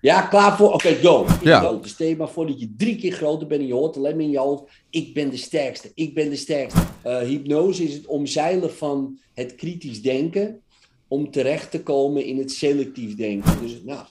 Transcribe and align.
Ja, 0.00 0.22
klaar 0.22 0.56
voor. 0.56 0.72
Oké, 0.72 0.94
go. 0.94 1.26
Ja. 1.42 1.60
Go. 1.60 1.80
Dus 1.80 1.90
stel 1.90 2.06
je 2.06 2.16
maar 2.16 2.28
voor 2.28 2.46
dat 2.46 2.60
je 2.60 2.74
drie 2.76 2.96
keer 2.96 3.12
groter 3.12 3.46
bent 3.46 3.60
en 3.60 3.66
je 3.66 3.72
hoort 3.72 3.96
alleen 3.96 4.16
maar 4.16 4.24
in 4.24 4.30
je 4.30 4.38
hoofd. 4.38 4.64
Ik 4.90 5.14
ben 5.14 5.30
de 5.30 5.36
sterkste. 5.36 5.90
Ik 5.94 6.14
ben 6.14 6.30
de 6.30 6.36
sterkste. 6.36 6.80
Eh, 7.02 7.18
hypnose 7.18 7.84
is 7.84 7.94
het 7.94 8.06
omzeilen 8.06 8.72
van 8.72 9.18
het 9.34 9.54
kritisch 9.54 10.02
denken. 10.02 10.60
Om 11.08 11.30
terecht 11.30 11.70
te 11.70 11.82
komen 11.82 12.24
in 12.24 12.38
het 12.38 12.50
selectief 12.50 13.16
denken. 13.16 13.60
Dus 13.60 13.82
nou, 13.82 14.06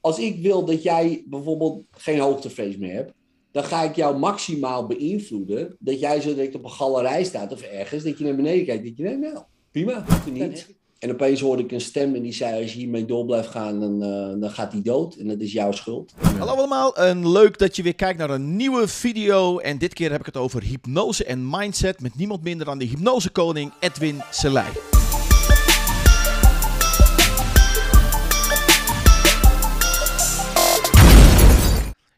als 0.00 0.18
ik 0.18 0.42
wil 0.42 0.64
dat 0.64 0.82
jij 0.82 1.24
bijvoorbeeld 1.26 1.84
geen 1.90 2.18
hoogtevrees 2.18 2.76
meer 2.76 2.94
hebt. 2.94 3.12
Dan 3.52 3.64
ga 3.64 3.82
ik 3.82 3.96
jou 3.96 4.18
maximaal 4.18 4.86
beïnvloeden. 4.86 5.76
Dat 5.78 6.00
jij 6.00 6.20
zo 6.20 6.34
direct 6.34 6.54
op 6.54 6.64
een 6.64 6.70
galerij 6.70 7.24
staat 7.24 7.52
of 7.52 7.62
ergens. 7.62 8.04
Dat 8.04 8.18
je 8.18 8.24
naar 8.24 8.36
beneden 8.36 8.64
kijkt. 8.64 8.84
Dat 8.84 8.96
je 8.96 9.02
denkt, 9.02 9.20
nou, 9.20 9.44
prima. 9.70 10.04
hoeft 10.06 10.26
er 10.26 10.32
niet. 10.32 10.78
En 11.00 11.10
opeens 11.10 11.40
hoorde 11.40 11.62
ik 11.62 11.72
een 11.72 11.80
stem 11.80 12.14
en 12.14 12.22
die 12.22 12.32
zei: 12.32 12.62
Als 12.62 12.72
je 12.72 12.78
hiermee 12.78 13.04
door 13.04 13.24
blijft 13.24 13.48
gaan, 13.48 13.80
dan, 13.80 14.02
eh, 14.02 14.40
dan 14.40 14.50
gaat 14.50 14.72
hij 14.72 14.82
dood. 14.82 15.14
En 15.14 15.28
dat 15.28 15.40
is 15.40 15.52
jouw 15.52 15.72
schuld. 15.72 16.14
Hallo 16.38 16.52
allemaal, 16.52 16.96
en 16.96 17.32
leuk 17.32 17.58
dat 17.58 17.76
je 17.76 17.82
weer 17.82 17.94
kijkt 17.94 18.18
naar 18.18 18.30
een 18.30 18.56
nieuwe 18.56 18.88
video. 18.88 19.58
En 19.58 19.78
dit 19.78 19.94
keer 19.94 20.10
heb 20.10 20.20
ik 20.20 20.26
het 20.26 20.36
over 20.36 20.62
hypnose 20.62 21.24
en 21.24 21.50
mindset 21.50 22.00
met 22.00 22.16
niemand 22.16 22.42
minder 22.42 22.66
dan 22.66 22.78
de 22.78 22.84
hypnosekoning 22.84 23.72
Edwin 23.80 24.20
Selei. 24.30 24.99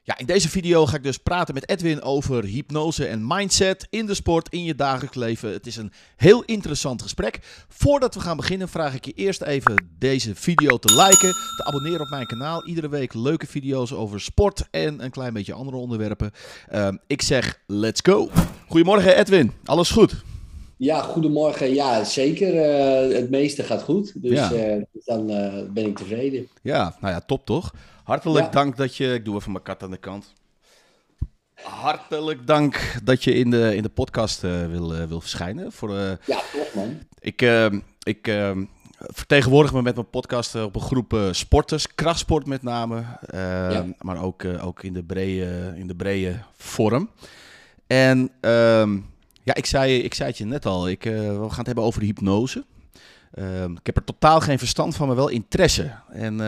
Ja, 0.05 0.19
in 0.19 0.27
deze 0.27 0.49
video 0.49 0.87
ga 0.87 0.97
ik 0.97 1.03
dus 1.03 1.17
praten 1.19 1.55
met 1.55 1.69
Edwin 1.69 2.03
over 2.03 2.45
hypnose 2.45 3.07
en 3.07 3.27
mindset 3.27 3.87
in 3.91 4.07
de 4.07 4.15
sport, 4.15 4.49
in 4.53 4.65
je 4.65 4.75
dagelijks 4.75 5.17
leven. 5.17 5.53
Het 5.53 5.67
is 5.67 5.77
een 5.77 5.93
heel 6.17 6.43
interessant 6.43 7.03
gesprek. 7.03 7.39
Voordat 7.69 8.15
we 8.15 8.21
gaan 8.21 8.37
beginnen 8.37 8.69
vraag 8.69 8.95
ik 8.95 9.05
je 9.05 9.13
eerst 9.13 9.43
even 9.43 9.89
deze 9.99 10.35
video 10.35 10.79
te 10.79 10.93
liken, 10.95 11.31
te 11.57 11.65
abonneren 11.65 12.01
op 12.01 12.09
mijn 12.11 12.27
kanaal. 12.27 12.67
Iedere 12.67 12.89
week 12.89 13.15
leuke 13.15 13.47
video's 13.47 13.93
over 13.93 14.21
sport 14.21 14.65
en 14.71 15.05
een 15.05 15.11
klein 15.11 15.33
beetje 15.33 15.53
andere 15.53 15.77
onderwerpen. 15.77 16.31
Ehm, 16.69 16.97
ik 17.07 17.23
zeg 17.23 17.61
let's 17.67 18.01
go. 18.05 18.31
Goedemorgen 18.69 19.17
Edwin, 19.19 19.53
alles 19.65 19.91
goed? 19.91 20.15
Ja, 20.77 21.01
goedemorgen. 21.03 21.75
Ja, 21.75 22.05
zeker. 22.05 22.57
eh, 22.57 23.17
het 23.17 23.31
meeste 23.31 23.63
gaat 23.63 23.83
goed. 23.83 24.23
Dus 24.23 24.39
Ja. 24.39 24.53
eh, 24.53 24.83
dan 25.05 25.31
eh, 25.31 25.63
ben 25.71 25.87
ik 25.87 25.97
tevreden. 25.97 26.47
Ja, 26.63 26.97
nou 27.01 27.13
ja, 27.13 27.21
top 27.21 27.47
toch? 27.47 27.73
Hartelijk 28.05 28.45
Ja. 28.45 28.51
dank 28.51 28.77
dat 28.77 28.97
je. 28.97 29.15
Ik 29.15 29.25
doe 29.25 29.37
even 29.37 29.53
mijn 29.53 29.65
kat 29.65 29.83
aan 29.83 29.91
de 29.91 29.97
kant. 29.97 30.33
Hartelijk 31.63 32.47
dank 32.47 32.95
dat 33.05 33.25
je 33.25 33.35
in 33.35 33.51
de, 33.51 33.77
in 33.77 33.83
de 33.83 33.89
podcast 33.89 34.45
eh, 34.45 34.67
wil, 34.67 34.95
eh, 34.95 35.05
wil 35.05 35.21
verschijnen. 35.21 35.73
Voor, 35.73 35.97
eh, 35.97 36.13
Ja, 36.27 36.41
toch 36.53 36.75
man. 36.75 36.99
ik 37.19 37.43
ik 38.03 38.33
vertegenwoordig 38.99 39.73
me 39.73 39.83
met 39.83 39.95
mijn 39.95 40.11
podcast 40.11 40.55
op 40.55 40.75
een 40.75 40.81
groep 40.81 41.19
sporters, 41.31 41.95
krachtsport 41.95 42.47
met 42.47 42.63
name, 42.63 43.05
Ja. 43.33 43.87
maar 43.99 44.23
ook, 44.23 44.45
ook 44.45 44.83
in 44.83 44.93
de 44.93 45.03
brede, 45.03 45.73
in 45.77 45.87
de 45.87 45.95
brede 45.95 46.39
vorm. 46.57 47.11
En 47.87 48.31
ehm, 48.41 48.99
ja, 49.43 49.55
ik 49.55 49.67
zei, 49.67 49.97
ik 49.99 50.15
zei 50.15 50.29
het 50.29 50.39
je 50.39 50.45
net 50.45 50.67
al, 50.67 50.89
ik, 50.89 51.03
we 51.05 51.37
gaan 51.49 51.57
het 51.59 51.67
hebben 51.67 51.85
over 51.85 52.03
hypnose. 52.03 52.65
Ehm, 53.35 53.73
ik 53.73 53.87
heb 53.87 53.97
er 53.97 54.05
totaal 54.05 54.41
geen 54.41 54.59
verstand 54.59 54.97
van, 54.97 55.07
maar 55.07 55.17
wel 55.17 55.29
interesse. 55.29 55.93
En 56.13 56.41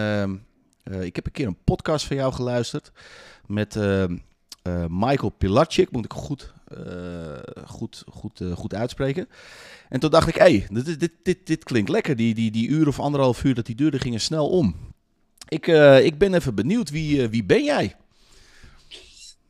eh, 0.84 1.02
ik 1.02 1.16
heb 1.16 1.26
een 1.26 1.32
keer 1.32 1.46
een 1.46 1.64
podcast 1.64 2.06
van 2.06 2.16
jou 2.16 2.32
geluisterd 2.32 2.92
met 3.46 3.76
ehm, 3.76 4.16
eh, 4.62 4.84
Michael 4.88 5.32
Pilarczyk, 5.38 5.90
moet 5.90 6.04
ik 6.04 6.12
goed, 6.12 6.52
eh, 6.68 7.38
goed, 7.66 8.04
goed, 8.06 8.40
goed 8.54 8.74
uitspreken. 8.74 9.28
En 9.88 10.00
toen 10.00 10.10
dacht 10.10 10.28
ik, 10.28 10.34
hé, 10.34 10.64
dit, 10.68 11.00
dit, 11.00 11.12
dit, 11.22 11.46
dit 11.46 11.64
klinkt 11.64 11.90
lekker. 11.90 12.16
Die, 12.16 12.34
die, 12.34 12.50
die 12.50 12.68
uur 12.68 12.88
of 12.88 13.00
anderhalf 13.00 13.44
uur 13.44 13.54
dat 13.54 13.66
die 13.66 13.74
duurde, 13.74 13.98
gingen 13.98 14.20
snel 14.20 14.48
om. 14.48 14.74
Ik, 15.48 15.66
ik 16.02 16.18
ben 16.18 16.34
even 16.34 16.54
benieuwd, 16.54 16.90
wie, 16.90 17.28
wie 17.28 17.44
ben 17.44 17.64
jij? 17.64 17.96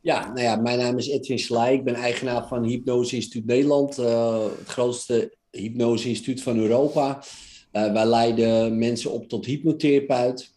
Ja, 0.01 0.27
nou 0.27 0.41
ja, 0.41 0.55
mijn 0.55 0.79
naam 0.79 0.97
is 0.97 1.07
Edwin 1.07 1.39
Slij. 1.39 1.73
Ik 1.73 1.83
ben 1.83 1.95
eigenaar 1.95 2.47
van 2.47 2.63
Hypnose 2.63 3.15
Instituut 3.15 3.45
Nederland. 3.45 3.95
het 3.95 4.67
grootste 4.67 5.33
hypnose 5.55 6.09
instituut 6.09 6.41
van 6.41 6.57
Europa. 6.57 7.23
Eh, 7.71 7.93
wij 7.93 8.05
leiden 8.05 8.77
mensen 8.77 9.11
op 9.11 9.29
tot 9.29 9.45
hypnotherapeut. 9.45 10.53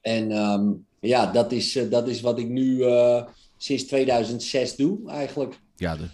En 0.00 0.30
ehm, 0.32 0.68
ja, 1.00 1.26
dat 1.26 1.52
is, 1.52 1.76
eh, 1.76 1.90
dat 1.90 2.08
is 2.08 2.20
wat 2.20 2.38
ik 2.38 2.48
nu 2.48 2.82
eh, 2.84 3.22
sinds 3.56 3.84
2006 3.84 4.76
doe 4.76 5.10
eigenlijk. 5.10 5.58
Ja, 5.76 5.96
de, 5.96 6.08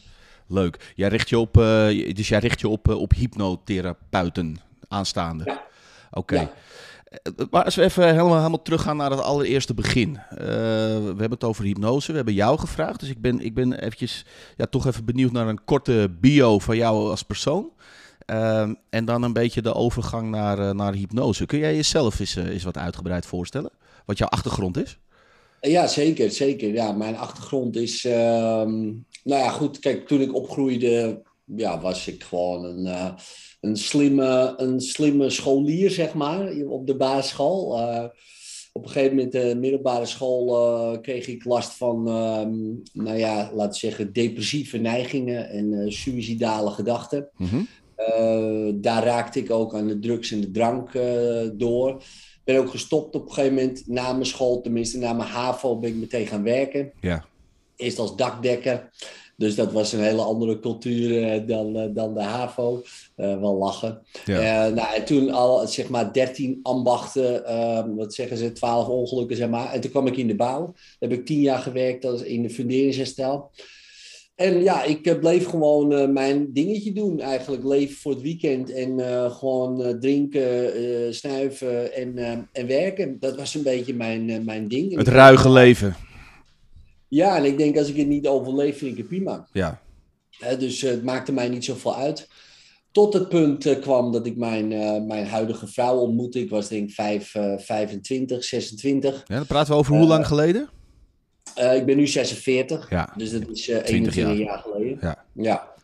leuk. 0.46 0.92
Jij 0.94 1.08
richt 1.08 1.28
je 1.28 1.38
op, 1.38 1.56
eh, 1.56 2.14
dus 2.14 2.28
jij 2.28 2.38
richt 2.38 2.60
je 2.60 2.68
op, 2.68 2.88
op 2.88 3.12
hypnotherapeuten 3.12 4.56
aanstaande. 4.88 5.44
Ja. 5.44 5.64
Oké. 6.10 6.40
Ja. 6.40 6.50
Maar 7.50 7.64
als 7.64 7.74
we 7.74 7.82
even 7.82 8.06
helemaal, 8.06 8.36
helemaal 8.36 8.62
teruggaan 8.62 8.96
naar 8.96 9.10
het 9.10 9.20
allereerste 9.20 9.74
begin. 9.74 10.18
We 10.28 10.44
hebben 11.06 11.30
het 11.30 11.44
over 11.44 11.64
hypnose. 11.64 12.10
We 12.10 12.16
hebben 12.16 12.34
jou 12.34 12.58
gevraagd. 12.58 13.00
Dus 13.00 13.08
ik 13.08 13.20
ben, 13.20 13.40
ik 13.40 13.54
ben 13.54 13.72
eventjes, 13.72 14.24
ja, 14.56 14.66
toch 14.66 14.86
even 14.86 15.04
benieuwd 15.04 15.32
naar 15.32 15.48
een 15.48 15.64
korte 15.64 16.16
bio 16.20 16.58
van 16.58 16.76
jou 16.76 17.10
als 17.10 17.22
persoon. 17.22 17.70
Ehm, 18.18 18.74
en 18.90 19.04
dan 19.04 19.22
een 19.22 19.32
beetje 19.32 19.62
de 19.62 19.74
overgang 19.74 20.30
naar, 20.30 20.74
naar 20.74 20.92
hypnose. 20.92 21.46
Kun 21.46 21.58
jij 21.58 21.74
jezelf 21.74 22.20
eens, 22.20 22.34
eens 22.34 22.64
wat 22.64 22.76
uitgebreid 22.78 23.26
voorstellen? 23.26 23.70
Wat 24.04 24.18
jouw 24.18 24.28
achtergrond 24.28 24.76
is? 24.76 24.98
Ja, 25.60 25.86
zeker, 25.86 26.30
zeker. 26.30 26.72
Ja, 26.72 26.92
mijn 26.92 27.16
achtergrond 27.16 27.76
is. 27.76 28.04
ehm, 28.04 28.84
nou 29.24 29.42
ja, 29.42 29.48
goed. 29.48 29.78
Kijk, 29.78 30.06
toen 30.06 30.20
ik 30.20 30.34
opgroeide, 30.34 31.22
ja, 31.44 31.80
was 31.80 32.08
ik 32.08 32.22
gewoon 32.22 32.64
een, 32.64 32.86
eh, 32.86 33.12
een, 33.60 33.76
slimme, 33.76 34.54
een 34.56 34.80
slimme 34.80 35.30
scholier, 35.30 35.90
zeg 35.90 36.14
maar, 36.14 36.52
op 36.68 36.86
de 36.86 36.96
basisschool. 36.96 37.78
Eh, 37.78 38.04
op 38.72 38.84
een 38.84 38.90
gegeven 38.90 39.16
moment, 39.16 39.32
de 39.32 39.54
middelbare 39.56 40.06
school, 40.06 40.56
eh, 40.56 41.00
kreeg 41.00 41.26
ik 41.26 41.44
last 41.44 41.72
van, 41.72 42.08
ehm, 42.08 42.64
nou 43.04 43.18
ja, 43.18 43.50
laten 43.54 43.72
we 43.72 43.86
zeggen, 43.86 44.12
depressieve 44.12 44.78
neigingen 44.78 45.48
en 45.48 45.72
eh 45.72 45.90
suïcidale 45.90 46.70
gedachten. 46.70 47.28
Mhm. 47.36 47.60
Eh, 47.96 48.68
daar 48.74 49.04
raakte 49.04 49.38
ik 49.38 49.50
ook 49.50 49.74
aan 49.74 49.86
de 49.86 49.98
drugs 49.98 50.30
en 50.32 50.40
de 50.40 50.50
drank 50.50 50.94
eh, 50.94 51.48
door. 51.52 52.02
Ik 52.46 52.54
ben 52.54 52.62
ook 52.62 52.70
gestopt 52.70 53.14
op 53.14 53.26
een 53.26 53.32
gegeven 53.32 53.54
moment 53.54 53.82
na 53.86 54.12
mijn 54.12 54.26
school, 54.26 54.60
tenminste 54.60 54.98
na 54.98 55.12
mijn 55.12 55.28
HAVO, 55.28 55.78
ben 55.78 55.90
ik 55.90 55.96
meteen 55.96 56.26
gaan 56.26 56.42
werken. 56.42 56.92
Ja. 57.00 57.24
Eerst 57.76 57.98
als 57.98 58.16
dakdekker. 58.16 58.90
Dus 59.36 59.54
dat 59.54 59.72
was 59.72 59.92
een 59.92 60.00
hele 60.00 60.22
andere 60.22 60.60
cultuur 60.60 61.32
eh, 61.32 61.46
dan, 61.46 61.76
eh, 61.76 61.88
dan 61.94 62.14
de 62.14 62.22
HAVO. 62.22 62.82
Eh, 63.16 63.40
wel 63.40 63.56
lachen. 63.56 64.02
Ja. 64.24 64.68
Nou, 64.68 64.94
en 64.94 65.04
toen 65.04 65.30
al 65.30 65.66
zeg 65.66 65.88
maar 65.88 66.12
13 66.12 66.60
ambachten, 66.62 67.46
eh, 67.46 67.84
wat 67.96 68.14
zeggen 68.14 68.36
ze, 68.36 68.52
12 68.52 68.88
ongelukken 68.88 69.36
zeg 69.36 69.48
maar. 69.48 69.72
En 69.72 69.80
toen 69.80 69.90
kwam 69.90 70.06
ik 70.06 70.16
in 70.16 70.26
de 70.26 70.36
bouw. 70.36 70.64
Daar 70.64 71.10
heb 71.10 71.12
ik 71.12 71.26
10 71.26 71.40
jaar 71.40 71.58
gewerkt 71.58 72.04
als 72.04 72.22
in 72.22 72.42
de 72.42 72.50
funderingsherstel. 72.50 73.50
En 74.36 74.62
ja, 74.62 74.82
ik 74.82 75.06
eh, 75.06 75.18
bleef 75.18 75.46
gewoon 75.46 75.92
eh, 75.92 76.08
mijn 76.08 76.52
dingetje 76.52 76.92
doen 76.92 77.20
eigenlijk. 77.20 77.64
Leven 77.64 77.96
voor 77.96 78.12
het 78.12 78.20
weekend 78.20 78.70
en 78.70 79.00
eh, 79.00 79.30
gewoon 79.30 79.98
drinken, 80.00 81.14
snuiven 81.14 81.94
en, 81.94 82.18
en 82.52 82.66
werken. 82.66 83.16
Dat 83.20 83.36
was 83.36 83.54
een 83.54 83.62
beetje 83.62 83.94
mijn, 83.94 84.44
mijn 84.44 84.68
ding. 84.68 84.96
Het 84.96 85.08
ruige 85.08 85.50
leven. 85.50 85.96
Ja, 87.08 87.36
en 87.36 87.44
ik 87.44 87.58
denk 87.58 87.78
als 87.78 87.88
ik 87.88 87.96
het 87.96 88.06
niet 88.06 88.26
overleef, 88.26 88.78
vind 88.78 88.90
ik 88.90 88.96
het 88.96 89.08
prima. 89.08 89.48
Ja. 89.52 89.80
Dus 90.58 90.80
het 90.80 91.04
maakte 91.04 91.32
mij 91.32 91.48
niet 91.48 91.64
zoveel 91.64 91.96
uit. 91.96 92.28
Tot 92.92 93.12
het 93.12 93.28
punt 93.28 93.78
kwam 93.80 94.12
dat 94.12 94.26
ik 94.26 94.36
mijn, 94.36 94.68
mijn 95.06 95.26
huidige 95.26 95.66
vrouw 95.66 95.96
ontmoette. 95.96 96.40
Ik 96.40 96.50
was 96.50 96.68
denk 96.68 96.88
ik 96.88 96.94
vijf, 96.94 97.34
eh, 97.34 97.58
25, 97.58 98.44
26. 98.44 99.24
ja. 99.26 99.36
Dan 99.36 99.46
praten 99.46 99.72
we 99.72 99.78
over 99.78 99.96
hoe 99.96 100.06
lang 100.06 100.26
geleden? 100.26 100.68
Eh, 101.54 101.76
ik 101.76 101.86
ben 101.86 101.96
nu 101.96 102.06
46. 102.06 102.90
Ja. 102.90 103.12
Dus 103.16 103.30
dat 103.30 103.48
is 103.48 103.68
eh 103.68 103.76
20 103.78 104.16
21 104.16 104.24
jaar. 104.24 104.36
jaar, 104.36 104.58
geleden. 104.58 104.98
Ja. 105.00 105.24
Ja. 105.34 105.74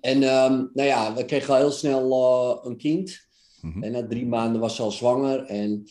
En 0.00 0.22
ehm, 0.22 0.52
nou 0.52 0.88
ja, 0.88 1.14
we 1.14 1.24
kregen 1.24 1.54
al 1.54 1.60
heel 1.60 1.70
snel 1.70 2.10
eh, 2.12 2.70
een 2.70 2.76
kind. 2.76 3.20
Mhm. 3.60 3.82
En 3.82 3.92
na 3.92 4.06
drie 4.06 4.26
maanden 4.26 4.60
was 4.60 4.76
ze 4.76 4.82
al 4.82 4.90
zwanger. 4.90 5.44
En 5.44 5.84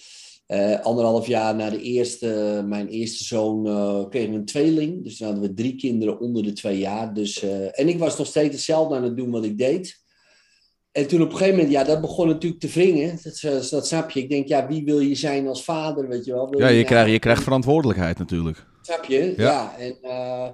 eh, 0.46 0.80
anderhalf 0.80 1.28
jaar 1.28 1.56
na 1.56 1.70
de 1.70 1.82
eerste, 1.82 2.62
mijn 2.68 2.88
eerste 2.88 3.24
zoon, 3.24 3.68
eh, 3.68 4.10
kregen 4.10 4.32
we 4.32 4.36
een 4.38 4.46
tweeling. 4.46 5.04
Dus 5.04 5.18
toen 5.18 5.28
hadden 5.28 5.46
we 5.50 5.54
drie 5.54 5.76
kinderen 5.76 6.20
onder 6.20 6.44
de 6.44 6.54
twee 6.54 6.78
jaar. 6.78 7.14
Dus, 7.14 7.42
eh, 7.44 7.80
en 7.80 7.88
ik 7.88 8.00
was 8.00 8.18
nog 8.18 8.28
steeds 8.28 8.56
hetzelfde 8.56 8.96
aan 8.96 9.04
het 9.04 9.18
doen 9.18 9.32
wat 9.32 9.44
ik 9.46 9.58
deed. 9.58 10.00
En 10.92 11.08
toen 11.08 11.22
op 11.22 11.30
een 11.32 11.38
gegeven 11.38 11.56
moment, 11.56 11.74
ja, 11.74 11.84
dat 11.84 12.02
begon 12.02 12.28
natuurlijk 12.28 12.62
te 12.62 12.68
wringen. 12.68 13.20
Dat, 13.24 13.40
eh, 13.42 13.70
dat 13.70 13.88
snap 13.88 14.10
je. 14.12 14.20
Ik 14.20 14.30
denk, 14.30 14.48
ja, 14.48 14.68
wie 14.68 14.84
wil 14.84 15.00
je 15.00 15.16
zijn 15.16 15.48
als 15.48 15.64
vader, 15.64 16.08
weet 16.08 16.26
je 16.26 16.34
wel? 16.34 16.50
Wil 16.50 16.60
Ja, 16.60 16.68
je 16.68 16.74
nou- 16.74 16.86
krijgt, 16.86 17.12
je 17.12 17.20
krijgt 17.20 17.44
verantwoordelijkheid 17.44 18.18
natuurlijk. 18.18 18.66
Snap 18.82 19.06
je? 19.06 19.34
Ja. 19.38 19.44
Ja. 19.44 19.78
en, 19.78 19.98
eh, 20.02 20.48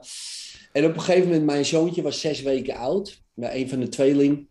en 0.72 0.86
op 0.86 0.94
een 0.94 1.02
gegeven 1.02 1.28
moment, 1.28 1.46
mijn 1.46 1.66
zoontje 1.66 2.02
was 2.02 2.20
zes 2.20 2.42
weken 2.42 2.76
oud. 2.76 3.22
Maar 3.34 3.56
een 3.56 3.70
van 3.70 3.80
de 3.80 3.90
tweeling. 3.90 4.48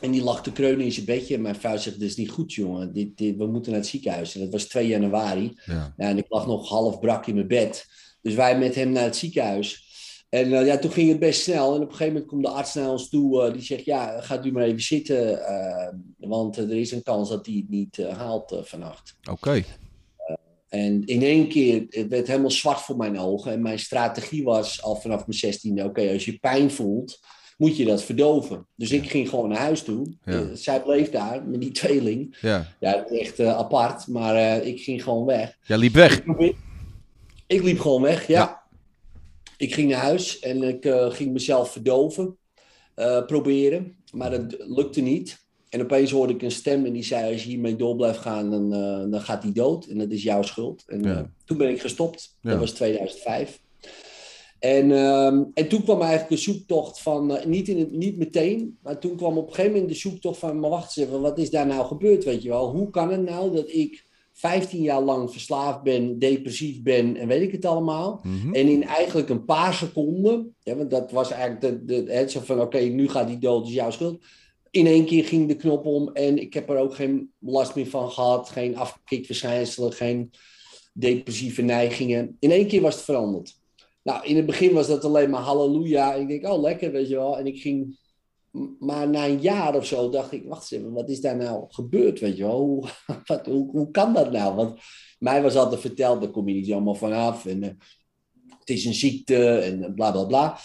En 0.00 0.10
die 0.10 0.22
lag 0.22 0.42
te 0.42 0.52
kreunen 0.52 0.84
in 0.84 0.92
zijn 0.92 1.06
bedje. 1.06 1.34
En 1.34 1.42
mijn 1.42 1.56
vrouw 1.56 1.76
zegt, 1.76 1.98
dit 2.00 2.08
is 2.08 2.16
niet 2.16 2.30
goed, 2.30 2.52
jongen. 2.52 2.92
Dit, 2.92 3.16
dit, 3.16 3.36
we 3.36 3.46
moeten 3.46 3.72
naar 3.72 3.80
het 3.80 3.90
ziekenhuis. 3.90 4.34
En 4.34 4.40
dat 4.40 4.52
was 4.52 4.64
2 4.64 4.86
januari. 4.86 5.58
Ja. 5.64 5.94
En 5.96 6.18
ik 6.18 6.24
lag 6.28 6.46
nog 6.46 6.68
half 6.68 7.00
brak 7.00 7.26
in 7.26 7.34
mijn 7.34 7.46
bed. 7.46 7.86
Dus 8.22 8.34
wij 8.34 8.58
met 8.58 8.74
hem 8.74 8.90
naar 8.90 9.04
het 9.04 9.16
ziekenhuis. 9.16 9.82
En 10.28 10.52
eh, 10.52 10.66
ja, 10.66 10.78
toen 10.78 10.90
ging 10.90 11.08
het 11.08 11.18
best 11.18 11.42
snel. 11.42 11.74
En 11.74 11.80
op 11.82 11.88
een 11.88 11.90
gegeven 11.90 12.12
moment 12.12 12.30
komt 12.30 12.42
de 12.44 12.50
arts 12.50 12.74
naar 12.74 12.90
ons 12.90 13.08
toe. 13.08 13.42
eh, 13.42 13.52
die 13.52 13.62
zegt, 13.62 13.84
ja, 13.84 14.20
gaat 14.20 14.46
u 14.46 14.52
maar 14.52 14.62
even 14.64 14.82
zitten. 14.82 15.40
want 16.18 16.56
er 16.56 16.76
is 16.76 16.92
een 16.92 17.02
kans 17.02 17.28
dat 17.28 17.46
hij 17.46 17.54
het 17.54 17.68
niet 17.68 17.96
haalt 17.96 18.60
vannacht. 18.62 19.16
Oké. 19.30 19.64
En 20.74 21.02
in 21.04 21.22
één 21.22 21.48
keer, 21.48 21.86
het 21.88 22.08
werd 22.08 22.26
helemaal 22.26 22.50
zwart 22.50 22.80
voor 22.80 22.96
mijn 22.96 23.18
ogen. 23.18 23.52
En 23.52 23.62
mijn 23.62 23.78
strategie 23.78 24.44
was 24.44 24.82
al 24.82 24.96
vanaf 24.96 25.26
mijn 25.26 25.38
zestiende, 25.38 25.84
oké, 25.84 26.12
als 26.12 26.24
je 26.24 26.38
pijn 26.38 26.70
voelt, 26.70 27.20
moet 27.56 27.76
je 27.76 27.84
dat 27.84 28.02
verdoven. 28.02 28.66
Dus 28.74 28.90
ik 28.90 29.10
ging 29.10 29.28
gewoon 29.28 29.48
naar 29.48 29.58
huis 29.58 29.82
toe. 29.82 30.06
Ja. 30.24 30.32
Eh, 30.32 30.46
zij 30.54 30.82
bleef 30.82 31.10
daar 31.10 31.44
met 31.46 31.60
die 31.60 31.70
tweeling. 31.70 32.36
Ja. 32.40 32.68
Ja, 32.80 33.06
echt 33.06 33.38
eh, 33.38 33.56
apart, 33.56 34.06
maar 34.06 34.34
eh, 34.34 34.66
ik 34.66 34.80
ging 34.80 35.02
gewoon 35.02 35.24
weg. 35.24 35.58
Jij 35.66 35.78
liep 35.78 35.94
weg. 35.94 36.22
Ik 37.46 37.62
liep 37.62 37.80
gewoon 37.80 38.02
weg, 38.02 38.26
ja. 38.26 38.40
Ja. 38.40 38.62
Ik 39.56 39.74
ging 39.74 39.90
naar 39.90 40.00
huis 40.00 40.38
en 40.38 40.62
ik 40.62 40.86
ging 41.08 41.32
mezelf 41.32 41.72
verdoven, 41.72 42.36
proberen. 43.26 43.96
Maar 44.12 44.30
dat 44.30 44.56
lukte 44.58 45.00
niet. 45.00 45.43
En 45.74 45.82
opeens 45.82 46.10
hoorde 46.10 46.32
ik 46.32 46.42
een 46.42 46.50
stem 46.50 46.84
en 46.84 46.92
die 46.92 47.04
zei: 47.04 47.32
Als 47.32 47.42
je 47.42 47.48
hiermee 47.48 47.76
door 47.76 47.96
blijft 47.96 48.18
gaan, 48.18 48.50
dan, 48.50 48.72
eh, 48.72 49.10
dan 49.10 49.20
gaat 49.20 49.42
hij 49.42 49.52
dood. 49.52 49.86
En 49.86 49.98
dat 49.98 50.10
is 50.10 50.22
jouw 50.22 50.42
schuld. 50.42 50.84
En 50.86 51.02
Ja. 51.02 51.16
eh, 51.16 51.22
toen 51.44 51.56
ben 51.56 51.68
ik 51.70 51.80
gestopt. 51.80 52.36
Ja. 52.40 52.50
Dat 52.50 52.58
was 52.58 52.70
2005. 52.70 53.60
En, 54.58 54.92
ehm, 54.92 55.42
en 55.54 55.68
toen 55.68 55.82
kwam 55.82 56.00
eigenlijk 56.00 56.30
de 56.30 56.36
zoektocht 56.36 57.00
van, 57.00 57.36
eh, 57.36 57.46
niet, 57.46 57.68
in 57.68 57.78
het, 57.78 57.92
niet 57.92 58.16
meteen, 58.16 58.78
maar 58.82 58.98
toen 58.98 59.16
kwam 59.16 59.36
op 59.38 59.46
een 59.48 59.54
gegeven 59.54 59.72
moment 59.72 59.90
de 59.90 59.98
zoektocht 59.98 60.38
van, 60.38 60.60
maar 60.60 60.70
wacht 60.70 60.96
eens 60.96 61.06
even, 61.08 61.20
wat 61.20 61.38
is 61.38 61.50
daar 61.50 61.66
nou 61.66 61.86
gebeurd, 61.86 62.24
weet 62.24 62.42
je 62.42 62.48
wel? 62.48 62.70
Hoe 62.70 62.90
kan 62.90 63.10
het 63.10 63.22
nou 63.22 63.54
dat 63.54 63.68
ik 63.68 64.04
15 64.32 64.82
jaar 64.82 65.02
lang 65.02 65.30
verslaafd 65.32 65.82
ben, 65.82 66.18
depressief 66.18 66.82
ben 66.82 67.16
en 67.16 67.28
weet 67.28 67.42
ik 67.42 67.52
het 67.52 67.64
allemaal? 67.64 68.20
Mhm. 68.22 68.54
En 68.54 68.68
in 68.68 68.84
eigenlijk 68.84 69.28
een 69.28 69.44
paar 69.44 69.74
seconden, 69.74 70.54
ja, 70.62 70.76
want 70.76 70.90
dat 70.90 71.10
was 71.10 71.30
eigenlijk 71.30 71.60
de, 71.60 72.04
de, 72.04 72.12
het 72.12 72.30
zo 72.30 72.40
van, 72.40 72.60
oké, 72.60 72.78
nu 72.78 73.08
gaat 73.08 73.28
die 73.28 73.38
dood, 73.38 73.66
is 73.66 73.74
jouw 73.74 73.90
schuld. 73.90 74.22
In 74.74 74.86
één 74.86 75.06
keer 75.06 75.24
ging 75.24 75.48
de 75.48 75.56
knop 75.56 75.86
om 75.86 76.08
en 76.12 76.38
ik 76.38 76.54
heb 76.54 76.68
er 76.68 76.76
ook 76.76 76.94
geen 76.94 77.32
last 77.38 77.74
meer 77.74 77.86
van 77.86 78.10
gehad, 78.10 78.50
geen 78.50 78.76
afkikverschijnselen, 78.76 79.92
geen 79.92 80.30
depressieve 80.92 81.62
neigingen. 81.62 82.36
In 82.40 82.50
één 82.50 82.66
keer 82.66 82.80
was 82.80 82.94
het 82.94 83.04
veranderd. 83.04 83.54
Nou, 84.02 84.26
in 84.26 84.36
het 84.36 84.46
begin 84.46 84.72
was 84.72 84.86
dat 84.86 85.04
alleen 85.04 85.30
maar 85.30 85.40
halleluja. 85.40 86.14
Ik 86.14 86.28
denk, 86.28 86.46
oh 86.46 86.60
lekker, 86.60 86.92
weet 86.92 87.08
je 87.08 87.14
wel. 87.14 87.38
En 87.38 87.46
ik 87.46 87.60
ging, 87.60 87.98
maar 88.78 89.08
na 89.08 89.26
een 89.26 89.40
jaar 89.40 89.74
of 89.74 89.86
zo 89.86 90.10
dacht 90.10 90.32
ik, 90.32 90.44
wacht 90.44 90.72
eens 90.72 90.80
even, 90.80 90.92
wat 90.92 91.08
is 91.08 91.20
daar 91.20 91.36
nou 91.36 91.64
gebeurd, 91.68 92.20
weet 92.20 92.36
je 92.36 92.42
wel? 92.42 92.60
Hoe, 92.60 92.88
wat, 93.26 93.46
hoe, 93.46 93.70
hoe 93.70 93.90
kan 93.90 94.14
dat 94.14 94.32
nou? 94.32 94.54
Want 94.54 94.80
mij 95.18 95.42
was 95.42 95.56
altijd 95.56 95.80
verteld, 95.80 96.20
daar 96.20 96.30
kom 96.30 96.48
je 96.48 96.54
niet 96.54 96.72
allemaal 96.72 96.94
vanaf. 96.94 97.46
En 97.46 97.62
eh, 97.62 97.70
het 98.58 98.70
is 98.70 98.84
een 98.84 98.94
ziekte 98.94 99.58
en 99.58 99.94
bla 99.94 100.10
bla 100.12 100.24
bla. 100.24 100.58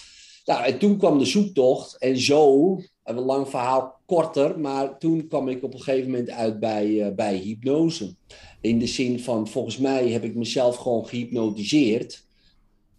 Nou, 0.46 0.64
en 0.64 0.80
toen 0.80 0.98
kwam 0.98 1.18
de 1.18 1.26
zoektocht 1.26 1.98
en 1.98 2.18
zo, 2.18 2.76
een 3.18 3.24
lang 3.24 3.50
verhaal 3.50 4.00
korter, 4.06 4.60
maar 4.60 4.98
toen 4.98 5.28
kwam 5.28 5.48
ik 5.48 5.64
op 5.64 5.74
een 5.74 5.82
gegeven 5.82 6.12
moment 6.12 6.30
uit 6.30 6.60
bij, 6.60 7.02
eh, 7.02 7.16
bij 7.16 7.36
hypnose. 7.36 8.16
In 8.62 8.80
de 8.80 8.88
zin 8.88 9.20
van, 9.20 9.48
volgens 9.48 9.78
mij 9.78 10.10
heb 10.10 10.24
ik 10.24 10.36
mezelf 10.36 10.76
gewoon 10.76 11.08
gehypnotiseerd. 11.08 12.26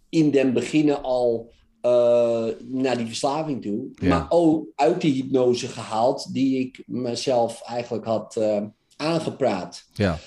In 0.09 0.31
den 0.31 0.53
beginnen 0.53 1.03
al 1.03 1.51
eh, 1.81 2.45
naar 2.67 2.97
die 2.97 3.05
verslaving 3.05 3.61
toe. 3.61 3.89
Ja. 3.95 4.07
Maar 4.07 4.25
ook 4.29 4.67
uit 4.75 5.01
die 5.01 5.13
hypnose 5.13 5.67
gehaald, 5.67 6.33
die 6.33 6.59
ik 6.59 6.83
mezelf 6.85 7.61
eigenlijk 7.61 8.05
had 8.05 8.35
eh, 8.35 8.63
aangepraat. 8.95 9.87
Ja. 9.93 10.19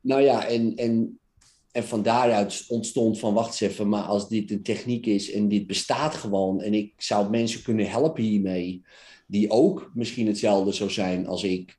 Nou 0.00 0.22
ja, 0.22 0.46
en, 0.46 0.76
en, 0.76 1.18
en 1.72 1.84
van 1.84 2.02
daaruit 2.02 2.64
ontstond 2.68 3.18
van, 3.18 3.34
wacht 3.34 3.48
eens 3.48 3.72
even, 3.72 3.88
maar 3.88 4.02
als 4.02 4.28
dit 4.28 4.50
een 4.50 4.62
techniek 4.62 5.06
is 5.06 5.32
en 5.32 5.48
dit 5.48 5.66
bestaat 5.66 6.14
gewoon 6.14 6.60
en 6.60 6.74
ik 6.74 6.92
zou 6.96 7.30
mensen 7.30 7.62
kunnen 7.62 7.90
helpen 7.90 8.22
hiermee, 8.22 8.82
die 9.30 9.50
ook 9.50 9.90
misschien 9.94 10.26
hetzelfde 10.26 10.72
zou 10.72 10.90
zijn 10.90 11.26
als 11.26 11.42
ik, 11.44 11.78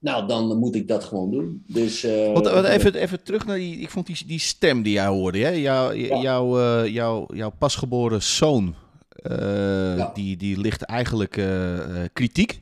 nou, 0.00 0.26
dan 0.26 0.58
moet 0.58 0.74
ik 0.74 0.88
dat 0.88 1.04
gewoon 1.04 1.30
doen. 1.30 1.64
Dus, 1.66 2.04
eh, 2.04 2.32
Want, 2.32 2.48
want 2.50 2.66
even, 2.66 2.94
even 2.94 3.22
terug 3.22 3.46
naar 3.46 3.56
die, 3.56 3.76
ik 3.78 3.90
vond 3.90 4.06
die, 4.06 4.16
die 4.26 4.38
stem 4.40 4.82
die 4.82 4.92
jij 4.92 5.06
hoorde, 5.06 5.38
hè? 5.38 5.48
Jou, 5.48 5.94
Ja. 5.94 6.20
jouw, 6.20 6.58
eh, 6.60 6.92
jouw, 6.92 7.26
jouw 7.34 7.52
pasgeboren 7.58 8.22
zoon, 8.22 8.74
eh, 9.22 9.96
Ja. 9.96 10.10
die, 10.14 10.36
die 10.36 10.60
ligt 10.60 10.82
eigenlijk 10.82 11.36
eh, 11.36 12.02
eh, 12.02 12.08
kritiek. 12.12 12.60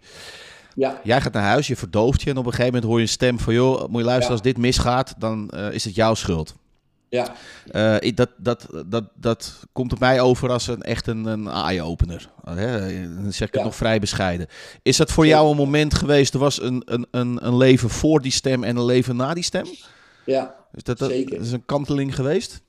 ja, 0.75 1.01
Jij 1.05 1.21
gaat 1.21 1.33
naar 1.33 1.43
huis, 1.43 1.67
je 1.67 1.77
verdooft 1.77 2.23
je 2.23 2.31
en 2.31 2.37
op 2.37 2.45
een 2.47 2.51
gegeven 2.51 2.73
moment 2.73 2.85
hoor 2.91 2.97
je 2.99 3.03
een 3.05 3.09
stem 3.13 3.39
van, 3.39 3.55
joh, 3.55 3.79
moet 3.89 4.01
je 4.01 4.07
luisteren, 4.07 4.23
Ja. 4.23 4.33
als 4.33 4.43
dit 4.43 4.59
misgaat, 4.59 5.15
dan 5.19 5.51
eh, 5.51 5.73
is 5.73 5.85
het 5.85 5.95
jouw 5.95 6.15
schuld. 6.15 6.55
Ja, 7.09 7.35
Eh, 7.71 8.13
dat, 8.15 8.31
dat, 8.37 8.67
dat, 8.87 9.05
dat 9.15 9.61
komt 9.73 9.93
op 9.93 9.99
mij 9.99 10.21
over 10.21 10.51
als 10.51 10.67
een, 10.67 10.83
echt 10.83 11.07
een, 11.07 11.25
een 11.25 11.47
eye-opener. 11.49 12.31
Hè? 12.45 12.81
Dan 13.23 13.33
zeg 13.33 13.49
ik 13.49 13.55
het 13.55 13.63
nog 13.65 13.77
vrij 13.77 13.99
bescheiden. 14.01 14.47
Is 14.83 14.97
dat 14.97 15.13
voor 15.13 15.27
jou 15.27 15.51
een 15.51 15.57
moment 15.57 15.95
geweest, 15.95 16.35
er 16.35 16.41
was 16.41 16.61
een, 16.63 16.83
een, 16.85 17.07
een, 17.11 17.47
een 17.47 17.57
leven 17.57 17.91
voor 17.91 18.21
die 18.23 18.33
stem 18.33 18.65
en 18.65 18.77
een 18.77 18.85
leven 18.85 19.17
na 19.17 19.35
die 19.35 19.45
stem? 19.45 19.67
ja. 20.25 20.55
Is 20.75 20.83
dat, 20.83 20.99
dat, 20.99 21.11
Zeker. 21.11 21.41
is 21.41 21.53
een 21.53 21.65
kanteling 21.65 22.15
geweest? 22.15 22.63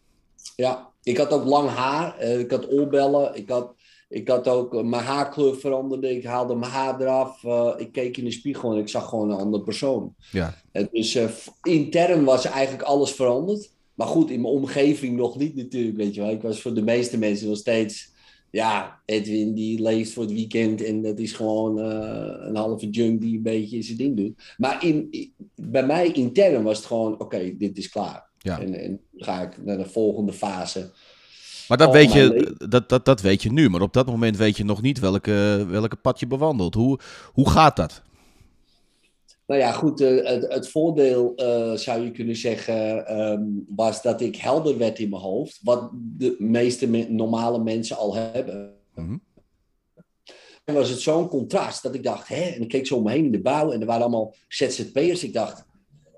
Ja, 0.56 0.88
ik 1.04 1.18
had 1.18 1.30
ook 1.31 1.45
lang 1.45 1.69
haar. 1.69 2.18
eh, 2.18 2.40
ik 2.40 2.51
had 2.51 2.72
oorbellen. 2.72 3.36
Ik 3.36 3.50
had, 3.50 3.74
ik 4.10 4.28
had 4.28 4.48
ook 4.48 4.74
eh, 4.75 4.81
mijn 4.83 5.04
haarkleur 5.04 5.56
veranderde. 5.56 6.16
Ik 6.16 6.25
haalde 6.25 6.56
mijn 6.56 6.72
haar 6.72 7.01
eraf. 7.01 7.44
eh, 7.44 7.74
ik 7.78 7.92
keek 7.92 8.18
in 8.18 8.24
de 8.24 8.31
spiegel 8.31 8.72
en 8.72 8.78
ik 8.78 8.90
zag 8.90 9.10
gewoon 9.10 9.30
een 9.31 9.38
andere 9.40 9.63
persoon. 9.63 10.16
Ja. 10.31 10.56
En 10.72 10.90
dus 10.92 11.16
eh, 11.16 11.30
intern 11.62 12.24
was 12.24 12.45
eigenlijk 12.45 12.83
alles 12.83 13.12
veranderd. 13.12 13.69
Maar 13.97 14.07
goed, 14.07 14.29
in 14.29 14.41
mijn 14.41 14.53
omgeving 14.53 15.17
nog 15.17 15.38
niet 15.38 15.55
natuurlijk, 15.55 15.97
weet 15.97 16.15
je 16.15 16.21
wel. 16.21 16.29
Ik 16.29 16.41
was 16.41 16.61
voor 16.61 16.73
de 16.73 16.81
meeste 16.81 17.17
mensen 17.17 17.47
nog 17.47 17.57
steeds... 17.57 18.15
Ja, 18.49 19.01
Edwin 19.05 19.53
die 19.53 19.81
leeft 19.81 20.13
voor 20.13 20.23
het 20.23 20.31
weekend 20.31 20.83
en 20.83 21.01
dat 21.01 21.19
is 21.19 21.31
gewoon 21.31 21.79
eh, 21.79 22.47
een 22.47 22.55
halve 22.55 22.89
junk 22.89 23.21
die 23.21 23.35
een 23.35 23.44
beetje 23.44 23.81
zijn 23.81 23.97
ding 23.97 24.17
doet. 24.17 24.53
Maar 24.57 24.83
in, 24.85 25.09
bij 25.55 25.85
mij 25.85 26.11
intern 26.11 26.63
was 26.63 26.77
het 26.77 26.85
gewoon, 26.85 27.19
oké, 27.19 27.57
dit 27.57 27.77
is 27.77 27.89
klaar. 27.89 28.29
Ja. 28.38 28.59
En, 28.59 28.73
en 28.73 28.99
ga 29.17 29.41
ik 29.41 29.63
naar 29.65 29.77
de 29.77 29.85
volgende 29.85 30.33
fase. 30.33 30.91
Maar 31.67 31.77
dat 31.77 31.88
Oh, 31.88 31.94
weet, 31.94 32.13
je, 32.13 32.55
dat, 32.69 32.89
dat, 32.89 33.05
dat 33.05 33.21
weet 33.21 33.44
je 33.44 33.51
nu. 33.51 33.69
Maar 33.69 33.81
op 33.81 33.94
dat 33.94 34.05
moment 34.05 34.38
weet 34.38 34.57
je 34.57 34.65
nog 34.65 34.81
niet 34.81 34.99
welke, 34.99 35.65
welke 35.69 35.95
pad 35.95 36.19
je 36.19 36.27
bewandelt. 36.27 36.73
Hoe, 36.73 36.99
hoe 37.33 37.49
gaat 37.49 37.75
dat? 37.75 38.01
Nou 39.47 39.59
ja, 39.59 39.71
goed, 39.71 40.01
eh, 40.01 40.25
het, 40.25 40.53
het 40.53 40.69
voordeel 40.69 41.35
eh, 41.35 41.73
zou 41.73 42.03
je 42.03 42.11
kunnen 42.11 42.35
zeggen 42.35 43.07
ehm, 43.07 43.44
was 43.75 44.01
dat 44.01 44.21
ik 44.21 44.35
helder 44.35 44.77
werd 44.77 44.99
in 44.99 45.09
mijn 45.09 45.21
hoofd. 45.21 45.59
Wat 45.63 45.89
de 45.94 46.35
meeste 46.39 46.88
me- 46.88 47.09
normale 47.09 47.63
mensen 47.63 47.97
al 47.97 48.15
hebben. 48.15 48.73
Mhm. 48.95 49.17
En 50.63 50.73
was 50.73 50.89
het 50.89 50.99
zo'n 50.99 51.27
contrast 51.27 51.83
dat 51.83 51.95
ik 51.95 52.03
dacht, 52.03 52.27
hè, 52.27 52.41
en 52.41 52.61
ik 52.61 52.67
keek 52.67 52.88
zo 52.88 52.95
om 52.95 53.03
me 53.03 53.11
heen 53.11 53.25
in 53.25 53.31
de 53.31 53.41
bouw 53.41 53.71
en 53.71 53.79
er 53.79 53.85
waren 53.85 54.01
allemaal 54.01 54.35
ZZP'ers. 54.47 55.23
Ik 55.23 55.33
dacht, 55.33 55.65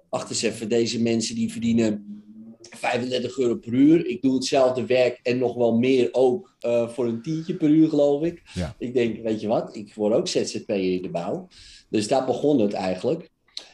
wacht 0.09 0.29
eens 0.29 0.41
even, 0.41 0.69
deze 0.69 1.01
mensen 1.01 1.35
die 1.35 1.51
verdienen 1.51 2.23
35 2.61 3.37
euro 3.37 3.55
per 3.55 3.73
uur. 3.73 4.05
Ik 4.05 4.21
doe 4.21 4.33
hetzelfde 4.33 4.85
werk 4.85 5.19
en 5.23 5.37
nog 5.37 5.55
wel 5.55 5.77
meer 5.77 6.09
ook 6.11 6.55
eh, 6.59 6.89
voor 6.89 7.07
een 7.07 7.21
tientje 7.21 7.55
per 7.55 7.69
uur, 7.69 7.89
geloof 7.89 8.23
ik. 8.23 8.41
Ja. 8.53 8.75
Ik 8.77 8.93
denk, 8.93 9.23
weet 9.23 9.41
je 9.41 9.47
wat, 9.47 9.75
ik 9.75 9.93
word 9.93 10.13
ook 10.13 10.27
ZZP'er 10.27 10.93
in 10.93 11.01
de 11.01 11.09
bouw. 11.09 11.47
Dus 11.89 12.07
daar 12.07 12.25
begon 12.25 12.59
het 12.59 12.73
eigenlijk. 12.73 13.29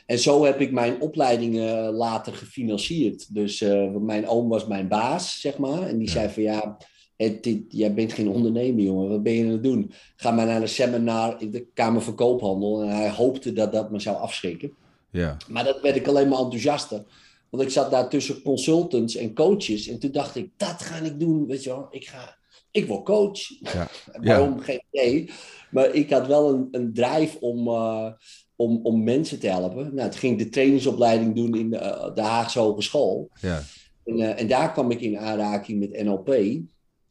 En 0.06 0.20
zo 0.20 0.44
heb 0.46 0.62
ik 0.62 0.72
mijn 0.72 1.02
opleidingen 1.02 1.92
later 1.94 2.34
gefinancierd. 2.34 3.34
Dus 3.36 3.62
eh, 3.62 3.90
mijn 3.92 4.28
oom 4.28 4.50
was 4.50 4.68
mijn 4.68 4.88
baas, 4.88 5.40
zeg 5.42 5.58
maar. 5.58 5.82
En 5.82 5.98
die 5.98 6.08
Ja. 6.08 6.14
zei 6.14 6.30
van 6.30 6.44
ja, 6.44 6.78
het, 7.18 7.44
dit, 7.44 7.62
jij 7.70 7.94
bent 7.94 8.14
geen 8.14 8.30
ondernemer, 8.30 8.84
jongen. 8.84 9.10
Wat 9.10 9.24
ben 9.24 9.34
je 9.34 9.44
aan 9.44 9.50
het 9.50 9.64
doen? 9.64 9.92
Ga 10.16 10.32
maar 10.32 10.46
naar 10.46 10.62
een 10.62 10.68
seminar 10.68 11.36
in 11.42 11.52
de 11.52 11.66
Kamer 11.74 12.02
van 12.02 12.16
Koophandel. 12.16 12.82
En 12.82 12.90
hij 12.90 13.10
hoopte 13.10 13.54
dat 13.54 13.72
dat 13.72 13.92
me 13.92 14.00
zou 14.00 14.18
afschrikken. 14.18 14.72
Ja. 15.12 15.38
Maar 15.50 15.64
dat 15.64 15.82
werd 15.82 15.96
ik 15.96 16.08
alleen 16.08 16.28
maar 16.28 16.40
enthousiaster. 16.40 17.04
Want 17.50 17.64
ik 17.64 17.70
zat 17.70 17.92
daar 17.92 18.10
tussen 18.10 18.42
consultants 18.42 19.16
en 19.16 19.34
coaches. 19.34 19.88
En 19.88 20.00
toen 20.00 20.12
dacht 20.12 20.36
ik, 20.36 20.50
dat 20.58 20.82
ga 20.82 20.96
ik 20.96 21.20
doen. 21.20 21.48
Weet 21.48 21.64
je 21.64 21.70
wel, 21.70 21.88
ik, 21.92 22.08
ga, 22.08 22.38
ik 22.76 22.88
word 22.88 23.06
coach. 23.06 23.40
Ja. 23.74 23.88
Waarom? 24.22 24.60
Geen 24.60 24.82
idee. 24.92 25.30
Maar 25.72 25.94
ik 25.94 26.10
had 26.10 26.28
wel 26.28 26.54
een, 26.54 26.68
een 26.72 26.94
drijf 26.94 27.36
om, 27.36 27.68
eh, 27.68 28.08
om, 28.56 28.80
om 28.84 29.04
mensen 29.04 29.40
te 29.40 29.48
helpen. 29.48 29.96
Nou, 29.96 30.10
toen 30.10 30.20
ging 30.20 30.38
de 30.38 30.50
trainingsopleiding 30.50 31.36
doen 31.36 31.56
in 31.56 31.70
de, 31.70 31.78
eh, 31.78 32.16
de 32.16 32.22
Haagse 32.22 32.60
Hogeschool. 32.60 33.30
Ja. 33.42 33.62
En, 34.06 34.20
eh, 34.20 34.42
en 34.42 34.48
daar 34.48 34.72
kwam 34.72 34.92
ik 34.92 35.02
in 35.02 35.20
aanraking 35.20 35.80
met 35.80 36.04
NLP. 36.04 36.36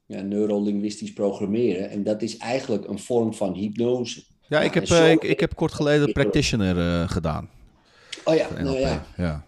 Ja, 0.07 0.21
neurolinguistisch 0.21 1.13
programmeren. 1.13 1.91
En 1.91 2.03
dat 2.03 2.23
is 2.23 2.37
eigenlijk 2.37 2.89
een 2.89 2.99
vorm 2.99 3.35
van 3.35 3.55
hypnose. 3.55 4.23
Ja, 4.49 4.61
ik 4.61 4.75
heb, 4.75 4.85
ik, 4.85 5.25
ik 5.25 5.41
heb 5.41 5.55
kort 5.55 5.73
geleden 5.73 6.13
practitioner 6.13 7.09
gedaan. 7.09 7.49
Oh 8.25 8.35
ja, 8.35 8.49
nou 8.63 8.79
ja. 8.79 9.07
ja. 9.17 9.47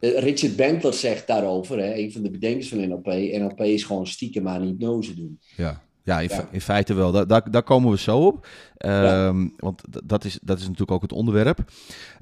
Eh, 0.00 0.18
Richard 0.18 0.56
Bentler 0.56 0.92
zegt 0.94 1.26
daarover, 1.26 1.78
hè, 1.78 1.94
een 1.94 2.12
van 2.12 2.22
de 2.22 2.30
bedenkers 2.30 2.68
van 2.68 2.88
NLP. 2.88 3.06
NLP 3.06 3.60
is 3.60 3.84
gewoon 3.84 4.06
stiekem 4.06 4.48
aan 4.48 4.62
hypnose 4.62 5.14
doen. 5.14 5.38
Ja, 5.56 5.82
ja, 6.04 6.20
in, 6.20 6.28
fe- 6.28 6.34
Ja. 6.36 6.48
in 6.50 6.60
feite 6.60 6.94
wel. 6.94 7.12
Daar, 7.12 7.26
daar, 7.26 7.50
daar 7.50 7.62
komen 7.62 7.90
we 7.90 7.98
zo 7.98 8.18
op. 8.26 8.46
Ehm, 8.76 9.48
Want 9.56 9.82
dat 10.04 10.24
is, 10.24 10.38
dat 10.42 10.56
is 10.58 10.62
natuurlijk 10.64 10.90
ook 10.90 11.02
het 11.02 11.12
onderwerp. 11.12 11.58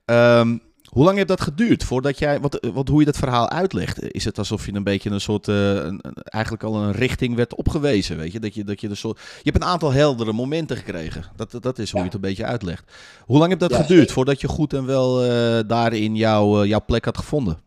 Ehm, 0.04 0.56
hoe 0.94 1.04
lang 1.04 1.16
heeft 1.16 1.28
dat 1.28 1.40
geduurd 1.40 1.84
voordat 1.84 2.18
jij, 2.18 2.40
wat, 2.40 2.68
wat, 2.72 2.88
hoe 2.88 2.98
je 3.00 3.04
dat 3.06 3.16
verhaal 3.16 3.48
uitlegt? 3.50 4.02
Is 4.14 4.24
het 4.24 4.38
alsof 4.38 4.66
je 4.66 4.72
een 4.74 4.84
beetje 4.84 5.10
een 5.10 5.20
soort, 5.20 5.48
eh, 5.48 5.74
een, 5.74 6.00
eigenlijk 6.24 6.62
al 6.64 6.74
een 6.76 6.92
richting 6.92 7.36
werd 7.36 7.54
opgewezen, 7.54 8.16
weet 8.16 8.32
je? 8.32 8.40
Dat 8.40 8.54
je, 8.54 8.64
dat 8.64 8.80
je, 8.80 8.88
de 8.88 8.94
soort, 8.94 9.18
je 9.18 9.50
hebt 9.50 9.56
een 9.64 9.68
aantal 9.70 9.92
heldere 9.92 10.32
momenten 10.32 10.76
gekregen. 10.76 11.24
Dat, 11.36 11.56
dat- 11.60 11.78
is 11.78 11.90
hoe 11.90 12.00
Ja. 12.00 12.06
je 12.06 12.12
het 12.12 12.14
een 12.14 12.28
beetje 12.30 12.44
uitlegt. 12.44 12.92
Hoe 13.26 13.36
lang 13.38 13.48
heeft 13.48 13.60
dat 13.60 13.70
Ja, 13.70 13.76
geduurd 13.82 14.12
voordat 14.12 14.40
je 14.40 14.48
goed 14.48 14.72
en 14.72 14.86
wel 14.86 15.22
eh, 15.22 15.58
daarin 15.66 16.16
jouw, 16.16 16.62
eh, 16.62 16.68
jouw 16.68 16.84
plek 16.86 17.04
had 17.04 17.18
gevonden? 17.18 17.58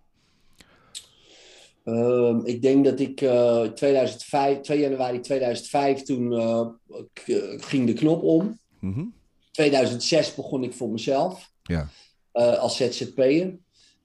Ehm, 1.83 2.39
ik 2.43 2.61
denk 2.61 2.85
dat 2.85 2.99
ik 2.99 3.21
uh, 3.21 3.61
2005, 3.61 4.59
2 4.59 4.79
januari 4.79 5.19
2005, 5.19 6.01
toen 6.01 6.31
ging 7.57 7.85
de 7.87 7.93
knop 7.93 8.23
om. 8.23 8.59
Mm 8.79 9.15
2006 9.51 10.35
begon 10.35 10.63
ik 10.63 10.73
voor 10.73 10.89
mezelf 10.89 11.51
ja. 11.63 11.87
Uh, 12.37 12.59
als 12.59 12.77
ZZP'er. 12.77 13.57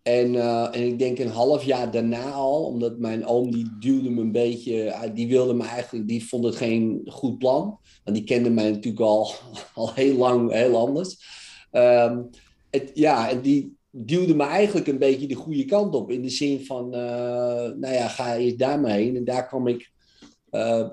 En, 0.02 0.34
en 0.72 0.86
ik 0.86 0.98
denk 0.98 1.18
een 1.18 1.28
half 1.28 1.64
jaar 1.64 1.90
daarna 1.90 2.30
al, 2.30 2.64
omdat 2.64 2.98
mijn 2.98 3.26
oom 3.26 3.50
die 3.50 3.76
duwde 3.78 4.10
me 4.10 4.20
een 4.20 4.32
beetje, 4.32 5.10
die 5.14 5.28
wilde 5.28 5.54
me 5.54 5.64
eigenlijk, 5.64 6.08
die 6.08 6.24
vond 6.24 6.44
het 6.44 6.56
geen 6.56 7.02
goed 7.06 7.38
plan. 7.38 7.78
Want 8.04 8.16
die 8.16 8.26
kende 8.26 8.50
mij 8.50 8.70
natuurlijk 8.70 9.02
al, 9.02 9.32
al 9.74 9.94
heel 9.94 10.16
lang, 10.16 10.52
heel 10.52 10.76
anders. 10.76 11.16
Um, 11.72 12.30
het, 12.70 12.90
ja, 12.94 13.30
en 13.30 13.40
die, 13.40 13.76
duwde 13.94 14.34
me 14.34 14.44
eigenlijk 14.44 14.86
een 14.86 14.98
beetje 14.98 15.26
de 15.26 15.34
goede 15.34 15.64
kant 15.64 15.94
op. 15.94 16.10
In 16.10 16.22
de 16.22 16.28
zin 16.28 16.64
van, 16.64 16.86
uh, 16.86 17.00
nou 17.76 17.92
ja, 17.92 18.08
ga 18.08 18.36
eerst 18.36 18.58
daarmee 18.58 18.92
heen. 18.92 19.16
En 19.16 19.24
daar 19.24 19.46
kwam 19.46 19.66
ik 19.66 19.90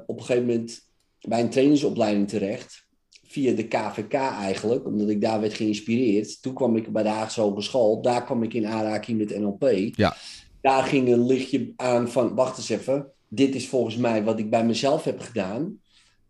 op 0.05 0.17
een 0.17 0.23
gegeven 0.23 0.45
moment 0.45 0.79
bij 1.21 1.41
een 1.41 1.49
trainingsopleiding 1.49 2.29
terecht. 2.29 2.87
Via 3.31 3.55
de 3.55 3.67
KVK 3.67 4.13
eigenlijk, 4.13 4.85
omdat 4.85 5.09
ik 5.09 5.21
daar 5.21 5.41
werd 5.41 5.53
geïnspireerd. 5.53 6.41
Toen 6.41 6.53
kwam 6.53 6.75
ik 6.75 6.91
bij 6.91 7.03
de 7.03 7.09
Haagse 7.09 7.41
Hogeschool. 7.41 8.01
Daar 8.01 8.25
kwam 8.25 8.43
ik 8.43 8.53
in 8.53 8.67
aanraking 8.67 9.17
met 9.17 9.39
NLP. 9.39 9.91
Ja. 9.95 10.15
Daar 10.61 10.83
ging 10.83 11.07
een 11.07 11.25
lichtje 11.25 11.73
aan 11.75 12.09
van, 12.09 12.35
wacht 12.35 12.57
eens 12.57 12.69
even. 12.69 13.07
Dit 13.27 13.55
is 13.55 13.67
volgens 13.67 13.95
mij 13.95 14.23
wat 14.23 14.39
ik 14.39 14.49
bij 14.49 14.65
mezelf 14.65 15.03
heb 15.03 15.19
gedaan. 15.19 15.79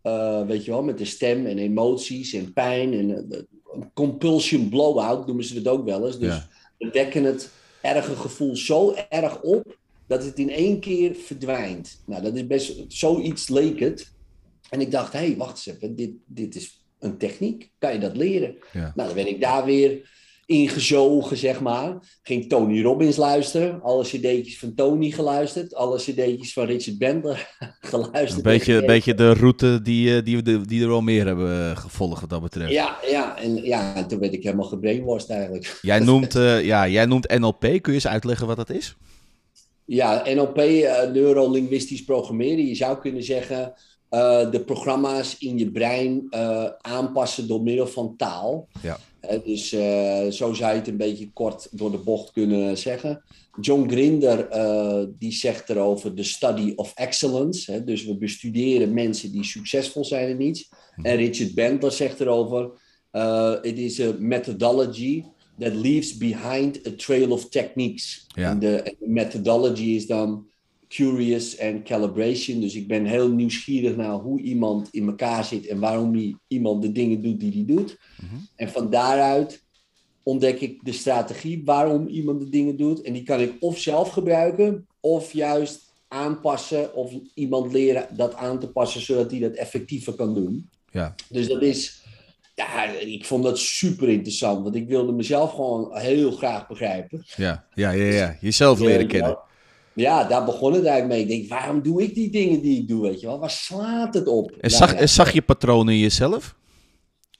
Uh, 0.02 0.46
weet 0.46 0.64
je 0.64 0.70
wel, 0.70 0.82
met 0.82 0.98
de 0.98 1.04
stem 1.04 1.46
en 1.46 1.58
emoties 1.58 2.32
en 2.32 2.52
pijn 2.52 2.92
en 2.92 3.46
compulsion 3.94 4.68
blowout 4.68 5.26
noemen 5.26 5.44
ze 5.44 5.54
het 5.54 5.68
ook 5.68 5.84
wel 5.84 6.06
eens. 6.06 6.18
Dus 6.18 6.34
ja 6.34 6.48
we 6.80 6.90
wekken 6.92 7.24
het 7.24 7.50
erge 7.80 8.16
gevoel 8.16 8.56
zo 8.56 8.94
erg 9.08 9.40
op 9.40 9.78
dat 10.06 10.24
het 10.24 10.38
in 10.38 10.50
één 10.50 10.80
keer 10.80 11.14
verdwijnt. 11.14 12.02
Nou, 12.06 12.22
dat 12.22 12.36
is 12.36 12.46
best 12.46 12.84
zoiets 12.88 13.48
leek 13.48 13.80
het. 13.80 14.12
En 14.70 14.80
ik 14.80 14.90
dacht, 14.90 15.12
hé, 15.12 15.18
hey, 15.18 15.36
wacht 15.36 15.66
eens 15.66 15.76
even, 15.76 15.96
dit, 15.96 16.10
dit 16.26 16.54
is 16.54 16.79
een 17.00 17.18
techniek. 17.18 17.70
Kan 17.78 17.92
je 17.92 17.98
dat 17.98 18.16
leren? 18.16 18.56
Ja. 18.72 18.92
Nou, 18.94 19.08
dan 19.08 19.14
ben 19.14 19.28
ik 19.28 19.40
daar 19.40 19.64
weer 19.64 20.08
ingezogen, 20.50 21.36
zeg 21.36 21.60
maar. 21.60 21.96
Ging 22.22 22.48
Tony 22.48 22.82
Robbins 22.82 23.16
luisteren. 23.16 23.82
Alle 23.82 24.04
cd'tjes 24.04 24.58
van 24.58 24.74
Tony 24.74 25.10
geluisterd. 25.10 25.74
Alle 25.74 25.96
cd'tjes 25.96 26.52
van 26.52 26.66
Richard 26.66 26.98
Bender 26.98 27.56
geluisterd. 27.80 28.36
Een 28.46 28.52
beetje, 28.52 28.74
een 28.74 28.86
beetje 28.86 29.14
de 29.14 29.32
route 29.32 29.82
die, 29.82 30.16
eh, 30.16 30.24
die, 30.24 30.36
we 30.36 30.66
die 30.66 30.84
er 30.84 30.90
al 30.90 31.00
meer 31.00 31.26
hebben 31.26 31.70
eh, 31.70 31.76
gevolgd 31.76 32.20
wat 32.20 32.30
dat 32.30 32.42
betreft. 32.42 32.72
Ja, 32.72 32.98
ja, 33.10 33.38
en, 33.38 33.56
ja, 33.56 33.94
en 33.94 34.08
toen 34.08 34.18
werd 34.18 34.32
ik 34.32 34.42
helemaal 34.42 34.66
gebrainwashed 34.66 35.30
eigenlijk. 35.30 35.78
Jij 35.82 35.98
noemt, 35.98 36.34
uh, 36.34 36.64
ja, 36.64 36.88
jij 36.88 37.06
noemt 37.06 37.38
NLP. 37.38 37.60
Kun 37.60 37.80
je 37.82 37.92
eens 37.92 38.06
uitleggen 38.06 38.46
wat 38.46 38.56
dat 38.56 38.70
is? 38.70 38.96
Ja, 39.84 40.22
NLP, 40.34 40.58
uh, 40.58 41.10
neurolinguistisch 41.12 42.04
programmeren. 42.04 42.66
Je 42.66 42.74
zou 42.74 42.98
kunnen 42.98 43.22
zeggen... 43.22 43.74
Uh, 44.10 44.50
de 44.50 44.60
programma's 44.64 45.36
in 45.38 45.58
je 45.58 45.70
brein 45.70 46.26
uh, 46.30 46.66
aanpassen 46.80 47.48
door 47.48 47.62
middel 47.62 47.86
van 47.86 48.16
taal. 48.16 48.68
Ja. 48.82 48.98
Uh, 49.30 49.44
dus 49.44 49.68
zo 50.36 50.52
zou 50.52 50.72
je 50.72 50.78
het 50.78 50.88
een 50.88 50.96
beetje 50.96 51.32
kort 51.32 51.68
door 51.70 51.90
de 51.90 51.98
bocht 51.98 52.32
kunnen 52.32 52.78
zeggen. 52.78 53.22
John 53.60 53.88
Grinder 53.88 54.48
die 55.18 55.32
zegt 55.32 55.68
erover 55.68 56.14
de 56.14 56.22
study 56.22 56.72
of 56.76 56.92
excellence. 56.94 57.72
Hè? 57.72 57.84
Dus 57.84 58.04
we 58.04 58.16
bestuderen 58.16 58.94
mensen 58.94 59.32
die 59.32 59.44
succesvol 59.44 60.04
zijn 60.04 60.28
in 60.28 60.40
iets. 60.40 60.68
Hm. 60.94 61.04
En 61.04 61.16
Richard 61.16 61.54
Bandler 61.54 61.92
zegt 61.92 62.20
erover: 62.20 62.70
it 63.62 63.78
is 63.78 64.00
a 64.00 64.12
methodology 64.18 65.24
that 65.58 65.74
leaves 65.74 66.16
behind 66.16 66.86
a 66.86 66.90
trail 66.96 67.30
of 67.30 67.48
techniques. 67.48 68.26
Ja. 68.34 68.50
En 68.50 68.58
de 68.58 68.96
methodology 68.98 69.82
is 69.82 70.06
dan 70.06 70.48
curious 70.90 71.56
en 71.56 71.82
calibration. 71.82 72.60
Dus 72.60 72.74
ik 72.74 72.88
ben 72.88 73.04
heel 73.04 73.28
nieuwsgierig 73.28 73.96
naar 73.96 74.12
hoe 74.12 74.40
iemand 74.40 74.88
in 74.90 75.06
elkaar 75.06 75.44
zit 75.44 75.66
en 75.66 75.80
waarom 75.80 76.38
iemand 76.48 76.82
de 76.82 76.92
dingen 76.92 77.22
doet 77.22 77.40
die 77.40 77.52
hij 77.52 77.76
doet. 77.76 77.98
Mm-hmm. 78.22 78.46
En 78.56 78.68
van 78.68 78.90
daaruit 78.90 79.62
ontdek 80.22 80.60
ik 80.60 80.84
de 80.84 80.92
strategie 80.92 81.62
waarom 81.64 82.06
iemand 82.06 82.40
de 82.40 82.48
dingen 82.48 82.76
doet. 82.76 83.02
En 83.02 83.12
die 83.12 83.22
kan 83.22 83.40
ik 83.40 83.56
of 83.60 83.78
zelf 83.78 84.08
gebruiken, 84.08 84.86
of 85.00 85.32
juist 85.32 85.92
aanpassen, 86.08 86.94
of 86.94 87.12
iemand 87.34 87.72
leren 87.72 88.06
dat 88.16 88.34
aan 88.34 88.58
te 88.58 88.68
passen, 88.68 89.00
zodat 89.00 89.30
hij 89.30 89.40
dat 89.40 89.54
effectiever 89.54 90.12
kan 90.12 90.34
doen. 90.34 90.68
Ja. 90.90 91.14
Dus 91.28 91.48
dat 91.48 91.62
is, 91.62 92.02
ja, 92.54 92.84
ik 92.84 93.24
vond 93.24 93.44
dat 93.44 93.58
super 93.58 94.08
interessant, 94.08 94.62
want 94.62 94.74
ik 94.74 94.88
wilde 94.88 95.12
mezelf 95.12 95.50
gewoon 95.50 95.98
heel 95.98 96.30
graag 96.30 96.68
begrijpen. 96.68 97.24
Ja, 97.36 97.66
ja, 97.74 97.90
ja, 97.90 98.12
ja. 98.12 98.36
jezelf 98.40 98.80
leren 98.80 99.06
kennen. 99.06 99.48
Ja, 100.00 100.24
daar 100.24 100.44
begon 100.44 100.72
het 100.72 100.84
eigenlijk 100.84 101.08
mee. 101.08 101.20
Ik 101.22 101.28
denk, 101.48 101.60
waarom 101.60 101.82
doe 101.82 102.02
ik 102.02 102.14
die 102.14 102.30
dingen 102.30 102.60
die 102.60 102.78
ik 102.80 102.88
doe, 102.88 103.02
weet 103.02 103.20
je 103.20 103.26
wel? 103.26 103.38
Waar 103.38 103.50
slaat 103.50 104.14
het 104.14 104.26
op? 104.26 104.50
En 104.60 104.70
zag, 104.70 104.88
Nou 104.88 105.00
ja, 105.00 105.06
zag 105.06 105.32
je 105.32 105.42
patronen 105.42 105.94
in 105.94 106.00
jezelf? 106.00 106.54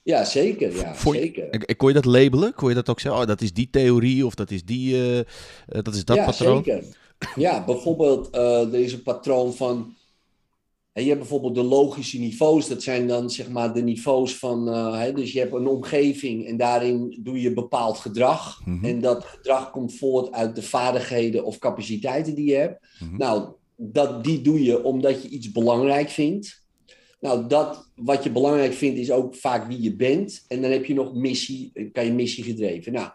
Ja, 0.03 0.23
zeker. 0.25 0.75
Ja, 0.75 0.95
Vond 0.95 1.15
zeker. 1.15 1.49
En- 1.49 1.65
en 1.65 1.75
Kon 1.75 1.87
je 1.87 1.93
dat 1.93 2.05
labelen? 2.05 2.53
Kon 2.53 2.69
je 2.69 2.75
dat 2.75 2.89
ook 2.89 2.99
zeggen? 2.99 3.21
Oh, 3.21 3.27
dat 3.27 3.41
is 3.41 3.53
die 3.53 3.69
theorie 3.69 4.25
of 4.25 4.35
dat 4.35 4.51
is 4.51 4.63
die, 4.65 4.93
eh, 4.95 5.19
eh, 5.19 5.25
dat 5.67 5.95
is 5.95 6.05
dat 6.05 6.15
ja, 6.17 6.25
patroon? 6.25 6.63
zeker. 6.63 6.83
Ja, 7.35 7.65
bijvoorbeeld, 7.65 8.29
eh, 8.29 8.73
er 8.73 8.79
is 8.79 8.93
een 8.93 9.03
patroon 9.03 9.53
van... 9.53 9.95
hè, 10.93 11.01
Je 11.01 11.07
hebt 11.07 11.19
bijvoorbeeld 11.19 11.55
de 11.55 11.63
logische 11.63 12.19
niveaus. 12.19 12.67
Dat 12.67 12.83
zijn 12.83 13.07
dan 13.07 13.29
zeg 13.29 13.49
maar 13.49 13.73
de 13.73 13.81
niveaus 13.83 14.35
van... 14.35 14.69
eh, 14.69 14.99
hè, 14.99 15.13
dus 15.13 15.31
je 15.31 15.39
hebt 15.39 15.53
een 15.53 15.67
omgeving 15.67 16.45
en 16.45 16.57
daarin 16.57 17.19
doe 17.23 17.41
je 17.41 17.53
bepaald 17.53 17.97
gedrag. 17.97 18.61
Mhm. 18.65 18.85
En 18.85 19.01
dat 19.01 19.23
gedrag 19.25 19.71
komt 19.71 19.93
voort 19.97 20.31
uit 20.31 20.55
de 20.55 20.61
vaardigheden 20.63 21.45
of 21.45 21.57
capaciteiten 21.57 22.35
die 22.35 22.49
je 22.49 22.55
hebt. 22.55 22.87
Mhm. 22.99 23.17
Nou, 23.17 23.49
dat, 23.75 24.23
die 24.23 24.41
doe 24.41 24.63
je 24.63 24.83
omdat 24.83 25.21
je 25.21 25.29
iets 25.29 25.51
belangrijk 25.51 26.09
vindt. 26.09 26.59
Nou, 27.19 27.47
dat 27.47 27.89
wat 27.95 28.23
je 28.23 28.31
belangrijk 28.31 28.73
vindt 28.73 28.99
is 28.99 29.11
ook 29.11 29.35
vaak 29.35 29.67
wie 29.67 29.81
je 29.81 29.95
bent. 29.95 30.45
En 30.47 30.61
dan 30.61 30.71
heb 30.71 30.85
je 30.85 30.93
nog 30.93 31.13
missie, 31.13 31.89
kan 31.93 32.05
je 32.05 32.13
missie 32.13 32.43
gedreven. 32.43 32.91
Nou, 32.93 33.09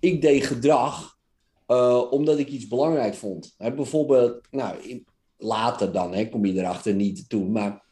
ik 0.00 0.22
deed 0.22 0.44
gedrag 0.46 1.18
eh, 1.66 2.02
omdat 2.10 2.38
ik 2.38 2.48
iets 2.48 2.68
belangrijk 2.68 3.14
vond. 3.14 3.54
Hè, 3.58 3.74
bijvoorbeeld, 3.74 4.40
nou, 4.50 4.76
in- 4.82 5.06
later 5.40 5.92
dan, 5.92 6.14
hè, 6.14 6.28
kom 6.28 6.46
je 6.46 6.52
erachter 6.52 6.94
niet 6.94 7.28
toen. 7.28 7.52
Maar 7.52 7.82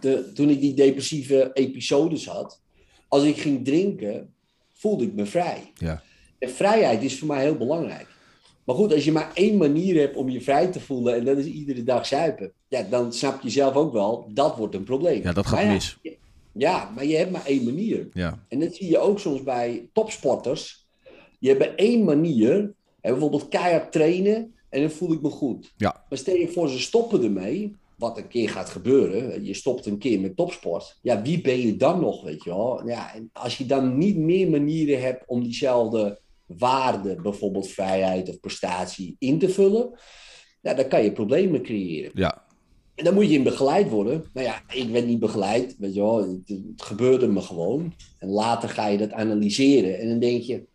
de, 0.00 0.32
toen 0.34 0.48
ik 0.48 0.60
die 0.60 0.74
depressieve 0.74 1.50
episodes 1.52 2.26
had, 2.26 2.60
als 3.08 3.22
ik 3.22 3.36
ging 3.36 3.64
drinken, 3.64 4.34
voelde 4.72 5.04
ik 5.04 5.14
me 5.14 5.26
vrij. 5.26 5.72
Ja. 5.74 6.02
En 6.38 6.50
vrijheid 6.50 7.02
is 7.02 7.18
voor 7.18 7.28
mij 7.28 7.42
heel 7.42 7.56
belangrijk. 7.56 8.06
Maar 8.64 8.76
goed, 8.76 8.92
als 8.92 9.04
je 9.04 9.12
maar 9.12 9.30
één 9.34 9.56
manier 9.56 10.00
hebt 10.00 10.16
om 10.16 10.28
je 10.28 10.40
vrij 10.40 10.66
te 10.66 10.80
voelen 10.80 11.14
en 11.14 11.24
dat 11.24 11.38
is 11.38 11.46
iedere 11.46 11.82
dag 11.82 12.06
zuipen, 12.06 12.52
ja, 12.68 12.82
dan 12.82 13.12
snap 13.12 13.42
je 13.42 13.50
zelf 13.50 13.74
ook 13.74 13.92
wel, 13.92 14.30
dat 14.34 14.56
wordt 14.56 14.74
een 14.74 14.84
probleem. 14.84 15.22
Ja, 15.22 15.32
dat 15.32 15.46
gaat 15.46 15.60
ja, 15.60 15.72
mis. 15.72 15.98
Ja, 16.52 16.90
maar 16.94 17.04
je 17.04 17.16
hebt 17.16 17.30
maar 17.30 17.46
één 17.46 17.64
manier. 17.64 18.08
Ja. 18.12 18.44
En 18.48 18.60
dat 18.60 18.74
zie 18.74 18.90
je 18.90 18.98
ook 18.98 19.18
soms 19.18 19.42
bij 19.42 19.88
topsporters. 19.92 20.86
Je 21.38 21.48
hebt 21.48 21.74
één 21.74 22.04
manier, 22.04 22.72
hè, 23.00 23.10
bijvoorbeeld 23.10 23.48
keihard 23.48 23.92
trainen 23.92 24.54
en 24.72 24.80
dan 24.80 24.90
voel 24.90 25.12
ik 25.12 25.22
me 25.22 25.30
goed. 25.30 25.72
Ja. 25.76 26.04
Maar 26.08 26.18
stel 26.18 26.34
je 26.34 26.48
voor, 26.48 26.68
ze 26.68 26.80
stoppen 26.80 27.22
ermee, 27.22 27.76
wat 27.96 28.18
een 28.18 28.28
keer 28.28 28.48
gaat 28.48 28.68
gebeuren. 28.68 29.44
Je 29.44 29.54
stopt 29.54 29.86
een 29.86 29.98
keer 29.98 30.20
met 30.20 30.36
topsport. 30.36 30.98
Ja, 31.02 31.22
wie 31.22 31.40
ben 31.40 31.58
je 31.58 31.76
dan 31.76 32.00
nog, 32.00 32.22
weet 32.22 32.44
je 32.44 32.50
wel? 32.50 32.86
Ja, 32.86 33.14
en 33.14 33.30
als 33.32 33.58
je 33.58 33.66
dan 33.66 33.98
niet 33.98 34.16
meer 34.16 34.50
manieren 34.50 35.00
hebt 35.00 35.24
om 35.26 35.42
diezelfde 35.42 36.20
waarde, 36.46 37.20
bijvoorbeeld 37.22 37.68
vrijheid 37.68 38.28
of 38.28 38.40
prestatie, 38.40 39.16
in 39.18 39.38
te 39.38 39.48
vullen, 39.48 39.98
ja, 40.60 40.74
dan 40.74 40.88
kan 40.88 41.04
je 41.04 41.12
problemen 41.12 41.62
creëren. 41.62 42.10
Ja. 42.14 42.44
En 42.94 43.04
dan 43.04 43.14
moet 43.14 43.28
je 43.28 43.36
in 43.36 43.42
begeleid 43.42 43.90
worden. 43.90 44.24
Nou 44.32 44.46
ja, 44.46 44.62
ik 44.68 44.88
werd 44.88 45.06
niet 45.06 45.20
begeleid, 45.20 45.76
weet 45.78 45.94
je 45.94 46.00
wel. 46.00 46.16
Het, 46.16 46.48
het 46.48 46.82
gebeurde 46.82 47.26
me 47.26 47.40
gewoon. 47.40 47.94
En 48.18 48.28
later 48.28 48.68
ga 48.68 48.86
je 48.86 48.98
dat 48.98 49.12
analyseren. 49.12 49.98
En 49.98 50.08
dan 50.08 50.18
denk 50.18 50.42
je, 50.42 50.66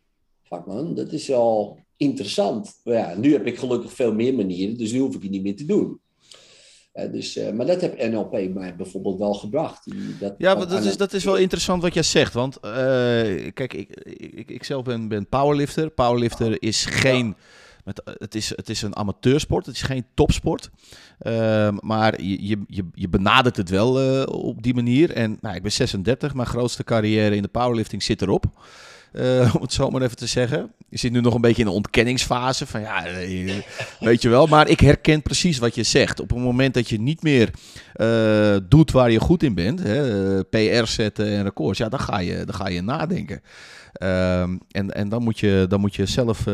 fuck 0.44 0.66
man, 0.66 0.96
dat 0.96 1.12
is 1.12 1.27
wel 1.27 1.80
interessant. 1.98 2.80
Maar 2.84 2.94
ja, 2.94 3.16
nu 3.16 3.32
heb 3.32 3.46
ik 3.46 3.58
gelukkig 3.58 3.94
veel 3.94 4.13
meer 4.13 4.34
manieren, 4.34 4.77
dus 4.77 4.92
nu 4.92 5.00
hoef 5.00 5.16
ik 5.16 5.22
het 5.22 5.32
niet 5.32 5.44
meer 5.44 5.56
te 5.56 5.66
doen. 5.66 6.00
Eh, 6.98 7.12
dus, 7.12 7.36
eh, 7.36 7.51
maar 7.51 7.66
dat 7.66 7.82
heb 7.82 8.10
NLP 8.10 8.54
mij 8.54 8.75
bijvoorbeeld 8.75 9.18
wel 9.18 9.34
gebracht. 9.34 9.92
Dat, 10.20 10.36
Ja, 10.38 10.58
want 10.58 10.70
dat 10.70 10.84
is, 10.84 10.98
dat 10.98 11.13
is 11.13 11.24
wel 11.24 11.36
interessant 11.36 11.82
wat 11.82 11.94
jij 11.94 12.04
zegt. 12.04 12.34
Want 12.34 12.56
eh, 12.56 12.72
kijk, 13.54 13.74
ik, 13.74 13.89
ik, 14.04 14.51
ik 14.51 14.63
zelf 14.63 14.84
ben, 14.84 15.08
ben 15.08 15.27
powerlifter. 15.27 15.89
Powerlifter 15.89 16.62
is 16.62 16.86
geen. 16.86 17.36
Met, 17.84 18.01
het, 18.18 18.36
is, 18.36 18.50
het 18.50 18.70
is 18.70 18.82
een 18.82 18.96
amateursport, 18.96 19.66
het 19.66 19.75
is 19.75 19.82
geen 19.82 20.06
topsport. 20.13 20.70
Ehm, 21.20 21.77
maar 21.80 22.22
je, 22.22 22.58
je, 22.68 22.86
je, 22.94 23.10
benadert 23.10 23.58
het 23.58 23.70
wel 23.70 24.25
op 24.25 24.63
die 24.63 24.74
manier. 24.74 25.12
En 25.12 25.38
nou, 25.42 25.56
ik 25.56 25.62
ben 25.62 25.72
36, 25.72 26.34
mijn 26.34 26.48
grootste 26.48 26.84
carrière 26.84 27.36
in 27.36 27.42
de 27.42 27.48
powerlifting 27.48 28.04
zit 28.04 28.22
erop. 28.22 28.46
Eh, 29.12 29.52
om 29.56 29.62
het 29.62 29.74
zo 29.74 29.90
maar 29.90 30.02
even 30.02 30.18
te 30.18 30.26
zeggen. 30.26 30.72
Je 30.90 30.98
zit 30.98 31.12
nu 31.12 31.22
nog 31.22 31.34
een 31.34 31.42
beetje 31.42 31.62
in 31.62 31.68
een 31.68 31.74
ontkenningsfase 31.74 32.68
van 32.68 32.82
ja, 32.82 33.06
eh, 33.06 33.54
weet 34.00 34.22
je 34.22 34.30
wel. 34.30 34.48
Maar 34.48 34.68
ik 34.68 34.80
herken 34.80 35.22
precies 35.22 35.58
wat 35.58 35.76
je 35.76 35.84
zegt. 35.84 36.20
Op 36.20 36.30
het 36.30 36.38
moment 36.38 36.74
dat 36.74 36.90
je 36.90 37.00
niet 37.00 37.24
meer 37.24 37.52
eh, 37.94 38.56
doet 38.64 38.92
waar 38.92 39.12
je 39.12 39.20
goed 39.20 39.44
in 39.44 39.54
bent, 39.54 39.84
hè, 39.84 40.44
PR 40.44 40.86
zetten 40.86 41.28
en 41.28 41.44
records, 41.44 41.78
ja, 41.78 41.90
dan 41.90 42.00
ga 42.00 42.20
je, 42.20 42.46
dan 42.46 42.56
ga 42.56 42.68
je 42.68 42.82
nadenken. 42.82 43.42
Ehm, 43.94 44.58
en, 44.72 44.92
en 44.94 45.10
dan 45.10 45.24
moet 45.24 45.40
je, 45.40 45.66
dan 45.70 45.80
moet 45.80 45.96
je 45.96 46.06
zelf. 46.06 46.46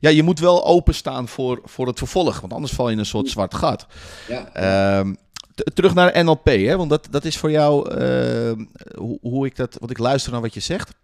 ja, 0.00 0.10
je 0.10 0.22
moet 0.22 0.38
wel 0.38 0.66
openstaan 0.66 1.28
voor, 1.28 1.60
voor 1.64 1.86
het 1.86 1.98
vervolg, 1.98 2.40
want 2.40 2.52
anders 2.52 2.72
val 2.72 2.86
je 2.86 2.92
in 2.92 2.98
een 2.98 3.06
soort 3.06 3.28
zwart 3.28 3.54
gat. 3.54 3.86
Ja. 4.28 4.52
Ehm, 4.52 5.12
terug 5.74 5.94
naar 5.94 6.24
NLP, 6.24 6.46
hè? 6.46 6.76
want 6.76 6.90
dat, 6.90 7.08
dat 7.10 7.24
is 7.24 7.36
voor 7.36 7.50
jou, 7.50 7.94
uh, 8.00 8.52
hoe, 8.96 9.18
hoe, 9.20 9.46
ik 9.46 9.56
dat, 9.56 9.76
wat 9.80 9.90
ik 9.90 9.98
luister 9.98 10.32
naar 10.32 10.40
wat 10.40 10.54
je 10.54 10.60
zegt. 10.60 10.94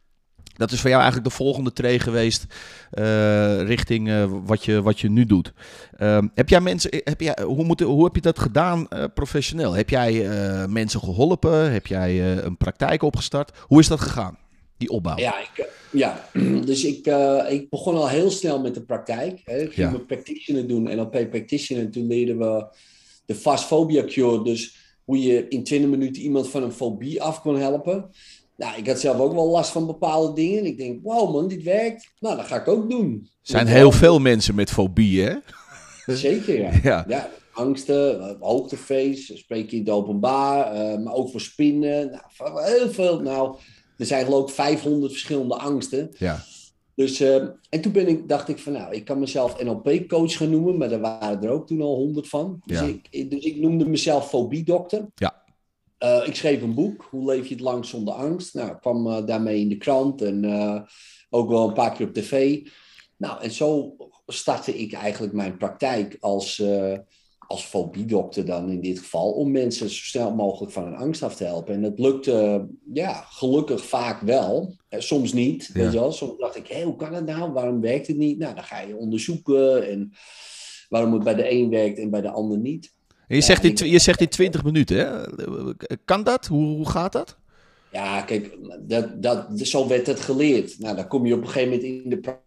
Dat 0.57 0.73
is 0.73 0.81
voor 0.81 0.91
jou 0.91 1.03
eigenlijk 1.03 1.31
de 1.31 1.37
volgende 1.37 1.73
tree 1.73 1.99
geweest 1.99 2.47
uh, 2.93 3.63
richting 3.63 4.09
uh, 4.09 4.25
wat, 4.45 4.65
je, 4.65 4.83
wat 4.83 5.01
je 5.01 5.11
nu 5.11 5.25
doet. 5.25 5.53
Ehm, 5.97 6.29
heb 6.35 6.49
jij 6.49 6.61
mensen, 6.61 6.91
heb 7.05 7.21
jij, 7.21 7.39
hoe, 7.45 7.65
moet, 7.65 7.81
hoe 7.81 8.05
heb 8.05 8.15
je 8.15 8.21
dat 8.21 8.39
gedaan 8.39 8.89
professioneel? 9.15 9.73
Heb 9.73 9.91
jij 9.91 10.29
mensen 10.69 11.01
geholpen? 11.01 11.73
Heb 11.73 11.87
jij 11.87 12.37
een 12.45 12.57
praktijk 12.57 13.03
opgestart? 13.03 13.59
Hoe 13.61 13.81
is 13.81 13.89
dat 13.89 14.01
gegaan, 14.01 14.39
die 14.77 14.91
opbouw? 14.91 15.17
Ja, 15.17 15.35
ik, 15.39 15.69
ja. 15.93 16.29
dus 16.71 16.85
ik, 16.85 17.07
ik 17.49 17.71
begon 17.71 17.95
al 17.95 18.09
heel 18.09 18.31
snel 18.31 18.61
met 18.61 18.75
de 18.75 18.83
praktijk. 18.83 19.41
Hè. 19.45 19.57
Ik 19.57 19.73
ging 19.73 19.93
ja. 19.93 19.99
practitioner 19.99 20.67
doen, 20.67 20.83
NLP 20.83 21.31
practitioner. 21.31 21.91
Toen 21.91 22.07
leerden 22.07 22.39
we 22.39 22.67
de 23.27 23.35
fastphobia 23.35 24.05
cure. 24.05 24.45
Dus 24.45 24.77
hoe 25.07 25.23
je 25.23 25.49
in 25.49 25.65
20 25.65 25.91
minuten 25.91 26.23
iemand 26.23 26.49
van 26.49 26.63
een 26.63 26.73
fobie 26.73 27.23
af 27.23 27.41
kon 27.41 27.59
helpen. 27.59 28.11
Nou, 28.57 28.77
ik 28.77 28.87
had 28.87 29.01
zelf 29.01 29.19
ook 29.19 29.33
wel 29.33 29.51
last 29.51 29.71
van 29.71 29.87
bepaalde 29.87 30.33
dingen. 30.33 30.65
Ik 30.65 30.79
denk, 30.79 31.03
wow 31.03 31.33
man, 31.33 31.49
dit 31.49 31.63
werkt. 31.63 32.13
Nou, 32.21 32.37
dat 32.37 32.47
ga 32.47 32.57
ik 32.57 32.69
ook 32.69 32.91
doen. 32.91 33.21
Er 33.23 33.29
zijn 33.43 33.67
heel 33.67 33.93
veel 33.93 34.19
mensen 34.19 34.55
met 34.55 34.71
fobieën, 34.71 35.43
hè? 36.05 36.15
Zeker, 36.15 36.61
ja. 36.61 36.71
ja. 36.91 37.05
ja 37.09 37.31
angsten, 37.57 38.21
eh, 38.21 38.35
hoogtefeest, 38.41 39.39
spreek 39.39 39.71
je 39.71 39.77
in 39.77 39.83
het 39.83 39.93
openbaar, 39.93 40.75
uh, 40.75 41.05
maar 41.05 41.15
ook 41.15 41.31
voor 41.31 41.41
spinnen. 41.41 42.11
Nou, 42.39 42.65
heel 42.65 42.91
veel. 42.91 43.21
Nou, 43.21 43.57
er 43.97 44.07
zijn 44.07 44.25
geloof 44.25 44.49
ik 44.49 44.55
500 44.55 45.13
verschillende 45.13 45.55
angsten. 45.55 46.11
Ja. 46.19 46.43
Dus, 46.95 47.21
uh, 47.21 47.35
en 47.69 47.81
toen 47.81 47.93
ben 47.93 48.09
ik, 48.09 48.29
dacht 48.29 48.49
ik 48.49 48.59
van, 48.59 48.73
nou, 48.73 48.95
ik 48.95 49.05
kan 49.05 49.19
mezelf 49.19 49.63
NLP-coach 49.63 50.37
gaan 50.37 50.51
noemen, 50.51 50.77
maar 50.77 50.89
daar 50.89 51.01
waren 51.01 51.43
er 51.43 51.51
ook 51.51 51.67
toen 51.67 51.81
al 51.81 51.95
honderd 51.95 52.29
van. 52.29 52.61
Dus, 52.65 52.81
ik, 52.81 53.31
dus 53.31 53.45
ik 53.45 53.57
noemde 53.57 53.89
mezelf 53.89 54.29
fobiedokter. 54.29 55.07
Ja. 55.15 55.45
Uh, 56.07 56.27
ik 56.27 56.35
schreef 56.35 56.63
een 56.63 56.75
boek, 56.75 57.07
Hoe 57.11 57.25
leef 57.25 57.47
je 57.47 57.55
het 57.55 57.63
lang 57.63 57.85
zonder 57.85 58.15
angst? 58.15 58.55
Nou, 58.55 58.71
ik 58.71 58.81
kwam 58.81 59.07
uh, 59.07 59.27
daarmee 59.27 59.61
in 59.61 59.69
de 59.69 59.77
krant 59.77 60.23
en 60.23 60.45
ook 61.31 61.49
wel 61.49 61.69
een 61.69 61.75
paar 61.75 61.93
keer 61.93 62.07
op 62.07 62.15
tv. 62.15 62.61
Nou, 63.17 63.43
en 63.43 63.51
zo 63.51 63.97
startte 64.27 64.79
ik 64.79 64.93
eigenlijk 64.93 65.33
mijn 65.33 65.57
praktijk 65.57 66.17
als 66.21 66.63
als 67.47 67.65
fobiedokter 67.65 68.45
dan 68.45 68.71
in 68.71 68.81
dit 68.81 68.99
geval, 68.99 69.33
om 69.33 69.51
mensen 69.51 69.91
zo 69.91 70.05
snel 70.05 70.35
mogelijk 70.35 70.73
van 70.73 70.85
hun 70.85 70.97
angst 70.97 71.23
af 71.23 71.37
te 71.37 71.45
helpen. 71.45 71.75
En 71.75 71.83
dat 71.83 71.99
lukte, 71.99 72.67
ja, 72.93 73.13
gelukkig 73.13 73.85
vaak 73.85 74.21
wel. 74.21 74.77
Eh, 74.89 75.01
soms 75.01 75.33
niet, 75.33 75.73
weet 75.73 75.93
je 75.93 75.99
wel. 75.99 76.13
Soms 76.13 76.39
dacht 76.39 76.57
ik, 76.57 76.67
hé, 76.67 76.83
hoe 76.83 76.97
kan 76.97 77.15
het 77.15 77.27
nou? 77.27 77.53
Waarom 77.53 77.81
werkt 77.81 78.07
het 78.07 78.17
niet? 78.17 78.39
Nou, 78.39 78.55
dan 78.55 78.65
ga 78.65 78.81
je 78.81 78.97
onderzoeken 78.97 79.89
en 79.89 80.13
waarom 80.89 81.13
het 81.13 81.25
bij 81.25 81.35
de 81.35 81.51
een 81.51 81.71
werkt 81.71 81.99
en 81.99 82.11
bij 82.11 82.21
de 82.21 82.31
ander 82.31 82.59
niet. 82.59 82.95
Je, 83.29 83.41
zegt 83.41 83.65
in, 83.65 83.91
je 83.91 83.99
zegt 83.99 84.21
in 84.21 84.29
20 84.29 84.65
minuten, 84.65 84.97
hè? 84.97 85.25
Kan 86.05 86.25
dat? 86.25 86.47
Hoe, 86.47 86.77
hoe 86.77 86.89
gaat 86.89 87.13
dat? 87.13 87.37
Ja, 87.93 88.23
kijk, 88.23 88.57
dat, 88.81 89.23
dat, 89.23 89.47
zo 89.59 89.89
werd 89.89 90.07
het 90.07 90.21
geleerd. 90.21 90.79
Nou, 90.79 90.97
dan 90.97 91.09
kom 91.09 91.27
je 91.27 91.35
op 91.35 91.41
een 91.41 91.49
gegeven 91.49 91.69
moment 91.69 92.05
in 92.05 92.11
de 92.11 92.41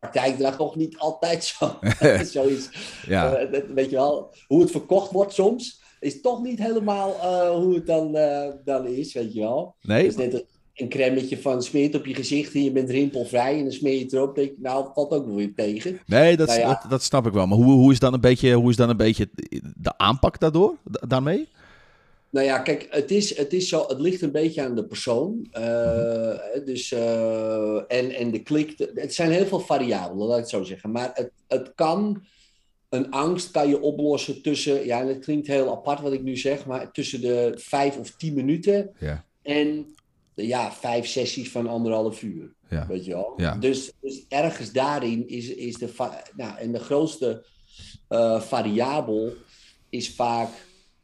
praktijk 0.00 0.38
daar 0.38 0.56
toch 0.56 0.76
niet 0.76 0.98
altijd 0.98 1.44
zo. 1.44 1.78
Zoiets. 2.24 2.68
Ja. 3.06 3.40
Uh, 3.40 3.60
weet 3.74 3.90
je 3.90 3.96
wel, 3.96 4.34
hoe 4.46 4.60
het 4.60 4.70
verkocht 4.70 5.10
wordt 5.10 5.32
soms, 5.32 5.82
is 6.00 6.20
toch 6.20 6.42
niet 6.42 6.58
helemaal 6.58 7.14
uh, 7.16 7.50
hoe 7.50 7.74
het 7.74 7.86
dan, 7.86 8.16
uh, 8.16 8.48
dan 8.64 8.86
is, 8.86 9.12
weet 9.12 9.32
je 9.32 9.40
wel. 9.40 9.76
Nee. 9.80 10.04
Dus 10.04 10.16
net 10.16 10.46
een 10.74 10.88
cremmetje 10.88 11.40
van 11.40 11.62
smeert 11.62 11.94
op 11.94 12.06
je 12.06 12.14
gezicht 12.14 12.54
en 12.54 12.64
je 12.64 12.72
bent 12.72 12.90
rimpelvrij 12.90 13.58
en 13.58 13.62
dan 13.62 13.72
smeer 13.72 13.94
je 13.94 14.02
het 14.02 14.12
erop. 14.12 14.34
Denk 14.34 14.52
nou, 14.58 14.86
valt 14.94 15.10
ook 15.10 15.26
nog 15.26 15.36
weer 15.36 15.54
tegen. 15.54 16.00
Nee, 16.06 16.36
dat, 16.36 16.48
nou 16.48 16.60
ja. 16.60 16.68
dat, 16.68 16.90
dat, 16.90 17.02
snap 17.02 17.26
ik 17.26 17.32
wel. 17.32 17.46
Maar 17.46 17.58
hoe, 17.58 17.72
hoe, 17.72 17.92
is 17.92 17.98
dan 17.98 18.14
een 18.14 18.20
beetje, 18.20 18.54
hoe 18.54 18.70
is 18.70 18.76
dan 18.76 18.88
een 18.88 18.96
beetje 18.96 19.28
de 19.76 19.98
aanpak 19.98 20.40
daardoor, 20.40 20.76
daarmee? 21.08 21.48
Nou 22.30 22.46
ja, 22.46 22.58
kijk, 22.58 22.86
het, 22.90 23.10
is, 23.10 23.36
het, 23.36 23.52
is 23.52 23.68
zo, 23.68 23.84
het 23.88 24.00
ligt 24.00 24.22
een 24.22 24.32
beetje 24.32 24.62
aan 24.62 24.74
de 24.74 24.84
persoon. 24.84 25.46
Uh, 25.58 26.34
dus, 26.64 26.92
uh, 26.92 27.76
en, 27.76 28.10
en 28.10 28.30
de 28.30 28.42
klik. 28.42 28.88
Het 28.94 29.14
zijn 29.14 29.30
heel 29.30 29.46
veel 29.46 29.60
variabelen, 29.60 30.26
laat 30.26 30.36
ik 30.36 30.42
het 30.42 30.50
zo 30.50 30.62
zeggen. 30.62 30.90
Maar 30.90 31.10
het, 31.14 31.30
het 31.48 31.72
kan, 31.74 32.22
een 32.88 33.10
angst 33.10 33.50
kan 33.50 33.68
je 33.68 33.80
oplossen 33.80 34.42
tussen, 34.42 34.86
ja, 34.86 35.00
en 35.00 35.08
het 35.08 35.24
klinkt 35.24 35.46
heel 35.46 35.70
apart 35.70 36.00
wat 36.00 36.12
ik 36.12 36.22
nu 36.22 36.36
zeg, 36.36 36.66
maar 36.66 36.92
tussen 36.92 37.20
de 37.20 37.52
vijf 37.56 37.96
of 37.96 38.10
tien 38.10 38.34
minuten 38.34 38.90
ja. 38.98 39.24
en 39.42 39.94
ja, 40.34 40.72
vijf 40.72 41.06
sessies 41.06 41.50
van 41.50 41.66
anderhalf 41.66 42.22
uur. 42.22 42.54
Ja. 42.68 42.86
Weet 42.86 43.04
je 43.04 43.12
wel? 43.12 43.32
Ja. 43.36 43.56
Dus, 43.56 43.92
dus 44.00 44.24
ergens 44.28 44.72
daarin 44.72 45.28
is, 45.28 45.48
is 45.48 45.76
de, 45.76 45.88
nou, 46.36 46.58
en 46.58 46.72
de 46.72 46.78
grootste 46.78 47.46
uh, 48.08 48.40
variabel 48.40 49.32
is 49.90 50.14
vaak 50.14 50.48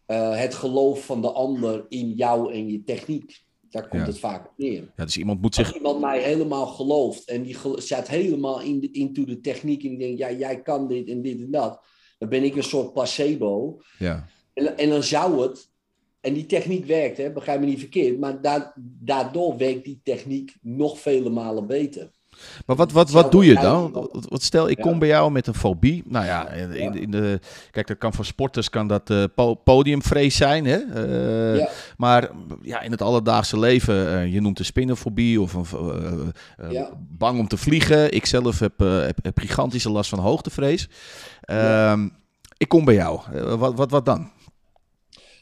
uh, 0.06 0.36
het 0.36 0.54
geloof 0.54 1.04
van 1.04 1.22
de 1.22 1.30
ander 1.30 1.86
in 1.88 2.12
jou 2.12 2.52
en 2.52 2.68
je 2.68 2.84
techniek. 2.84 3.46
Daar 3.70 3.88
komt 3.88 4.06
het 4.06 4.18
vaak 4.18 4.46
op 4.46 4.52
neer. 4.56 4.92
Ja, 4.96 5.04
dus 5.04 5.16
iemand 5.16 5.40
moet 5.40 5.54
zich... 5.54 5.66
Als 5.66 5.76
iemand 5.76 6.00
mij 6.00 6.22
helemaal 6.22 6.66
gelooft 6.66 7.28
en 7.28 7.42
die 7.42 7.56
zet 7.74 8.08
helemaal 8.08 8.60
in 8.60 8.80
de, 8.80 8.90
into 8.90 9.24
de 9.24 9.40
techniek 9.40 9.82
en 9.82 9.88
die 9.88 9.98
denkt, 9.98 10.18
ja, 10.18 10.32
jij 10.32 10.62
kan 10.62 10.88
dit 10.88 11.08
en 11.08 11.22
dit 11.22 11.40
en 11.40 11.50
dat. 11.50 11.84
Dan 12.18 12.28
ben 12.28 12.44
ik 12.44 12.56
een 12.56 12.62
soort 12.62 12.92
placebo. 12.92 13.80
Ja. 13.98 14.28
En, 14.52 14.78
en 14.78 14.88
dan 14.88 15.02
zou 15.02 15.42
het, 15.42 15.70
en 16.20 16.34
die 16.34 16.46
techniek 16.46 16.84
werkt, 16.86 17.16
hè, 17.16 17.32
begrijp 17.32 17.60
me 17.60 17.66
niet 17.66 17.78
verkeerd, 17.78 18.18
maar 18.18 18.38
daardoor 19.00 19.56
werkt 19.56 19.84
die 19.84 20.00
techniek 20.02 20.56
nog 20.62 20.98
vele 20.98 21.30
malen 21.30 21.66
beter. 21.66 22.10
Maar 22.66 22.76
wat, 22.76 22.92
wat, 22.92 23.10
wat 23.10 23.32
doe 23.32 23.44
je 23.44 23.54
dan? 23.54 24.08
Wat 24.28 24.42
stel, 24.42 24.68
ik 24.68 24.76
kom 24.76 24.98
bij 24.98 25.08
jou 25.08 25.30
met 25.30 25.46
een 25.46 25.54
fobie. 25.54 26.02
Nou 26.06 26.24
ja, 26.24 26.48
in, 26.48 26.94
in 26.94 27.10
de, 27.10 27.40
kijk, 27.70 27.86
dat 27.86 27.98
kan 27.98 28.12
voor 28.12 28.24
sporters 28.24 28.70
kan 28.70 28.88
dat 28.88 29.10
uh, 29.10 29.24
podiumvrees 29.64 30.36
zijn. 30.36 30.64
Hè? 30.64 30.78
Uh, 30.78 31.58
ja. 31.58 31.68
Maar 31.96 32.30
ja, 32.62 32.80
in 32.80 32.90
het 32.90 33.02
alledaagse 33.02 33.58
leven, 33.58 33.94
uh, 33.94 34.32
je 34.32 34.40
noemt 34.40 34.56
de 34.56 34.64
spinnenfobie 34.64 35.40
of 35.40 35.72
een, 35.72 36.32
ja. 36.70 36.90
bang 37.08 37.38
om 37.38 37.48
te 37.48 37.56
vliegen. 37.56 38.12
Ik 38.12 38.26
zelf 38.26 38.58
heb, 38.58 38.78
heb, 38.78 39.18
heb, 39.22 39.38
gigantische 39.38 39.90
last 39.90 40.10
van 40.10 40.18
hoogtevrees. 40.18 40.88
Ehm, 41.40 42.08
ik 42.56 42.68
kom 42.68 42.84
bij 42.84 42.94
jou. 42.94 43.20
wat, 43.56 43.74
wat, 43.74 43.90
wat 43.90 44.04
dan? 44.04 44.30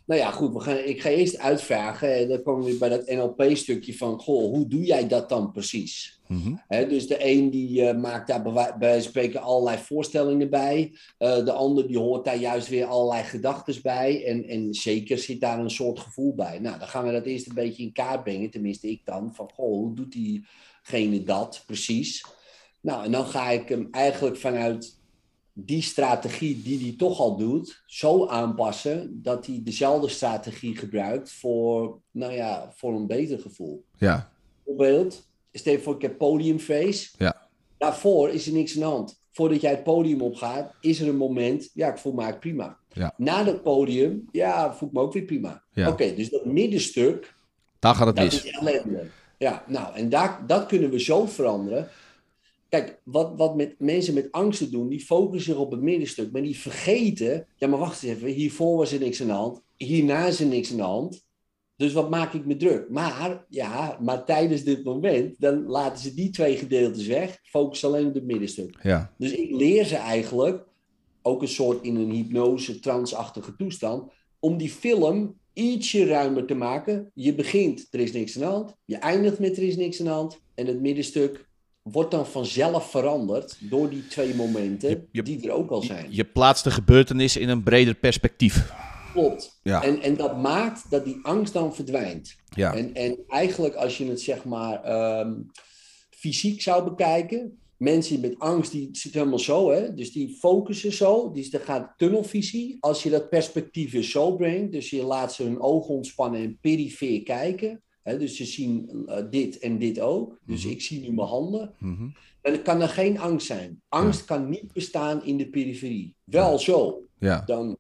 Nou 0.07 0.21
ja, 0.21 0.31
goed, 0.31 0.53
we 0.53 0.61
gaan, 0.61 0.77
ik 0.77 1.01
ga 1.01 1.09
eerst 1.09 1.39
uitvragen. 1.39 2.15
En 2.15 2.29
dan 2.29 2.43
komen 2.43 2.65
we 2.65 2.77
bij 2.77 2.89
dat 2.89 3.07
NLP-stukje 3.07 3.97
van, 3.97 4.21
goh, 4.21 4.51
hoe 4.51 4.69
doe 4.69 4.85
jij 4.85 5.09
dat 5.09 5.29
dan 5.29 5.53
precies? 5.53 6.21
Mm 6.27 6.65
dus 6.69 7.07
de 7.07 7.17
een 7.27 7.51
die 7.51 7.83
uh, 7.83 7.97
maakt 8.01 8.29
daar 8.29 8.77
bij 8.79 9.01
spreken 9.01 9.41
allerlei 9.41 9.79
voorstellingen 9.79 10.51
bij. 10.51 10.93
Uh, 11.19 11.45
de 11.45 11.53
ander 11.53 11.87
die 11.87 11.99
hoort 11.99 12.25
daar 12.25 12.37
juist 12.37 12.69
weer 12.69 12.85
allerlei 12.85 13.23
gedachten 13.23 13.83
bij. 13.83 14.25
En, 14.25 14.45
en 14.45 14.75
zeker 14.75 15.19
zit 15.19 15.41
daar 15.41 15.59
een 15.59 15.71
soort 15.71 15.99
gevoel 15.99 16.35
bij. 16.35 16.59
Nou, 16.59 16.79
dan 16.79 16.89
gaan 16.89 17.05
we 17.05 17.13
dat 17.13 17.25
eerst 17.25 17.49
een 17.49 17.55
beetje 17.55 17.83
in 17.83 17.93
kaart 17.93 18.23
brengen. 18.23 18.51
Tenminste, 18.51 18.91
ik 18.91 19.01
dan. 19.05 19.35
Van, 19.35 19.51
goh, 19.55 19.67
hoe 19.67 19.95
doet 19.95 20.13
diegene 20.13 21.23
dat 21.23 21.63
precies? 21.67 22.25
Nou, 22.81 23.05
en 23.05 23.13
dan 23.13 23.27
ga 23.27 23.51
ik 23.51 23.69
hem 23.69 23.89
eigenlijk 23.91 24.37
vanuit 24.37 24.96
die 25.59 25.83
strategie 25.83 26.63
die 26.63 26.81
hij 26.81 26.95
toch 26.97 27.19
al 27.19 27.37
doet, 27.37 27.83
zo 27.87 28.27
aanpassen 28.27 29.23
dat 29.23 29.47
hij 29.47 29.61
dezelfde 29.65 30.09
strategie 30.09 30.77
gebruikt 30.77 31.33
voor, 31.33 32.01
nou 32.11 32.33
ja, 32.33 32.73
voor 32.75 32.95
een 32.95 33.07
beter 33.07 33.39
gevoel. 33.39 33.85
Ja. 33.99 34.33
Bijvoorbeeld, 34.65 35.29
stel 35.53 35.79
voor 35.79 35.95
ik 35.95 36.03
heb 36.03 36.19
podiumface. 36.19 37.09
Ja. 37.19 37.49
Daarvoor 37.79 38.29
is 38.29 38.47
er 38.47 38.53
niks 38.53 38.75
aan 38.75 38.81
de 38.81 38.87
hand. 38.87 39.21
Voordat 39.33 39.61
jij 39.61 39.71
het 39.71 39.83
podium 39.83 40.21
opgaat, 40.21 40.75
is 40.81 41.01
er 41.01 41.09
een 41.09 41.17
moment, 41.17 41.71
ja, 41.75 41.89
ik 41.89 41.99
voel 41.99 42.13
me 42.13 42.23
eigenlijk 42.23 42.57
prima. 42.57 42.79
Ja. 42.93 43.15
Na 43.17 43.45
dat 43.45 43.63
podium, 43.63 44.29
ja, 44.33 44.75
voel 44.75 44.89
ik 44.89 44.95
me 44.95 45.01
ook 45.01 45.13
weer 45.13 45.23
prima. 45.23 45.63
Ja. 45.73 45.89
Oké, 45.89 46.15
dus 46.15 46.31
dat 46.31 46.45
middenstuk, 46.45 47.35
daar 47.79 47.95
gaat 47.95 48.07
het 48.07 48.17
dat 48.17 48.25
mis. 48.25 48.45
is 48.45 48.51
ellende. 48.51 49.07
Ja, 49.39 49.65
nou, 49.67 49.95
en 49.95 50.09
daar, 50.09 50.47
dat 50.47 50.67
kunnen 50.67 50.91
we 50.91 51.01
zo 51.01 51.27
veranderen 51.27 51.89
Kijk, 52.69 53.01
wat, 53.05 53.33
wat 53.37 53.57
met 53.57 53.75
mensen 53.79 54.15
met 54.15 54.33
angsten 54.33 54.71
doen, 54.71 54.89
die 54.89 55.01
focussen 55.01 55.53
zich 55.53 55.63
op 55.63 55.71
het 55.71 55.81
middenstuk, 55.81 56.33
maar 56.33 56.43
die 56.43 56.59
vergeten, 56.59 57.47
ja 57.57 57.69
maar 57.69 57.79
wacht 57.79 58.03
eens 58.03 58.13
even, 58.13 58.29
hiervoor 58.29 58.77
was 58.77 58.93
er 58.93 59.01
niks 59.01 59.21
aan 59.21 59.27
de 59.27 59.33
hand, 59.33 59.63
hierna 59.77 60.27
is 60.27 60.41
er 60.41 60.47
niks 60.47 60.71
aan 60.71 60.77
de 60.77 60.83
hand, 60.83 61.25
dus 61.77 61.93
wat 61.93 62.11
maak 62.11 62.33
ik 62.33 62.47
me 62.47 62.57
druk? 62.57 62.91
Maar, 62.91 63.45
ja, 63.49 63.99
maar 64.01 64.25
tijdens 64.25 64.63
dit 64.63 64.85
moment, 64.85 65.41
dan 65.41 65.67
laten 65.67 66.03
ze 66.03 66.15
die 66.15 66.31
twee 66.31 66.57
gedeeltes 66.57 67.07
weg, 67.07 67.41
focussen 67.43 67.89
alleen 67.89 68.07
op 68.07 68.15
het 68.15 68.25
middenstuk. 68.25 68.79
Ja. 68.83 69.15
Dus 69.19 69.33
ik 69.33 69.51
leer 69.51 69.85
ze 69.85 69.97
eigenlijk, 69.97 70.65
ook 71.23 71.43
een 71.43 71.49
soort 71.49 71.85
in 71.85 71.97
een 71.97 72.11
hypnose, 72.11 72.81
transachtige 72.81 73.57
toestand, 73.57 74.13
om 74.39 74.57
die 74.57 74.71
film 74.71 75.39
ietsje 75.53 76.05
ruimer 76.05 76.47
te 76.47 76.55
maken. 76.55 77.11
Je 77.15 77.35
begint, 77.35 77.87
er 77.91 78.01
is 78.01 78.13
niks 78.13 78.35
aan 78.35 78.43
de 78.43 78.49
hand. 78.49 78.77
Je 78.85 78.97
eindigt 78.97 79.39
met 79.39 79.57
er 79.57 79.63
is 79.63 79.77
niks 79.77 79.99
aan 80.01 80.07
de 80.07 80.13
hand. 80.13 80.41
En 80.55 80.67
het 80.67 80.81
middenstuk 80.81 81.49
wordt 81.93 82.11
dan 82.11 82.27
vanzelf 82.27 82.91
veranderd 82.91 83.57
door 83.61 83.91
die 83.91 84.07
twee 84.07 84.35
momenten 84.35 84.89
Je- 84.91 85.07
je- 85.13 85.23
die 85.23 85.43
er 85.49 85.51
ook 85.51 85.71
al 85.71 85.83
zijn. 85.83 86.07
Je 86.11 86.25
plaatst 86.25 86.65
de 86.65 86.71
gebeurtenis 86.71 87.37
in 87.37 87.49
een 87.49 87.63
breder 87.63 87.95
perspectief. 87.95 88.73
Klopt. 89.13 89.61
Ja. 89.63 89.83
En, 89.83 90.03
en 90.03 90.17
dat 90.17 90.41
maakt 90.41 90.91
dat 90.91 91.05
die 91.05 91.19
angst 91.23 91.53
dan 91.53 91.75
verdwijnt. 91.75 92.37
Ja. 92.55 92.75
En, 92.75 92.95
en 92.95 93.19
eigenlijk 93.29 93.75
als 93.75 93.99
je 93.99 94.07
het 94.09 94.21
zeg 94.21 94.45
maar 94.45 94.83
ehm, 94.85 95.33
fysiek 96.11 96.63
zou 96.63 96.85
bekijken, 96.85 97.59
mensen 97.77 98.21
met 98.21 98.39
angst 98.39 98.73
die 98.73 98.89
zitten 98.93 99.21
helemaal 99.21 99.39
zo, 99.39 99.71
hè? 99.71 99.95
dus 99.95 100.13
die 100.13 100.37
focussen 100.41 100.93
zo, 100.93 101.31
dus 101.33 101.51
dan 101.51 101.61
gaat 101.61 101.93
tunnelvisie. 101.97 102.77
Als 102.81 103.03
je 103.03 103.11
dat 103.11 103.29
perspectief 103.29 103.93
weer 103.93 104.03
zo 104.03 104.37
brengt, 104.37 104.73
dus 104.73 104.91
je 104.91 105.03
laat 105.03 105.35
ze 105.35 105.43
hun 105.43 105.61
ogen 105.61 105.95
ontspannen 105.95 106.41
en 106.43 106.59
perifeer 106.61 107.23
kijken, 107.23 107.83
dus 108.15 108.37
ze 108.37 108.45
zien 108.45 109.03
eh, 109.07 109.25
dit 109.31 109.59
en 109.59 109.79
dit 109.79 110.01
ook, 110.01 110.39
dus 110.47 110.65
Mhm. 110.65 110.73
ik 110.73 110.83
zie 110.83 111.01
nu 111.01 111.13
mijn 111.13 111.29
handen, 111.29 111.75
Mhm. 111.79 112.09
dan 112.43 112.63
kan 112.63 112.81
er 112.81 112.89
geen 112.89 113.19
angst 113.19 113.47
zijn. 113.47 113.83
Angst 113.89 114.25
kan 114.25 114.49
niet 114.49 114.73
bestaan 114.73 115.25
in 115.25 115.37
de 115.37 115.49
periferie. 115.51 116.15
Wel 116.25 116.59
zo, 116.59 117.03
Ja. 117.19 117.43
dan, 117.47 117.77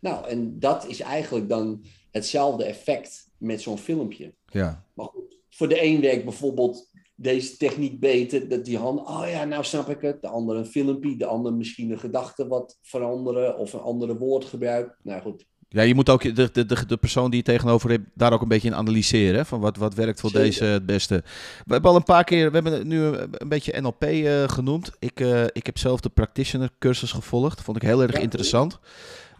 nou, 0.00 0.28
en 0.28 0.58
dat 0.58 0.86
is 0.86 1.00
eigenlijk 1.00 1.48
dan 1.48 1.84
hetzelfde 2.10 2.64
effect 2.64 3.30
met 3.38 3.60
zo'n 3.60 3.78
filmpje. 3.78 4.34
Ja. 4.46 4.84
Maar 4.94 5.06
goed, 5.06 5.36
voor 5.50 5.68
de 5.68 5.82
een 5.84 6.00
werkt 6.00 6.24
bijvoorbeeld 6.24 6.90
deze 7.14 7.56
techniek 7.56 8.00
beter, 8.00 8.48
dat 8.48 8.64
die 8.64 8.78
hand, 8.78 9.00
oh 9.00 9.24
ja, 9.30 9.44
nou 9.44 9.64
snap 9.64 9.88
ik 9.88 10.00
het. 10.00 10.22
De 10.22 10.28
andere 10.28 10.58
een 10.58 10.66
filmpje, 10.66 11.16
de 11.16 11.26
ander 11.26 11.52
misschien 11.52 11.90
een 11.90 11.98
gedachte 11.98 12.46
wat 12.48 12.78
veranderen 12.82 13.58
of 13.58 13.72
een 13.72 13.80
andere 13.80 14.18
woord 14.18 14.44
gebruikt. 14.44 14.96
Nou 15.02 15.22
goed, 15.22 15.46
Ja, 15.70 15.82
je 15.82 15.94
moet 15.94 16.08
ook 16.08 16.22
de, 16.22 16.50
de, 16.52 16.66
de, 16.66 16.86
de 16.86 16.96
persoon 16.96 17.30
die 17.30 17.38
je 17.38 17.44
tegenover 17.44 17.90
hebt 17.90 18.08
daar 18.14 18.32
ook 18.32 18.42
een 18.42 18.48
beetje 18.48 18.68
in 18.68 18.74
analyseren. 18.74 19.34
hè, 19.36 19.44
Van 19.44 19.60
wat, 19.60 19.76
wat 19.76 19.94
werkt 19.94 20.20
voor 20.20 20.30
Zeker. 20.30 20.46
deze 20.46 20.64
het 20.64 20.86
beste. 20.86 21.22
We 21.66 21.72
hebben 21.72 21.90
al 21.90 21.96
een 21.96 22.02
paar 22.02 22.24
keer, 22.24 22.50
we 22.52 22.58
hebben 22.58 22.86
nu 22.88 23.02
een, 23.02 23.28
een 23.32 23.48
beetje 23.48 23.80
NLP 23.80 24.02
eh, 24.02 24.42
genoemd. 24.48 24.90
Ik, 24.98 25.20
eh, 25.20 25.44
ik 25.44 25.66
heb 25.66 25.78
zelf 25.78 26.00
de 26.00 26.08
practitioner 26.08 26.70
cursus 26.78 27.12
gevolgd. 27.12 27.60
Vond 27.60 27.76
ik 27.76 27.82
heel 27.82 28.02
erg 28.02 28.12
Ja, 28.12 28.18
interessant. 28.18 28.78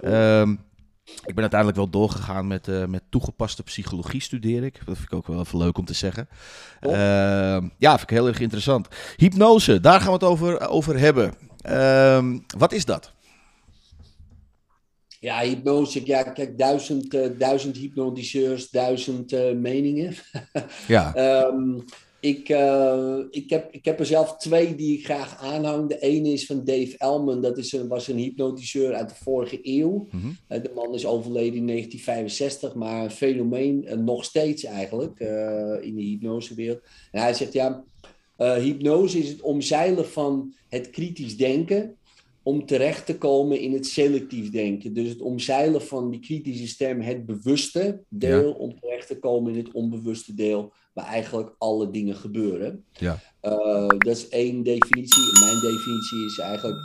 Ehm, 0.01 0.51
ik 1.05 1.35
ben 1.35 1.41
uiteindelijk 1.41 1.79
wel 1.79 1.91
doorgegaan 1.91 2.47
met, 2.47 2.69
eh, 2.69 2.85
met 2.85 3.03
toegepaste 3.11 3.62
psychologie 3.62 4.21
studeer 4.23 4.64
ik. 4.64 4.75
Dat 4.85 4.97
vind 4.97 5.12
ik 5.12 5.14
ook 5.19 5.27
wel 5.27 5.41
even 5.41 5.59
leuk 5.59 5.79
om 5.79 5.85
te 5.85 5.95
zeggen. 5.95 6.29
Ehm, 6.81 7.69
ja, 7.79 7.91
vind 7.91 8.11
ik 8.11 8.17
heel 8.17 8.27
erg 8.27 8.41
interessant. 8.41 8.88
Hypnose, 9.17 9.81
daar 9.81 9.99
gaan 10.01 10.07
we 10.09 10.12
het 10.12 10.23
over, 10.25 10.69
over 10.69 10.99
hebben. 10.99 11.35
Ehm, 11.62 12.38
wat 12.59 12.73
is 12.73 12.85
dat? 12.85 13.12
Ja, 15.20 15.40
hypnose, 15.40 16.07
ja, 16.07 16.22
kijk, 16.22 16.59
duizend, 16.59 17.14
eh, 17.14 17.28
duizend 17.38 17.76
hypnotiseurs, 17.76 18.70
duizend 18.70 19.33
eh, 19.33 19.52
meningen. 19.52 20.14
Ja, 20.88 21.14
Ehm, 21.14 21.78
ik, 22.20 22.48
eh, 22.48 23.18
ik, 23.31 23.50
heb, 23.50 23.72
ik 23.72 23.85
heb 23.85 23.98
er 23.98 24.07
zelf 24.07 24.37
twee 24.37 24.74
die 24.74 24.98
ik 24.98 25.04
graag 25.04 25.42
aanhang. 25.42 25.88
De 25.88 25.98
ene 25.98 26.33
is 26.33 26.46
van 26.46 26.64
Dave 26.64 26.94
Elman, 26.98 27.42
dat 27.42 27.59
is 27.59 27.72
een, 27.72 27.88
was 27.88 28.09
een 28.09 28.16
hypnotiseur 28.16 28.94
uit 28.94 29.09
de 29.09 29.14
vorige 29.14 29.59
eeuw. 29.62 30.09
Mhm. 30.11 30.28
De 30.48 30.70
man 30.74 30.94
is 30.94 31.07
overleden 31.07 31.59
in 31.59 31.66
1965, 31.66 32.74
maar 32.74 33.04
een 33.04 33.11
fenomeen 33.11 33.88
nog 34.04 34.24
steeds 34.24 34.64
eigenlijk 34.64 35.20
in 35.81 35.94
de 35.94 36.02
hypnosewereld. 36.02 36.81
En 37.11 37.22
hij 37.22 37.35
zegt 37.35 37.52
ja, 37.52 37.85
hypnose 38.37 39.18
is 39.18 39.28
het 39.28 39.40
omzeilen 39.40 40.09
van 40.09 40.54
het 40.68 40.90
kritisch 40.90 41.37
denken 41.37 41.98
om 42.49 42.67
terecht 42.67 43.07
te 43.07 43.19
komen 43.19 43.61
in 43.61 43.73
het 43.73 43.87
selectief 43.87 44.51
denken. 44.51 44.93
Dus 44.93 45.09
het 45.09 45.21
omzeilen 45.21 45.83
van 45.83 46.11
die 46.11 46.21
kritische 46.21 46.67
stem, 46.67 47.01
het 47.01 47.27
bewuste 47.27 48.03
deel, 48.09 48.53
om 48.53 48.81
terecht 48.81 49.07
te 49.07 49.19
komen 49.19 49.53
in 49.53 49.59
het 49.59 49.73
onbewuste 49.73 50.35
deel, 50.35 50.73
waar 50.93 51.05
eigenlijk 51.05 51.55
alle 51.59 51.91
dingen 51.91 52.17
gebeuren. 52.17 52.85
Ja. 52.93 53.21
Eh, 53.41 53.87
dat 53.89 54.17
is 54.17 54.29
één 54.29 54.63
definitie. 54.63 55.41
Mijn 55.41 55.61
definitie 55.61 56.25
is 56.27 56.39
eigenlijk 56.39 56.77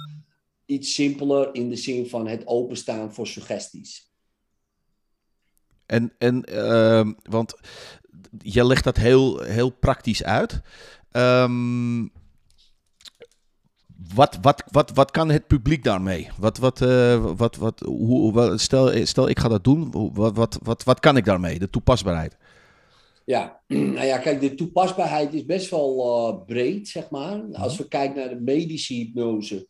iets 0.66 0.94
simpeler 0.94 1.50
in 1.54 1.70
de 1.70 1.76
zin 1.76 2.10
van 2.10 2.28
het 2.28 2.48
openstaan 2.48 3.14
voor 3.14 3.28
suggesties. 3.28 4.12
En, 5.86 6.14
en 6.18 6.44
ehm, 6.44 7.14
want 7.30 7.56
je 8.38 8.66
legt 8.66 8.84
dat 8.84 8.98
heel, 8.98 9.42
heel 9.42 9.70
praktisch 9.70 10.24
uit. 10.24 10.62
Ehm, 11.12 12.08
wat, 14.16 14.38
wat, 14.42 14.64
wat, 14.72 14.92
wat 14.94 15.12
kan 15.12 15.30
het 15.30 15.48
publiek 15.48 15.84
daarmee? 15.84 16.30
Wat, 16.40 16.58
wat, 16.58 16.82
eh, 16.82 17.26
wat, 17.38 17.56
wat, 17.56 17.80
hoe, 17.80 18.58
stel, 18.58 19.06
stel, 19.06 19.30
ik 19.30 19.40
ga 19.40 19.48
dat 19.48 19.64
doen. 19.64 20.12
Wat, 20.14 20.36
wat, 20.36 20.60
wat, 20.64 20.84
wat 20.84 21.00
kan 21.00 21.18
ik 21.18 21.26
daarmee? 21.26 21.60
De 21.60 21.70
toepasbaarheid. 21.70 22.38
Ja, 23.26 23.62
nou 23.68 24.06
ja, 24.06 24.18
kijk, 24.18 24.42
de 24.42 24.56
toepasbaarheid 24.56 25.34
is 25.34 25.46
best 25.46 25.70
wel 25.70 26.06
eh, 26.30 26.46
breed, 26.46 26.88
zeg 26.88 27.10
maar. 27.10 27.42
Als 27.52 27.78
we 27.78 27.88
kijken 27.88 28.16
naar 28.16 28.30
de 28.30 28.42
medische 28.42 28.94
hypnose. 28.94 29.68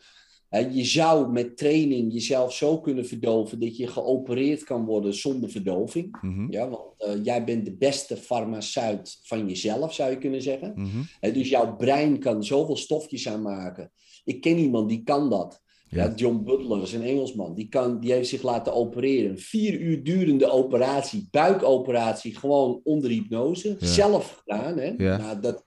hè, 0.49 0.59
je 0.59 0.85
zou 0.85 1.31
met 1.31 1.57
training 1.57 2.13
jezelf 2.13 2.53
zo 2.53 2.79
kunnen 2.79 3.05
verdoven 3.07 3.59
dat 3.59 3.77
je 3.77 3.87
geopereerd 3.87 4.63
kan 4.63 4.85
worden 4.85 5.13
zonder 5.13 5.49
verdoving. 5.49 6.17
Mhm, 6.21 6.51
Ja, 6.51 6.69
want 6.69 6.81
eh, 6.97 7.23
jij 7.23 7.43
bent 7.43 7.65
de 7.65 7.75
beste 7.75 8.17
farmaceut 8.17 9.19
van 9.23 9.47
jezelf, 9.47 9.93
zou 9.93 10.09
je 10.11 10.17
kunnen 10.17 10.41
zeggen. 10.41 10.73
mhm. 10.75 11.01
Hè, 11.19 11.31
dus 11.31 11.49
jouw 11.49 11.75
brein 11.75 12.19
kan 12.19 12.43
zoveel 12.43 12.77
stofjes 12.77 13.27
aanmaken. 13.29 13.91
Ik 14.23 14.41
ken 14.41 14.57
iemand 14.57 14.89
die 14.89 15.03
kan 15.03 15.29
dat. 15.29 15.61
Ja. 15.89 16.03
Ja. 16.03 16.13
John 16.15 16.43
Butler 16.43 16.81
is 16.81 16.93
een 16.93 17.03
Engelsman. 17.03 17.53
Die, 17.53 17.69
kan, 17.69 17.99
die 17.99 18.11
heeft 18.11 18.29
zich 18.29 18.41
laten 18.41 18.73
opereren. 18.73 19.29
Een 19.31 19.39
vier 19.39 19.79
uur 19.79 20.03
durende 20.03 20.51
operatie, 20.51 21.27
buikoperatie, 21.31 22.37
gewoon 22.37 22.81
onder 22.83 23.09
hypnose. 23.09 23.75
Ja. 23.79 23.87
Zelf 23.87 24.43
gedaan. 24.45 24.77
Hè? 24.77 24.93
Ja. 24.97 25.17
Nou, 25.17 25.39
dat, 25.39 25.65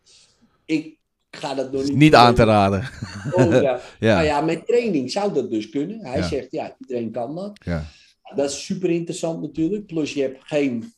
ik 0.64 0.98
ga 1.30 1.54
dat 1.54 1.72
nog 1.72 1.82
niet 1.82 1.96
Niet 1.96 2.12
doen. 2.12 2.20
aan 2.20 2.34
te 2.34 2.44
raden. 2.44 2.88
Oh, 3.32 3.50
ja. 3.50 3.80
Ja. 4.00 4.14
Nou 4.14 4.26
ja, 4.26 4.40
met 4.40 4.66
training 4.66 5.10
zou 5.10 5.32
dat 5.32 5.50
dus 5.50 5.68
kunnen. 5.68 6.04
Hij 6.06 6.22
zegt, 6.22 6.50
ja, 6.50 6.76
iedereen 6.78 7.10
kan 7.10 7.34
dat. 7.34 7.58
Ja. 7.64 7.84
Dat 8.34 8.50
is 8.50 8.64
super 8.64 8.90
interessant 8.90 9.40
natuurlijk. 9.40 9.86
Plus 9.86 10.12
je 10.12 10.22
hebt 10.22 10.38
geen 10.42 10.92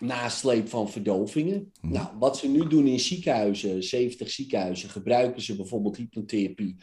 nasleep 0.00 0.68
van 0.68 0.90
verdovingen. 0.90 1.72
Mhm. 1.80 1.92
Nou, 1.92 2.06
wat 2.18 2.38
ze 2.38 2.48
nu 2.48 2.66
doen 2.66 2.86
in 2.86 3.00
ziekenhuizen, 3.00 3.82
70 3.82 4.30
ziekenhuizen, 4.30 4.88
gebruiken 4.88 5.42
ze 5.42 5.56
bijvoorbeeld 5.56 5.96
hypnotherapie 5.96 6.76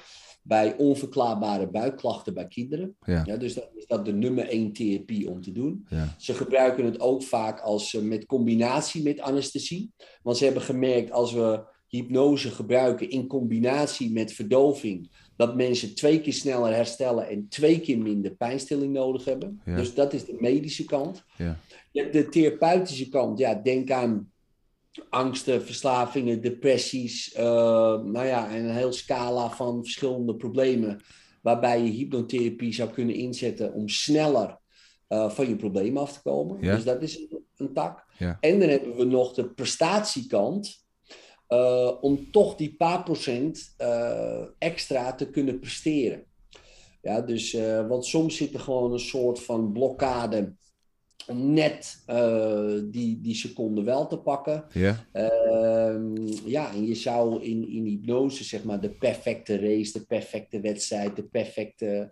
bij 0.43 0.77
onverklaarbare 0.77 1.69
buikklachten 1.69 2.33
bij 2.33 2.47
kinderen. 2.47 2.95
Ja. 3.05 3.23
Ja, 3.25 3.37
dus 3.37 3.53
dat 3.53 3.69
is 3.75 3.85
dat 3.85 4.05
de 4.05 4.13
nummer 4.13 4.47
één 4.47 4.73
therapie 4.73 5.29
om 5.29 5.41
te 5.41 5.51
doen. 5.51 5.85
Ja. 5.89 6.15
Ze 6.17 6.33
gebruiken 6.33 6.85
het 6.85 6.99
ook 6.99 7.23
vaak 7.23 7.59
als, 7.59 7.95
eh, 7.95 8.01
met 8.01 8.25
combinatie 8.25 9.03
met 9.03 9.19
anesthesie. 9.19 9.91
Want 10.23 10.37
ze 10.37 10.43
hebben 10.43 10.63
gemerkt 10.63 11.11
als 11.11 11.33
we 11.33 11.63
hypnose 11.87 12.49
gebruiken 12.49 13.09
in 13.09 13.27
combinatie 13.27 14.11
met 14.11 14.33
verdoving, 14.33 15.11
dat 15.41 15.55
mensen 15.55 15.95
twee 15.95 16.21
keer 16.21 16.33
sneller 16.33 16.73
herstellen 16.73 17.29
en 17.29 17.47
twee 17.49 17.79
keer 17.79 17.97
minder 17.97 18.31
pijnstilling 18.31 18.93
nodig 18.93 19.25
hebben. 19.25 19.61
Ja. 19.65 19.75
Dus 19.75 19.93
dat 19.93 20.13
is 20.13 20.25
de 20.25 20.37
medische 20.39 20.85
kant. 20.85 21.23
Ja. 21.37 21.59
Je 21.91 22.01
hebt 22.01 22.13
de 22.13 22.29
therapeutische 22.29 23.09
kant. 23.09 23.39
Ja, 23.39 23.53
denk 23.55 23.91
aan 23.91 24.31
angsten, 25.09 25.63
verslavingen, 25.63 26.41
depressies. 26.41 27.33
eh, 27.33 27.43
nou 28.03 28.25
ja, 28.25 28.49
en 28.49 28.63
een 28.63 28.75
heel 28.75 28.93
scala 28.93 29.49
van 29.49 29.83
verschillende 29.83 30.35
problemen. 30.35 31.01
Waarbij 31.41 31.83
je 31.83 31.91
hypnotherapie 31.91 32.73
zou 32.73 32.89
kunnen 32.89 33.15
inzetten 33.15 33.73
om 33.73 33.89
sneller 33.89 34.57
eh, 35.07 35.29
van 35.29 35.47
je 35.47 35.55
problemen 35.55 36.01
af 36.01 36.13
te 36.13 36.21
komen. 36.21 36.57
Ja. 36.61 36.75
Dus 36.75 36.83
dat 36.83 37.01
is 37.01 37.17
een, 37.17 37.45
een 37.57 37.73
tak. 37.73 38.05
En 38.39 38.59
dan 38.59 38.69
hebben 38.69 38.95
we 38.95 39.03
nog 39.03 39.33
de 39.33 39.49
prestatiekant. 39.49 40.83
Eh, 41.51 41.91
om 42.01 42.31
toch 42.31 42.55
die 42.55 42.75
paar 42.77 43.03
procent 43.03 43.73
eh, 43.77 44.43
extra 44.57 45.15
te 45.15 45.29
kunnen 45.29 45.59
presteren. 45.59 46.23
Ja, 47.01 47.21
dus, 47.21 47.53
eh, 47.53 47.87
want 47.87 48.05
soms 48.05 48.35
zit 48.35 48.53
er 48.53 48.59
gewoon 48.59 48.93
een 48.93 48.99
soort 48.99 49.39
van 49.39 49.71
blokkade 49.71 50.55
om 51.27 51.53
net 51.53 52.03
die, 52.91 53.21
die 53.21 53.35
seconde 53.35 53.83
wel 53.83 54.07
te 54.07 54.17
pakken. 54.17 54.65
Ja. 54.73 55.05
Ehm, 55.11 56.27
ja, 56.45 56.71
en 56.73 56.85
je 56.85 56.95
zou 56.95 57.43
in, 57.43 57.67
in 57.67 57.85
hypnose, 57.85 58.43
zeg 58.43 58.63
maar, 58.63 58.81
de 58.81 58.91
perfecte 58.91 59.59
race, 59.59 59.91
de 59.91 60.05
perfecte 60.05 60.59
wedstrijd, 60.59 61.15
de 61.15 61.23
perfecte 61.23 62.09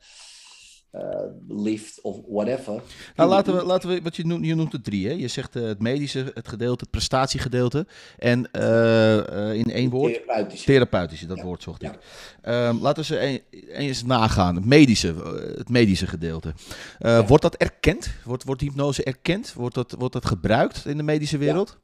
eh, 0.92 1.02
lift 1.48 2.02
of 2.02 2.18
whatever. 2.28 2.82
Nou, 3.16 3.30
laten 3.30 3.56
we, 3.56 3.64
laten 3.64 3.90
we, 3.90 4.02
wat 4.02 4.16
je 4.16 4.26
noemt, 4.26 4.46
je 4.46 4.56
noemt 4.56 4.72
het 4.72 4.84
drie, 4.84 5.08
hè? 5.08 5.14
Je 5.14 5.28
zegt 5.28 5.56
eh, 5.56 5.64
het 5.64 5.80
medische, 5.82 6.32
het 6.34 6.48
gedeelte, 6.48 6.82
het 6.82 6.90
prestatiegedeelte. 6.92 7.88
En 8.18 8.52
eh, 8.52 9.54
in 9.54 9.72
één 9.72 9.90
woord, 9.90 10.14
Therapeutisch. 10.14 10.64
therapeutische, 10.64 11.26
dat 11.26 11.38
Ja, 11.38 11.44
woord 11.44 11.64
zocht 11.64 11.82
ja. 11.82 11.92
ik. 11.92 12.00
Ehm, 12.42 12.78
laten 12.82 13.02
we 13.02 13.08
ze 13.08 13.20
een- 13.26 13.42
eens 13.74 14.04
nagaan. 14.04 14.56
Het 14.56 14.66
medische, 14.66 15.14
het 15.58 15.70
medische 15.70 16.08
gedeelte. 16.08 16.54
Ja. 17.00 17.26
Wordt 17.26 17.44
dat 17.44 17.56
erkend? 17.56 18.10
Wordt, 18.24 18.44
wordt 18.44 18.62
hypnose 18.62 19.04
erkend? 19.04 19.54
Wordt 19.54 19.76
dat, 19.76 19.96
wordt 19.98 20.14
dat 20.14 20.26
gebruikt 20.26 20.86
in 20.86 20.98
de 20.98 21.04
medische 21.04 21.38
wereld? 21.38 21.78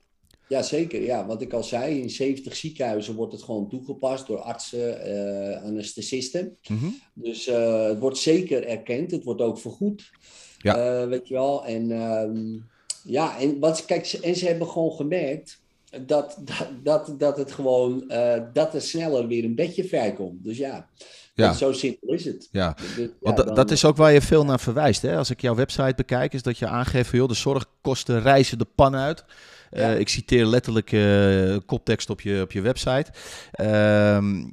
Ja, 0.48 0.62
zeker. 0.62 1.02
Ja, 1.02 1.26
wat 1.26 1.42
ik 1.42 1.54
al 1.54 1.64
zei, 1.64 2.02
in 2.02 2.10
70 2.10 2.56
ziekenhuizen 2.56 3.16
wordt 3.16 3.32
het 3.32 3.44
gewoon 3.44 3.70
toegepast 3.70 4.28
door 4.28 4.40
artsen, 4.40 5.02
eh 5.02 5.64
anesthesisten. 5.64 6.58
Mhm. 6.68 6.86
Dus 7.14 7.48
eh, 7.48 7.88
het 7.88 8.00
wordt 8.00 8.18
zeker 8.18 8.68
erkend. 8.68 9.12
Het 9.12 9.24
wordt 9.24 9.42
ook 9.42 9.60
vergoed. 9.60 10.12
Ja. 10.58 11.02
Eh, 11.02 11.08
weet 11.08 11.28
je 11.28 11.34
wel. 11.34 11.66
En 11.66 11.92
ehm, 11.92 12.60
Ja, 13.04 13.40
en, 13.40 13.60
wat, 13.60 13.86
kijk, 13.86 14.12
en 14.22 14.36
ze 14.36 14.46
hebben 14.46 14.68
gewoon 14.68 14.92
gemerkt 14.92 15.64
dat, 16.06 16.38
dat, 16.40 16.68
dat, 16.84 17.16
dat 17.18 17.38
het 17.38 17.52
gewoon, 17.52 18.04
uh, 18.08 18.34
dat 18.54 18.74
er 18.74 18.82
sneller 18.82 19.28
weer 19.28 19.44
een 19.44 19.56
bedje 19.56 19.84
vrijkomt. 19.84 20.44
Dus 20.44 20.58
ja, 20.58 20.90
ja. 21.34 21.54
zo 21.54 21.72
simpel 21.72 22.14
is 22.14 22.26
het. 22.26 22.48
Ja, 22.52 22.76
dus, 22.96 23.10
Want 23.20 23.56
dat 23.56 23.72
is 23.72 23.86
ook 23.86 23.98
waar 23.98 24.14
je 24.14 24.22
veel 24.22 24.46
naar 24.46 24.60
verwijst. 24.60 25.02
Hè? 25.02 25.18
Als 25.18 25.30
ik 25.30 25.42
jouw 25.42 25.56
website 25.56 25.94
bekijk, 25.96 26.34
is 26.34 26.42
dat 26.42 26.58
je 26.58 26.68
aangeeft, 26.68 27.12
joh, 27.12 27.28
de 27.28 27.34
zorgkosten 27.34 28.22
reizen 28.22 28.58
de 28.58 28.68
pan 28.76 28.96
uit. 28.96 29.26
Uh, 29.76 30.00
ik 30.00 30.10
citeer 30.10 30.46
letterlijk 30.46 30.92
uh, 30.92 31.58
koptekst 31.66 32.10
op 32.10 32.22
je, 32.22 32.42
op 32.42 32.52
je 32.52 32.62
website. 32.62 33.12
Uh, 33.62 34.44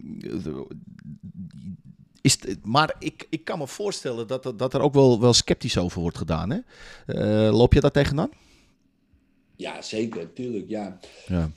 is, 2.21 2.39
maar 2.63 2.95
ik, 2.99 3.27
ik 3.31 3.45
kan 3.45 3.59
me 3.59 3.67
voorstellen 3.67 4.27
dat, 4.27 4.53
dat 4.57 4.75
er 4.75 4.81
ook 4.81 4.95
wel, 4.95 5.21
wel 5.21 5.33
sceptisch 5.33 5.79
over 5.79 6.01
wordt 6.01 6.19
gedaan. 6.19 6.51
Hè? 6.51 6.59
loop 7.51 7.73
je 7.73 7.81
daar 7.81 7.91
tegenaan? 7.91 8.31
Ja, 9.57 9.83
zeker, 9.83 10.33
tuurlijk, 10.33 10.69
ja. 10.69 10.99
ja. 11.27 11.51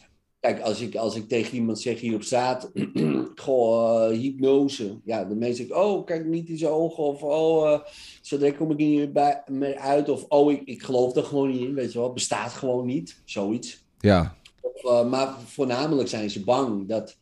Kijk, 0.46 0.60
als 0.60 0.82
ik, 0.82 0.96
als 0.96 1.16
ik 1.16 1.28
tegen 1.28 1.56
iemand 1.56 1.80
zeg 1.80 2.00
hier 2.00 2.16
op 2.16 2.24
straat, 2.24 2.72
goh, 3.36 4.12
uh, 4.12 4.18
hypnose. 4.18 5.00
Ja, 5.04 5.24
de 5.24 5.36
mensen 5.36 5.56
zeggen, 5.56 5.86
oh, 5.86 6.06
kijk 6.06 6.26
niet 6.26 6.50
in 6.50 6.58
zijn 6.58 6.72
ogen. 6.72 7.04
Of, 7.04 7.22
oh, 7.22 7.70
uh, 7.70 7.80
zo 8.22 8.38
direct 8.38 8.58
kom 8.58 8.72
ik 8.72 8.78
niet 8.78 9.14
meer, 9.14 9.44
meer 9.48 9.78
uit. 9.78 10.10
Of, 10.10 10.26
oh, 10.28 10.52
ik, 10.52 10.62
ik 10.66 10.84
geloof 10.84 11.16
er 11.16 11.24
gewoon 11.24 11.52
niet 11.52 11.62
in, 11.62 11.74
weet 11.74 11.94
je 11.94 12.00
wel. 12.00 12.14
Bestaat 12.14 12.52
gewoon 12.52 12.86
niet, 12.86 13.22
zoiets. 13.24 13.84
Ja. 14.00 14.36
Of, 14.62 14.84
uh, 14.84 15.10
maar 15.10 15.36
voornamelijk 15.46 16.10
zijn 16.10 16.30
ze 16.30 16.44
bang 16.44 16.88
dat, 16.88 17.18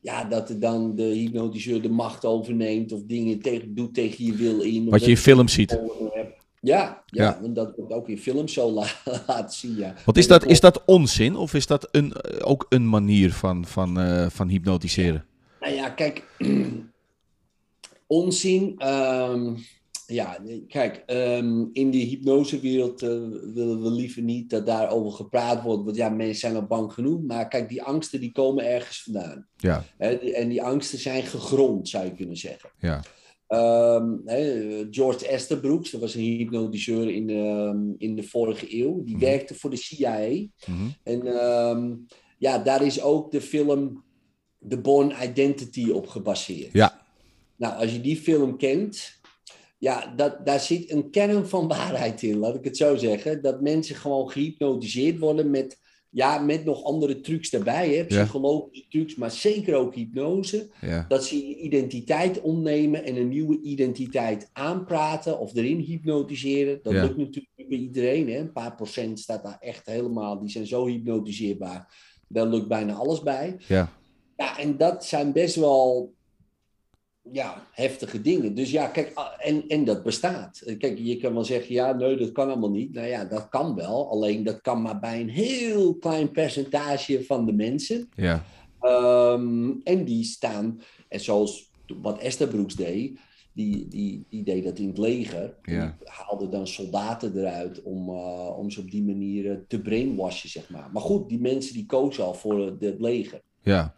ja, 0.00 0.24
dat 0.24 0.48
er 0.48 0.60
dan 0.60 0.94
de 0.94 1.02
hypnotiseur 1.02 1.82
de 1.82 1.90
macht 1.90 2.24
overneemt. 2.24 2.92
Of 2.92 3.00
dingen 3.06 3.40
tegen, 3.40 3.74
doet 3.74 3.94
tegen 3.94 4.24
je 4.24 4.32
wil 4.32 4.60
in. 4.60 4.90
Wat 4.90 5.04
je 5.04 5.10
in 5.10 5.16
films 5.16 5.52
ziet. 5.52 5.78
Ja, 6.64 7.02
ja, 7.06 7.38
ja. 7.42 7.48
dat 7.48 7.76
wordt 7.76 7.92
ook 7.92 8.08
in 8.08 8.18
films 8.18 8.52
zo 8.52 8.70
laten 9.26 9.54
zien. 9.54 9.76
Ja. 9.76 9.94
Want 10.04 10.18
is 10.18 10.26
dat, 10.26 10.46
is 10.46 10.60
dat 10.60 10.84
onzin 10.84 11.36
of 11.36 11.54
is 11.54 11.66
dat 11.66 11.88
een, 11.90 12.14
ook 12.42 12.66
een 12.68 12.88
manier 12.88 13.32
van, 13.32 13.66
van, 13.66 14.00
uh, 14.00 14.26
van 14.28 14.48
hypnotiseren? 14.48 15.24
Nou 15.60 15.74
ja, 15.74 15.88
kijk, 15.90 16.24
onzin. 18.06 18.88
Um, 18.88 19.56
ja, 20.06 20.38
kijk, 20.68 21.02
um, 21.06 21.70
in 21.72 21.90
de 21.90 21.98
hypnosewereld 21.98 23.02
uh, 23.02 23.10
willen 23.54 23.82
we 23.82 23.90
liever 23.90 24.22
niet 24.22 24.50
dat 24.50 24.66
daarover 24.66 25.12
gepraat 25.12 25.62
wordt. 25.62 25.84
Want 25.84 25.96
ja, 25.96 26.08
mensen 26.08 26.40
zijn 26.40 26.56
al 26.56 26.66
bang 26.66 26.92
genoeg. 26.92 27.22
Maar 27.22 27.48
kijk, 27.48 27.68
die 27.68 27.82
angsten 27.82 28.20
die 28.20 28.32
komen 28.32 28.64
ergens 28.66 29.02
vandaan. 29.02 29.46
Ja. 29.56 29.84
en 29.98 30.48
die 30.48 30.62
angsten 30.62 30.98
zijn 30.98 31.22
gegrond, 31.22 31.88
zou 31.88 32.04
je 32.04 32.14
kunnen 32.14 32.36
zeggen. 32.36 32.70
Ja. 32.78 33.02
Um, 33.48 34.22
George 34.90 35.28
Esterbrooks, 35.28 35.90
dat 35.90 36.00
was 36.00 36.14
een 36.14 36.22
hypnotiseur 36.22 37.10
in 37.10 37.26
de, 37.26 37.34
ehm, 37.34 37.92
in 37.98 38.16
de 38.16 38.22
vorige 38.22 38.80
eeuw. 38.80 39.04
Die 39.04 39.16
mhm. 39.16 39.24
werkte 39.24 39.54
voor 39.54 39.70
de 39.70 39.76
CIA. 39.76 40.18
Mhm. 40.66 40.88
En 41.02 41.26
um, 41.26 42.06
ja, 42.38 42.58
daar 42.58 42.86
is 42.86 43.02
ook 43.02 43.30
de 43.30 43.40
film 43.40 44.04
The 44.68 44.80
Born 44.80 45.12
Identity 45.22 45.90
op 45.90 46.06
gebaseerd. 46.06 46.72
Ja. 46.72 47.02
Nou, 47.56 47.80
als 47.80 47.92
je 47.92 48.00
die 48.00 48.16
film 48.16 48.56
kent, 48.56 49.20
ja, 49.78 50.14
dat, 50.16 50.46
daar 50.46 50.60
zit 50.60 50.90
een 50.90 51.10
kern 51.10 51.48
van 51.48 51.68
waarheid 51.68 52.22
in, 52.22 52.36
laat 52.36 52.54
ik 52.54 52.64
het 52.64 52.76
zo 52.76 52.96
zeggen. 52.96 53.42
Dat 53.42 53.60
mensen 53.60 53.96
gewoon 53.96 54.30
gehypnotiseerd 54.30 55.18
worden 55.18 55.50
met 55.50 55.78
ja, 56.14 56.38
met 56.38 56.64
nog 56.64 56.84
andere 56.84 57.20
trucs 57.20 57.50
daarbij, 57.50 57.94
hè? 57.94 58.04
psychologische 58.04 58.88
trucs, 58.88 59.14
maar 59.14 59.30
zeker 59.30 59.74
ook 59.74 59.94
hypnose. 59.94 60.68
Dat 61.08 61.24
ze 61.24 61.48
je 61.48 61.56
identiteit 61.56 62.40
omnemen 62.40 63.04
en 63.04 63.16
een 63.16 63.28
nieuwe 63.28 63.60
identiteit 63.60 64.50
aanpraten 64.52 65.38
of 65.38 65.54
erin 65.54 65.78
hypnotiseren. 65.78 66.80
Dat 66.82 66.92
lukt 66.92 67.16
natuurlijk 67.16 67.68
bij 67.68 67.78
iedereen. 67.78 68.28
Hè? 68.28 68.38
Een 68.38 68.52
paar 68.52 68.74
procent 68.74 69.20
staat 69.20 69.42
daar 69.42 69.58
echt 69.60 69.86
helemaal, 69.86 70.40
die 70.40 70.50
zijn 70.50 70.66
zo 70.66 70.86
hypnotiseerbaar. 70.86 71.94
Daar 72.28 72.46
lukt 72.46 72.68
bijna 72.68 72.92
alles 72.92 73.22
bij. 73.22 73.56
Ja. 73.68 73.92
Ja, 74.36 74.58
en 74.58 74.76
dat 74.76 75.04
zijn 75.04 75.32
best 75.32 75.56
wel 75.56 76.14
ja, 77.32 77.66
heftige 77.72 78.20
dingen. 78.20 78.54
Dus 78.54 78.70
ja, 78.70 78.86
kijk, 78.86 79.10
ah, 79.14 79.26
en, 79.38 79.64
en 79.68 79.84
dat 79.84 80.02
bestaat. 80.02 80.62
Kijk, 80.78 80.98
je 80.98 81.16
kan 81.16 81.34
wel 81.34 81.44
zeggen, 81.44 81.74
ja, 81.74 81.92
nee, 81.92 82.16
dat 82.16 82.32
kan 82.32 82.48
allemaal 82.48 82.70
niet. 82.70 82.92
Nou 82.92 83.06
ja, 83.06 83.24
dat 83.24 83.48
kan 83.48 83.74
wel. 83.74 84.10
Alleen 84.10 84.44
dat 84.44 84.60
kan 84.60 84.82
maar 84.82 85.00
bij 85.00 85.20
een 85.20 85.28
heel 85.28 85.94
klein 85.94 86.30
percentage 86.30 87.24
van 87.24 87.46
de 87.46 87.52
mensen. 87.52 88.08
Ja. 88.14 88.44
Ehm, 88.80 89.70
en 89.84 90.04
die 90.04 90.24
staan, 90.24 90.80
en 91.08 91.20
zoals 91.20 91.70
wat 92.02 92.18
Esther 92.18 92.48
Broeks 92.48 92.74
deed, 92.74 93.18
die, 93.52 93.88
die, 93.88 94.24
die 94.28 94.42
deed 94.42 94.64
dat 94.64 94.78
in 94.78 94.88
het 94.88 94.98
leger. 94.98 95.54
Ja. 95.62 95.96
Die 95.98 96.08
haalde 96.10 96.48
dan 96.48 96.66
soldaten 96.66 97.38
eruit 97.38 97.82
om, 97.82 98.08
uh, 98.08 98.58
om 98.58 98.70
ze 98.70 98.80
op 98.80 98.90
die 98.90 99.02
manier 99.02 99.64
te 99.68 99.80
brainwashen, 99.80 100.48
zeg 100.48 100.70
maar. 100.70 100.90
Maar 100.92 101.02
goed, 101.02 101.28
die 101.28 101.40
mensen 101.40 101.74
die 101.74 101.86
kozen 101.86 102.24
al 102.24 102.34
voor 102.34 102.76
het 102.78 103.00
leger. 103.00 103.40
Ja 103.62 103.94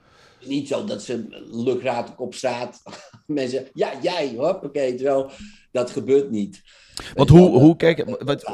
niet 0.47 0.69
zo 0.69 0.85
dat 0.85 1.03
ze 1.03 1.45
lukraak 1.51 2.21
op 2.21 2.35
straat 2.35 2.83
mensen, 3.27 3.67
ja, 3.75 3.93
jij, 4.03 4.35
hoppakee, 4.37 4.95
terwijl 4.95 5.31
dat 5.73 5.91
gebeurt 5.91 6.31
niet. 6.31 6.63
Want 7.15 7.29
hoe, 7.29 7.59
hoe, 7.59 7.77
kijk, 7.77 8.05
wat, 8.25 8.45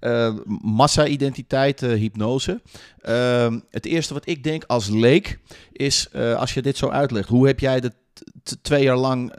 uh, 0.00 0.34
massa-identiteit, 0.62 1.82
uh, 1.82 1.92
hypnose. 1.92 2.60
Uh, 3.02 3.54
het 3.70 3.86
eerste 3.86 4.14
wat 4.14 4.28
ik 4.28 4.44
denk 4.44 4.64
als 4.66 4.88
leek 4.88 5.38
is, 5.72 6.08
uh, 6.12 6.36
als 6.36 6.54
je 6.54 6.62
dit 6.62 6.76
zo 6.76 6.88
uitlegt, 6.88 7.28
hoe 7.28 7.46
heb 7.46 7.60
jij 7.60 7.80
de 7.80 7.92
twee 8.62 8.82
jaar 8.82 8.96
lang 8.96 9.32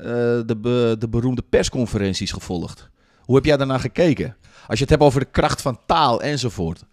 de, 0.45 0.57
be 0.61 0.95
de 0.99 1.09
beroemde 1.09 1.43
persconferenties 1.49 2.31
gevolgd? 2.31 2.89
Hoe 3.19 3.35
heb 3.35 3.45
jij 3.45 3.57
daarnaar 3.57 3.79
gekeken? 3.79 4.35
Als 4.67 4.77
je 4.77 4.83
het 4.83 4.89
hebt 4.89 5.03
over 5.03 5.19
de 5.19 5.31
kracht 5.31 5.61
van 5.61 5.79
taal 5.85 6.21
enzovoort. 6.21 6.83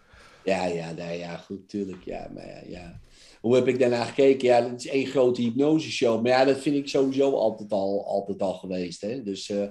Ja, 0.44 0.66
ja, 0.66 0.90
nee, 0.90 1.18
ja, 1.18 1.36
goed, 1.36 1.68
tuurlijk, 1.68 2.04
ja, 2.04 2.28
maar 2.34 2.46
ja, 2.46 2.60
ja. 2.66 3.00
Hoe 3.40 3.54
heb 3.54 3.68
ik 3.68 3.78
daarna 3.78 4.04
gekeken? 4.04 4.48
Ja, 4.48 4.60
dat 4.60 4.80
is 4.80 4.86
één 4.86 5.06
grote 5.06 5.40
hypnoseshow. 5.40 6.22
Maar 6.22 6.30
ja, 6.30 6.44
dat 6.44 6.58
vind 6.58 6.76
ik 6.76 6.88
sowieso 6.88 7.32
altijd 7.32 7.72
al, 7.72 8.06
altijd 8.06 8.42
al 8.42 8.54
geweest. 8.54 9.00
Hè? 9.00 9.22
Dus 9.22 9.48
uh, 9.48 9.68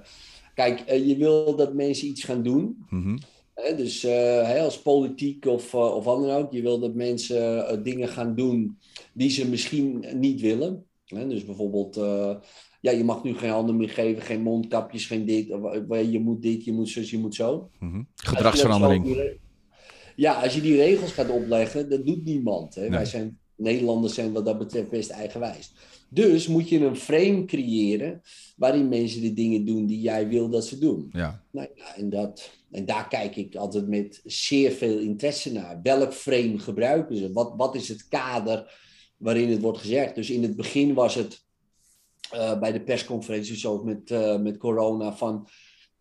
kijk, 0.54 0.84
uh, 0.90 1.08
je 1.08 1.18
wil 1.18 1.56
dat 1.56 1.74
mensen 1.74 2.08
iets 2.08 2.24
gaan 2.24 2.44
doen. 2.44 2.86
Mm 2.90 3.20
hè? 3.54 3.76
Dus 3.76 4.06
uh, 4.06 4.64
als 4.64 4.82
politiek 4.82 5.46
of, 5.46 5.74
of 5.74 6.04
wat 6.04 6.22
dan 6.22 6.32
ook. 6.32 6.52
Je 6.52 6.62
wil 6.62 6.80
dat 6.80 6.94
mensen 6.94 7.84
dingen 7.84 8.08
gaan 8.08 8.36
doen 8.36 8.78
die 9.14 9.30
ze 9.30 9.50
misschien 9.50 10.06
niet 10.14 10.42
willen. 10.42 10.86
Hè? 11.06 11.28
Dus 11.28 11.46
bijvoorbeeld 11.46 11.96
ja, 12.82 12.92
je 12.92 13.04
mag 13.04 13.24
nu 13.24 13.34
geen 13.34 13.50
handen 13.50 13.78
meer 13.78 13.90
geven, 13.90 14.22
geen 14.22 14.42
mondkapjes, 14.42 15.06
geen 15.06 15.26
dit. 15.26 15.48
Je 16.12 16.20
moet 16.24 16.42
dit, 16.42 16.64
je 16.64 16.72
moet 16.72 16.90
zo, 16.90 17.02
je 17.04 17.18
moet 17.18 17.36
zo. 17.36 17.70
Mm 17.80 17.92
-hmm. 17.92 18.08
Gedragsverandering. 18.16 19.36
Ja, 20.16 20.42
als 20.42 20.56
je 20.56 20.62
die 20.62 20.76
regels 20.76 21.12
gaat 21.12 21.30
opleggen, 21.30 21.90
dat 21.90 22.06
doet 22.06 22.24
niemand. 22.26 22.76
Hè? 22.76 22.90
Wij 22.90 23.06
zijn 23.06 23.40
Nederlanders 23.58 24.14
zijn 24.14 24.34
wat 24.34 24.46
dat 24.46 24.58
betreft 24.58 24.90
best 24.90 25.10
eigenwijs. 25.10 25.72
Dus 26.10 26.48
moet 26.48 26.70
je 26.70 26.86
een 26.86 26.96
frame 26.96 27.46
creëren 27.46 28.22
waarin 28.56 28.90
mensen 28.90 29.22
de 29.22 29.34
dingen 29.34 29.66
doen 29.66 29.86
die 29.86 30.02
jij 30.02 30.28
wil 30.28 30.50
dat 30.50 30.66
ze 30.66 30.78
doen. 30.78 31.10
Ja. 31.12 31.44
Nou, 31.52 31.68
ja, 31.76 31.96
en, 31.96 32.10
dat, 32.10 32.52
en 32.72 32.86
daar 32.86 33.08
kijk 33.08 33.36
ik 33.36 33.56
altijd 33.56 33.88
met 33.88 34.22
zeer 34.26 34.72
veel 34.72 35.00
interesse 35.00 35.52
naar. 35.52 35.80
Welk 35.84 36.14
frame 36.14 36.60
gebruiken 36.60 37.18
ze? 37.18 37.32
Wat, 37.32 37.54
wat 37.58 37.76
is 37.76 37.88
het 37.88 38.08
kader 38.08 38.80
waarin 39.18 39.50
het 39.50 39.62
wordt 39.62 39.80
gezegd? 39.80 40.16
Dus 40.16 40.30
in 40.30 40.44
het 40.44 40.56
begin 40.56 40.94
was 40.94 41.16
het 41.16 41.46
uh, 42.34 42.60
bij 42.60 42.72
de 42.72 42.82
persconferentie, 42.82 43.56
zoals 43.56 43.84
met, 43.84 44.12
uh, 44.12 44.40
met 44.40 44.58
corona, 44.58 45.16
van 45.16 45.48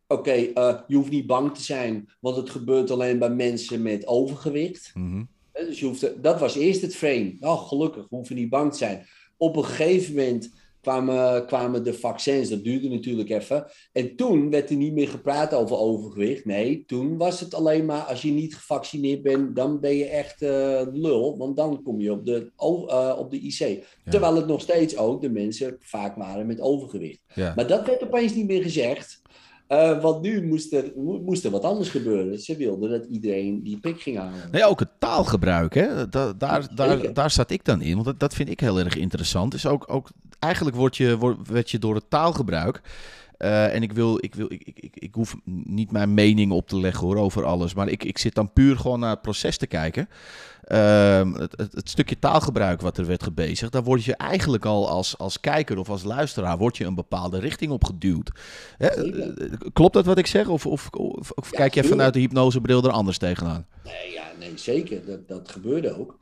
oké, 0.06 0.20
okay, 0.20 0.50
uh, 0.54 0.68
eh, 0.68 0.80
je 0.86 0.96
hoeft 0.96 1.10
niet 1.10 1.26
bang 1.26 1.54
te 1.54 1.62
zijn, 1.62 2.08
want 2.20 2.36
het 2.36 2.50
gebeurt 2.50 2.90
alleen 2.90 3.18
bij 3.18 3.30
mensen 3.30 3.82
met 3.82 4.06
overgewicht. 4.06 4.90
Mm 4.94 5.34
dus 5.64 5.80
je 5.80 5.86
hoeft, 5.86 6.22
dat 6.22 6.40
was 6.40 6.56
eerst 6.56 6.82
het 6.82 6.96
frame. 6.96 7.36
Oh, 7.40 7.68
gelukkig, 7.68 8.02
we 8.08 8.16
hoeven 8.16 8.36
niet 8.36 8.50
bang 8.50 8.72
te 8.72 8.78
zijn. 8.78 9.06
Op 9.36 9.56
een 9.56 9.64
gegeven 9.64 10.14
moment 10.14 10.50
kwamen, 10.80 11.46
kwamen 11.46 11.84
de 11.84 11.94
vaccins, 11.94 12.48
dat 12.48 12.64
duurde 12.64 12.88
natuurlijk 12.88 13.30
even. 13.30 13.66
En 13.92 14.16
toen 14.16 14.50
werd 14.50 14.70
er 14.70 14.76
niet 14.76 14.92
meer 14.92 15.08
gepraat 15.08 15.54
over 15.54 15.76
overgewicht. 15.76 16.44
Nee, 16.44 16.84
toen 16.86 17.16
was 17.16 17.40
het 17.40 17.54
alleen 17.54 17.84
maar 17.84 18.00
als 18.00 18.22
je 18.22 18.30
niet 18.30 18.56
gevaccineerd 18.56 19.22
bent, 19.22 19.56
dan 19.56 19.80
ben 19.80 19.96
je 19.96 20.04
echt 20.04 20.42
uh, 20.42 20.82
lul. 20.92 21.38
Want 21.38 21.56
dan 21.56 21.82
kom 21.82 22.00
je 22.00 22.12
op 22.12 22.26
de, 22.26 22.50
uh, 22.58 23.16
op 23.18 23.30
de 23.30 23.40
IC. 23.40 23.84
Terwijl 24.04 24.36
het 24.36 24.46
nog 24.46 24.60
steeds 24.60 24.96
ook 24.96 25.20
de 25.20 25.30
mensen 25.30 25.76
vaak 25.80 26.16
waren 26.16 26.46
met 26.46 26.60
overgewicht. 26.60 27.20
Ja. 27.34 27.52
Maar 27.56 27.66
dat 27.66 27.86
werd 27.86 28.02
opeens 28.02 28.34
niet 28.34 28.46
meer 28.46 28.62
gezegd. 28.62 29.22
Uh, 29.68 30.02
want 30.02 30.22
nu 30.22 30.46
moest 30.46 30.72
er, 30.72 30.92
moest 30.96 31.44
er 31.44 31.50
wat 31.50 31.62
anders 31.62 31.88
gebeuren. 31.88 32.38
Ze 32.38 32.56
wilden 32.56 32.90
dat 32.90 33.04
iedereen 33.04 33.62
die 33.62 33.78
pik 33.78 34.00
ging 34.00 34.16
halen. 34.16 34.50
Nee, 34.52 34.64
ook 34.64 34.80
het 34.80 34.88
taalgebruik, 34.98 35.74
hè? 35.74 36.08
Da 36.08 36.32
daar, 36.32 36.74
daar, 36.74 37.12
daar 37.12 37.30
zat 37.30 37.50
ik 37.50 37.64
dan 37.64 37.80
in. 37.80 37.92
Want 37.94 38.04
dat, 38.04 38.20
dat 38.20 38.34
vind 38.34 38.48
ik 38.48 38.60
heel 38.60 38.78
erg 38.78 38.96
interessant. 38.96 39.54
Is 39.54 39.66
ook, 39.66 39.84
ook, 39.92 40.08
eigenlijk 40.38 40.76
word 40.76 40.96
je, 40.96 41.18
word, 41.18 41.48
werd 41.48 41.70
je 41.70 41.78
door 41.78 41.94
het 41.94 42.10
taalgebruik 42.10 42.82
Eh, 43.36 43.74
en 43.74 43.82
ik 43.82 43.92
wil, 43.92 44.18
ik 44.20 44.34
wil, 44.34 44.46
ik, 44.52 44.62
ik, 44.64 44.78
ik, 44.78 44.96
ik 44.96 45.14
hoef 45.14 45.36
niet 45.64 45.90
mijn 45.90 46.14
mening 46.14 46.52
op 46.52 46.68
te 46.68 46.76
leggen 46.76 47.06
hoor, 47.06 47.16
over 47.16 47.44
alles. 47.44 47.74
Maar 47.74 47.88
ik, 47.88 48.04
ik 48.04 48.18
zit 48.18 48.34
dan 48.34 48.52
puur 48.52 48.76
gewoon 48.76 49.00
naar 49.00 49.10
het 49.10 49.22
proces 49.22 49.56
te 49.56 49.66
kijken. 49.66 50.08
Ehm, 50.66 51.32
het, 51.32 51.52
het, 51.56 51.72
het, 51.72 51.88
stukje 51.88 52.18
taalgebruik 52.18 52.80
wat 52.80 52.98
er 52.98 53.06
werd 53.06 53.22
gebezigd, 53.22 53.72
daar 53.72 53.82
word 53.82 54.04
je 54.04 54.16
eigenlijk 54.16 54.64
al 54.64 54.88
als, 54.88 55.18
als 55.18 55.40
kijker 55.40 55.78
of 55.78 55.90
als 55.90 56.02
luisteraar 56.02 56.58
word 56.58 56.76
je 56.76 56.84
een 56.84 56.94
bepaalde 56.94 57.38
richting 57.38 57.72
op 57.72 57.84
geduwd. 57.84 58.30
Hè? 58.76 58.86
Eh, 58.86 59.52
klopt 59.72 59.94
dat 59.94 60.06
wat 60.06 60.18
ik 60.18 60.26
zeg? 60.26 60.48
Of, 60.48 60.66
of, 60.66 60.88
of, 61.34 61.50
kijk 61.50 61.74
je 61.74 61.84
vanuit 61.84 62.14
de 62.14 62.20
hypnosebril 62.20 62.84
er 62.84 62.90
anders 62.90 63.18
tegenaan? 63.18 63.66
Nee, 63.84 64.12
ja, 64.12 64.24
nee 64.38 64.52
zeker. 64.54 65.06
Dat, 65.06 65.28
dat 65.28 65.50
gebeurde 65.50 65.98
ook. 65.98 66.18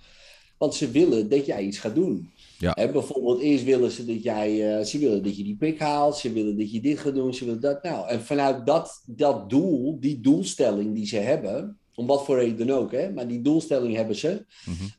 Want 0.59 0.75
ze 0.75 0.91
willen 0.91 1.29
dat 1.29 1.47
jij 1.47 1.63
iets 1.63 1.79
gaat 1.79 1.95
doen. 1.95 2.31
Ja. 2.59 2.75
bijvoorbeeld, 2.75 3.41
eerst 3.41 3.65
willen 3.65 3.91
ze 3.91 4.05
dat 4.05 4.23
jij, 4.23 4.79
uh, 4.79 4.85
ze 4.85 4.99
willen 4.99 5.23
dat 5.23 5.37
je 5.37 5.45
die 5.45 5.57
pik 5.57 5.79
haalt, 5.79 6.17
ze 6.17 6.33
willen 6.33 6.59
dat 6.59 6.73
je 6.73 6.81
dit 6.81 6.99
gaat 6.99 7.15
doen, 7.15 7.35
ze 7.35 7.45
willen 7.45 7.61
dat. 7.61 7.83
Nou, 7.83 8.09
en 8.09 8.21
vanuit 8.21 8.67
dat, 8.67 9.03
dat 9.07 9.51
doel, 9.51 10.01
die 10.01 10.21
doelstelling 10.21 10.95
die 10.95 11.07
ze 11.07 11.17
hebben, 11.17 11.79
om 11.95 12.07
wat 12.07 12.25
voor 12.25 12.37
reden 12.37 12.67
dan 12.67 12.77
ook, 12.77 12.93
hè, 12.93 13.13
maar 13.13 13.29
die 13.29 13.43
doelstelling 13.43 13.95
hebben 13.95 14.17
ze, 14.17 14.45
mm 14.67 14.93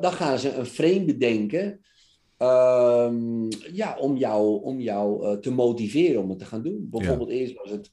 dan 0.00 0.12
gaan 0.12 0.38
ze 0.38 0.54
een 0.54 0.66
frame 0.66 1.04
bedenken 1.04 1.80
ehm, 2.36 3.48
ja, 3.72 3.96
om 3.98 4.16
jou, 4.16 4.62
om 4.62 4.80
jou 4.80 5.26
uh, 5.26 5.32
te 5.32 5.50
motiveren 5.50 6.22
om 6.22 6.28
het 6.28 6.38
te 6.38 6.44
gaan 6.44 6.62
doen. 6.62 6.88
Bijvoorbeeld, 6.90 7.30
eerst 7.30 7.54
was 7.54 7.70
het 7.70 7.92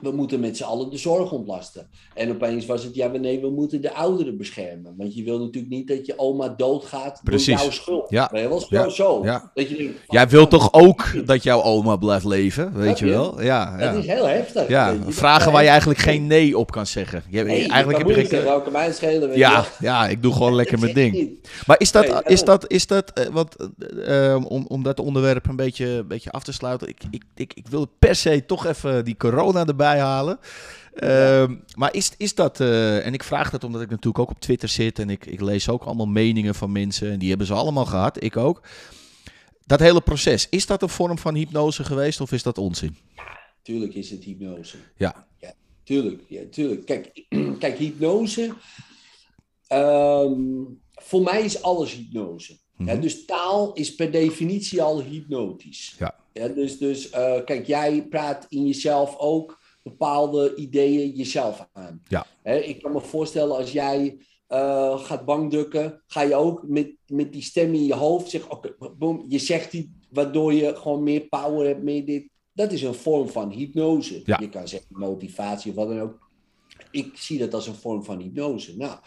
we 0.00 0.10
moeten 0.10 0.40
met 0.40 0.56
z'n 0.56 0.62
allen 0.62 0.90
de 0.90 0.96
zorg 0.96 1.32
ontlasten. 1.32 1.88
En 2.14 2.30
opeens 2.30 2.66
was 2.66 2.84
het, 2.84 2.94
ja, 2.94 3.06
nee, 3.06 3.40
we 3.40 3.50
moeten 3.50 3.80
de 3.80 3.94
ouderen 3.94 4.36
beschermen. 4.36 4.94
Want 4.96 5.14
je 5.14 5.22
wil 5.22 5.38
natuurlijk 5.38 5.72
niet 5.72 5.88
dat 5.88 6.06
je 6.06 6.18
oma 6.18 6.48
doodgaat 6.48 7.20
Precies. 7.24 7.54
door 7.54 7.62
jouw 7.62 7.70
schuld. 7.70 8.10
Ja. 8.10 8.30
Je 8.32 8.48
wel 8.48 8.64
ja. 8.68 8.88
zo? 8.88 9.24
Ja. 9.24 9.50
Dat 9.54 9.68
je 9.68 9.94
Jij 10.08 10.28
wilt 10.28 10.50
toch 10.50 10.72
ook 10.72 11.26
dat 11.26 11.42
jouw 11.42 11.62
oma 11.62 11.96
blijft 11.96 12.24
leven, 12.24 12.72
weet 12.74 12.98
je, 12.98 13.06
wel? 13.06 13.42
Ja, 13.42 13.76
ja. 13.78 13.92
Dat 13.92 14.04
is 14.04 14.10
heel 14.10 14.26
heftig. 14.26 14.68
Ja, 14.68 14.96
vragen 15.06 15.52
waar 15.52 15.62
je 15.62 15.68
eigenlijk 15.68 16.00
geen 16.00 16.26
nee 16.26 16.58
op 16.58 16.70
kan 16.70 16.86
zeggen. 16.86 17.22
Je, 17.28 17.42
nee, 17.42 17.68
eigenlijk 17.68 18.06
heb 18.06 18.16
je 18.16 18.24
geen... 18.24 18.42
Welke 18.42 18.70
mij 18.70 18.92
schelen, 18.92 19.36
ja, 19.36 19.64
ja, 19.78 20.08
ik 20.08 20.22
doe 20.22 20.32
gewoon 20.32 20.54
lekker 20.60 20.78
mijn 20.78 20.94
ding. 20.94 21.38
Maar 21.66 21.80
is 21.80 21.92
dat, 21.92 22.22
is 22.30 22.44
dat, 22.44 22.70
is 22.70 22.86
dat, 22.86 23.12
uh, 23.18 23.26
wat, 23.26 23.68
uh, 24.08 24.44
om, 24.48 24.64
om 24.68 24.82
dat 24.82 25.00
onderwerp 25.00 25.48
een 25.48 25.56
beetje, 25.56 25.86
een 25.86 26.06
beetje 26.06 26.30
af 26.30 26.42
te 26.42 26.52
sluiten. 26.52 26.88
Ik, 26.88 27.02
ik, 27.10 27.22
ik, 27.34 27.52
ik 27.54 27.66
wil 27.68 27.86
per 27.98 28.14
se 28.14 28.46
toch 28.46 28.66
even 28.66 29.04
die 29.04 29.16
corona 29.16 29.66
erbij 29.66 29.89
halen. 29.98 30.38
Ehm, 30.94 31.56
maar 31.76 31.94
is, 31.94 32.12
is 32.16 32.34
dat, 32.34 32.60
uh, 32.60 33.06
en 33.06 33.14
ik 33.14 33.22
vraag 33.22 33.50
dat 33.50 33.64
omdat 33.64 33.82
ik 33.82 33.90
natuurlijk 33.90 34.18
ook 34.18 34.30
op 34.30 34.40
Twitter 34.40 34.68
zit 34.68 34.98
en 34.98 35.10
ik, 35.10 35.26
ik 35.26 35.40
lees 35.40 35.68
ook 35.68 35.82
allemaal 35.82 36.06
meningen 36.06 36.54
van 36.54 36.72
mensen 36.72 37.10
en 37.10 37.18
die 37.18 37.28
hebben 37.28 37.46
ze 37.46 37.54
allemaal 37.54 37.86
gehad, 37.86 38.22
ik 38.22 38.36
ook. 38.36 38.62
Dat 39.66 39.80
hele 39.80 40.00
proces, 40.00 40.46
is 40.48 40.66
dat 40.66 40.82
een 40.82 40.88
vorm 40.88 41.18
van 41.18 41.34
hypnose 41.34 41.84
geweest 41.84 42.20
of 42.20 42.32
is 42.32 42.42
dat 42.42 42.58
onzin? 42.58 42.96
Ja, 43.16 43.38
tuurlijk 43.62 43.94
is 43.94 44.10
het 44.10 44.24
hypnose. 44.24 44.76
Ja. 44.96 45.26
ja 45.38 45.52
tuurlijk, 45.84 46.22
ja, 46.28 46.42
tuurlijk. 46.50 46.86
Kijk, 46.86 47.26
kijk 47.58 47.78
hypnose, 47.78 48.54
um, 49.72 50.80
voor 50.94 51.22
mij 51.22 51.42
is 51.42 51.62
alles 51.62 51.94
hypnose. 51.94 52.58
ja, 52.76 52.84
mhm. 52.84 53.00
dus 53.00 53.24
taal 53.24 53.72
is 53.72 53.94
per 53.94 54.10
definitie 54.10 54.82
al 54.82 55.02
hypnotisch. 55.02 55.94
Ja. 55.98 56.18
Ja, 56.32 56.48
dus 56.48 56.78
dus 56.78 57.12
uh, 57.12 57.44
kijk, 57.44 57.66
jij 57.66 58.06
praat 58.08 58.46
in 58.48 58.66
jezelf 58.66 59.16
ook 59.16 59.59
bepaalde 59.82 60.54
ideeën 60.54 61.10
jezelf 61.10 61.68
aan. 61.72 62.02
Ja. 62.08 62.26
ik 62.42 62.82
kan 62.82 62.92
me 62.92 63.00
voorstellen 63.00 63.56
als 63.56 63.72
jij 63.72 64.18
uh, 64.48 64.98
gaat 64.98 65.24
bankdukken, 65.24 66.02
ga 66.06 66.22
je 66.22 66.34
ook 66.34 66.68
met, 66.68 66.94
met 67.06 67.32
die 67.32 67.42
stem 67.42 67.74
in 67.74 67.84
je 67.84 67.94
hoofd 67.94 68.30
zeggen, 68.30 68.50
oké, 68.50 68.74
boom, 68.98 69.24
je 69.28 69.38
zegt 69.38 69.70
die, 69.70 69.92
waardoor 70.10 70.52
je 70.52 70.76
gewoon 70.76 71.02
meer 71.02 71.20
power 71.20 71.66
hebt, 71.66 71.82
meer 71.82 72.04
dit. 72.04 72.28
Dat 72.52 72.72
is 72.72 72.82
een 72.82 72.94
vorm 72.94 73.28
van 73.28 73.50
hypnose. 73.50 74.22
Ja. 74.24 74.38
Je 74.40 74.48
kan 74.48 74.68
zeggen 74.68 74.88
motivatie 74.90 75.70
of 75.70 75.76
wat 75.76 75.88
dan 75.88 76.00
ook. 76.00 76.28
Ik 76.90 77.10
zie 77.14 77.38
dat 77.38 77.54
als 77.54 77.66
een 77.66 77.74
vorm 77.74 78.04
van 78.04 78.20
hypnose. 78.20 78.76
Nou, 78.76 78.98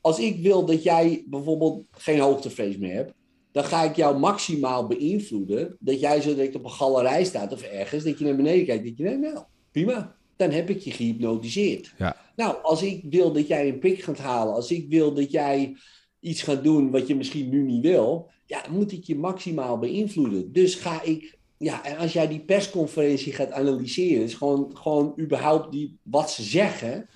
als 0.00 0.18
ik 0.18 0.42
wil 0.42 0.64
dat 0.64 0.82
jij 0.82 1.24
bijvoorbeeld 1.26 1.86
geen 1.90 2.20
hoogtevrees 2.20 2.76
meer 2.76 2.94
hebt, 2.94 3.12
dan 3.52 3.64
ga 3.64 3.82
ik 3.82 3.96
jou 3.96 4.18
maximaal 4.18 4.86
beïnvloeden. 4.86 5.76
Dat 5.80 6.00
jij 6.00 6.20
zo 6.20 6.34
direct 6.34 6.54
op 6.54 6.64
een 6.64 6.70
galerij 6.70 7.24
staat 7.24 7.52
of 7.52 7.62
ergens, 7.62 8.04
dat 8.04 8.18
je 8.18 8.24
naar 8.24 8.36
beneden 8.36 8.66
kijkt. 8.66 8.84
Dat 8.84 8.96
je 8.96 9.04
denkt, 9.04 9.32
nou, 9.32 9.44
prima. 9.74 10.16
Dan 10.36 10.50
heb 10.50 10.70
ik 10.70 10.80
je 10.80 10.90
gehypnotiseerd. 10.90 11.94
Ja. 11.98 12.16
Nou, 12.36 12.56
als 12.62 12.82
ik 12.82 13.04
wil 13.10 13.32
dat 13.32 13.46
jij 13.46 13.68
een 13.68 13.78
pik 13.78 14.02
gaat 14.02 14.18
halen, 14.18 14.54
als 14.54 14.70
ik 14.70 14.88
wil 14.88 15.14
dat 15.14 15.30
jij 15.30 15.76
iets 16.20 16.42
gaat 16.42 16.64
doen 16.64 16.90
wat 16.90 17.06
je 17.06 17.16
misschien 17.16 17.48
nu 17.48 17.62
niet 17.62 17.82
wil, 17.82 18.30
ja, 18.46 18.62
dan 18.62 18.72
moet 18.72 18.92
ik 18.92 19.04
je 19.04 19.16
maximaal 19.16 19.78
beïnvloeden. 19.78 20.52
Dus 20.52 20.74
ga 20.74 21.02
ik, 21.02 21.38
ja, 21.58 21.84
en 21.84 21.96
als 21.96 22.12
jij 22.12 22.28
die 22.28 22.44
persconferentie 22.44 23.32
gaat 23.32 23.52
analyseren, 23.52 24.24
is 24.24 24.34
gewoon, 24.34 24.76
gewoon 24.76 25.14
überhaupt 25.20 25.72
die, 25.72 25.98
wat 26.02 26.30
ze 26.30 26.42
zeggen, 26.42 27.08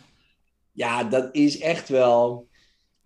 ja, 0.73 1.05
dat 1.05 1.29
is 1.35 1.59
echt 1.59 1.88
wel 1.88 2.47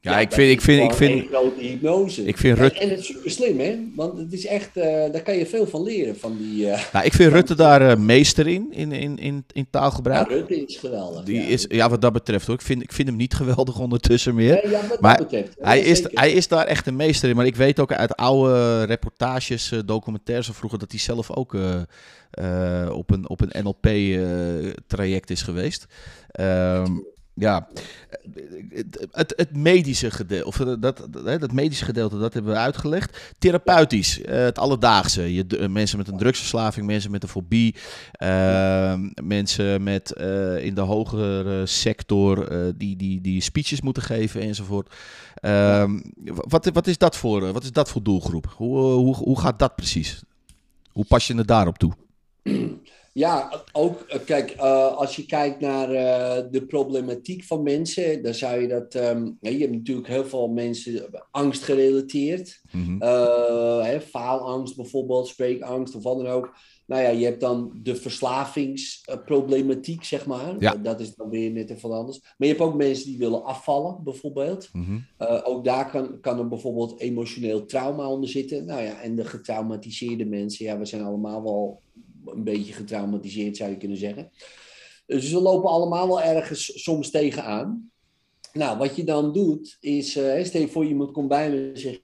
ja, 0.05 0.19
ik 0.19 0.33
vind, 0.33 0.51
ik 0.51 0.61
vind, 0.61 0.91
ik 0.91 0.97
vind, 0.97 1.27
grote 1.29 1.61
hypnose. 1.61 2.25
Ik 2.25 2.38
vind 2.38 2.59
Rutte... 2.59 2.79
En 2.79 2.88
het 2.88 2.99
is 2.99 3.07
super 3.07 3.31
slim, 3.31 3.59
hè? 3.59 3.79
Want 3.95 4.19
het 4.19 4.33
is 4.33 4.47
echt, 4.47 4.77
uh, 4.77 4.85
daar 4.85 5.23
kan 5.23 5.37
je 5.37 5.47
veel 5.47 5.67
van 5.67 5.83
leren. 5.83 6.19
Van 6.19 6.37
die, 6.37 6.57
ja, 6.57 7.03
ik 7.03 7.12
vind 7.12 7.33
Rutte 7.37 7.55
daar 7.55 7.83
uh, 7.83 7.97
meester 7.97 8.47
in, 8.47 8.73
in, 8.73 8.93
in, 8.93 9.19
in, 9.19 9.45
in 9.53 9.67
taalgebruik. 9.71 10.29
Ja, 10.29 10.35
Rutte 10.35 10.65
is 10.65 10.77
geweldig. 10.77 11.25
Die 11.25 11.41
ja. 11.41 11.47
Is, 11.47 11.65
ja, 11.69 11.88
wat 11.88 12.01
dat 12.01 12.12
betreft 12.12 12.47
hoor. 12.47 12.55
Ik 12.55 12.62
vind, 12.62 12.83
ik 12.83 12.93
vind 12.93 13.09
hem 13.09 13.17
niet 13.17 13.35
geweldig 13.35 13.79
ondertussen 13.79 14.35
meer. 14.35 14.71
Ja, 14.71 14.87
wat 14.88 15.01
maar 15.01 15.17
dat 15.17 15.29
betreft. 15.29 15.57
Hij 15.61 15.81
is, 15.81 16.07
hij 16.11 16.33
is 16.33 16.49
daar 16.49 16.67
echt 16.67 16.87
een 16.87 16.97
meester 16.97 17.29
in. 17.29 17.37
Maar 17.37 17.47
ik 17.47 17.57
weet 17.57 17.81
ook 17.81 17.93
uit 17.93 18.17
oude 18.17 18.83
reportages, 18.83 19.73
documentaires 19.85 20.47
van 20.47 20.55
vroeger, 20.55 20.79
dat 20.79 20.91
hij 20.91 21.01
zelf 21.01 21.31
ook 21.31 21.57
op 22.93 23.11
een, 23.11 23.29
op 23.29 23.41
een 23.41 23.65
NLP-traject 23.65 25.31
is 25.31 25.43
geweest. 25.43 25.87
Um, 26.41 27.12
ja, 27.35 27.68
het, 29.11 29.33
het 29.37 29.57
medische 29.57 30.11
gedeelte, 30.11 30.47
of 30.47 30.57
dat, 30.57 31.07
dat 31.23 31.53
medische 31.53 31.85
gedeelte, 31.85 32.18
dat 32.18 32.35
hebben 32.35 32.53
we 32.53 32.59
uitgelegd. 32.59 33.35
Therapeutisch, 33.38 34.21
eh, 34.21 34.37
het 34.37 34.59
alledaagse. 34.59 35.35
Je, 35.35 35.47
eh, 35.47 35.68
mensen 35.68 35.99
met 35.99 36.09
een 36.09 36.18
drugsverslaving, 36.18 36.87
mensen 36.87 37.11
met 37.11 37.23
een 37.23 37.29
fobie, 37.29 37.75
uh, 38.23 38.95
mensen 39.23 39.83
met 39.83 40.14
uh, 40.21 40.64
in 40.64 40.75
de 40.75 40.81
hogere 40.81 41.66
sector 41.66 42.49
die, 42.77 42.97
die, 42.97 43.21
die 43.21 43.40
speeches 43.40 43.81
moeten 43.81 44.03
geven 44.03 44.40
enzovoort. 44.40 44.95
Uh, 45.40 45.90
wat, 46.25 46.71
wat, 46.73 46.87
is 46.87 46.99
dat 46.99 47.16
voor, 47.16 47.53
wat 47.53 47.62
is 47.62 47.73
dat 47.73 47.88
voor 47.88 48.03
doelgroep? 48.03 48.55
Hoe, 48.57 48.79
hoe, 48.79 49.14
hoe 49.14 49.40
gaat 49.40 49.59
dat 49.59 49.77
precies? 49.77 50.23
Hoe 50.90 51.05
pas 51.05 51.27
je 51.27 51.35
het 51.35 51.49
daarop 51.49 51.79
toe? 51.79 51.92
Ja, 53.14 53.62
ook 53.72 54.01
eh, 54.01 54.25
kijk, 54.25 54.55
uh, 54.57 54.96
als 54.96 55.16
je 55.16 55.27
kijkt 55.27 55.61
naar 55.61 55.92
uh, 55.92 56.37
de 56.51 56.66
problematiek 56.66 57.44
van 57.44 57.62
mensen, 57.62 58.22
dan 58.22 58.35
zou 58.35 58.61
je 58.61 58.68
dat. 58.68 58.94
Um, 58.94 59.37
je 59.40 59.59
hebt 59.59 59.72
natuurlijk 59.72 60.07
heel 60.07 60.25
veel 60.25 60.48
mensen 60.48 61.05
angst 61.31 61.62
gerelateerd. 61.62 62.61
Mm 62.70 62.85
-hmm. 62.85 63.01
hè, 63.83 64.01
faalangst 64.01 64.77
bijvoorbeeld, 64.77 65.29
spreekangst 65.29 65.94
of 65.94 66.03
wat 66.03 66.16
dan 66.16 66.27
ook. 66.27 66.55
Nou 66.87 67.03
ja, 67.03 67.09
je 67.09 67.25
hebt 67.25 67.40
dan 67.40 67.79
de 67.83 67.96
verslavingsproblematiek, 67.96 70.05
zeg 70.05 70.27
maar. 70.27 70.55
Ja. 70.59 70.75
Dat 70.75 71.01
is 71.01 71.14
dan 71.14 71.29
weer 71.29 71.51
net 71.51 71.70
even 71.70 71.88
wat 71.88 71.98
anders. 71.98 72.20
Maar 72.20 72.48
je 72.48 72.55
hebt 72.55 72.61
ook 72.61 72.75
mensen 72.75 73.07
die 73.07 73.18
willen 73.18 73.44
afvallen, 73.44 74.01
bijvoorbeeld. 74.05 74.68
Mm 74.72 74.85
-hmm. 74.85 75.07
ook 75.44 75.64
daar 75.64 75.90
kan, 75.90 76.20
kan 76.20 76.38
er 76.38 76.48
bijvoorbeeld 76.48 77.01
emotioneel 77.01 77.64
trauma 77.64 78.09
onder 78.09 78.29
zitten. 78.29 78.64
Nou 78.64 78.83
ja, 78.83 79.01
en 79.01 79.16
de 79.16 79.25
getraumatiseerde 79.25 80.25
mensen, 80.25 80.64
ja, 80.64 80.79
we 80.79 80.85
zijn 80.85 81.03
allemaal 81.03 81.42
wel 81.42 81.81
een 82.27 82.45
beetje 82.45 82.73
getraumatiseerd, 82.73 83.57
zou 83.57 83.71
je 83.71 83.77
kunnen 83.77 83.99
zeggen. 83.99 84.31
Dus 85.07 85.29
ze 85.29 85.41
lopen 85.41 85.71
allemaal 85.71 86.07
wel 86.07 86.23
ergens 86.23 86.83
soms 86.83 87.11
tegenaan. 87.11 87.91
Nou, 88.53 88.79
wat 88.79 88.97
je 88.97 89.05
dan 89.05 89.33
doet, 89.33 89.77
is, 89.81 90.17
uh, 90.17 90.45
stel 90.45 90.61
je 90.61 90.69
voor 90.69 90.85
iemand 90.85 91.13
komt 91.13 91.29
bij 91.29 91.51
me 91.51 91.71
en 91.71 91.81
zegt, 91.81 92.03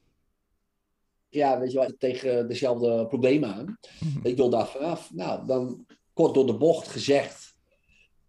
ja, 1.29 1.61
weet 1.61 1.73
je 1.73 1.79
wat, 1.79 1.95
tegen 1.99 2.49
dezelfde 2.49 3.07
problemen 3.07 3.55
aan. 3.55 3.79
Mhm. 4.01 4.27
Ik 4.27 4.37
wil 4.37 4.51
daar 4.51 4.69
vanaf. 4.69 5.15
Nou, 5.15 5.47
dan 5.47 5.87
kort 6.13 6.35
door 6.35 6.47
de 6.47 6.57
bocht 6.57 6.89
gezegd, 6.89 7.57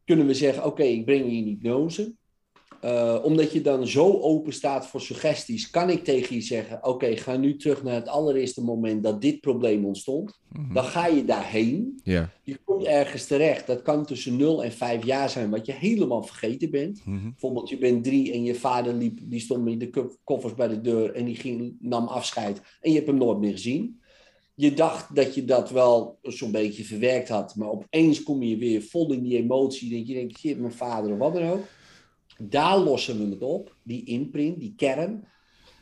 kunnen 0.06 0.26
we 0.26 0.34
zeggen, 0.34 0.66
oké, 0.66 0.84
ik 0.84 1.06
breng 1.06 1.26
je 1.26 1.38
in 1.38 1.46
hypnose. 1.46 2.16
Uh, 2.86 3.20
omdat 3.24 3.52
je 3.52 3.62
dan 3.62 3.88
zo 3.88 4.20
open 4.20 4.54
staat 4.54 4.88
voor 4.88 5.02
suggesties, 5.02 5.70
kan 5.70 5.90
ik 5.90 6.04
tegen 6.04 6.36
je 6.36 6.42
zeggen: 6.42 6.86
Oké, 6.86 7.18
ga 7.18 7.38
nu 7.38 7.56
terug 7.56 7.84
naar 7.84 7.94
het 7.94 8.08
allereerste 8.08 8.64
moment 8.64 9.04
dat 9.04 9.22
dit 9.22 9.42
probleem 9.42 9.86
ontstond. 9.86 10.40
Mhm. 10.52 10.74
Dan 10.74 10.84
ga 10.84 11.08
je 11.08 11.26
daarheen. 11.26 12.00
Yeah. 12.04 12.28
Je 12.44 12.58
komt 12.64 12.84
ergens 12.84 13.26
terecht. 13.26 13.68
Dat 13.68 13.82
kan 13.82 14.06
tussen 14.06 14.38
0 14.38 14.64
en 14.64 14.72
5 14.72 15.06
jaar 15.06 15.30
zijn, 15.30 15.50
wat 15.50 15.66
je 15.66 15.72
helemaal 15.72 16.24
vergeten 16.24 16.72
bent. 16.72 17.06
Mhm. 17.06 17.30
Bijvoorbeeld, 17.30 17.70
je 17.70 17.78
bent 17.78 18.04
drie 18.04 18.34
en 18.34 18.44
je 18.44 18.56
vader 18.56 18.94
liep, 18.94 19.20
die 19.24 19.40
stond 19.40 19.64
met 19.64 19.80
de 19.80 20.18
koffers 20.24 20.54
bij 20.56 20.68
de 20.68 20.82
deur 20.82 21.14
en 21.14 21.26
die 21.26 21.36
ging, 21.36 21.76
nam 21.80 22.08
afscheid. 22.08 22.62
En 22.82 22.90
je 22.90 22.96
hebt 22.96 23.08
hem 23.08 23.18
nooit 23.18 23.40
meer 23.40 23.52
gezien. 23.52 24.00
Je 24.56 24.74
dacht 24.74 25.16
dat 25.16 25.36
je 25.36 25.46
dat 25.46 25.70
wel 25.70 26.18
zo'n 26.22 26.52
beetje 26.52 26.84
verwerkt 26.84 27.30
had, 27.30 27.56
maar 27.56 27.70
opeens 27.70 28.24
kom 28.24 28.44
je 28.44 28.58
weer 28.58 28.82
vol 28.82 29.14
in 29.14 29.24
die 29.24 29.38
emotie. 29.38 29.98
Dat 29.98 30.08
je 30.08 30.14
denkt: 30.14 30.38
Shit, 30.38 30.60
mijn 30.60 30.74
vader 30.74 31.12
of 31.12 31.18
wat 31.18 31.34
dan 31.34 31.44
ook. 31.44 31.66
Daar 32.40 32.78
lossen 32.78 33.18
we 33.18 33.30
het 33.30 33.42
op, 33.42 33.76
die 33.84 34.06
imprint, 34.06 34.60
die 34.60 34.74
kern. 34.78 35.24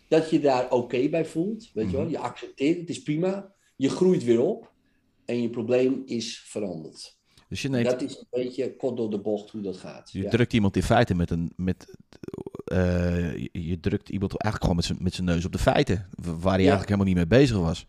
Dat 0.07 0.29
je 0.29 0.39
daar 0.39 0.71
oké 0.71 1.09
bij 1.09 1.25
voelt. 1.25 1.69
Weet 1.73 1.85
je, 1.85 1.91
wel? 1.91 2.01
Mhm. 2.01 2.11
je 2.11 2.19
accepteert, 2.19 2.79
het 2.79 2.89
is 2.89 3.01
prima. 3.03 3.51
Je 3.75 3.89
groeit 3.89 4.23
weer 4.23 4.41
op. 4.41 4.71
en 5.25 5.41
je 5.41 5.49
probleem 5.49 6.01
is 6.05 6.43
veranderd. 6.45 7.17
Dus 7.49 7.61
je 7.61 7.69
neemt, 7.69 7.85
Dat 7.89 8.01
is 8.01 8.17
een 8.17 8.27
beetje 8.43 8.75
kort 8.75 8.97
door 8.97 9.09
de 9.09 9.19
bocht 9.19 9.49
hoe 9.49 9.61
dat 9.61 9.77
gaat. 9.77 10.09
je 10.11 10.21
Ja. 10.21 10.29
drukt 10.29 10.53
iemand 10.53 10.75
in 10.75 10.83
feite 10.83 11.15
met 11.15 11.29
een. 11.31 11.51
Met, 11.55 11.95
eh, 12.65 13.37
je, 13.37 13.49
je 13.51 13.79
drukt 13.79 14.09
iemand 14.09 14.31
eigenlijk 14.31 14.61
gewoon 14.61 14.75
met 14.75 14.85
zijn, 14.85 14.97
met 15.01 15.13
zijn 15.13 15.27
neus 15.27 15.45
op 15.45 15.51
de 15.51 15.57
feiten. 15.57 16.07
Waar 16.23 16.41
hij 16.41 16.51
eigenlijk 16.53 16.85
helemaal 16.85 17.05
niet 17.05 17.15
mee 17.15 17.27
bezig 17.27 17.57
was. 17.57 17.85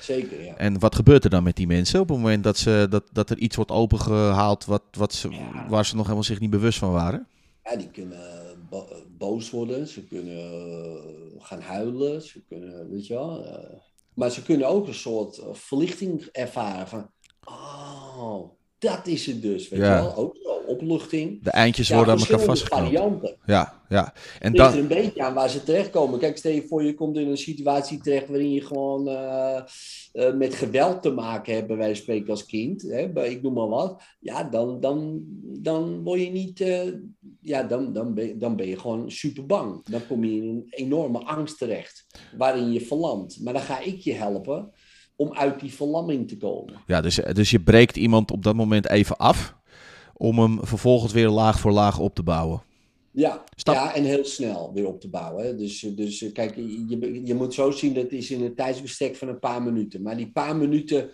Zeker, 0.00 0.44
ja. 0.44 0.56
En 0.56 0.78
wat 0.78 0.94
gebeurt 0.94 1.24
er 1.24 1.30
dan 1.30 1.42
met 1.42 1.56
die 1.56 1.66
mensen 1.66 2.00
op 2.00 2.08
het 2.08 2.16
moment 2.18 2.44
dat, 2.44 2.56
ze, 2.58 2.86
dat, 2.90 3.04
dat 3.12 3.30
er 3.30 3.38
iets 3.38 3.56
wordt 3.56 3.70
opengehaald 3.70 4.64
wat, 4.64 4.82
wat 4.90 5.12
ze, 5.12 5.28
waar 5.68 5.86
ze 5.86 5.94
nog 5.94 6.02
helemaal 6.04 6.24
zich 6.24 6.40
niet 6.40 6.50
bewust 6.50 6.78
van 6.78 6.92
waren? 6.92 7.26
Ja, 7.68 7.76
die 7.76 7.90
kunnen 7.90 8.66
bo- 8.68 9.04
boos 9.08 9.50
worden, 9.50 9.86
ze 9.88 10.06
kunnen 10.06 10.36
eh, 11.36 11.44
gaan 11.44 11.60
huilen, 11.60 12.22
ze 12.22 12.44
kunnen, 12.44 12.90
weet 12.90 13.06
je 13.06 13.14
wel. 13.14 13.44
eh, 13.46 13.78
maar 14.14 14.30
ze 14.30 14.42
kunnen 14.42 14.68
ook 14.68 14.86
een 14.86 14.94
soort 14.94 15.38
eh, 15.38 15.54
verlichting 15.54 16.24
ervaren 16.32 16.88
van, 16.88 17.10
oh, 17.44 18.57
dat 18.78 19.06
is 19.06 19.26
het 19.26 19.42
dus, 19.42 19.68
weet 19.68 19.80
Ja. 19.80 19.96
je 19.96 20.02
wel. 20.02 20.16
Ook 20.16 20.36
zo, 20.42 20.48
opluchting. 20.66 21.42
De 21.42 21.50
eindjes 21.50 21.88
Ja, 21.88 21.96
worden 21.96 22.14
aan 22.14 22.20
elkaar 22.20 22.40
vastgeknoopt. 22.40 22.82
varianten. 22.84 23.36
Ja, 23.46 23.82
ja. 23.88 24.12
En 24.40 24.52
ligt 24.52 24.64
er 24.66 24.70
dan, 24.72 24.80
een 24.80 24.88
beetje 24.88 25.22
aan 25.22 25.34
waar 25.34 25.50
ze 25.50 25.62
terechtkomen. 25.62 26.18
Kijk, 26.18 26.36
stel 26.36 26.52
je 26.52 26.66
voor, 26.66 26.82
je 26.82 26.94
komt 26.94 27.16
in 27.16 27.28
een 27.28 27.36
situatie 27.38 27.98
terecht 28.00 28.28
waarin 28.28 28.52
je 28.52 28.60
gewoon 28.60 29.08
eh, 29.08 29.56
eh, 30.12 30.34
met 30.34 30.54
geweld 30.54 31.02
te 31.02 31.10
maken 31.10 31.54
hebt, 31.54 31.66
bij 31.66 31.76
wijze 31.76 31.94
van 31.94 32.02
spreken 32.02 32.30
als 32.30 32.46
kind. 32.46 32.82
Hè, 32.82 33.24
ik 33.24 33.42
noem 33.42 33.52
maar 33.52 33.68
wat. 33.68 34.02
Ja, 34.20 34.42
dan, 34.44 34.80
dan, 34.80 35.22
dan 35.42 36.02
word 36.02 36.20
je 36.20 36.30
niet. 36.30 36.60
eh, 36.60 36.82
ja, 37.40 37.62
dan, 37.62 37.92
dan, 37.92 38.14
ben, 38.14 38.26
je- 38.26 38.36
dan 38.36 38.56
ben 38.56 38.66
je 38.68 38.78
gewoon 38.78 39.10
super 39.10 39.46
bang. 39.46 39.84
Dan 39.90 40.06
kom 40.06 40.24
je 40.24 40.36
in 40.36 40.48
een 40.48 40.66
enorme 40.70 41.18
angst 41.18 41.58
terecht, 41.58 42.06
waarin 42.36 42.72
je 42.72 42.80
verlamt. 42.80 43.40
Maar 43.42 43.52
dan 43.52 43.62
ga 43.62 43.80
ik 43.80 43.98
je 43.98 44.12
helpen 44.12 44.70
om 45.18 45.32
uit 45.32 45.60
die 45.60 45.72
verlamming 45.72 46.28
te 46.28 46.36
komen. 46.36 46.74
ja, 46.86 47.00
dus, 47.00 47.20
dus 47.32 47.50
je 47.50 47.60
breekt 47.60 47.96
iemand 47.96 48.30
op 48.30 48.42
dat 48.42 48.54
moment 48.54 48.88
even 48.88 49.16
af. 49.16 49.56
Om 50.14 50.38
hem 50.38 50.58
vervolgens 50.62 51.12
weer 51.12 51.28
laag 51.28 51.60
voor 51.60 51.72
laag 51.72 51.98
op 51.98 52.14
te 52.14 52.22
bouwen. 52.22 52.62
Ja, 53.10 53.44
Stap- 53.56 53.74
ja, 53.74 53.94
en 53.94 54.04
heel 54.04 54.24
snel 54.24 54.72
weer 54.74 54.86
op 54.86 55.00
te 55.00 55.08
bouwen. 55.08 55.44
Hè. 55.44 55.56
Dus, 55.56 55.80
dus 55.80 56.22
eh, 56.22 56.32
kijk, 56.32 56.56
je, 56.56 57.20
je 57.24 57.34
moet 57.34 57.54
zo 57.54 57.70
zien, 57.70 57.94
dat 57.94 58.10
is 58.10 58.30
in 58.30 58.42
een 58.42 58.54
tijdsbestek 58.54 59.16
van 59.16 59.28
een 59.28 59.38
paar 59.38 59.62
minuten. 59.62 60.02
Maar 60.02 60.16
die 60.16 60.30
paar 60.30 60.56
minuten, 60.56 61.10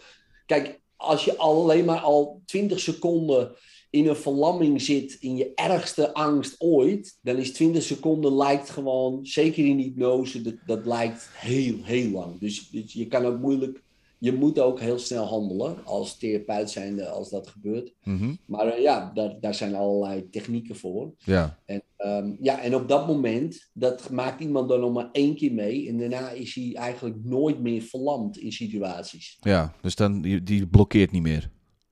kijk, 0.47 0.81
als 0.97 1.25
je 1.25 1.37
al 1.37 1.63
alleen 1.63 1.85
maar 1.85 2.01
al 2.01 2.43
20 2.47 2.81
seconden 2.81 3.53
in 3.91 4.09
een 4.09 4.17
verlamming 4.17 4.83
zit, 4.83 5.17
in 5.21 5.37
je 5.37 5.53
ergste 5.55 6.15
angst 6.15 6.55
ooit, 6.59 7.19
dan 7.23 7.37
is 7.37 7.53
20 7.53 7.83
seconden 7.83 8.37
lijkt 8.37 8.71
gewoon, 8.71 9.27
zeker 9.27 9.67
in 9.67 9.79
hypnose, 9.79 10.43
dat, 10.43 10.55
dat 10.67 10.87
lijkt 10.87 11.29
heel, 11.33 11.77
heel 11.83 12.11
lang. 12.11 12.41
Dus, 12.41 12.69
dus 12.69 12.93
je 12.93 13.07
kan 13.07 13.25
ook 13.25 13.39
moeilijk, 13.39 13.83
je 14.25 14.33
moet 14.33 14.61
ook 14.61 14.81
heel 14.81 14.99
snel 14.99 15.25
handelen 15.25 15.85
als 15.85 16.19
therapeut 16.19 16.71
zijnde 16.71 17.09
als 17.09 17.31
dat 17.31 17.49
gebeurt. 17.49 17.95
Mhm. 18.03 18.35
Maar 18.47 18.67
eh, 18.67 18.83
ja, 18.83 19.11
daar, 19.15 19.37
daar 19.41 19.55
zijn 19.55 19.75
allerlei 19.75 20.29
technieken 20.31 20.77
voor. 20.77 21.15
Ja, 21.19 21.59
En, 21.65 21.83
ehm, 21.97 22.35
ja, 22.41 22.61
en 22.63 22.75
op 22.75 22.89
dat 22.89 23.07
moment, 23.07 23.71
dat 23.73 24.11
maakt 24.11 24.41
iemand 24.41 24.69
dan 24.69 24.81
nog 24.81 24.93
maar 24.93 25.09
één 25.13 25.37
keer 25.37 25.53
mee. 25.53 25.89
En 25.89 25.99
daarna 25.99 26.31
is 26.31 26.55
hij 26.55 26.75
eigenlijk 26.75 27.17
nooit 27.25 27.61
meer 27.61 27.83
verlamd 27.83 28.39
in 28.39 28.53
situaties. 28.53 29.37
ja, 29.41 29.75
dus 29.81 29.97
dan, 29.97 30.21
die, 30.21 30.43
die 30.43 30.67
blokkeert 30.67 31.11
niet 31.11 31.23
meer. 31.23 31.51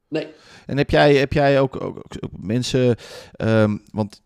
Nee, 0.09 0.26
En 0.66 0.76
heb 0.76 0.91
jij, 0.91 1.14
heb 1.14 1.33
jij 1.33 1.61
ook, 1.61 1.80
ook, 1.80 2.05
mensen, 2.30 2.97
ehm, 3.33 3.76
want 3.91 4.22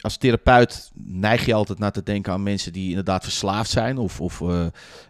als 0.00 0.16
therapeut 0.16 0.90
neig 1.04 1.46
je 1.46 1.54
altijd 1.54 1.78
naar 1.78 1.92
te 1.92 2.02
denken 2.02 2.32
aan 2.32 2.42
mensen 2.42 2.72
die 2.72 2.88
inderdaad 2.88 3.22
verslaafd 3.22 3.70
zijn 3.70 3.98
of, 3.98 4.20
of 4.20 4.42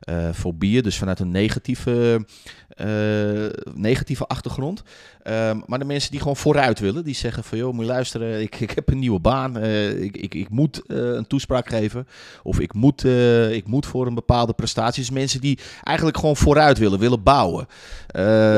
eh, 0.00 0.30
fobieën, 0.34 0.82
dus 0.82 0.98
vanuit 0.98 1.20
een 1.20 1.30
negatieve, 1.30 2.24
eh, 2.68 3.72
negatieve 3.74 4.26
achtergrond. 4.26 4.82
Ehm, 5.22 5.60
maar 5.66 5.78
de 5.78 5.84
mensen 5.84 6.10
die 6.10 6.20
gewoon 6.20 6.36
vooruit 6.36 6.78
willen, 6.78 7.04
die 7.04 7.14
zeggen 7.14 7.44
van 7.44 7.58
joh, 7.58 7.72
moet 7.72 7.84
je 7.84 7.90
luisteren, 7.90 8.40
ik, 8.40 8.60
ik 8.60 8.70
heb 8.70 8.88
een 8.88 8.98
nieuwe 8.98 9.20
baan, 9.20 9.56
ik, 9.56 10.16
ik, 10.16 10.34
ik 10.34 10.48
moet 10.50 10.82
een 10.86 11.26
toespraak 11.26 11.68
geven 11.68 12.06
of 12.42 12.60
ik 12.60 12.72
moet, 12.72 13.04
ik 13.50 13.66
moet 13.66 13.86
voor 13.86 14.06
een 14.06 14.14
bepaalde 14.14 14.52
prestatie. 14.52 15.02
Dus 15.02 15.10
mensen 15.10 15.40
die 15.40 15.58
eigenlijk 15.82 16.18
gewoon 16.18 16.36
vooruit 16.36 16.78
willen, 16.78 16.98
willen 16.98 17.22
bouwen. 17.22 17.66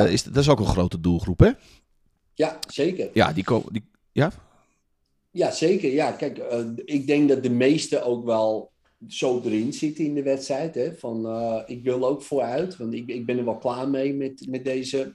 Is, 0.08 0.22
dat 0.22 0.36
is 0.36 0.48
ook 0.48 0.60
een 0.60 0.66
grote 0.66 1.00
doelgroep 1.00 1.38
hè? 1.38 1.50
ja, 2.40 2.58
zeker. 2.68 3.08
Ja, 3.12 3.32
die 3.32 3.44
komen. 3.44 3.72
Die, 3.72 3.84
ja? 4.12 4.32
Ja, 5.30 5.50
zeker. 5.50 5.92
Ja, 5.92 6.12
kijk, 6.12 6.38
eh, 6.38 6.64
ik 6.84 7.06
denk 7.06 7.28
dat 7.28 7.42
de 7.42 7.50
meesten 7.50 8.04
ook 8.04 8.24
wel 8.24 8.70
zo 9.08 9.40
erin 9.44 9.72
zitten 9.72 10.04
in 10.04 10.14
de 10.14 10.22
wedstrijd. 10.22 10.74
Hè? 10.74 10.94
Van, 10.94 11.26
eh, 11.26 11.62
ik 11.66 11.82
wil 11.82 12.06
ook 12.08 12.22
vooruit, 12.22 12.76
want 12.76 12.94
ik, 12.94 13.08
ik 13.08 13.26
ben 13.26 13.38
er 13.38 13.44
wel 13.44 13.58
klaar 13.58 13.88
mee 13.88 14.14
met, 14.14 14.46
met 14.48 14.64
deze 14.64 15.14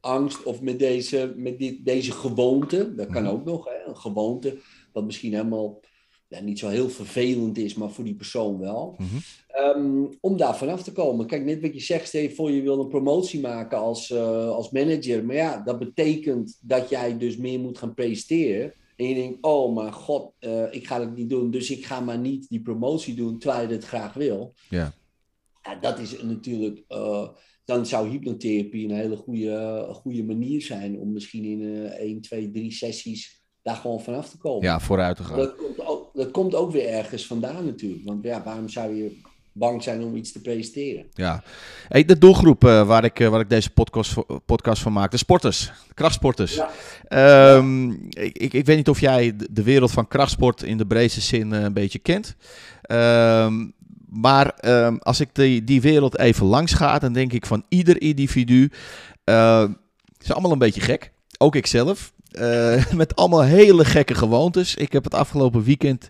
angst 0.00 0.42
of 0.42 0.60
met 0.60 0.78
deze, 0.78 1.32
met 1.36 1.58
dit, 1.58 1.84
deze 1.84 2.12
gewoonte. 2.12 2.94
Dat 2.94 3.10
kan 3.10 3.22
Mhm. 3.22 3.32
ook 3.32 3.44
nog, 3.44 3.64
hè? 3.64 3.88
een 3.88 3.96
gewoonte 3.96 4.58
wat 4.92 5.04
misschien 5.04 5.32
helemaal 5.32 5.80
ja, 6.28 6.40
niet 6.40 6.58
zo 6.58 6.68
heel 6.68 6.88
vervelend 6.88 7.58
is, 7.58 7.74
maar 7.74 7.90
voor 7.90 8.04
die 8.04 8.14
persoon 8.14 8.58
wel. 8.58 8.94
Mhm. 8.98 9.16
Ehm, 9.48 10.04
om 10.20 10.36
daar 10.36 10.56
vanaf 10.56 10.82
te 10.82 10.92
komen. 10.92 11.26
Kijk, 11.26 11.44
net 11.44 11.60
wat 11.60 11.74
je 11.74 11.80
zegt, 11.80 12.06
stel 12.08 12.20
je 12.20 12.30
voor 12.34 12.50
je 12.50 12.62
wil 12.62 12.80
een 12.80 12.88
promotie 12.88 13.40
maken 13.40 13.78
als, 13.78 14.10
eh, 14.10 14.48
als 14.48 14.70
manager. 14.70 15.24
Maar 15.24 15.36
ja, 15.36 15.62
dat 15.62 15.78
betekent 15.78 16.58
dat 16.60 16.88
jij 16.88 17.18
dus 17.18 17.36
meer 17.36 17.60
moet 17.60 17.78
gaan 17.78 17.94
presteren. 17.94 18.72
En 18.96 19.08
je 19.08 19.14
denkt, 19.14 19.38
oh 19.40 19.74
mijn 19.74 19.92
god, 19.92 20.32
eh, 20.38 20.72
ik 20.72 20.86
ga 20.86 21.00
het 21.00 21.16
niet 21.16 21.30
doen, 21.30 21.50
dus 21.50 21.70
ik 21.70 21.86
ga 21.86 22.00
maar 22.00 22.18
niet 22.18 22.48
die 22.48 22.62
promotie 22.62 23.14
doen 23.14 23.38
terwijl 23.38 23.68
je 23.68 23.74
het 23.74 23.84
graag 23.84 24.12
wil. 24.12 24.54
Ja. 24.68 24.92
Ja, 25.62 25.74
dat 25.74 25.98
is 25.98 26.22
natuurlijk, 26.22 26.84
eh, 26.88 27.28
dan 27.64 27.86
zou 27.86 28.08
hypnotherapie 28.08 28.88
een 28.88 28.94
hele 28.94 29.16
goede, 29.16 29.86
goede 29.90 30.24
manier 30.24 30.62
zijn 30.62 30.98
om 30.98 31.12
misschien 31.12 31.44
in 31.44 31.86
eh 31.86 32.00
1, 32.00 32.20
2, 32.20 32.50
3 32.50 32.72
sessies 32.72 33.42
daar 33.62 33.76
gewoon 33.76 34.00
vanaf 34.00 34.28
te 34.28 34.38
komen. 34.38 34.62
ja, 34.62 34.80
vooruit 34.80 35.16
te 35.16 35.24
gaan. 35.24 35.36
Dat, 35.38 35.56
komt 35.56 35.86
ook, 35.86 36.10
dat 36.14 36.30
komt 36.30 36.54
ook 36.54 36.72
weer 36.72 36.88
ergens 36.88 37.26
vandaan 37.26 37.64
natuurlijk. 37.64 38.04
Want 38.04 38.24
ja, 38.24 38.42
waarom 38.42 38.68
zou 38.68 38.94
je 38.94 39.20
bang 39.56 39.82
zijn 39.82 40.02
om 40.02 40.16
iets 40.16 40.32
te 40.32 40.40
presteren? 40.40 41.04
Ja. 41.12 41.42
Hey, 41.88 42.04
de 42.04 42.18
doelgroep 42.18 42.64
eh, 42.64 42.86
waar, 42.86 43.04
ik, 43.04 43.20
eh, 43.20 43.28
waar 43.28 43.40
ik 43.40 43.48
deze 43.48 43.70
podcast, 43.70 44.12
voor- 44.12 44.40
podcast 44.46 44.82
van 44.82 44.92
maak, 44.92 45.10
de 45.10 45.16
sporters, 45.16 45.72
de 45.88 45.94
krachtsporters. 45.94 46.54
Ja. 46.54 46.70
Ehm, 47.08 47.90
ik, 48.10 48.38
ik, 48.38 48.52
ik 48.52 48.66
weet 48.66 48.76
niet 48.76 48.88
of 48.88 49.00
jij 49.00 49.36
de- 49.50 49.62
wereld 49.62 49.90
van 49.90 50.08
krachtsport 50.08 50.62
in 50.62 50.76
de 50.76 50.86
breedste 50.86 51.20
zin 51.20 51.52
eh, 51.52 51.62
een 51.62 51.72
beetje 51.72 51.98
kent. 51.98 52.36
Ehm, 52.82 53.66
maar 54.08 54.48
ehm, 54.48 54.96
als 54.98 55.20
ik 55.20 55.28
die, 55.32 55.64
die 55.64 55.80
wereld 55.80 56.18
even 56.18 56.46
langs 56.46 56.72
ga, 56.72 56.98
dan 56.98 57.12
denk 57.12 57.32
ik 57.32 57.46
van 57.46 57.64
ieder 57.68 58.00
individu 58.00 58.70
is 60.20 60.32
allemaal 60.32 60.52
een 60.52 60.58
beetje 60.58 60.80
gek. 60.80 61.12
Ook 61.38 61.56
ikzelf. 61.56 62.12
Eh, 62.30 62.86
met 62.92 63.16
allemaal 63.16 63.42
hele 63.42 63.84
gekke 63.84 64.14
gewoontes. 64.14 64.74
Ik 64.74 64.92
heb 64.92 65.04
het 65.04 65.14
afgelopen 65.14 65.62
weekend 65.62 66.08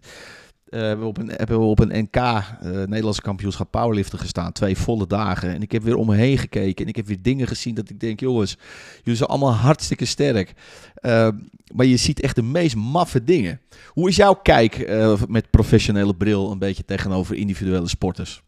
eh, 0.75 0.81
hebben 0.81 1.01
we 1.01 1.07
op 1.07 1.19
een, 1.19 1.29
hebben 1.29 1.59
op 1.59 1.79
een 1.79 2.03
NK, 2.03 2.17
eh 2.17 2.43
Nederlandse 2.63 3.23
kampioenschap 3.23 3.71
powerliften 3.71 4.19
gestaan. 4.19 4.53
Twee 4.53 4.77
volle 4.77 5.07
dagen. 5.07 5.49
En 5.55 5.63
ik 5.63 5.73
heb 5.73 5.83
weer 5.83 5.97
om 5.97 6.07
me 6.07 6.17
heen 6.17 6.39
gekeken. 6.39 6.85
En 6.85 6.91
ik 6.91 6.97
heb 6.97 7.07
weer 7.07 7.23
dingen 7.23 7.47
gezien 7.47 7.75
dat 7.75 7.91
ik 7.91 8.01
denk, 8.01 8.21
jongens, 8.21 8.57
jullie 9.03 9.17
zijn 9.17 9.29
allemaal 9.29 9.53
hartstikke 9.53 10.05
sterk. 10.05 10.53
Eh, 10.95 11.29
maar 11.75 11.87
je 11.87 11.97
ziet 11.97 12.21
echt 12.21 12.37
de 12.37 12.43
meest 12.43 12.77
maffe 12.77 13.25
dingen. 13.25 13.61
Hoe 13.89 14.09
is 14.09 14.17
jouw 14.17 14.35
kijk 14.35 14.89
met 15.29 15.51
professionele 15.51 16.17
bril 16.17 16.51
een 16.51 16.59
beetje 16.59 16.85
tegenover 16.85 17.37
individuele 17.37 17.89
sporters? 17.89 18.43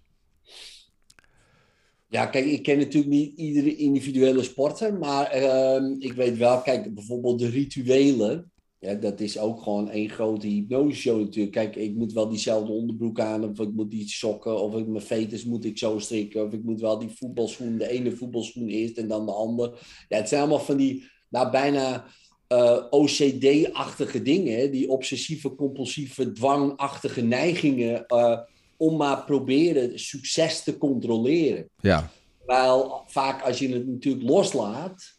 Ja, 2.08 2.26
kijk, 2.26 2.44
ik 2.44 2.62
ken 2.62 2.78
natuurlijk 2.78 3.12
niet 3.12 3.36
iedere 3.36 3.76
individuele 3.76 4.42
sporter, 4.42 4.94
maar 4.94 5.26
ehm, 5.26 5.84
ik 5.98 6.12
weet 6.12 6.36
wel, 6.36 6.60
kijk, 6.60 6.94
bijvoorbeeld 6.94 7.38
de 7.38 7.48
rituelen. 7.48 8.50
Ja, 8.86 8.94
dat 8.94 9.20
is 9.20 9.38
ook 9.38 9.62
gewoon 9.62 9.90
één 9.90 10.08
grote 10.08 10.46
hypnoseshow 10.46 11.20
natuurlijk. 11.20 11.52
Kijk, 11.52 11.76
ik 11.76 11.94
moet 11.94 12.12
wel 12.12 12.28
diezelfde 12.28 12.72
onderbroek 12.72 13.20
aan, 13.20 13.44
of 13.44 13.58
ik 13.58 13.72
moet 13.72 13.90
die 13.90 14.08
sokken, 14.08 14.60
of 14.60 14.76
ik 14.76 14.86
mijn 14.86 15.04
veters 15.04 15.44
moet 15.44 15.64
ik 15.64 15.78
zo 15.78 15.98
strikken, 15.98 16.46
of 16.46 16.52
ik 16.52 16.62
moet 16.62 16.80
wel 16.80 16.98
die 16.98 17.10
voetbalschoen, 17.10 17.78
de 17.78 17.88
ene 17.88 18.16
voetbalschoen 18.16 18.68
eerst 18.68 18.96
en 18.96 19.08
dan 19.08 19.26
de 19.26 19.32
andere. 19.32 19.74
Ja, 20.08 20.16
het 20.16 20.28
zijn 20.28 20.40
allemaal 20.40 20.60
van 20.60 20.76
die, 20.76 21.10
nou 21.28 21.50
bijna 21.50 22.06
eh, 22.46 22.84
OCD-achtige 22.90 24.22
dingen, 24.22 24.58
hè, 24.58 24.70
die 24.70 24.88
obsessieve, 24.88 25.54
compulsieve, 25.54 26.32
dwangachtige 26.32 27.22
neigingen, 27.22 28.06
eh, 28.06 28.38
om 28.76 28.96
maar 28.96 29.24
proberen 29.24 30.00
succes 30.00 30.62
te 30.62 30.78
controleren. 30.78 31.70
Ja, 31.80 32.10
Terwijl 32.38 33.02
vaak 33.06 33.42
als 33.42 33.58
je 33.58 33.68
het 33.68 33.86
natuurlijk 33.86 34.28
loslaat. 34.28 35.15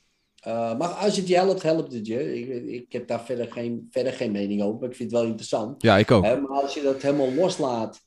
Eh, 0.48 0.78
maar 0.78 0.88
als 0.90 1.18
het 1.18 1.28
je 1.28 1.36
helpt, 1.36 1.64
helpt 1.64 1.94
het 1.94 2.08
je. 2.08 2.40
Ik, 2.40 2.66
ik 2.68 2.92
heb 2.92 3.08
daar 3.08 3.22
verder 3.26 3.52
geen, 3.52 3.88
verder 3.92 4.14
geen 4.14 4.32
mening 4.32 4.62
over. 4.62 4.80
Maar 4.80 4.90
ik 4.90 4.96
vind 4.96 5.12
het 5.12 5.20
wel 5.20 5.30
interessant. 5.30 5.82
ja 5.82 5.98
ik 5.98 6.12
ook. 6.12 6.24
Hè, 6.24 6.40
maar 6.40 6.62
als 6.62 6.74
je 6.74 6.82
dat 6.82 7.02
helemaal 7.02 7.34
loslaat. 7.34 8.02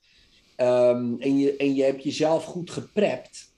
ehm, 0.56 1.14
en, 1.18 1.38
je, 1.38 1.56
en 1.56 1.74
je 1.74 1.82
hebt 1.82 2.02
jezelf 2.02 2.44
goed 2.44 2.70
geprept. 2.70 3.48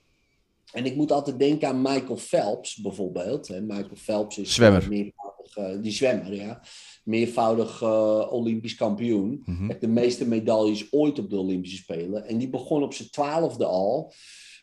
En 0.73 0.85
ik 0.87 0.97
moet 0.97 1.13
altijd 1.13 1.39
denken 1.39 1.69
aan 1.69 1.83
Michael 1.83 2.17
Phelps 2.17 2.77
bijvoorbeeld. 2.77 3.49
Hè. 3.49 3.61
Michael 3.61 3.97
Phelps 3.97 4.39
is 4.39 4.55
Zwemmer. 4.55 4.83
eh, 4.83 4.89
meervoudig, 4.89 5.57
eh, 5.57 5.83
die 5.83 5.93
zwemmer, 5.93 6.35
ja. 6.35 6.61
Meervoudig 7.05 7.83
eh, 7.83 8.27
Olympisch 8.33 8.75
kampioen. 8.75 9.43
Mhm. 9.47 9.67
Heeft 9.69 9.81
de 9.81 9.89
meeste 9.89 10.29
medailles 10.29 10.93
ooit 10.93 11.19
op 11.19 11.31
de 11.31 11.37
Olympische 11.37 11.77
Spelen. 11.77 12.27
En 12.27 12.39
die 12.39 12.49
begon 12.51 12.83
op 12.83 12.95
zijn 12.95 13.11
twaalfde 13.11 13.65
al. 13.65 14.13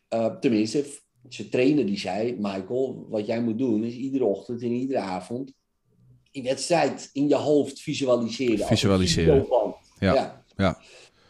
eh, 0.08 0.36
tenminste, 0.40 0.86
zijn 1.28 1.50
trainer 1.50 1.86
die 1.86 2.00
zei, 2.00 2.36
Michael, 2.40 3.06
wat 3.10 3.26
jij 3.26 3.42
moet 3.42 3.58
doen 3.58 3.84
is 3.84 3.94
iedere 3.94 4.26
ochtend 4.26 4.62
en 4.62 4.72
iedere 4.72 5.00
avond 5.00 5.54
die 6.32 6.44
wedstrijd 6.44 7.10
in 7.14 7.28
je 7.28 7.36
hoofd 7.36 7.80
visualiseren. 7.80 8.68
Visualiseren. 8.68 9.48
Ja. 10.00 10.14
ja. 10.14 10.44
ja. 10.58 10.82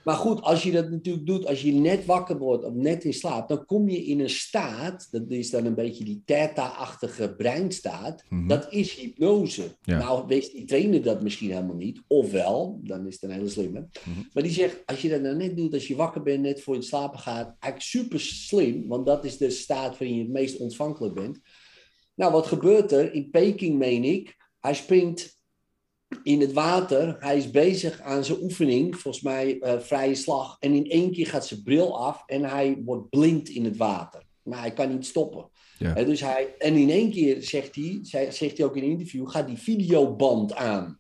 Maar 0.10 0.18
goed, 0.18 0.42
als 0.42 0.64
je 0.64 0.72
dat 0.72 0.90
natuurlijk 0.90 1.26
doet, 1.26 1.46
als 1.46 1.62
je 1.62 1.72
net 1.72 2.06
wakker 2.06 2.38
wordt 2.38 2.64
of 2.64 2.74
net 2.74 3.04
in 3.04 3.14
slaap, 3.14 3.48
dan 3.48 3.66
kom 3.66 3.90
je 3.90 4.06
in 4.06 4.20
een 4.20 4.30
staat, 4.30 5.08
dat 5.12 5.24
is 5.28 5.50
dan 5.50 5.66
een 5.66 5.76
beetje 5.76 6.04
die 6.04 6.22
theta-achtige 6.26 7.36
breinstaat, 7.36 8.24
mhm. 8.30 8.48
dat 8.48 8.74
is 8.74 8.96
hypnose. 8.96 9.78
Nou, 9.86 10.28
wees 10.28 10.52
die 10.52 10.66
trainer 10.66 11.04
dat 11.04 11.22
misschien 11.22 11.52
helemaal 11.52 11.76
niet, 11.76 12.02
ofwel, 12.08 12.80
dan 12.84 13.08
is 13.08 13.14
het 13.14 13.24
een 13.24 13.32
hele 13.32 13.50
slimme. 13.50 13.88
Mhm. 14.06 14.20
Maar 14.34 14.44
die 14.44 14.52
zegt, 14.52 14.82
als 14.86 15.02
je 15.02 15.10
dat 15.10 15.22
nou 15.22 15.36
net 15.36 15.58
doet, 15.58 15.74
als 15.74 15.88
je 15.88 15.96
wakker 15.96 16.22
bent, 16.22 16.42
net 16.42 16.62
voor 16.62 16.76
je 16.76 16.82
slapen 16.82 17.20
gaat, 17.20 17.56
eigenlijk 17.60 17.82
super 17.82 18.20
slim, 18.20 18.88
want 18.88 19.06
dat 19.06 19.26
is 19.26 19.38
de 19.38 19.50
staat 19.50 19.98
waarin 19.98 20.16
je 20.16 20.24
het 20.24 20.32
meest 20.32 20.58
ontvankelijk 20.58 21.14
bent. 21.14 21.40
Nou, 22.16 22.32
wat 22.32 22.48
gebeurt 22.48 22.92
er? 22.92 23.14
In 23.14 23.30
Peking, 23.30 23.78
meen 23.78 24.04
ik, 24.04 24.36
hij 24.60 24.74
springt 24.74 25.39
in 26.24 26.42
het 26.42 26.54
water. 26.54 27.16
Hij 27.20 27.38
is 27.38 27.52
bezig 27.52 28.02
aan 28.02 28.26
zijn 28.26 28.42
oefening, 28.42 28.98
volgens 28.98 29.24
mij 29.24 29.58
uh, 29.62 29.80
vrije 29.80 30.16
slag. 30.16 30.58
En 30.60 30.74
in 30.74 30.90
één 30.90 31.12
keer 31.12 31.28
gaat 31.28 31.48
zijn 31.48 31.64
bril 31.64 32.00
af 32.00 32.24
en 32.26 32.44
hij 32.44 32.82
wordt 32.86 33.10
blind 33.10 33.50
in 33.50 33.66
het 33.66 33.78
water. 33.78 34.24
Maar 34.44 34.60
hij 34.60 34.74
kan 34.74 34.90
niet 34.90 35.06
stoppen. 35.06 35.50
Ja. 35.78 35.94
dus 35.94 36.22
hij, 36.22 36.56
en 36.58 36.76
in 36.76 36.90
één 36.90 37.12
keer 37.12 37.44
zegt 37.44 37.76
hij, 37.76 38.00
zegt 38.32 38.58
hij 38.58 38.66
ook 38.66 38.76
in 38.76 38.84
een 38.84 38.90
interview, 38.90 39.30
gaat 39.30 39.48
die 39.48 39.58
videoband 39.58 40.56
aan. 40.56 41.00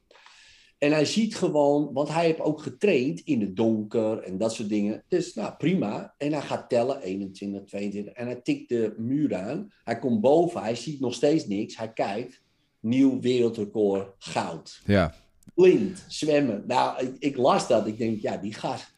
En 0.77 0.91
hij 0.91 1.05
ziet 1.05 1.35
gewoon, 1.35 1.93
want 1.93 2.09
hij 2.09 2.25
heeft 2.25 2.39
ook 2.39 2.61
getraind 2.61 3.19
in 3.19 3.41
het 3.41 3.55
donker 3.55 4.19
en 4.19 4.37
dat 4.37 4.53
soort 4.53 4.69
dingen. 4.69 5.03
Dus 5.07 5.33
nou, 5.33 5.53
prima. 5.57 6.13
En 6.17 6.33
hij 6.33 6.41
gaat 6.41 6.69
tellen, 6.69 7.01
21, 7.01 7.63
22. 7.63 8.13
En 8.13 8.25
hij 8.25 8.41
tikt 8.41 8.69
de 8.69 8.93
muur 8.97 9.35
aan. 9.35 9.73
Hij 9.83 9.99
komt 9.99 10.21
boven, 10.21 10.61
hij 10.61 10.75
ziet 10.75 10.99
nog 10.99 11.13
steeds 11.13 11.47
niks. 11.47 11.77
Hij 11.77 11.93
kijkt 11.93 12.41
nieuw 12.79 13.19
wereldrecord 13.19 14.15
goud. 14.17 14.81
Ja. 14.85 15.15
Blind, 15.53 16.05
zwemmen. 16.07 16.63
Nou, 16.67 17.05
ik, 17.05 17.15
ik, 17.19 17.37
las 17.37 17.67
dat. 17.67 17.87
Ik 17.87 17.97
denk, 17.97 18.21
ja, 18.21 18.37
die 18.37 18.53
gast 18.53 18.93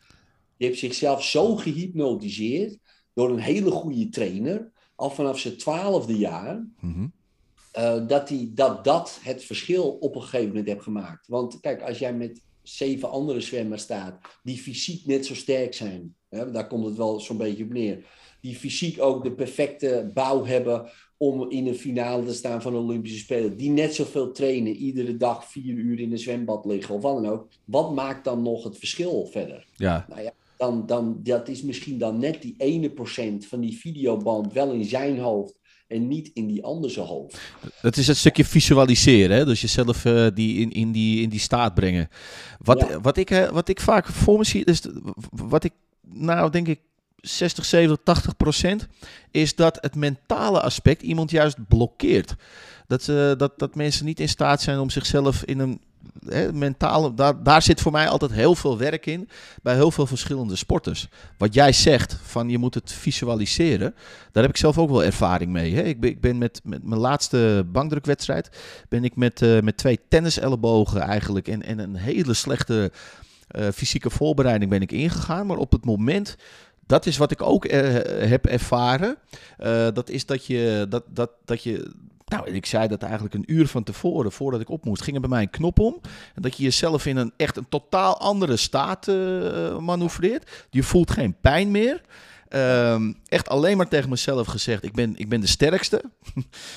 die 0.62 0.70
heeft 0.70 0.82
zichzelf 0.82 1.24
zo 1.24 1.56
gehypnotiseerd 1.56 2.78
door 3.14 3.30
een 3.30 3.40
hele 3.40 3.72
goede 3.72 4.10
trainer, 4.10 4.72
al 4.96 5.10
vanaf 5.10 5.40
zijn 5.40 5.58
twaalfde 5.58 6.18
jaar, 6.18 6.68
mhm. 6.80 7.08
eh, 7.72 8.08
dat, 8.08 8.28
die, 8.28 8.54
dat 8.54 8.84
dat 8.84 9.20
het 9.22 9.44
verschil 9.44 9.90
op 9.90 10.16
een 10.16 10.22
gegeven 10.22 10.48
moment 10.48 10.68
heeft 10.68 10.84
gemaakt. 10.84 11.28
Want 11.28 11.60
kijk, 11.60 11.82
als 11.82 12.00
jij 12.00 12.14
met 12.14 12.42
zeven 12.62 13.10
andere 13.10 13.42
zwemmers 13.42 13.82
staat, 13.82 14.20
die 14.44 14.58
fysiek 14.58 15.06
net 15.06 15.26
zo 15.26 15.36
sterk 15.36 15.74
zijn, 15.74 16.16
hè, 16.30 16.52
daar 16.52 16.68
komt 16.68 16.86
het 16.86 16.98
wel 16.98 17.20
zo'n 17.20 17.38
beetje 17.38 17.64
op 17.64 17.74
neer, 17.74 18.06
die 18.42 18.56
fysiek 18.56 19.02
ook 19.02 19.24
de 19.24 19.34
perfecte 19.34 20.12
bouw 20.14 20.46
hebben 20.46 20.90
om 21.22 21.50
in 21.50 21.64
de 21.64 21.74
finale 21.74 22.26
te 22.26 22.34
staan 22.34 22.62
van 22.62 22.72
de 22.72 22.78
Olympische 22.78 23.18
Spelen. 23.18 23.58
Die 23.58 23.70
net 23.70 23.96
zoveel 23.96 24.32
trainen, 24.32 24.76
iedere 24.76 25.18
dag 25.18 25.46
vier 25.52 25.74
uur 25.74 26.00
in 26.00 26.12
een 26.12 26.18
zwembad 26.18 26.66
liggen 26.66 26.96
of 26.96 27.02
wat 27.02 27.22
dan 27.22 27.32
ook. 27.32 27.48
Wat 27.66 27.94
maakt 27.94 28.24
dan 28.24 28.42
nog 28.42 28.64
het 28.64 28.78
verschil 28.78 29.30
verder? 29.32 29.68
Ja. 29.76 30.06
Nou 30.10 30.22
ja, 30.22 30.32
dan, 30.58 30.86
dan, 30.86 31.20
dat 31.24 31.48
is 31.48 31.62
misschien 31.62 31.98
dan 31.98 32.20
net 32.20 32.42
die 32.42 32.56
ene 32.58 32.90
procent 32.90 33.46
van 33.46 33.60
die 33.60 33.78
videoband 33.78 34.54
wel 34.54 34.72
in 34.72 34.86
zijn 34.86 35.20
hoofd 35.20 35.60
en 35.88 36.08
niet 36.08 36.32
in 36.34 36.48
die 36.48 36.64
andere 36.64 37.02
hoofd. 37.02 37.40
Dat 37.82 37.98
is 37.98 38.08
het 38.08 38.18
stukje 38.18 38.46
visualiseren, 38.46 39.38
hè? 39.38 39.46
dus 39.46 39.62
jezelf 39.62 40.06
uh, 40.06 40.28
die 40.34 40.58
in, 40.58 40.72
in, 40.72 40.92
die, 40.92 41.22
in 41.22 41.30
die 41.30 41.40
staat 41.40 41.74
brengen. 41.74 42.10
Wat, 42.60 42.98
wat, 43.02 43.18
ik, 43.18 43.32
uh, 43.32 43.50
wat 43.50 43.68
ik 43.68 43.80
vaak 43.80 44.08
voor 44.08 44.38
me 44.38 44.44
zie, 44.44 44.66
is 44.66 44.82
wat 45.30 45.64
ik 45.64 45.74
nou 46.02 46.50
denk 46.50 46.68
ik 46.68 46.80
60, 47.22 47.66
70, 47.66 47.98
80 48.04 48.38
procent, 48.38 48.88
is 49.32 49.56
dat 49.56 49.78
het 49.82 49.96
mentale 49.96 50.62
aspect 50.62 51.02
iemand 51.02 51.32
juist 51.32 51.68
blokkeert. 51.68 52.36
Dat, 52.88 53.08
uh, 53.08 53.32
dat, 53.38 53.60
dat 53.60 53.76
mensen 53.76 54.06
niet 54.06 54.20
in 54.20 54.30
staat 54.30 54.62
zijn 54.62 54.80
om 54.80 54.90
zichzelf 54.90 55.44
in 55.44 55.60
een 55.60 55.82
mentale. 56.54 57.14
Daar, 57.14 57.44
daar 57.44 57.62
zit 57.62 57.82
voor 57.82 57.92
mij 57.92 58.08
altijd 58.08 58.32
heel 58.32 58.56
veel 58.56 58.78
werk 58.78 59.06
in. 59.06 59.30
Bij 59.62 59.76
heel 59.76 59.92
veel 59.92 60.08
verschillende 60.08 60.56
sporters. 60.56 61.08
Wat 61.38 61.54
jij 61.54 61.72
zegt 61.72 62.20
van 62.24 62.50
je 62.50 62.58
moet 62.58 62.74
het 62.74 62.92
visualiseren. 62.92 63.96
Daar 64.32 64.44
heb 64.44 64.52
ik 64.52 64.58
zelf 64.58 64.78
ook 64.78 64.90
wel 64.90 65.04
ervaring 65.04 65.52
mee. 65.52 65.72
Ik, 65.72 66.00
ben, 66.00 66.10
ik 66.10 66.22
ben 66.22 66.38
met, 66.38 66.62
met 66.64 66.84
mijn 66.84 67.02
laatste 67.02 67.66
bankdrukwedstrijd. 67.72 68.50
Ben 68.90 69.04
ik 69.04 69.16
met, 69.16 69.42
uh, 69.42 69.60
met 69.60 69.78
twee 69.78 70.00
tennisellebogen 70.10 71.02
eigenlijk. 71.02 71.48
En, 71.48 71.64
en 71.64 71.80
een 71.80 71.96
hele 71.96 72.34
slechte 72.34 72.92
uh, 73.52 73.68
fysieke 73.74 74.10
voorbereiding 74.10 74.70
ben 74.70 74.82
ik 74.82 74.92
ingegaan. 74.92 75.48
Maar 75.48 75.58
op 75.58 75.72
het 75.72 75.86
moment 75.86 76.36
dat 76.92 77.06
is 77.06 77.18
wat 77.18 77.32
ik 77.32 77.42
ook 77.42 77.66
uh, 77.66 77.72
heb 78.30 78.46
ervaren. 78.46 79.18
Uh, 79.60 79.88
dat 79.94 80.10
is 80.10 80.26
dat 80.26 80.46
je, 80.46 80.86
dat, 80.90 81.04
dat, 81.08 81.32
dat 81.46 81.64
je 81.64 81.92
nou, 82.26 82.52
ik 82.52 82.66
zei 82.66 82.88
dat 82.88 83.04
eigenlijk 83.04 83.34
een 83.34 83.52
uur 83.54 83.68
van 83.68 83.84
tevoren, 83.84 84.32
voordat 84.32 84.62
ik 84.62 84.70
op 84.70 84.86
moest, 84.86 85.02
ging 85.02 85.16
er 85.16 85.22
bij 85.22 85.30
mij 85.30 85.42
een 85.42 85.50
knop 85.50 85.80
om. 85.80 86.00
En 86.36 86.42
dat 86.42 86.58
je 86.58 86.64
jezelf 86.64 87.06
in 87.06 87.18
een 87.18 87.34
echt 87.38 87.58
een 87.58 87.70
totaal 87.70 88.20
andere 88.20 88.58
staat 88.58 89.08
uh, 89.08 89.78
manoeuvreert. 89.78 90.66
Je 90.70 90.84
voelt 90.84 91.12
geen 91.12 91.36
pijn 91.42 91.72
meer. 91.72 92.02
Uh, 92.50 93.10
echt 93.28 93.50
alleen 93.50 93.78
maar 93.78 93.88
tegen 93.88 94.10
mezelf 94.10 94.48
gezegd: 94.48 94.84
ik 94.84 94.94
ben, 94.94 95.14
ik 95.18 95.30
ben 95.30 95.42
de 95.42 95.48
sterkste. 95.48 96.04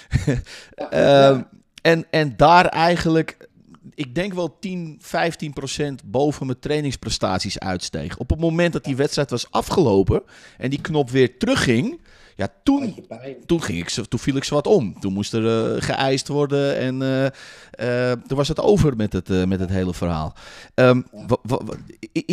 uh, 0.93 1.41
en, 1.83 2.07
en 2.11 2.37
daar 2.37 2.67
eigenlijk 2.67 3.49
ik 3.95 4.15
denk 4.15 4.35
wel 4.35 4.59
10, 4.59 4.99
15 5.01 5.53
procent 5.53 6.03
boven 6.05 6.47
mijn 6.47 6.59
trainingsprestaties 6.59 7.59
uitsteeg. 7.59 8.19
Op 8.19 8.31
het 8.31 8.41
moment 8.41 8.73
dat 8.73 8.85
die 8.85 8.97
wedstrijd 8.97 9.31
was 9.31 9.51
afgelopen 9.51 10.23
en 10.59 10.71
die 10.71 10.81
knop 10.81 11.11
weer 11.11 11.39
terugging, 11.39 12.01
ja, 12.37 12.49
toen, 12.63 12.95
toen, 13.47 13.63
ging 13.63 13.79
ik, 13.79 13.89
toen 13.89 14.19
viel 14.19 14.37
ik 14.37 14.45
ze 14.45 14.55
wat 14.55 14.67
om. 14.67 15.01
Toen 15.01 15.13
moest 15.13 15.33
er 15.33 15.75
uh, 15.75 15.83
geëist 15.83 16.29
worden 16.29 16.77
en 16.77 17.01
uh, 17.01 17.25
uh, 17.89 18.13
toen 18.27 18.37
was 18.37 18.49
het 18.49 18.61
over 18.61 18.97
met 18.97 19.13
het, 19.13 19.29
met 19.29 19.61
het 19.61 19.71
hele 19.71 19.95
verhaal. 19.95 20.35
Um, 20.75 21.07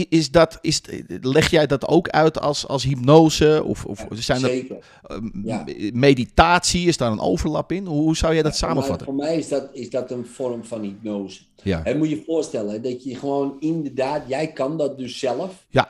is 0.09 0.31
dat, 0.31 0.57
is, 0.61 0.81
leg 1.21 1.49
jij 1.49 1.67
dat 1.67 1.87
ook 1.87 2.09
uit 2.09 2.39
als, 2.39 2.67
als 2.67 2.83
hypnose? 2.83 3.63
Of, 3.63 3.85
of 3.85 4.05
zijn 4.09 4.39
Zeker. 4.39 4.77
Er, 5.01 5.21
ja. 5.43 5.65
Meditatie, 5.93 6.87
is 6.87 6.97
daar 6.97 7.11
een 7.11 7.19
overlap 7.19 7.71
in? 7.71 7.85
Hoe, 7.85 8.01
hoe 8.01 8.17
zou 8.17 8.33
jij 8.33 8.43
dat 8.43 8.55
samenvatten? 8.55 9.05
Voor 9.05 9.15
mij, 9.15 9.25
voor 9.25 9.35
mij 9.35 9.43
is, 9.43 9.49
dat, 9.49 9.69
is 9.73 9.89
dat 9.89 10.11
een 10.11 10.25
vorm 10.25 10.65
van 10.65 10.81
hypnose. 10.81 11.41
Ja. 11.63 11.83
En 11.83 11.97
moet 11.97 12.09
je 12.09 12.15
je 12.15 12.23
voorstellen 12.25 12.81
dat 12.81 13.03
je 13.03 13.15
gewoon 13.15 13.55
inderdaad, 13.59 14.23
jij 14.27 14.51
kan 14.51 14.77
dat 14.77 14.97
dus 14.97 15.19
zelf. 15.19 15.65
Ja. 15.69 15.89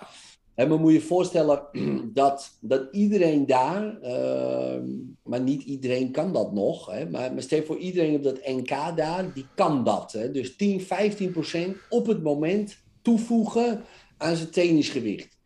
Maar 0.56 0.80
moet 0.80 0.94
je 0.94 1.02
voorstellen 1.02 1.64
dat, 2.14 2.58
dat 2.62 2.88
iedereen 2.92 3.46
daar, 3.46 4.00
uh, 4.04 4.84
maar 5.24 5.42
niet 5.42 5.64
iedereen 5.64 6.12
kan 6.12 6.34
dat 6.34 6.54
nog, 6.54 6.92
hè, 6.92 7.10
maar, 7.10 7.34
maar 7.34 7.42
stel 7.42 7.64
voor 7.64 7.78
iedereen 7.78 8.16
op 8.16 8.24
dat 8.24 8.46
NK 8.46 8.70
daar, 8.96 9.34
die 9.34 9.46
kan 9.56 9.84
dat. 9.84 10.12
Hè, 10.12 10.32
dus 10.32 10.56
10, 10.56 10.82
15 10.82 11.32
procent 11.32 11.78
op 11.90 12.08
het 12.08 12.24
moment 12.24 12.78
toevoegen 13.02 13.84
aan 14.18 14.36
zijn 14.36 14.50
tennisgewicht. 14.50 15.40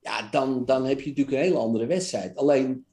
Ja, 0.00 0.28
dan, 0.30 0.64
dan 0.64 0.84
heb 0.84 1.00
je 1.00 1.08
natuurlijk 1.08 1.36
een 1.36 1.42
hele 1.42 1.58
andere 1.58 1.86
wedstrijd. 1.86 2.36
Alleen 2.36 2.84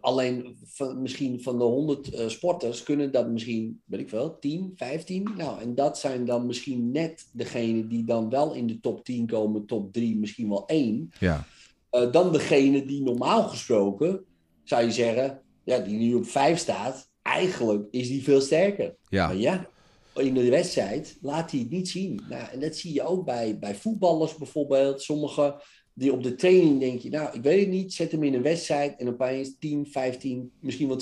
Alleen 0.00 0.56
van, 0.64 1.02
misschien 1.02 1.42
van 1.42 1.58
de 1.58 1.64
100 1.64 2.12
uh, 2.12 2.24
eh, 2.24 2.28
sporters 2.28 2.82
kunnen 2.82 3.12
dat 3.12 3.28
misschien, 3.28 3.80
weet 3.84 4.00
ik 4.00 4.10
wel, 4.10 4.38
10, 4.38 4.72
15. 4.76 5.28
Nou, 5.36 5.60
en 5.60 5.74
dat 5.74 5.98
zijn 5.98 6.24
dan 6.24 6.46
misschien 6.46 6.90
net 6.90 7.28
degene 7.32 7.86
die 7.86 8.04
dan 8.04 8.30
wel 8.30 8.54
in 8.54 8.66
de 8.66 8.80
top 8.80 9.04
10 9.04 9.26
komen, 9.26 9.66
top 9.66 9.92
3, 9.92 10.16
misschien 10.16 10.48
wel 10.48 10.66
1. 10.66 11.12
Ja. 11.18 11.46
Uh, 11.92 12.12
dan 12.12 12.32
degene 12.32 12.84
die 12.86 13.02
normaal 13.02 13.42
gesproken, 13.48 14.24
zou 14.64 14.84
je 14.84 14.92
zeggen, 14.92 15.40
ja, 15.64 15.78
die 15.78 15.96
nu 15.96 16.14
op 16.14 16.26
5 16.26 16.58
staat, 16.58 17.08
eigenlijk 17.22 17.86
is 17.90 18.08
die 18.08 18.22
veel 18.22 18.40
sterker. 18.40 18.96
Ja. 19.08 19.26
Maar 19.26 19.36
ja, 19.36 19.66
in 20.14 20.34
de 20.34 20.50
wedstrijd 20.50 21.18
laat 21.20 21.50
hij 21.50 21.60
het 21.60 21.70
niet 21.70 21.88
zien. 21.88 22.20
Nou, 22.28 22.48
en 22.52 22.60
dat 22.60 22.76
zie 22.76 22.94
je 22.94 23.02
ook 23.02 23.24
bij, 23.24 23.58
bij 23.58 23.74
voetballers 23.74 24.36
bijvoorbeeld. 24.36 25.02
Sommige 25.02 25.62
die 25.94 26.12
op 26.12 26.22
de 26.22 26.34
training 26.34 26.80
denk 26.80 27.00
je, 27.00 27.10
nou, 27.10 27.36
ik 27.36 27.42
weet 27.42 27.60
het 27.60 27.68
niet, 27.68 27.92
zet 27.92 28.12
hem 28.12 28.22
in 28.22 28.34
een 28.34 28.42
wedstrijd 28.42 29.00
en 29.00 29.08
opeens 29.08 29.56
10, 29.58 29.86
15, 29.86 30.52
misschien 30.60 30.88
wel 30.88 31.00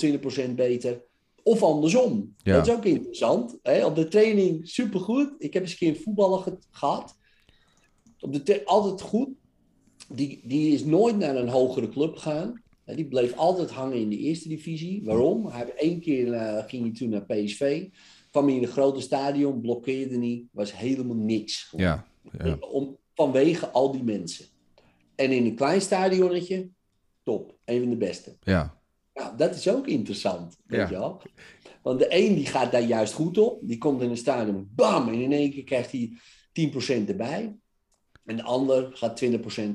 20% 0.49 0.55
beter. 0.55 1.01
Of 1.43 1.63
andersom. 1.63 2.35
Dat 2.43 2.67
is 2.67 2.73
ook 2.73 2.85
interessant. 2.85 3.57
Hè? 3.63 3.85
Op 3.85 3.95
de 3.95 4.07
training 4.07 4.69
supergoed. 4.69 5.33
Ik 5.37 5.53
heb 5.53 5.63
eens 5.63 5.71
een 5.71 5.77
keer 5.77 5.89
een 5.89 6.01
voetballer 6.01 6.57
gehad. 6.71 7.17
Op 8.19 8.45
de 8.45 8.65
altijd 8.65 9.01
goed. 9.01 9.29
Die, 10.09 10.41
die 10.43 10.73
is 10.73 10.83
nooit 10.83 11.17
naar 11.17 11.35
een 11.35 11.49
hogere 11.49 11.89
club 11.89 12.15
gegaan. 12.15 12.61
Die 12.85 13.07
bleef 13.07 13.35
altijd 13.35 13.71
hangen 13.71 13.97
in 13.97 14.09
de 14.09 14.17
eerste 14.17 14.47
divisie. 14.47 15.01
Waarom? 15.03 15.47
Hij 15.47 15.73
één 15.75 15.99
keer 15.99 16.27
uh, 16.27 16.63
ging 16.67 16.83
hij 16.83 16.91
toen 16.91 17.09
naar 17.09 17.25
PSV. 17.25 17.87
Kwam 18.31 18.45
hij 18.45 18.55
in 18.55 18.63
een 18.63 18.67
grote 18.67 19.01
stadion, 19.01 19.61
blokkeerde 19.61 20.17
niet. 20.17 20.45
Was 20.51 20.77
helemaal 20.77 21.15
niks. 21.15 21.73
Ja, 21.77 22.07
ja. 22.43 22.57
Om, 22.59 22.97
vanwege 23.13 23.69
al 23.69 23.91
die 23.91 24.03
mensen. 24.03 24.45
En 25.21 25.31
in 25.31 25.45
een 25.45 25.55
klein 25.55 25.81
stadionnetje, 25.81 26.69
top. 27.23 27.55
Een 27.65 27.79
van 27.79 27.89
de 27.89 27.97
beste. 27.97 28.37
Ja. 28.43 28.79
Nou, 29.13 29.37
dat 29.37 29.55
is 29.55 29.67
ook 29.67 29.87
interessant, 29.87 30.57
weet 30.65 30.89
je 30.89 30.95
wel. 30.95 31.21
Want 31.81 31.99
de 31.99 32.07
een 32.09 32.35
die 32.35 32.45
gaat 32.45 32.71
daar 32.71 32.81
juist 32.81 33.13
goed 33.13 33.37
op. 33.37 33.59
Die 33.61 33.77
komt 33.77 34.01
in 34.01 34.09
een 34.09 34.17
stadion, 34.17 34.69
bam, 34.75 35.07
en 35.07 35.13
in 35.13 35.31
één 35.31 35.51
keer 35.51 35.63
krijgt 35.63 35.91
hij 35.91 36.11
10% 37.05 37.07
erbij. 37.07 37.55
En 38.25 38.35
de 38.35 38.43
ander 38.43 38.89
gaat 38.93 39.23
20% 39.25 39.27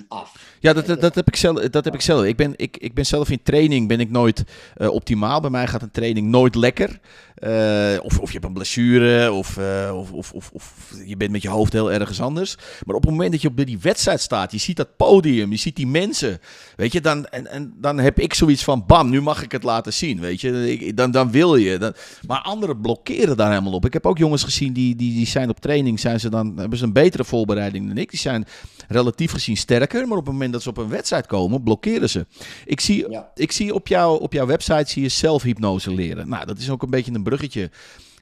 af. 0.09 0.57
Ja, 0.61 0.73
dat, 0.73 0.87
dat, 0.87 1.01
dat, 1.01 1.15
heb 1.15 1.29
ik 1.29 1.37
zelf. 1.37 1.61
Dat 1.61 1.85
heb 1.85 1.95
ik, 1.95 2.01
zelf. 2.01 2.25
Ik, 2.25 2.37
ben, 2.37 2.53
ik, 2.57 2.77
ik 2.77 2.95
ben 2.95 3.07
zelf 3.07 3.31
in 3.31 3.43
training 3.43 3.89
ben 3.89 4.01
ik 4.01 4.11
nooit 4.11 4.45
uh, 4.77 4.91
optimaal. 4.91 5.41
Bij 5.41 5.51
mij 5.51 5.67
gaat 5.67 5.83
een 5.83 5.91
training 5.91 6.29
nooit 6.29 6.55
lekker. 6.55 7.01
Uh, 7.45 7.97
of, 8.03 8.19
of 8.19 8.27
je 8.27 8.33
hebt 8.33 8.45
een 8.45 8.53
blessure, 8.53 9.33
of, 9.33 9.57
uh, 9.57 9.91
of, 9.95 10.13
of, 10.13 10.33
of, 10.33 10.51
of, 10.53 10.93
je 11.05 11.17
bent 11.17 11.31
met 11.31 11.43
je 11.43 11.49
hoofd 11.49 11.73
heel 11.73 11.93
ergens 11.93 12.21
anders. 12.21 12.57
Maar 12.85 12.97
op 12.97 13.03
het 13.03 13.11
moment 13.11 13.33
dat 13.33 13.43
je 13.43 13.49
op 13.49 13.57
die 13.57 13.79
wedstrijd 13.79 14.21
staat, 14.21 14.53
je 14.53 14.59
ziet 14.59 14.77
dat 14.77 14.97
podium, 14.97 15.51
je 15.51 15.57
ziet 15.57 15.77
die 15.77 15.87
mensen. 15.87 16.39
Weet 16.77 16.93
je, 16.93 17.01
dan, 17.01 17.27
en, 17.27 17.47
en 17.47 17.75
dan 17.77 17.99
heb 17.99 18.19
ik 18.19 18.35
zoiets 18.35 18.65
van: 18.65 18.85
bam, 18.87 19.11
nu 19.11 19.21
mag 19.21 19.43
ik 19.43 19.53
het 19.53 19.63
laten 19.63 19.93
zien. 19.93 20.21
Weet 20.21 20.41
je, 20.41 20.73
ik, 20.73 20.97
dan, 20.97 21.11
dan 21.11 21.31
wil 21.31 21.57
je. 21.57 21.79
Dan, 21.79 21.95
maar 22.27 22.41
anderen 22.41 22.81
blokkeren 22.81 23.37
daar 23.37 23.51
helemaal 23.51 23.73
op. 23.73 23.87
Ik 23.87 23.93
heb 23.93 24.07
ook 24.07 24.19
jongens 24.19 24.45
gezien 24.45 24.73
die, 24.73 24.97
die, 24.97 25.15
die 25.15 25.27
zijn 25.27 25.49
op 25.49 25.61
training, 25.61 26.01
zijn 26.01 26.21
ze 26.21 26.31
dan, 26.31 26.59
hebben 26.59 26.79
ze 26.79 26.85
een 26.85 26.93
betere 26.93 27.25
voorbereiding 27.25 27.87
dan 27.89 27.97
ik. 27.97 28.11
Die 28.11 28.21
zijn 28.21 28.47
relatief 28.89 29.31
gezien 29.31 29.57
sterker, 29.57 30.09
maar 30.09 30.19
op 30.19 30.25
het 30.25 30.33
moment 30.33 30.53
dat 30.53 30.63
ze 30.63 30.69
op 30.69 30.77
een 30.77 30.89
wedstrijd 30.89 31.27
komen, 31.27 31.63
blokkeren 31.63 32.11
ze. 32.11 32.27
Ik 32.65 32.81
zie, 32.81 33.11
ja. 33.11 33.31
ik 33.35 33.53
zie 33.53 33.75
op, 33.75 33.89
jou, 33.89 34.21
op 34.21 34.33
jouw 34.33 34.47
website 34.47 34.91
zie 34.91 35.03
je 35.03 35.09
zelfhypnose 35.09 35.95
leren. 35.95 36.29
Nou, 36.29 36.47
dat 36.47 36.59
is 36.59 36.71
ook 36.71 36.83
een 36.83 36.91
beetje 36.91 37.13
een 37.13 37.23
bruggetje 37.29 37.71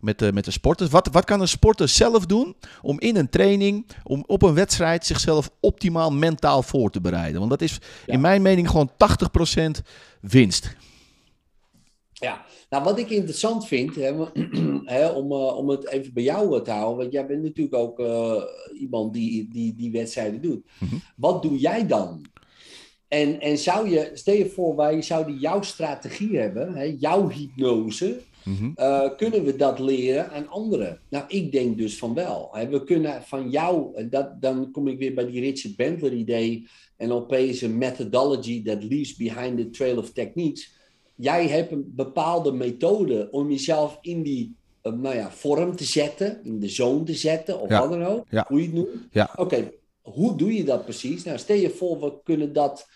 met 0.00 0.18
de, 0.18 0.32
met 0.32 0.44
de 0.44 0.50
sporters. 0.50 0.90
Wat, 0.90 1.08
wat 1.12 1.24
kan 1.24 1.40
een 1.40 1.48
sporter 1.48 1.88
zelf 1.88 2.26
doen 2.26 2.56
om 2.82 3.00
in 3.00 3.16
een 3.16 3.28
training, 3.28 3.86
om 4.02 4.24
op 4.26 4.42
een 4.42 4.54
wedstrijd 4.54 5.06
zichzelf 5.06 5.50
optimaal 5.60 6.10
mentaal 6.10 6.62
voor 6.62 6.90
te 6.90 7.00
bereiden? 7.00 7.38
Want 7.38 7.50
dat 7.50 7.62
is 7.62 7.78
in 8.06 8.20
mijn 8.20 8.42
mening 8.42 8.70
gewoon 8.70 8.90
80% 8.90 9.84
winst. 10.20 10.76
Ja, 12.12 12.44
nou 12.70 12.84
wat 12.84 12.98
ik 12.98 13.10
interessant 13.10 13.66
vind, 13.66 13.94
hè, 13.94 14.12
hè, 14.94 15.06
om, 15.06 15.32
uh, 15.32 15.56
om 15.56 15.68
het 15.68 15.88
even 15.88 16.12
bij 16.12 16.22
jou 16.22 16.62
te 16.62 16.70
houden, 16.70 16.98
want 16.98 17.12
jij 17.12 17.26
bent 17.26 17.42
natuurlijk 17.42 17.76
ook 17.76 17.98
uh, 17.98 18.42
iemand 18.80 19.12
die, 19.12 19.48
die 19.48 19.74
die 19.74 19.92
wedstrijden 19.92 20.40
doet. 20.40 20.66
Mm-hmm. 20.78 21.02
Wat 21.16 21.42
doe 21.42 21.58
jij 21.58 21.86
dan? 21.86 22.24
En, 23.08 23.40
en 23.40 23.58
zou 23.58 23.90
je, 23.90 24.10
stel 24.14 24.34
je 24.34 24.48
voor, 24.48 24.76
wij 24.76 25.02
zouden 25.02 25.38
jouw 25.38 25.62
strategie 25.62 26.38
hebben, 26.38 26.74
hè, 26.74 26.94
jouw 26.98 27.28
hypnose, 27.28 28.20
Mm-hmm. 28.44 28.72
Uh, 28.76 29.08
kunnen 29.16 29.44
we 29.44 29.56
dat 29.56 29.78
leren 29.78 30.30
aan 30.30 30.48
anderen? 30.48 31.00
Nou, 31.08 31.24
ik 31.28 31.52
denk 31.52 31.78
dus 31.78 31.98
van 31.98 32.14
wel. 32.14 32.56
We 32.70 32.84
kunnen 32.84 33.22
van 33.22 33.50
jou, 33.50 34.06
dat, 34.08 34.40
dan 34.40 34.70
kom 34.70 34.88
ik 34.88 34.98
weer 34.98 35.14
bij 35.14 35.26
die 35.26 35.40
Richard 35.40 35.76
Bentler 35.76 36.12
idee 36.12 36.68
en 36.96 37.12
opeens 37.12 37.60
een 37.60 37.78
methodology 37.78 38.64
that 38.64 38.82
leaves 38.82 39.16
behind 39.16 39.58
the 39.58 39.70
trail 39.70 39.98
of 39.98 40.12
techniques 40.12 40.72
jij 41.14 41.48
hebt 41.48 41.72
een 41.72 41.92
bepaalde 41.94 42.52
methode 42.52 43.28
om 43.30 43.50
jezelf 43.50 43.98
in 44.00 44.22
die 44.22 44.56
uh, 44.82 44.92
nou 44.92 45.14
ja, 45.14 45.30
vorm 45.30 45.76
te 45.76 45.84
zetten, 45.84 46.40
in 46.44 46.60
de 46.60 46.68
zone 46.68 47.02
te 47.04 47.14
zetten, 47.14 47.60
of 47.60 47.68
wat 47.68 47.90
dan 47.90 48.04
ook, 48.04 48.26
hoe 48.48 48.60
je 48.60 48.64
het 48.64 48.74
noemt. 48.74 48.88
Ja. 49.10 49.32
Oké, 49.36 49.70
hoe 50.02 50.36
doe 50.36 50.54
je 50.54 50.64
dat 50.64 50.84
precies? 50.84 51.24
Nou, 51.24 51.38
stel 51.38 51.56
je 51.56 51.70
voor, 51.70 52.00
we 52.00 52.12
kunnen 52.22 52.52
dat 52.52 52.88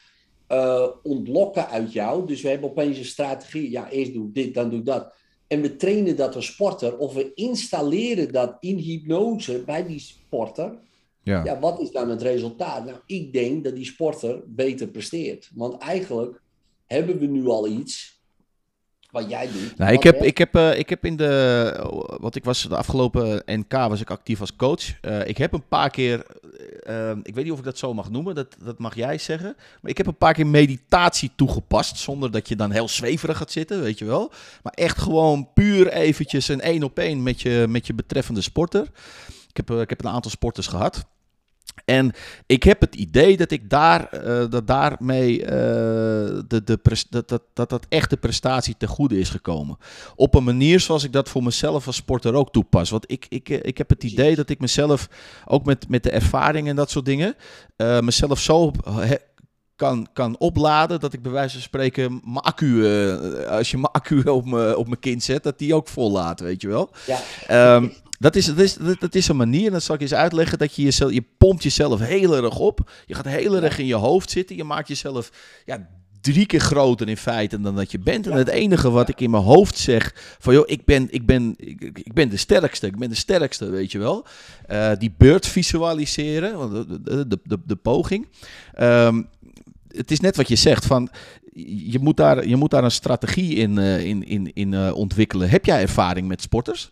uh, 0.48 0.86
ontlokken 1.02 1.68
uit 1.68 1.92
jou. 1.92 2.26
Dus 2.26 2.42
we 2.42 2.48
hebben 2.48 2.70
opeens 2.70 2.98
een 2.98 3.04
strategie. 3.04 3.70
Ja, 3.70 3.90
eerst 3.90 4.12
doe 4.12 4.26
ik 4.26 4.34
dit, 4.34 4.54
dan 4.54 4.70
doe 4.70 4.78
ik 4.78 4.84
dat. 4.84 5.14
En 5.48 5.60
we 5.60 5.76
trainen 5.76 6.16
dat 6.16 6.34
als 6.34 6.46
sporter, 6.46 6.98
of 6.98 7.14
we 7.14 7.34
installeren 7.34 8.32
dat 8.32 8.56
in 8.60 8.76
hypnose 8.76 9.62
bij 9.66 9.86
die 9.86 9.98
sporter. 9.98 10.78
Ja. 11.22 11.44
ja, 11.44 11.58
wat 11.58 11.80
is 11.80 11.90
dan 11.90 12.10
het 12.10 12.22
resultaat? 12.22 12.84
Nou, 12.84 12.98
ik 13.06 13.32
denk 13.32 13.64
dat 13.64 13.74
die 13.74 13.84
sporter 13.84 14.42
beter 14.46 14.88
presteert. 14.88 15.50
Want 15.54 15.82
eigenlijk 15.82 16.40
hebben 16.86 17.18
we 17.18 17.26
nu 17.26 17.46
al 17.46 17.68
iets 17.68 18.18
wat 19.10 19.30
jij 19.30 19.46
doet? 19.46 19.78
Nou, 19.78 19.92
ik, 19.92 20.02
heb, 20.02 20.22
ik, 20.22 20.38
heb, 20.38 20.56
uh, 20.56 20.78
ik 20.78 20.88
heb 20.88 21.04
in 21.04 21.16
de. 21.16 22.16
Wat 22.20 22.34
ik 22.34 22.44
was 22.44 22.62
de 22.62 22.76
afgelopen 22.76 23.42
NK 23.46 23.72
was 23.72 24.00
ik 24.00 24.10
actief 24.10 24.40
als 24.40 24.56
coach. 24.56 25.00
Uh, 25.02 25.26
ik 25.26 25.38
heb 25.38 25.52
een 25.52 25.68
paar 25.68 25.90
keer. 25.90 26.26
Uh, 26.88 27.10
ik 27.22 27.34
weet 27.34 27.44
niet 27.44 27.52
of 27.52 27.58
ik 27.58 27.64
dat 27.64 27.78
zo 27.78 27.94
mag 27.94 28.10
noemen, 28.10 28.34
dat, 28.34 28.56
dat 28.62 28.78
mag 28.78 28.94
jij 28.94 29.18
zeggen. 29.18 29.56
Maar 29.80 29.90
ik 29.90 29.96
heb 29.96 30.06
een 30.06 30.16
paar 30.16 30.32
keer 30.32 30.46
meditatie 30.46 31.30
toegepast. 31.36 31.96
Zonder 31.96 32.30
dat 32.30 32.48
je 32.48 32.56
dan 32.56 32.70
heel 32.70 32.88
zweverig 32.88 33.36
gaat 33.36 33.52
zitten, 33.52 33.82
weet 33.82 33.98
je 33.98 34.04
wel. 34.04 34.32
Maar 34.62 34.72
echt 34.72 34.98
gewoon 34.98 35.52
puur 35.52 35.88
eventjes 35.88 36.48
een 36.48 36.60
één 36.60 36.82
op 36.82 36.98
één 36.98 37.22
met 37.22 37.40
je, 37.40 37.66
met 37.68 37.86
je 37.86 37.94
betreffende 37.94 38.40
sporter. 38.40 38.90
Ik 39.48 39.56
heb, 39.56 39.70
ik 39.70 39.88
heb 39.88 40.04
een 40.04 40.10
aantal 40.10 40.30
sporters 40.30 40.66
gehad. 40.66 41.06
En 41.84 42.12
ik 42.46 42.62
heb 42.62 42.80
het 42.80 42.94
idee 42.94 43.36
dat 43.36 43.50
ik 43.50 43.70
daar, 43.70 44.08
uh, 44.14 44.50
dat 44.50 44.66
daarmee 44.66 45.40
uh, 45.40 45.46
de, 45.48 46.62
de 46.64 46.78
dat, 47.10 47.28
dat, 47.28 47.42
dat 47.52 47.70
dat 47.70 47.86
echt 47.88 48.10
de 48.10 48.16
prestatie 48.16 48.74
ten 48.78 48.88
goede 48.88 49.18
is 49.18 49.30
gekomen. 49.30 49.78
Op 50.14 50.34
een 50.34 50.44
manier 50.44 50.80
zoals 50.80 51.04
ik 51.04 51.12
dat 51.12 51.28
voor 51.28 51.42
mezelf 51.42 51.86
als 51.86 51.96
sporter 51.96 52.34
ook 52.34 52.52
toepas. 52.52 52.90
Want 52.90 53.10
ik, 53.10 53.26
ik, 53.28 53.48
eh, 53.48 53.58
ik 53.62 53.78
heb 53.78 53.88
het 53.88 54.04
idee 54.04 54.36
dat 54.36 54.50
ik 54.50 54.60
mezelf, 54.60 55.08
ook 55.44 55.64
met, 55.64 55.88
met 55.88 56.02
de 56.02 56.10
ervaring 56.10 56.68
en 56.68 56.76
dat 56.76 56.90
soort 56.90 57.04
dingen, 57.04 57.34
uh, 57.76 58.00
mezelf 58.00 58.40
zo 58.40 58.72
kan, 59.76 60.08
kan 60.12 60.38
opladen. 60.38 61.00
Dat 61.00 61.12
ik 61.12 61.22
bij 61.22 61.32
wijze 61.32 61.52
van 61.52 61.62
spreken 61.62 62.20
mijn 62.24 62.38
accu, 62.38 62.86
als 63.48 63.70
je 63.70 63.76
mijn 63.76 63.92
accu 63.92 64.22
op 64.22 64.44
mijn, 64.44 64.76
op 64.76 64.86
mijn 64.86 65.00
kind 65.00 65.22
zet, 65.22 65.42
dat 65.42 65.58
die 65.58 65.74
ook 65.74 65.88
vol 65.88 66.10
laat, 66.10 66.40
weet 66.40 66.62
je 66.62 66.68
wel. 66.68 66.90
Ja. 67.06 67.74
Um, 67.76 67.92
dat 68.18 68.36
is, 68.36 68.46
dat, 68.46 68.58
is, 68.58 68.76
dat 68.98 69.14
is 69.14 69.28
een 69.28 69.36
manier, 69.36 69.70
dat 69.70 69.82
zal 69.82 69.94
ik 69.94 70.00
eens 70.00 70.14
uitleggen, 70.14 70.58
dat 70.58 70.74
je 70.74 70.82
jezelf, 70.82 71.12
je 71.12 71.24
pompt 71.38 71.62
jezelf 71.62 72.00
heel 72.00 72.36
erg 72.36 72.58
op. 72.58 72.90
Je 73.06 73.14
gaat 73.14 73.26
heel 73.26 73.62
erg 73.62 73.78
in 73.78 73.86
je 73.86 73.94
hoofd 73.94 74.30
zitten. 74.30 74.56
Je 74.56 74.64
maakt 74.64 74.88
jezelf 74.88 75.32
ja, 75.64 75.88
drie 76.20 76.46
keer 76.46 76.60
groter 76.60 77.08
in 77.08 77.16
feite 77.16 77.60
dan 77.60 77.74
dat 77.74 77.90
je 77.90 77.98
bent. 77.98 78.26
En 78.26 78.36
het 78.36 78.48
enige 78.48 78.90
wat 78.90 79.08
ik 79.08 79.20
in 79.20 79.30
mijn 79.30 79.42
hoofd 79.42 79.78
zeg, 79.78 80.36
van 80.38 80.54
joh, 80.54 80.64
ik 80.66 80.84
ben, 80.84 81.06
ik 81.10 81.26
ben, 81.26 81.54
ik, 81.56 81.98
ik 81.98 82.12
ben 82.12 82.28
de 82.28 82.36
sterkste, 82.36 82.86
ik 82.86 82.98
ben 82.98 83.08
de 83.08 83.14
sterkste, 83.14 83.70
weet 83.70 83.92
je 83.92 83.98
wel. 83.98 84.26
Uh, 84.70 84.92
die 84.98 85.14
beurt 85.18 85.46
visualiseren, 85.46 86.70
de, 86.86 87.02
de, 87.02 87.38
de, 87.44 87.58
de 87.66 87.76
poging. 87.76 88.28
Um, 88.80 89.28
het 89.88 90.10
is 90.10 90.20
net 90.20 90.36
wat 90.36 90.48
je 90.48 90.56
zegt, 90.56 90.86
van 90.86 91.08
je 91.90 91.98
moet 92.00 92.16
daar, 92.16 92.46
je 92.46 92.56
moet 92.56 92.70
daar 92.70 92.84
een 92.84 92.90
strategie 92.90 93.54
in, 93.54 93.78
uh, 93.78 94.04
in, 94.04 94.26
in, 94.26 94.50
in 94.54 94.72
uh, 94.72 94.94
ontwikkelen. 94.94 95.48
Heb 95.48 95.64
jij 95.64 95.80
ervaring 95.80 96.28
met 96.28 96.42
sporters? 96.42 96.90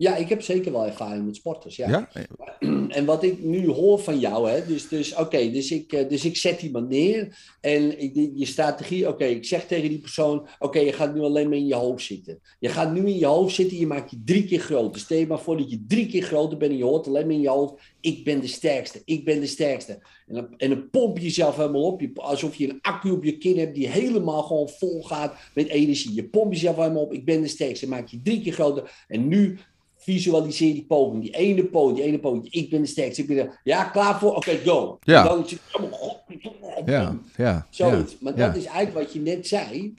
Ja, 0.00 0.16
ik 0.16 0.28
heb 0.28 0.42
zeker 0.42 0.72
wel 0.72 0.86
ervaring 0.86 1.26
met 1.26 1.36
sporters. 1.36 1.76
Ja. 1.76 2.08
En 2.88 3.04
wat 3.04 3.22
ik 3.22 3.42
nu 3.42 3.68
hoor 3.68 3.98
van 3.98 4.18
jou, 4.18 4.50
hè, 4.50 4.66
dus, 4.66 4.88
dus 4.88 5.14
oké, 5.14 5.50
dus, 5.50 5.70
ik, 5.70 5.92
eh, 5.92 6.08
dus 6.08 6.24
ik 6.24 6.36
zet 6.36 6.62
iemand 6.62 6.88
neer 6.88 7.36
en 7.60 7.94
je 8.38 8.46
strategie, 8.46 9.08
oké, 9.08 9.24
ik 9.24 9.44
zeg 9.44 9.66
tegen 9.66 9.88
die 9.88 9.98
persoon, 9.98 10.46
oké, 10.58 10.78
je 10.78 10.92
gaat 10.92 11.14
nu 11.14 11.20
alleen 11.20 11.48
maar 11.48 11.58
in 11.58 11.66
je 11.66 11.74
hoofd 11.74 12.04
zitten. 12.04 12.40
Je 12.58 12.68
gaat 12.68 12.92
nu 12.92 13.00
in 13.00 13.18
je 13.18 13.26
hoofd 13.26 13.54
zitten, 13.54 13.76
je 13.76 13.86
maakt 13.86 14.10
je 14.10 14.22
drie 14.24 14.44
keer 14.44 14.60
groter. 14.60 15.00
Stel 15.00 15.18
je 15.18 15.26
maar 15.26 15.40
voor 15.40 15.56
dat 15.56 15.70
je 15.70 15.84
drie 15.88 16.06
keer 16.06 16.22
groter 16.22 16.58
bent 16.58 16.70
en 16.70 16.78
je 16.78 16.84
hoort 16.84 17.06
alleen 17.06 17.26
maar 17.26 17.34
in 17.34 17.40
je 17.40 17.48
hoofd, 17.48 17.74
ik 18.00 18.24
ben 18.24 18.40
de 18.40 18.46
sterkste, 18.46 19.02
ik 19.04 19.24
ben 19.24 19.40
de 19.40 19.46
sterkste. 19.46 19.98
En 20.26 20.34
dan, 20.34 20.54
en 20.56 20.68
dan 20.68 20.90
pomp 20.90 21.16
je 21.16 21.22
jezelf 21.22 21.56
helemaal 21.56 21.82
op, 21.82 22.00
je, 22.00 22.10
alsof 22.14 22.54
je 22.54 22.70
een 22.70 22.78
accu 22.80 23.10
op 23.10 23.24
je 23.24 23.38
kin 23.38 23.58
hebt 23.58 23.74
die 23.74 23.88
helemaal 23.88 24.42
gewoon 24.42 24.68
vol 24.68 25.02
gaat 25.02 25.34
met 25.54 25.68
energie. 25.68 26.14
Je 26.14 26.24
pompt 26.24 26.54
jezelf 26.54 26.76
helemaal 26.76 27.02
op, 27.02 27.12
ik 27.12 27.24
ben 27.24 27.42
de 27.42 27.48
sterkste, 27.48 27.88
maak 27.88 28.08
je 28.08 28.22
drie 28.22 28.42
keer 28.42 28.52
groter 28.52 29.04
en 29.08 29.28
nu 29.28 29.58
visualiseer 30.00 30.72
die 30.72 30.84
poging. 30.84 31.22
Die 31.22 31.32
ene 31.32 31.64
poging, 31.64 31.96
die 31.96 32.06
ene 32.06 32.18
poging. 32.18 32.52
Ik 32.52 32.70
ben 32.70 32.80
de 32.80 32.86
sterkste. 32.86 33.22
Ik 33.22 33.28
ben 33.28 33.36
de, 33.36 33.50
ja, 33.64 33.84
klaar 33.84 34.18
voor? 34.18 34.34
Oké, 34.34 34.56
go. 34.64 34.98
Ja. 35.02 35.24
Dan, 35.24 35.46
ja, 36.86 37.18
ja. 37.36 37.66
Zoiets. 37.70 38.16
Maar 38.20 38.34
dat 38.34 38.56
is 38.56 38.64
eigenlijk 38.64 39.06
wat 39.06 39.12
je 39.12 39.20
net 39.20 39.46
zei. 39.46 39.94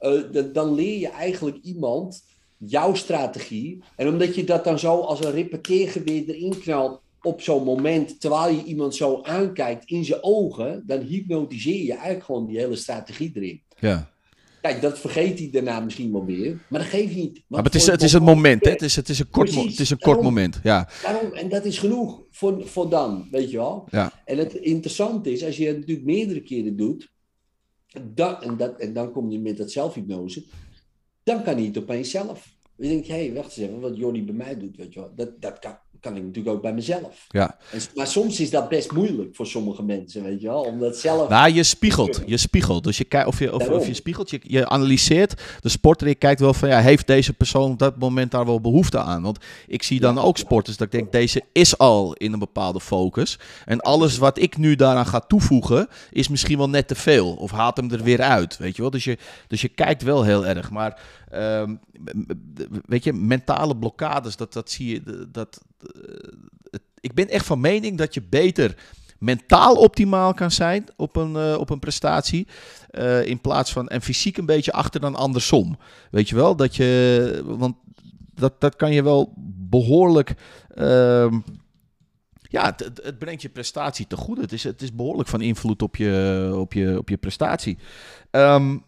Uh, 0.00 0.22
dan 0.52 0.74
leer 0.74 0.98
je 0.98 1.08
eigenlijk 1.08 1.58
iemand 1.62 2.22
jouw 2.56 2.94
strategie. 2.94 3.82
En 3.96 4.08
omdat 4.08 4.34
je 4.34 4.44
dat 4.44 4.64
dan 4.64 4.78
zo 4.78 5.00
als 5.00 5.24
een 5.24 5.32
repeteergeweer 5.32 6.28
erin 6.28 6.60
knalt 6.60 7.00
op 7.22 7.40
zo'n 7.40 7.64
moment, 7.64 8.20
terwijl 8.20 8.54
je 8.54 8.64
iemand 8.64 8.94
zo 8.94 9.22
aankijkt 9.22 9.90
in 9.90 10.04
zijn 10.04 10.22
ogen, 10.22 10.82
dan 10.86 11.00
hypnotiseer 11.00 11.84
je 11.84 11.92
eigenlijk 11.92 12.24
gewoon 12.24 12.46
die 12.46 12.58
hele 12.58 12.76
strategie 12.76 13.30
erin. 13.34 13.62
Ja. 13.78 14.10
Kijk, 14.60 14.80
dat 14.80 14.98
vergeet 14.98 15.38
hij 15.38 15.50
daarna 15.50 15.80
misschien 15.80 16.12
wel 16.12 16.24
weer. 16.24 16.60
Maar 16.68 16.80
dat 16.80 16.88
geeft 16.88 17.14
niet. 17.14 17.42
Maar 17.46 17.64
het 17.64 17.74
is, 17.74 17.86
het 17.86 18.02
is 18.02 18.12
het 18.12 18.22
moment, 18.22 18.64
hè? 18.64 18.70
Het 18.70 18.82
is, 18.82 18.96
het 18.96 19.08
is 19.08 19.18
een 19.18 19.30
kort, 19.30 19.54
het 19.54 19.78
is 19.78 19.90
een 19.90 19.98
kort 19.98 20.22
moment. 20.22 20.60
Ja. 20.62 20.88
Daarom, 21.02 21.32
en 21.32 21.48
dat 21.48 21.64
is 21.64 21.78
genoeg 21.78 22.22
voor, 22.30 22.66
voor 22.66 22.90
dan, 22.90 23.28
weet 23.30 23.50
je 23.50 23.56
wel. 23.56 23.86
Ja. 23.90 24.12
En 24.24 24.38
het 24.38 24.54
interessante 24.54 25.32
is, 25.32 25.44
als 25.44 25.56
je 25.56 25.66
het 25.66 25.78
natuurlijk 25.78 26.06
meerdere 26.06 26.42
keren 26.42 26.76
doet, 26.76 27.12
dan, 28.14 28.42
en, 28.42 28.56
dat, 28.56 28.80
en 28.80 28.92
dan 28.92 29.12
kom 29.12 29.30
je 29.30 29.38
met 29.38 29.56
dat 29.56 29.70
zelfhypnose, 29.70 30.44
dan 31.22 31.42
kan 31.42 31.54
hij 31.56 31.64
het 31.64 31.78
opeens 31.78 32.10
zelf. 32.10 32.58
Je, 32.76 32.88
hé, 32.88 33.02
hey, 33.06 33.32
wacht 33.34 33.56
eens 33.56 33.68
even, 33.68 33.80
wat 33.80 33.96
Jordi 33.96 34.24
bij 34.24 34.34
mij 34.34 34.58
doet, 34.58 34.76
weet 34.76 34.92
je 34.92 35.00
wel. 35.00 35.12
Dat, 35.14 35.40
dat 35.40 35.58
kan, 35.58 35.78
kan 36.00 36.16
ik 36.16 36.22
natuurlijk 36.22 36.56
ook 36.56 36.62
bij 36.62 36.72
mezelf. 36.72 37.26
Ja. 37.28 37.56
En, 37.70 37.80
maar 37.94 38.06
soms 38.06 38.40
is 38.40 38.50
dat 38.50 38.68
best 38.68 38.92
moeilijk 38.92 39.34
voor 39.34 39.46
sommige 39.46 39.82
mensen, 39.82 40.22
weet 40.22 40.40
je 40.40 40.46
wel. 40.46 40.60
Omdat 40.60 40.96
zelf... 40.96 41.28
Nou, 41.28 41.52
je 41.52 41.62
spiegelt. 41.62 42.22
Je 42.26 42.36
spiegelt. 42.36 42.84
Dus 42.84 42.98
je 42.98 43.04
kijkt 43.04 43.26
of 43.26 43.38
je, 43.38 43.54
of, 43.54 43.68
of, 43.68 43.86
je 43.86 43.94
spiegelt, 43.94 44.30
je, 44.30 44.40
je 44.42 44.68
analyseert. 44.68 45.42
De 45.60 45.68
sporter, 45.68 46.08
je 46.08 46.14
kijkt 46.14 46.40
wel 46.40 46.54
van, 46.54 46.68
ja, 46.68 46.80
heeft 46.80 47.06
deze 47.06 47.32
persoon 47.32 47.70
op 47.70 47.78
dat 47.78 47.98
moment 47.98 48.30
daar 48.30 48.46
wel 48.46 48.60
behoefte 48.60 48.98
aan? 48.98 49.22
Want 49.22 49.38
ik 49.66 49.82
zie 49.82 50.00
dan 50.00 50.18
ook 50.18 50.38
sporters 50.38 50.76
dat 50.76 50.86
ik 50.86 50.92
denk, 50.92 51.12
deze 51.12 51.42
is 51.52 51.78
al 51.78 52.12
in 52.14 52.32
een 52.32 52.38
bepaalde 52.38 52.80
focus. 52.80 53.38
En 53.64 53.80
alles 53.80 54.18
wat 54.18 54.38
ik 54.38 54.56
nu 54.56 54.76
daaraan 54.76 55.06
ga 55.06 55.20
toevoegen, 55.20 55.88
is 56.10 56.28
misschien 56.28 56.58
wel 56.58 56.68
net 56.68 56.88
te 56.88 56.94
veel. 56.94 57.34
Of 57.34 57.50
haalt 57.50 57.76
hem 57.76 57.90
er 57.90 58.02
weer 58.02 58.22
uit, 58.22 58.56
weet 58.56 58.76
je 58.76 58.82
wel. 58.82 58.90
Dus 58.90 59.04
je, 59.04 59.18
dus 59.48 59.60
je 59.60 59.68
kijkt 59.68 60.02
wel 60.02 60.22
heel 60.22 60.46
erg. 60.46 60.70
Maar 60.70 61.00
um, 61.34 61.80
weet 62.86 63.04
je, 63.04 63.12
mentale 63.12 63.76
blokkades, 63.76 64.36
dat, 64.36 64.52
dat 64.52 64.70
zie 64.70 64.88
je, 64.88 65.28
dat, 65.30 65.60
ik 67.00 67.14
ben 67.14 67.28
echt 67.28 67.46
van 67.46 67.60
mening 67.60 67.98
dat 67.98 68.14
je 68.14 68.22
beter 68.22 68.76
mentaal 69.18 69.74
optimaal 69.74 70.34
kan 70.34 70.50
zijn 70.50 70.84
op 70.96 71.16
een, 71.16 71.32
uh, 71.32 71.58
op 71.58 71.70
een 71.70 71.78
prestatie. 71.78 72.46
Uh, 72.90 73.26
in 73.26 73.40
plaats 73.40 73.72
van 73.72 73.88
en 73.88 74.02
fysiek 74.02 74.36
een 74.36 74.46
beetje 74.46 74.72
achter 74.72 75.00
dan 75.00 75.14
andersom. 75.14 75.78
Weet 76.10 76.28
je 76.28 76.34
wel? 76.34 76.56
Dat 76.56 76.76
je. 76.76 77.42
Want 77.44 77.76
dat, 78.34 78.60
dat 78.60 78.76
kan 78.76 78.92
je 78.92 79.02
wel 79.02 79.32
behoorlijk. 79.68 80.34
Uh, 80.74 81.32
ja, 82.42 82.64
het, 82.64 83.00
het, 83.02 83.18
brengt 83.18 83.42
je 83.42 83.48
prestatie 83.48 84.06
te 84.06 84.16
goed. 84.16 84.38
Het 84.38 84.52
is, 84.52 84.64
het 84.64 84.82
is 84.82 84.94
behoorlijk 84.94 85.28
van 85.28 85.40
invloed 85.40 85.82
op 85.82 85.96
je, 85.96 86.52
op 86.54 86.72
je, 86.72 86.98
op 86.98 87.08
je 87.08 87.16
prestatie. 87.16 87.78
Um, 88.30 88.84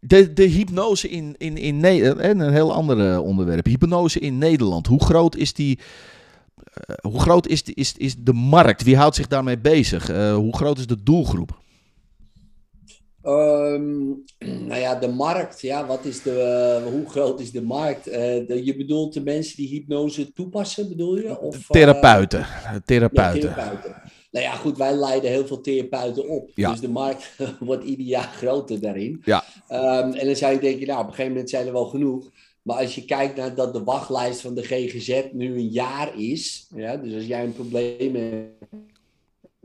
de, 0.00 0.32
de 0.32 0.44
hypnose 0.44 1.08
in, 1.08 1.34
in, 1.38 1.56
in 1.56 1.80
Nederland, 1.80 2.20
en 2.20 2.38
een 2.38 2.52
heel 2.52 2.72
ander 2.72 3.20
onderwerp. 3.20 3.66
Hypnose 3.66 4.18
in 4.20 4.38
Nederland. 4.38 4.86
Hoe 4.86 5.04
groot 5.04 5.36
is 5.36 5.52
die, 5.52 5.78
uh, 6.88 6.96
hoe 7.12 7.20
groot 7.20 7.46
is, 7.46 7.64
de, 7.64 7.74
is, 7.74 7.94
is 7.96 8.16
de 8.18 8.32
markt? 8.32 8.82
Wie 8.82 8.96
houdt 8.96 9.16
zich 9.16 9.26
daarmee 9.26 9.58
bezig? 9.58 10.10
Uh, 10.10 10.34
hoe 10.34 10.56
groot 10.56 10.78
is 10.78 10.86
de 10.86 11.02
doelgroep? 11.02 11.64
Um, 13.22 14.24
nou 14.68 14.80
ja, 14.80 14.94
de 14.94 15.08
markt. 15.08 15.60
Ja, 15.60 15.86
wat 15.86 16.04
is 16.04 16.22
de, 16.22 16.80
uh, 16.84 16.92
hoe 16.92 17.08
groot 17.08 17.40
is 17.40 17.50
de 17.50 17.62
markt? 17.62 18.04
De, 18.04 18.60
je 18.64 18.76
bedoelt 18.76 19.14
de 19.14 19.22
mensen 19.22 19.56
die 19.56 19.68
hypnose 19.68 20.32
toepassen, 20.32 20.88
bedoel 20.88 21.16
je? 21.16 21.40
Of, 21.40 21.66
therapeuten. 21.66 22.46
therapeuten. 22.84 23.48
Ja, 23.48 23.54
therapeuten. 23.54 24.02
Nou 24.36 24.48
ja, 24.48 24.54
goed, 24.54 24.76
wij 24.76 24.94
leiden 24.94 25.30
heel 25.30 25.46
veel 25.46 25.60
therapeuten 25.60 26.28
op. 26.28 26.50
Ja. 26.54 26.70
Dus 26.70 26.80
de 26.80 26.88
markt 26.88 27.36
wordt 27.60 27.84
ieder 27.84 28.06
jaar 28.06 28.32
groter 28.36 28.80
daarin. 28.80 29.22
Ja. 29.24 29.44
Um, 29.70 30.12
en 30.12 30.26
dan 30.26 30.36
zou 30.36 30.52
je 30.52 30.60
denken, 30.60 30.86
nou, 30.86 31.00
op 31.00 31.06
een 31.06 31.10
gegeven 31.10 31.32
moment 31.32 31.50
zijn 31.50 31.66
er 31.66 31.72
wel 31.72 31.86
genoeg. 31.86 32.30
Maar 32.62 32.76
als 32.76 32.94
je 32.94 33.04
kijkt 33.04 33.36
naar 33.36 33.54
dat 33.54 33.72
de 33.72 33.84
wachtlijst 33.84 34.40
van 34.40 34.54
de 34.54 34.62
GGZ 34.62 35.22
nu 35.32 35.54
een 35.54 35.68
jaar 35.68 36.20
is, 36.20 36.66
ja, 36.74 36.96
dus 36.96 37.14
als 37.14 37.26
jij 37.26 37.44
een 37.44 37.54
probleem 37.54 38.14
hebt 38.14 38.72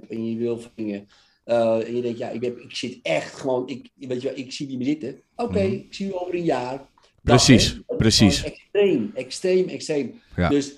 en 0.09 0.29
je 0.29 0.37
wil 0.37 0.61
dingen, 0.75 1.07
uh, 1.45 1.87
en 1.87 1.95
je 1.95 2.01
denkt, 2.01 2.17
ja, 2.17 2.29
ik, 2.29 2.43
heb, 2.43 2.57
ik 2.57 2.75
zit 2.75 2.99
echt 3.01 3.33
gewoon, 3.33 3.67
ik, 3.67 3.89
weet 3.95 4.21
je 4.21 4.27
wel, 4.27 4.37
ik 4.37 4.51
zie 4.51 4.67
die 4.67 4.77
me 4.77 4.83
zitten. 4.83 5.21
Oké, 5.35 5.49
okay, 5.49 5.67
mm. 5.67 5.73
ik 5.73 5.93
zie 5.93 6.07
u 6.07 6.13
over 6.13 6.33
een 6.33 6.43
jaar. 6.43 6.89
Precies, 7.23 7.81
dat, 7.87 7.97
precies. 7.97 8.43
Extreem, 8.43 9.11
extreem, 9.13 9.67
extreem. 9.67 10.21
Ja. 10.35 10.49
Dus 10.49 10.73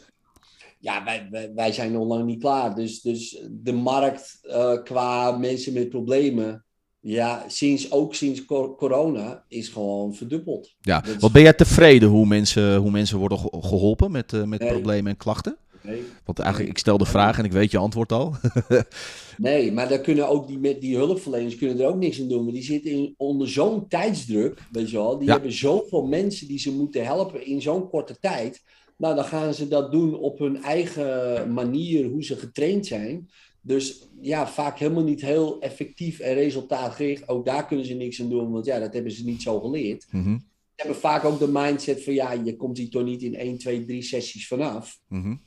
ja, 0.84 1.03
wij, 1.03 1.27
wij, 1.31 1.51
wij, 1.55 1.71
zijn 1.71 1.91
nog 1.91 2.07
lang 2.07 2.25
niet 2.25 2.39
klaar. 2.39 2.75
Dus, 2.75 3.01
dus 3.01 3.41
de 3.51 3.71
markt 3.71 4.39
uh, 4.43 4.84
qua 4.84 5.38
mensen 5.38 5.73
met 5.73 5.89
problemen, 5.89 6.65
ja, 6.99 7.43
sinds, 7.47 7.91
ook 7.91 8.15
sinds 8.15 8.45
corona 8.45 9.43
is 9.47 9.67
gewoon 9.67 10.13
verdubbeld. 10.13 10.75
Ja, 10.81 11.03
wat 11.19 11.31
ben 11.31 11.41
jij 11.41 11.53
tevreden 11.53 12.09
hoe 12.09 12.25
mensen, 12.25 12.75
hoe 12.75 12.91
mensen 12.91 13.17
worden 13.17 13.38
geholpen 13.38 14.11
met, 14.11 14.34
uh, 14.34 14.43
met 14.43 14.59
nee. 14.59 14.69
problemen 14.69 15.11
en 15.11 15.17
klachten? 15.17 15.57
Nee. 15.81 16.03
Want 16.25 16.39
eigenlijk, 16.39 16.71
ik 16.71 16.77
stel 16.77 16.97
de 16.97 17.05
vraag 17.05 17.38
en 17.38 17.45
ik 17.45 17.51
weet 17.51 17.71
je 17.71 17.77
antwoord 17.77 18.11
al. 18.11 18.36
nee, 19.38 19.71
maar 19.71 19.89
daar 19.89 19.99
kunnen 19.99 20.29
ook 20.29 20.47
die, 20.47 20.59
met 20.59 20.81
die 20.81 20.95
hulpverleners 20.95 21.55
kunnen 21.55 21.79
er 21.79 21.88
ook 21.88 21.97
niks 21.97 22.21
aan 22.21 22.27
doen. 22.27 22.43
Maar 22.43 22.53
die 22.53 22.63
zitten 22.63 22.91
in, 22.91 23.13
onder 23.17 23.49
zo'n 23.49 23.88
tijdsdruk, 23.88 24.59
weet 24.71 24.89
je 24.89 24.97
wel. 24.97 25.17
Die 25.17 25.27
ja. 25.27 25.34
hebben 25.34 25.51
zoveel 25.51 26.05
mensen 26.05 26.47
die 26.47 26.59
ze 26.59 26.71
moeten 26.71 27.05
helpen 27.05 27.45
in 27.45 27.61
zo'n 27.61 27.89
korte 27.89 28.17
tijd. 28.19 28.63
Nou, 28.97 29.15
dan 29.15 29.25
gaan 29.25 29.53
ze 29.53 29.67
dat 29.67 29.91
doen 29.91 30.15
op 30.15 30.39
hun 30.39 30.63
eigen 30.63 31.53
manier, 31.53 32.05
hoe 32.05 32.23
ze 32.23 32.35
getraind 32.35 32.85
zijn. 32.85 33.29
Dus 33.61 34.09
ja, 34.21 34.47
vaak 34.47 34.79
helemaal 34.79 35.03
niet 35.03 35.21
heel 35.21 35.61
effectief 35.61 36.19
en 36.19 36.33
resultaatgericht. 36.33 37.27
Ook 37.27 37.45
daar 37.45 37.65
kunnen 37.65 37.85
ze 37.85 37.93
niks 37.93 38.21
aan 38.21 38.29
doen, 38.29 38.51
want 38.51 38.65
ja, 38.65 38.79
dat 38.79 38.93
hebben 38.93 39.11
ze 39.11 39.25
niet 39.25 39.41
zo 39.41 39.59
geleerd. 39.59 40.05
Mm 40.11 40.23
-hmm. 40.23 40.39
Ze 40.39 40.81
hebben 40.81 41.01
vaak 41.01 41.23
ook 41.23 41.39
de 41.39 41.47
mindset 41.47 42.03
van 42.03 42.13
ja, 42.13 42.31
je 42.31 42.55
komt 42.55 42.77
hier 42.77 42.89
toch 42.89 43.03
niet 43.03 43.21
in 43.21 43.35
1, 43.35 43.57
2, 43.57 43.85
3 43.85 44.01
sessies 44.01 44.47
vanaf. 44.47 44.99
Mm 45.07 45.21
-hmm. 45.21 45.41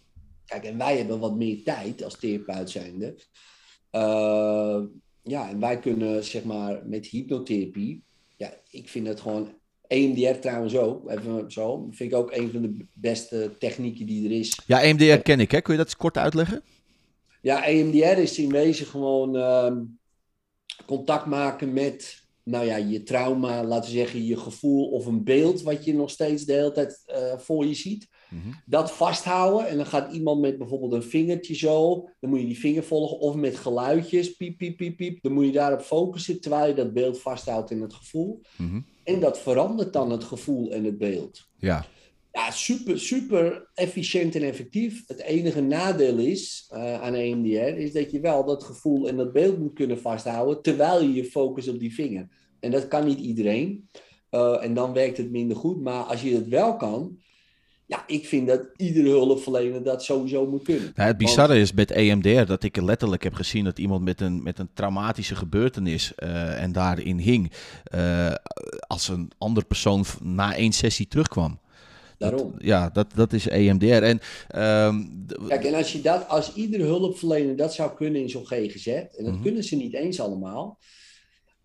Kijk, 0.44 0.64
en 0.64 0.78
wij 0.78 0.97
hebben 0.97 1.18
wat 1.18 1.36
meer 1.36 1.62
tijd 1.62 2.05
als 2.05 2.18
therapeut 2.18 2.70
zijnde. 2.70 3.14
Uh, 3.92 4.82
ja, 5.22 5.49
en 5.49 5.61
wij 5.61 5.78
kunnen 5.78 6.24
zeg 6.24 6.44
maar 6.44 6.82
met 6.86 7.07
hypnotherapie, 7.07 8.03
ja, 8.36 8.61
ik 8.70 8.88
vind 8.88 9.07
het 9.07 9.20
gewoon 9.20 9.56
EMDR 9.89 10.39
trouwens 10.41 10.76
ook, 10.76 11.11
even 11.11 11.53
zo, 11.53 11.89
vind 11.91 12.12
ik 12.12 12.18
ook 12.18 12.32
een 12.32 12.51
van 12.51 12.62
de 12.62 12.87
beste 12.95 13.51
technieken 13.59 14.07
die 14.07 14.24
er 14.24 14.39
is. 14.39 14.61
Ja, 14.66 14.82
EMDR 14.82 15.16
ken 15.16 15.41
ik, 15.41 15.51
hè? 15.51 15.61
Kun 15.61 15.72
je 15.72 15.78
dat 15.78 15.89
eens 15.89 15.97
kort 15.97 16.16
uitleggen? 16.16 16.62
Ja, 17.43 17.66
EMDR 17.66 18.20
is 18.20 18.39
in 18.39 18.51
wezen 18.51 18.87
gewoon 18.87 19.37
uh, 19.37 19.72
contact 20.87 21.26
maken 21.26 21.72
met, 21.72 22.22
nou 22.43 22.66
ja, 22.66 22.76
je 22.76 23.03
trauma, 23.03 23.64
laten 23.64 23.91
we 23.91 23.97
zeggen, 23.97 24.24
je 24.24 24.37
gevoel 24.37 24.89
of 24.89 25.07
een 25.07 25.24
beeld 25.24 25.62
wat 25.62 25.84
je 25.84 25.95
nog 25.95 26.11
steeds 26.11 26.45
de 26.45 26.53
hele 26.53 26.72
tijd 26.72 27.03
uh, 27.09 27.39
voor 27.39 27.66
je 27.66 27.74
ziet. 27.74 28.09
Mm 28.30 28.41
-hmm. 28.43 28.62
Dat 28.66 28.93
vasthouden 28.93 29.68
en 29.68 29.76
dan 29.76 29.87
gaat 29.87 30.12
iemand 30.12 30.41
met 30.41 30.59
bijvoorbeeld 30.59 30.93
een 30.93 31.03
vingertje 31.03 31.55
zo, 31.55 32.09
dan 32.20 32.30
moet 32.30 32.41
je 32.41 32.47
die 32.47 32.59
vinger 32.59 32.84
volgen 32.84 33.18
of 33.18 33.34
met 33.34 33.57
geluidjes, 33.57 34.37
piep, 34.37 34.59
piep, 34.59 34.76
piep, 34.76 34.97
piep. 34.97 35.22
Dan 35.22 35.32
moet 35.32 35.45
je 35.45 35.53
daarop 35.53 35.80
focussen 35.80 36.41
terwijl 36.41 36.68
je 36.68 36.74
dat 36.74 36.93
beeld 36.93 37.20
vasthoudt 37.20 37.70
in 37.70 37.80
het 37.80 37.95
gevoel. 37.95 38.41
Mm 38.57 38.70
-hmm. 38.70 38.84
En 39.07 39.21
dat 39.21 39.39
verandert 39.39 39.93
dan 39.93 40.11
het 40.11 40.25
gevoel 40.25 40.71
en 40.71 40.85
het 40.85 40.99
beeld. 40.99 41.49
Ja. 41.59 41.87
Ja, 42.33 42.51
super, 42.51 43.01
super 43.01 43.71
efficiënt 43.75 44.35
en 44.35 44.43
effectief. 44.43 45.05
Het 45.07 45.23
enige 45.23 45.61
nadeel 45.61 46.19
is 46.19 46.71
uh, 46.75 47.03
aan 47.03 47.15
EMDR, 47.15 47.79
is 47.79 47.93
dat 47.93 48.11
je 48.11 48.21
wel 48.21 48.45
dat 48.45 48.65
gevoel 48.65 49.09
en 49.09 49.17
dat 49.17 49.33
beeld 49.33 49.59
moet 49.59 49.73
kunnen 49.73 49.99
vasthouden, 49.99 50.63
terwijl 50.63 51.03
je 51.03 51.13
je 51.13 51.25
focust 51.25 51.69
op 51.69 51.79
die 51.79 51.95
vinger. 51.95 52.29
En 52.61 52.71
dat 52.71 52.89
kan 52.89 53.07
niet 53.07 53.19
iedereen. 53.19 53.89
Uh, 54.31 54.65
en 54.65 54.75
dan 54.75 54.93
werkt 54.93 55.17
het 55.17 55.31
minder 55.31 55.57
goed. 55.57 55.81
Maar 55.81 56.03
als 56.03 56.23
je 56.23 56.35
het 56.35 56.49
wel 56.49 56.77
kan, 56.77 57.19
ja, 57.87 58.05
ik 58.07 58.26
vind 58.26 58.47
dat 58.47 58.61
iedere 58.76 59.09
hulpverlener 59.09 59.82
dat 59.82 60.05
sowieso 60.05 60.47
moet 60.47 60.62
kunnen. 60.62 60.93
Nou, 60.95 61.09
het 61.09 61.16
bizarre 61.16 61.53
Want... 61.53 61.61
is 61.61 61.72
met 61.72 61.91
EMDR 61.91 62.45
dat 62.45 62.62
ik 62.62 62.76
letterlijk 62.76 63.22
heb 63.22 63.34
gezien 63.34 63.64
dat 63.64 63.78
iemand 63.78 64.05
met 64.05 64.20
een, 64.20 64.43
met 64.43 64.59
een 64.59 64.68
traumatische 64.74 65.34
gebeurtenis 65.34 66.12
uh, 66.18 66.62
en 66.62 66.72
daarin 66.72 67.18
hing, 67.18 67.53
uh, 67.95 68.34
als 68.87 69.09
een 69.09 69.30
andere 69.39 69.66
persoon 69.66 70.05
na 70.22 70.55
één 70.55 70.72
sessie 70.72 71.09
terugkwam. 71.09 71.59
Daarom. 72.18 72.53
Dat, 72.53 72.62
ja, 72.62 72.91
dat, 72.91 73.07
dat 73.14 73.32
is 73.32 73.49
EMDR. 73.49 73.84
En, 73.84 74.20
um, 74.87 75.26
Kijk, 75.49 75.64
en 75.64 75.74
als, 75.74 75.93
je 75.93 76.01
dat, 76.01 76.28
als 76.28 76.55
iedere 76.55 76.84
hulpverlener 76.84 77.57
dat 77.57 77.74
zou 77.74 77.95
kunnen 77.95 78.20
in 78.20 78.30
zo'n 78.30 78.47
GGZ, 78.47 78.87
en 78.87 79.09
dat 79.11 79.24
mm 79.26 79.32
-hmm. 79.32 79.43
kunnen 79.43 79.64
ze 79.64 79.76
niet 79.76 79.95
eens 79.95 80.20
allemaal, 80.20 80.78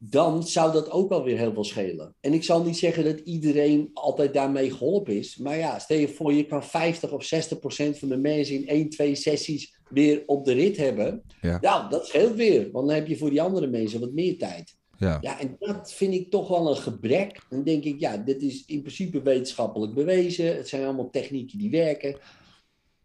dan 0.03 0.43
zou 0.47 0.71
dat 0.71 0.91
ook 0.91 1.09
wel 1.09 1.23
weer 1.23 1.37
heel 1.37 1.53
veel 1.53 1.63
schelen. 1.63 2.15
En 2.19 2.33
ik 2.33 2.43
zal 2.43 2.63
niet 2.63 2.77
zeggen 2.77 3.03
dat 3.03 3.19
iedereen 3.19 3.89
altijd 3.93 4.33
daarmee 4.33 4.71
geholpen 4.71 5.17
is. 5.17 5.37
Maar 5.37 5.57
ja, 5.57 5.79
stel 5.79 5.97
je 5.97 6.07
voor, 6.07 6.33
je 6.33 6.45
kan 6.45 6.63
50 6.63 7.11
of 7.11 7.23
60 7.23 7.59
procent 7.59 7.99
van 7.99 8.09
de 8.09 8.17
mensen 8.17 8.55
in 8.55 8.67
1, 8.67 8.89
2 8.89 9.15
sessies 9.15 9.79
weer 9.89 10.23
op 10.25 10.45
de 10.45 10.53
rit 10.53 10.77
hebben. 10.77 11.23
Ja. 11.41 11.57
Nou, 11.61 11.89
dat 11.89 12.07
scheelt 12.07 12.35
weer. 12.35 12.71
Want 12.71 12.87
dan 12.87 12.95
heb 12.95 13.07
je 13.07 13.17
voor 13.17 13.29
die 13.29 13.41
andere 13.41 13.67
mensen 13.67 13.99
wat 13.99 14.11
meer 14.11 14.37
tijd. 14.37 14.75
Ja. 14.97 15.17
ja, 15.21 15.39
en 15.39 15.55
dat 15.59 15.93
vind 15.93 16.13
ik 16.13 16.29
toch 16.29 16.47
wel 16.47 16.69
een 16.69 16.77
gebrek. 16.77 17.45
Dan 17.49 17.63
denk 17.63 17.83
ik, 17.83 17.99
ja, 17.99 18.17
dit 18.17 18.41
is 18.41 18.63
in 18.65 18.81
principe 18.81 19.21
wetenschappelijk 19.21 19.93
bewezen. 19.93 20.55
Het 20.55 20.67
zijn 20.67 20.83
allemaal 20.83 21.09
technieken 21.09 21.57
die 21.57 21.71
werken. 21.71 22.15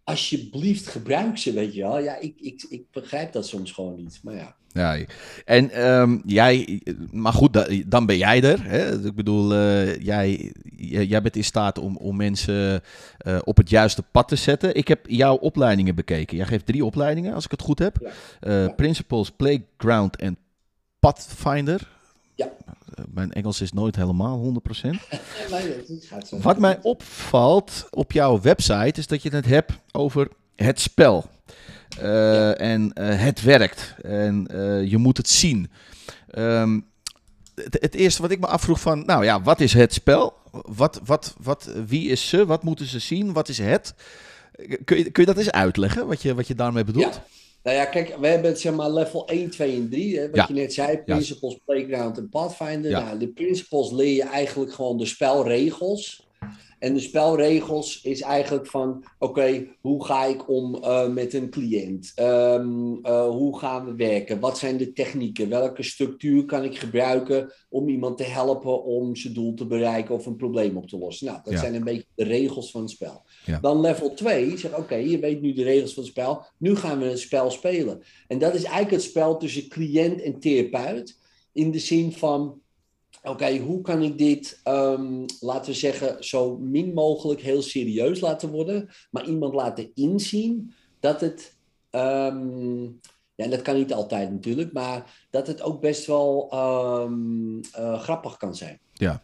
Alsjeblieft, 0.07 0.87
gebruik 0.87 1.39
ze, 1.39 1.53
weet 1.53 1.75
je 1.75 1.81
wel. 1.81 1.99
Ja, 1.99 2.19
ik, 2.19 2.35
ik, 2.41 2.67
ik 2.69 2.83
begrijp 2.91 3.33
dat 3.33 3.47
soms 3.47 3.73
gewoon 3.73 3.95
niet. 3.97 4.21
Maar 4.23 4.35
ja. 4.35 4.57
Ja, 4.73 4.99
en 5.45 5.91
um, 5.91 6.23
jij, 6.27 6.83
maar 7.11 7.33
goed, 7.33 7.85
dan 7.91 8.07
ben 8.07 8.17
jij 8.17 8.43
er. 8.43 8.65
Hè? 8.65 9.07
Ik 9.07 9.15
bedoel, 9.15 9.53
uh, 9.53 9.97
jij, 9.97 10.53
jij 11.07 11.23
bent 11.23 11.37
in 11.37 11.45
staat 11.45 11.79
om, 11.79 11.97
om 11.97 12.17
mensen 12.17 12.83
uh, 13.27 13.39
op 13.45 13.57
het 13.57 13.71
juiste 13.71 14.03
pad 14.03 14.29
te 14.29 14.37
zetten. 14.37 14.75
Ik 14.75 14.89
heb 14.89 15.07
jouw 15.07 15.37
opleidingen 15.37 15.95
bekeken. 15.95 16.37
Jij 16.37 16.47
geeft 16.47 16.67
drie 16.67 16.85
opleidingen, 16.85 17.35
als 17.35 17.45
ik 17.45 17.51
het 17.51 17.63
goed 17.63 17.79
heb. 17.79 17.97
Ja. 18.01 18.11
Uh, 18.51 18.67
ja. 18.67 18.73
Principles, 18.73 19.31
Playground 19.31 20.17
en 20.17 20.37
Pathfinder. 20.99 21.96
Ja. 22.97 23.05
Mijn 23.15 23.33
Engels 23.33 23.61
is 23.61 23.73
nooit 23.73 23.97
helemaal 23.97 24.63
100%. 24.85 24.87
nee, 25.51 25.85
Wat 26.31 26.59
mij 26.59 26.79
opvalt 26.83 27.87
op 27.91 28.13
jouw 28.13 28.41
website 28.41 29.01
is 29.01 29.07
dat 29.07 29.23
je 29.23 29.29
het 29.29 29.47
hebt 29.47 29.73
over 29.93 30.29
het 30.57 30.81
spel. 30.81 31.31
Uh, 31.99 32.05
ja. 32.05 32.55
En 32.55 32.91
uh, 32.95 33.21
het 33.23 33.43
werkt. 33.43 33.95
En 34.03 34.49
uh, 34.53 34.91
je 34.91 34.97
moet 34.97 35.17
het 35.17 35.29
zien. 35.29 35.71
Um, 36.39 36.87
het, 37.55 37.77
het, 37.81 37.95
eerste 37.95 38.23
wat 38.23 38.31
ik 38.31 38.41
me 38.41 38.47
afvroeg 38.47 38.81
van, 38.81 39.05
nou 39.05 39.25
ja, 39.25 39.43
wat 39.43 39.61
is 39.61 39.73
het 39.73 39.93
spel? 39.93 40.35
Wat, 40.51 41.01
wat, 41.05 41.35
wat, 41.43 41.71
wie 41.87 42.09
is 42.09 42.29
ze? 42.29 42.47
Wat 42.47 42.63
moeten 42.63 42.87
ze 42.87 42.99
zien? 42.99 43.33
Wat 43.33 43.49
is 43.49 43.59
het? 43.59 43.95
Kun 44.85 44.97
je, 44.97 45.11
kun 45.11 45.23
je 45.23 45.33
dat 45.33 45.39
eens 45.39 45.51
uitleggen, 45.51 46.07
wat 46.07 46.23
je, 46.23 46.35
wat 46.35 46.47
je 46.47 46.55
daarmee 46.55 46.85
bedoelt? 46.85 47.15
Ja. 47.15 47.25
Nou 47.67 47.79
ja, 47.79 47.85
kijk, 47.85 48.17
we 48.21 48.27
hebben 48.27 48.57
zeg 48.57 48.75
maar 48.75 48.91
level 48.91 49.27
1, 49.29 49.51
2 49.51 49.77
en 49.77 49.91
3. 49.91 50.19
Hè, 50.19 50.27
wat 50.27 50.37
ja. 50.37 50.45
je 50.49 50.55
net 50.55 50.73
zei, 50.73 50.99
Principles, 50.99 51.53
ja. 51.53 51.59
Playground 51.65 52.19
en 52.19 52.29
Pathfinder. 52.29 52.91
Nou, 52.91 53.19
de 53.19 53.29
Principles 53.29 53.91
leer 53.91 54.15
je 54.15 54.23
eigenlijk 54.23 54.73
gewoon 54.73 54.99
de 54.99 55.07
spelregels. 55.07 56.26
En 56.87 56.95
de 56.95 57.01
spelregels 57.01 58.03
is 58.03 58.21
eigenlijk 58.21 58.67
van, 58.67 59.05
oké, 59.19 59.67
hoe 59.81 60.05
ga 60.05 60.25
ik 60.25 60.49
om 60.49 60.75
uh, 60.75 61.09
met 61.09 61.35
een 61.35 61.51
cliënt? 61.51 62.13
Um, 62.17 62.99
uh, 63.07 63.29
hoe 63.29 63.59
gaan 63.59 63.85
we 63.85 63.95
werken? 63.95 64.41
Wat 64.41 64.59
zijn 64.59 64.77
de 64.77 64.93
technieken? 64.93 65.49
Welke 65.49 65.83
structuur 65.83 66.45
kan 66.45 66.65
ik 66.65 66.79
gebruiken 66.79 67.53
om 67.69 67.89
iemand 67.89 68.17
te 68.17 68.25
helpen 68.25 68.85
om 68.85 69.17
zijn 69.17 69.33
doel 69.33 69.55
te 69.55 69.67
bereiken 69.67 70.15
of 70.15 70.27
een 70.27 70.37
probleem 70.37 70.77
op 70.77 70.89
te 70.89 70.99
lossen? 70.99 71.27
Nou, 71.27 71.41
dat 71.45 71.53
ja. 71.53 71.59
zijn 71.59 71.75
een 71.75 71.85
beetje 71.85 72.07
de 72.15 72.25
regels 72.25 72.71
van 72.71 72.81
het 72.81 72.91
spel. 72.91 73.23
Ja. 73.45 73.59
Dan 73.61 73.81
level 73.81 74.15
2 74.15 74.59
zegt, 74.59 74.79
oké, 74.79 74.95
je 74.95 75.19
weet 75.19 75.41
nu 75.41 75.53
de 75.53 75.63
regels 75.63 75.95
van 75.95 76.03
het 76.03 76.13
spel, 76.13 76.45
nu 76.59 76.77
gaan 76.77 76.99
we 76.99 77.05
het 77.05 77.19
spel 77.19 77.51
spelen. 77.51 78.03
En 78.29 78.39
dat 78.39 78.55
is 78.55 78.63
eigenlijk 78.63 78.93
het 78.93 79.03
spel 79.03 79.37
tussen 79.37 79.69
cliënt 79.69 80.23
en 80.23 80.41
therapeut, 80.41 81.19
in 81.53 81.71
de 81.71 81.79
zin 81.79 82.13
van 82.13 82.61
oké, 83.29 83.59
hoe 83.59 83.81
kan 83.81 84.03
ik 84.03 84.19
dit, 84.19 84.61
um, 84.65 85.25
laten 85.41 85.73
we 85.73 85.79
zeggen, 85.79 86.25
zo 86.25 86.57
min 86.59 86.95
mogelijk 86.95 87.41
heel 87.41 87.63
serieus 87.63 88.21
laten 88.21 88.51
worden, 88.51 88.89
maar 89.11 89.27
iemand 89.27 89.55
laten 89.55 89.91
inzien 89.95 90.75
dat 91.01 91.21
het, 91.21 91.57
um, 91.91 93.01
ja, 93.35 93.47
dat 93.47 93.63
kan 93.63 93.75
niet 93.75 93.93
altijd 93.93 94.31
natuurlijk, 94.31 94.73
maar 94.73 95.27
dat 95.31 95.47
het 95.47 95.63
ook 95.63 95.81
best 95.81 96.07
wel 96.07 96.51
um, 96.55 97.61
uh, 97.79 98.01
grappig 98.01 98.37
kan 98.37 98.55
zijn. 98.55 98.79
Ja. 98.93 99.23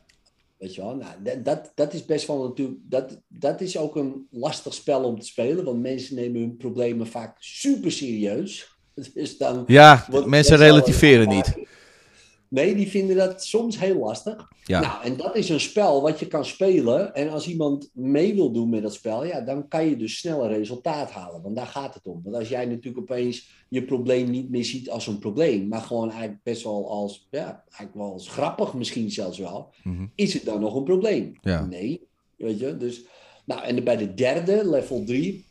Weet 0.58 0.74
je 0.74 0.80
wel, 0.80 0.96
nou, 0.96 1.42
dat, 1.42 1.72
dat 1.74 1.92
is 1.92 2.04
best 2.04 2.26
wel 2.26 2.42
natuurlijk, 2.42 2.78
dat, 2.82 3.20
dat 3.28 3.60
is 3.60 3.78
ook 3.78 3.96
een 3.96 4.26
lastig 4.30 4.74
spel 4.74 5.04
om 5.04 5.18
te 5.18 5.26
spelen, 5.26 5.64
want 5.64 5.80
mensen 5.80 6.14
nemen 6.14 6.40
hun 6.40 6.56
problemen 6.56 7.06
vaak 7.06 7.36
super 7.38 7.92
serieus. 7.92 8.70
Dus 9.14 9.38
dan 9.38 9.64
ja, 9.66 10.06
mensen 10.26 10.56
relativeren 10.56 11.28
niet. 11.28 11.54
Nee, 12.52 12.74
die 12.74 12.88
vinden 12.88 13.16
dat 13.16 13.44
soms 13.44 13.78
heel 13.78 13.96
lastig. 13.96 14.48
Ja. 14.64 14.80
Nou, 14.80 15.04
en 15.04 15.16
dat 15.16 15.36
is 15.36 15.48
een 15.48 15.60
spel 15.60 16.02
wat 16.02 16.18
je 16.18 16.26
kan 16.26 16.44
spelen. 16.44 17.14
En 17.14 17.28
als 17.28 17.48
iemand 17.48 17.90
mee 17.92 18.34
wil 18.34 18.52
doen 18.52 18.68
met 18.68 18.82
dat 18.82 18.94
spel, 18.94 19.24
ja, 19.24 19.40
dan 19.40 19.68
kan 19.68 19.86
je 19.86 19.96
dus 19.96 20.18
sneller 20.18 20.48
resultaat 20.48 21.10
halen. 21.10 21.42
Want 21.42 21.56
daar 21.56 21.66
gaat 21.66 21.94
het 21.94 22.06
om. 22.06 22.20
Want 22.22 22.36
als 22.36 22.48
jij 22.48 22.66
natuurlijk 22.66 22.98
opeens 22.98 23.50
je 23.68 23.84
probleem 23.84 24.30
niet 24.30 24.50
meer 24.50 24.64
ziet 24.64 24.90
als 24.90 25.06
een 25.06 25.18
probleem, 25.18 25.68
maar 25.68 25.80
gewoon 25.80 26.10
eigenlijk 26.10 26.42
best 26.42 26.62
wel 26.62 26.90
als, 26.90 27.26
ja, 27.30 27.64
eigenlijk 27.64 27.94
wel 27.94 28.12
als 28.12 28.28
grappig 28.28 28.74
misschien 28.74 29.10
zelfs 29.10 29.38
wel, 29.38 29.72
mm-hmm. 29.82 30.12
is 30.14 30.34
het 30.34 30.44
dan 30.44 30.60
nog 30.60 30.74
een 30.74 30.84
probleem? 30.84 31.38
Ja. 31.40 31.66
Nee, 31.66 32.06
weet 32.36 32.58
je. 32.58 32.76
Dus, 32.76 33.04
nou, 33.44 33.62
en 33.62 33.84
bij 33.84 33.96
de 33.96 34.14
derde, 34.14 34.68
level 34.68 35.04
3, 35.04 35.44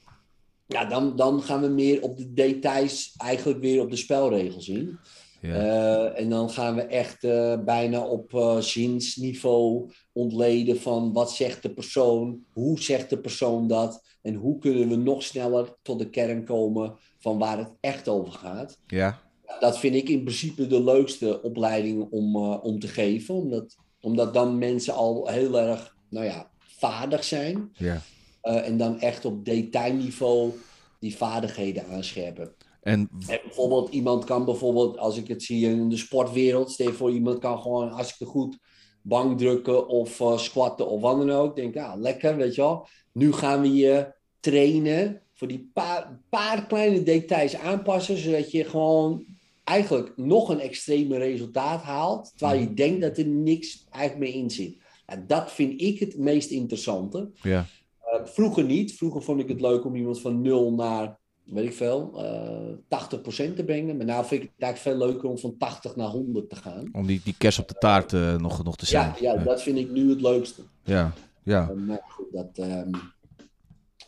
ja, 0.66 0.86
dan, 0.86 1.16
dan 1.16 1.42
gaan 1.42 1.62
we 1.62 1.68
meer 1.68 2.02
op 2.02 2.18
de 2.18 2.34
details, 2.34 3.14
eigenlijk 3.18 3.60
weer 3.60 3.82
op 3.82 3.90
de 3.90 3.96
spelregels 3.96 4.70
in. 4.70 5.00
Ja. 5.42 5.56
Uh, 5.56 6.20
en 6.20 6.30
dan 6.30 6.50
gaan 6.50 6.76
we 6.76 6.82
echt 6.82 7.24
uh, 7.24 7.64
bijna 7.64 8.06
op 8.06 8.34
uh, 8.34 8.58
zinsniveau 8.58 9.92
ontleden 10.12 10.80
van 10.80 11.14
wat 11.14 11.32
zegt 11.32 11.62
de 11.62 11.74
persoon, 11.74 12.44
hoe 12.54 12.80
zegt 12.80 13.10
de 13.10 13.18
persoon 13.18 13.68
dat 13.68 14.04
en 14.22 14.34
hoe 14.34 14.60
kunnen 14.60 14.90
we 14.90 14.96
nog 14.96 15.24
sneller 15.24 15.76
tot 15.82 16.00
de 16.00 16.10
kern 16.10 16.44
komen 16.44 16.96
van 17.20 17.38
waar 17.38 17.58
het 17.58 17.72
echt 17.80 18.08
over 18.08 18.34
gaat. 18.34 18.80
Ja. 18.88 19.22
Dat 19.60 19.80
vind 19.80 19.96
ik 19.96 20.10
in 20.10 20.24
principe 20.24 20.68
de 20.68 20.84
leukste 20.84 21.42
opleiding 21.42 22.08
om, 22.12 22.36
om 22.46 22.80
te 22.80 22.88
geven, 22.88 23.36
omdat, 23.36 23.76
omdat 24.02 24.34
dan 24.34 24.58
mensen 24.58 24.94
al 24.94 25.28
heel 25.28 25.60
erg 25.60 25.96
nou 26.10 26.26
ja, 26.26 26.50
vaardig 26.60 27.24
zijn 27.24 27.72
ja. 27.78 28.02
en 28.42 28.78
dan 28.78 29.00
echt 29.00 29.26
op 29.26 29.46
detailniveau 29.46 30.52
die 31.00 31.18
vaardigheden 31.18 31.86
aanscherpen. 31.88 32.54
En... 32.82 33.10
en... 33.28 33.40
bijvoorbeeld, 33.44 33.90
iemand 33.90 34.24
kan 34.24 34.46
bijvoorbeeld, 34.46 34.98
als 34.98 35.18
ik 35.18 35.28
het 35.28 35.44
zie 35.44 35.66
in 35.66 35.90
de 35.90 35.98
sportwereld, 35.98 36.72
stel 36.72 36.94
voor, 36.94 37.12
iemand 37.12 37.40
kan 37.40 37.62
gewoon 37.62 37.90
hartstikke 37.90 38.34
goed 38.34 38.58
bank 39.02 39.38
drukken 39.38 39.88
of 39.88 40.20
uh, 40.20 40.38
squatten 40.38 40.88
of 40.88 41.02
wat 41.02 41.18
dan 41.18 41.32
ook. 41.32 41.56
Denk, 41.56 41.74
ja, 41.74 41.96
lekker, 41.96 42.38
weet 42.38 42.56
je 42.56 42.62
wel. 42.62 42.88
Nu 43.12 43.34
gaan 43.34 43.62
we 43.62 43.74
je 43.74 44.14
trainen 44.40 45.22
voor 45.34 45.48
die 45.48 45.70
paar, 45.74 46.20
paar 46.30 46.68
kleine 46.68 47.04
details 47.04 47.56
aanpassen, 47.56 48.18
zodat 48.18 48.52
je 48.52 48.64
gewoon 48.64 49.26
eigenlijk 49.64 50.18
nog 50.18 50.50
een 50.50 50.60
extreme 50.60 51.18
resultaat 51.18 51.82
haalt, 51.82 52.32
terwijl 52.36 52.60
je 52.60 52.74
denkt 52.74 53.02
dat 53.02 53.18
er 53.18 53.26
niks 53.28 53.86
eigenlijk 53.90 54.32
meer 54.32 54.42
in 54.44 54.50
zit. 54.50 54.78
Ja, 55.08 55.24
dat 55.28 55.52
vind 55.52 55.82
ik 55.82 56.00
het 56.00 56.18
meest 56.18 56.50
interessante. 56.50 57.32
Ja. 57.42 57.66
Uh, 58.14 58.26
vroeger 58.26 58.64
niet. 58.64 58.94
Vroeger 58.94 59.22
vond 59.22 59.40
ik 59.40 59.48
het 59.48 59.62
leuk 59.62 59.86
om 59.86 59.96
iemand 59.96 60.22
van 60.22 60.42
nul 60.42 60.74
naar 60.74 61.20
weet 61.44 61.66
ik 61.66 61.74
veel, 61.74 62.12
uh, 62.16 62.78
80% 62.88 63.56
te 63.56 63.64
brengen. 63.64 63.98
Maar 63.98 64.06
nu 64.06 64.14
vind 64.14 64.44
ik 64.44 64.52
het 64.56 64.64
eigenlijk 64.64 64.78
veel 64.78 65.08
leuker 65.08 65.30
om 65.30 65.38
van 65.38 65.58
80 65.58 65.96
naar 65.96 66.08
100 66.08 66.50
te 66.50 66.56
gaan. 66.56 66.90
Om 66.92 67.06
die, 67.06 67.22
die 67.24 67.36
kerst 67.38 67.60
op 67.60 67.68
de 67.68 67.74
taart 67.74 68.12
uh, 68.12 68.36
nog, 68.36 68.64
nog 68.64 68.76
te 68.76 68.86
zijn. 68.86 69.14
Ja, 69.20 69.34
ja, 69.34 69.44
dat 69.44 69.62
vind 69.62 69.78
ik 69.78 69.92
nu 69.92 70.10
het 70.10 70.22
leukste. 70.22 70.62
Ja, 70.84 71.14
ja. 71.44 71.70
Uh, 71.72 71.88
maar 71.88 72.02
goed, 72.08 72.32
dat, 72.32 72.58
um, 72.58 72.92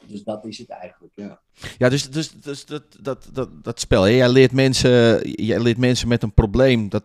dus 0.07 0.23
dat 0.23 0.45
is 0.45 0.57
het 0.57 0.69
eigenlijk, 0.69 1.13
ja. 1.15 1.41
Ja, 1.77 1.89
dus, 1.89 2.09
dus, 2.09 2.31
dus 2.31 2.65
dat, 2.65 2.83
dat, 3.01 3.29
dat, 3.33 3.49
dat 3.63 3.79
spel, 3.79 4.01
hè? 4.01 4.09
Jij, 4.09 4.29
leert 4.29 4.51
mensen, 4.51 5.29
jij 5.29 5.59
leert 5.59 5.77
mensen 5.77 6.07
met 6.07 6.23
een 6.23 6.33
probleem, 6.33 6.89
dat 6.89 7.03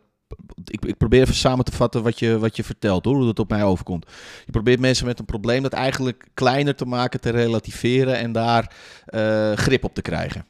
ik, 0.65 0.85
ik, 0.85 0.97
probeer 0.97 1.21
even 1.21 1.35
samen 1.35 1.65
te 1.65 1.73
vatten 1.73 2.03
wat 2.03 2.19
je, 2.19 2.39
wat 2.39 2.57
je 2.57 2.65
vertelt, 2.65 3.05
hoor, 3.05 3.17
hoe 3.17 3.25
dat 3.25 3.39
op 3.39 3.49
mij 3.49 3.65
overkomt. 3.65 4.07
Je 4.47 4.53
probeert 4.53 4.81
mensen 4.81 5.07
met 5.07 5.19
een 5.19 5.25
probleem 5.25 5.63
dat 5.63 5.73
eigenlijk 5.73 6.29
kleiner 6.35 6.75
te 6.75 6.85
maken, 6.85 7.21
te 7.21 7.31
relativeren 7.31 8.19
en 8.19 8.33
daar 8.33 8.77
uh, 9.15 9.53
grip 9.53 9.85
op 9.85 9.95
te 9.95 10.03
krijgen. 10.03 10.47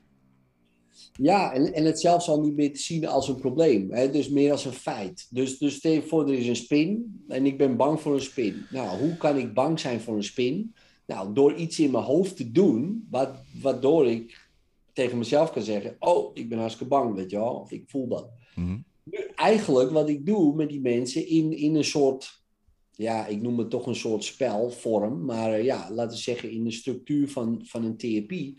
Ja, 1.13 1.53
en, 1.53 1.75
en 1.75 1.85
het 1.85 2.01
zelfs 2.01 2.29
al 2.29 2.41
niet 2.41 2.57
meer 2.57 2.73
te 2.73 2.81
zien 2.81 3.07
als 3.07 3.29
een 3.29 3.39
probleem. 3.39 3.93
Hè? 3.93 4.11
Dus 4.11 4.29
meer 4.29 4.53
als 4.53 4.65
een 4.65 4.73
feit. 4.73 5.27
Dus, 5.31 5.59
dus 5.59 5.75
stel 5.75 5.93
je 5.93 6.03
voor, 6.03 6.29
er 6.29 6.39
is 6.39 6.47
een 6.47 6.57
spin 6.57 7.23
en 7.29 7.47
ik 7.47 7.59
ben 7.59 7.77
bang 7.77 8.01
voor 8.01 8.15
een 8.15 8.21
spin. 8.21 8.67
Nou, 8.71 8.99
hoe 8.99 9.17
kan 9.17 9.37
ik 9.37 9.55
bang 9.55 9.81
zijn 9.81 10.01
voor 10.01 10.17
een 10.17 10.25
spin? 10.25 10.75
Nou, 11.07 11.33
door 11.35 11.55
iets 11.55 11.79
in 11.79 11.91
mijn 11.91 12.05
hoofd 12.05 12.37
te 12.37 12.53
doen, 12.53 13.07
wat, 13.11 13.31
waardoor 13.63 14.09
ik 14.09 14.49
tegen 14.93 15.19
mezelf 15.19 15.53
kan 15.53 15.63
zeggen... 15.63 15.97
Oh, 15.99 16.31
ik 16.35 16.49
ben 16.49 16.59
hartstikke 16.59 16.95
bang, 16.95 17.15
weet 17.15 17.31
je 17.31 17.37
wel. 17.37 17.55
Of 17.55 17.71
ik 17.71 17.85
voel 17.87 18.09
dat. 18.09 18.29
Mm-hmm 18.55 18.88
eigenlijk 19.35 19.91
wat 19.91 20.09
ik 20.09 20.27
doe 20.27 20.55
met 20.55 20.69
die 20.69 20.81
mensen 20.81 21.27
in, 21.27 21.53
in 21.53 21.75
een 21.75 21.85
soort, 21.85 22.43
ja, 22.91 23.27
ik 23.27 23.43
noem 23.43 23.59
het 23.59 23.71
toch 23.71 23.87
een 23.87 23.95
soort 23.95 24.25
spelvorm, 24.25 25.25
maar 25.25 25.59
uh, 25.59 25.65
ja, 25.65 25.91
laten 25.93 26.17
we 26.17 26.23
zeggen 26.23 26.51
in 26.51 26.65
de 26.65 26.71
structuur 26.71 27.29
van, 27.29 27.63
van 27.65 27.85
een 27.85 27.97
therapie. 27.97 28.59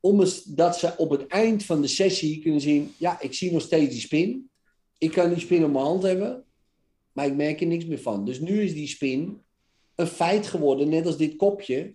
Om 0.00 0.20
eens 0.20 0.42
dat 0.42 0.78
ze 0.78 0.94
op 0.96 1.10
het 1.10 1.26
eind 1.26 1.64
van 1.64 1.80
de 1.80 1.86
sessie 1.86 2.42
kunnen 2.42 2.60
zien, 2.60 2.94
ja, 2.98 3.20
ik 3.20 3.34
zie 3.34 3.52
nog 3.52 3.62
steeds 3.62 3.90
die 3.90 4.00
spin. 4.00 4.50
Ik 4.98 5.10
kan 5.10 5.28
die 5.28 5.40
spin 5.40 5.64
op 5.64 5.72
mijn 5.72 5.84
hand 5.84 6.02
hebben, 6.02 6.44
maar 7.12 7.26
ik 7.26 7.34
merk 7.34 7.60
er 7.60 7.66
niks 7.66 7.86
meer 7.86 8.00
van. 8.00 8.24
Dus 8.24 8.40
nu 8.40 8.62
is 8.62 8.74
die 8.74 8.88
spin 8.88 9.42
een 9.94 10.06
feit 10.06 10.46
geworden, 10.46 10.88
net 10.88 11.06
als 11.06 11.16
dit 11.16 11.36
kopje. 11.36 11.94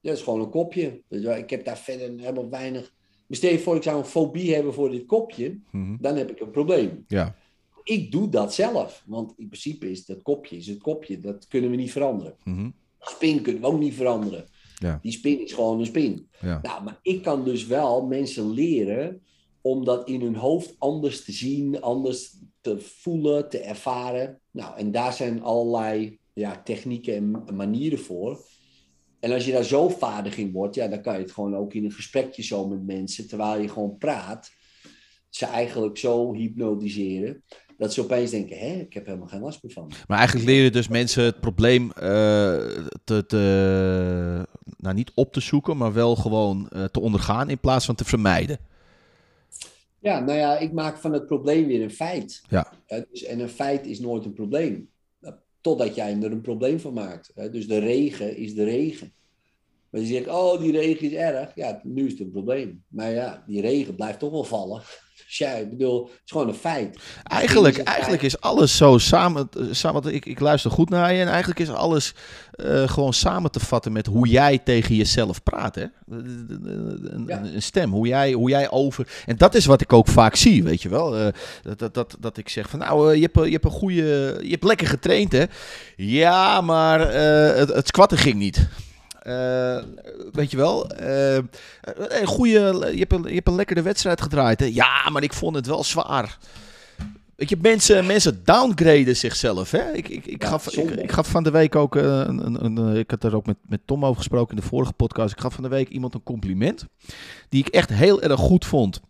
Dat 0.00 0.16
is 0.16 0.22
gewoon 0.22 0.40
een 0.40 0.50
kopje. 0.50 1.02
Ik 1.38 1.50
heb 1.50 1.64
daar 1.64 1.78
verder 1.78 2.08
helemaal 2.18 2.50
weinig 2.50 2.94
maar 3.26 3.36
stel 3.36 3.50
je 3.50 3.58
voor, 3.58 3.76
ik 3.76 3.82
zou 3.82 3.98
een 3.98 4.04
fobie 4.04 4.54
hebben 4.54 4.74
voor 4.74 4.90
dit 4.90 5.06
kopje, 5.06 5.60
mm-hmm. 5.70 5.96
dan 6.00 6.16
heb 6.16 6.30
ik 6.30 6.40
een 6.40 6.50
probleem. 6.50 7.04
Ja. 7.08 7.36
Ik 7.82 8.12
doe 8.12 8.28
dat 8.28 8.54
zelf, 8.54 9.02
want 9.06 9.32
in 9.36 9.48
principe 9.48 9.90
is 9.90 10.06
dat 10.06 10.22
kopje 10.22 10.56
is 10.56 10.66
het 10.66 10.82
kopje, 10.82 11.20
dat 11.20 11.48
kunnen 11.48 11.70
we 11.70 11.76
niet 11.76 11.92
veranderen. 11.92 12.34
Mm-hmm. 12.44 12.74
Spin 12.98 13.42
kunnen 13.42 13.62
we 13.62 13.68
ook 13.68 13.78
niet 13.78 13.94
veranderen. 13.94 14.44
Ja. 14.74 14.98
Die 15.02 15.12
spin 15.12 15.44
is 15.44 15.52
gewoon 15.52 15.78
een 15.78 15.86
spin. 15.86 16.28
Ja. 16.40 16.60
Nou, 16.62 16.84
maar 16.84 16.98
ik 17.02 17.22
kan 17.22 17.44
dus 17.44 17.66
wel 17.66 18.06
mensen 18.06 18.50
leren 18.50 19.22
om 19.60 19.84
dat 19.84 20.08
in 20.08 20.20
hun 20.20 20.36
hoofd 20.36 20.74
anders 20.78 21.24
te 21.24 21.32
zien, 21.32 21.80
anders 21.80 22.36
te 22.60 22.80
voelen, 22.80 23.48
te 23.48 23.58
ervaren. 23.58 24.40
Nou, 24.50 24.76
en 24.78 24.90
daar 24.90 25.12
zijn 25.12 25.42
allerlei 25.42 26.18
ja, 26.32 26.62
technieken 26.62 27.14
en 27.46 27.56
manieren 27.56 27.98
voor. 27.98 28.40
En 29.24 29.32
als 29.32 29.44
je 29.44 29.52
daar 29.52 29.64
zo 29.64 29.88
vaardig 29.88 30.36
in 30.36 30.52
wordt, 30.52 30.74
ja, 30.74 30.88
dan 30.88 31.02
kan 31.02 31.14
je 31.14 31.20
het 31.20 31.32
gewoon 31.32 31.56
ook 31.56 31.74
in 31.74 31.84
een 31.84 31.92
gesprekje 31.92 32.42
zo 32.42 32.68
met 32.68 32.86
mensen, 32.86 33.28
terwijl 33.28 33.60
je 33.60 33.68
gewoon 33.68 33.98
praat, 33.98 34.50
ze 35.28 35.46
eigenlijk 35.46 35.98
zo 35.98 36.34
hypnotiseren, 36.34 37.42
dat 37.76 37.92
ze 37.92 38.00
opeens 38.00 38.30
denken, 38.30 38.58
hé, 38.58 38.72
ik 38.72 38.94
heb 38.94 39.06
helemaal 39.06 39.28
geen 39.28 39.40
last 39.40 39.62
meer 39.62 39.72
van. 39.72 39.92
Maar 40.08 40.18
eigenlijk 40.18 40.48
leren 40.48 40.72
dus 40.72 40.88
mensen 40.88 41.24
het 41.24 41.40
probleem 41.40 41.84
uh, 41.84 41.92
te, 43.04 43.26
te, 43.26 44.46
nou, 44.76 44.94
niet 44.94 45.12
op 45.14 45.32
te 45.32 45.40
zoeken, 45.40 45.76
maar 45.76 45.92
wel 45.92 46.16
gewoon 46.16 46.70
uh, 46.72 46.84
te 46.84 47.00
ondergaan 47.00 47.50
in 47.50 47.60
plaats 47.60 47.86
van 47.86 47.94
te 47.94 48.04
vermijden. 48.04 48.58
Ja, 49.98 50.20
nou 50.20 50.38
ja, 50.38 50.58
ik 50.58 50.72
maak 50.72 50.96
van 50.96 51.12
het 51.12 51.26
probleem 51.26 51.66
weer 51.66 51.82
een 51.82 51.90
feit. 51.90 52.42
Ja. 52.48 52.72
Uh, 52.88 52.98
dus, 53.10 53.24
en 53.24 53.40
een 53.40 53.48
feit 53.48 53.86
is 53.86 54.00
nooit 54.00 54.24
een 54.24 54.32
probleem. 54.32 54.92
Totdat 55.64 55.94
jij 55.94 56.16
er 56.22 56.32
een 56.32 56.40
probleem 56.40 56.80
van 56.80 56.92
maakt. 56.92 57.32
Dus 57.52 57.66
de 57.66 57.78
regen 57.78 58.36
is 58.36 58.54
de 58.54 58.64
regen. 58.64 59.12
Maar 59.90 60.00
je 60.00 60.06
zegt, 60.06 60.28
oh, 60.28 60.60
die 60.60 60.72
regen 60.72 61.06
is 61.06 61.12
erg. 61.12 61.54
Ja, 61.54 61.80
nu 61.82 62.04
is 62.04 62.10
het 62.10 62.20
een 62.20 62.30
probleem. 62.30 62.84
Maar 62.88 63.12
ja, 63.12 63.44
die 63.46 63.60
regen 63.60 63.94
blijft 63.94 64.18
toch 64.18 64.30
wel 64.30 64.44
vallen. 64.44 64.82
Ja, 65.38 65.50
ik 65.50 65.70
bedoel, 65.70 66.02
het 66.02 66.20
is 66.24 66.30
gewoon 66.30 66.48
een 66.48 66.54
feit. 66.54 66.98
Eigenlijk, 67.22 67.78
eigenlijk 67.78 68.22
is 68.22 68.40
alles 68.40 68.76
zo 68.76 68.98
samen, 68.98 69.48
samen 69.70 70.14
ik, 70.14 70.26
ik 70.26 70.40
luister 70.40 70.70
goed 70.70 70.90
naar 70.90 71.12
je 71.12 71.20
en 71.20 71.28
eigenlijk 71.28 71.60
is 71.60 71.70
alles 71.70 72.14
uh, 72.56 72.88
gewoon 72.88 73.12
samen 73.12 73.50
te 73.50 73.60
vatten 73.60 73.92
met 73.92 74.06
hoe 74.06 74.28
jij 74.28 74.58
tegen 74.58 74.94
jezelf 74.94 75.42
praat. 75.42 75.74
Hè? 75.74 75.84
Een, 76.08 77.24
ja. 77.26 77.42
een, 77.42 77.62
stem, 77.62 77.90
hoe 77.90 78.06
jij, 78.06 78.32
hoe 78.32 78.48
jij 78.48 78.70
over. 78.70 79.08
En 79.26 79.36
dat 79.36 79.54
is 79.54 79.66
wat 79.66 79.80
ik 79.80 79.92
ook 79.92 80.08
vaak 80.08 80.36
zie, 80.36 80.62
weet 80.62 80.82
je 80.82 80.88
wel. 80.88 81.18
Uh, 81.18 81.26
dat, 81.62 81.78
dat, 81.78 81.94
dat, 81.94 82.16
dat 82.20 82.36
ik 82.36 82.48
zeg 82.48 82.68
van 82.68 82.78
nou, 82.78 83.10
uh, 83.10 83.14
je, 83.14 83.22
hebt, 83.32 83.46
je 83.46 83.52
hebt 83.52 83.64
een 83.64 83.70
goede. 83.70 84.38
Je 84.42 84.50
hebt 84.50 84.64
lekker 84.64 84.86
getraind, 84.86 85.32
hè? 85.32 85.44
Ja, 85.96 86.60
maar 86.60 87.00
het, 87.56 87.68
het 87.68 87.86
squatten 87.86 88.18
ging 88.18 88.36
niet. 88.36 88.68
Uh, 89.26 89.82
weet 90.32 90.50
je 90.50 90.56
wel, 90.56 91.00
uh, 91.00 91.34
een 91.94 92.26
goede, 92.26 92.90
je, 92.92 92.98
hebt 92.98 93.12
een, 93.12 93.22
je 93.22 93.34
hebt 93.34 93.48
een 93.48 93.54
lekkere 93.54 93.82
wedstrijd 93.82 94.20
gedraaid. 94.20 94.60
Hè? 94.60 94.66
Ja, 94.66 95.10
maar 95.10 95.22
ik 95.22 95.32
vond 95.32 95.56
het 95.56 95.66
wel 95.66 95.84
zwaar. 95.84 96.38
Weet 97.36 97.48
je, 97.48 97.56
mensen, 97.60 98.06
mensen 98.06 98.40
downgraden 98.44 99.16
zichzelf. 99.16 99.70
Hè? 99.70 99.92
Ik, 99.92 100.08
ik, 100.08 100.26
ik, 100.26 100.44
gaf, 100.44 100.76
ik, 100.76 100.90
ik, 100.90 101.12
gaf 101.12 101.28
van 101.28 101.42
de 101.42 101.50
week 101.50 101.76
ook, 101.76 101.94
een, 101.94 102.46
een, 102.46 102.64
een, 102.64 102.96
ik 102.96 103.10
had 103.10 103.24
er 103.24 103.36
ook 103.36 103.46
met, 103.46 103.56
met 103.68 103.80
Tom 103.84 104.04
over 104.04 104.16
gesproken 104.16 104.56
in 104.56 104.62
de 104.62 104.68
vorige 104.68 104.92
podcast. 104.92 105.32
Ik 105.32 105.40
gaf 105.40 105.54
van 105.54 105.62
de 105.62 105.68
week 105.68 105.88
iemand 105.88 106.14
een 106.14 106.22
compliment. 106.22 106.86
Die 107.48 107.66
ik 107.66 107.74
echt 107.74 107.90
heel 107.90 108.22
erg 108.22 108.40
goed 108.40 108.64
vond 108.64 109.00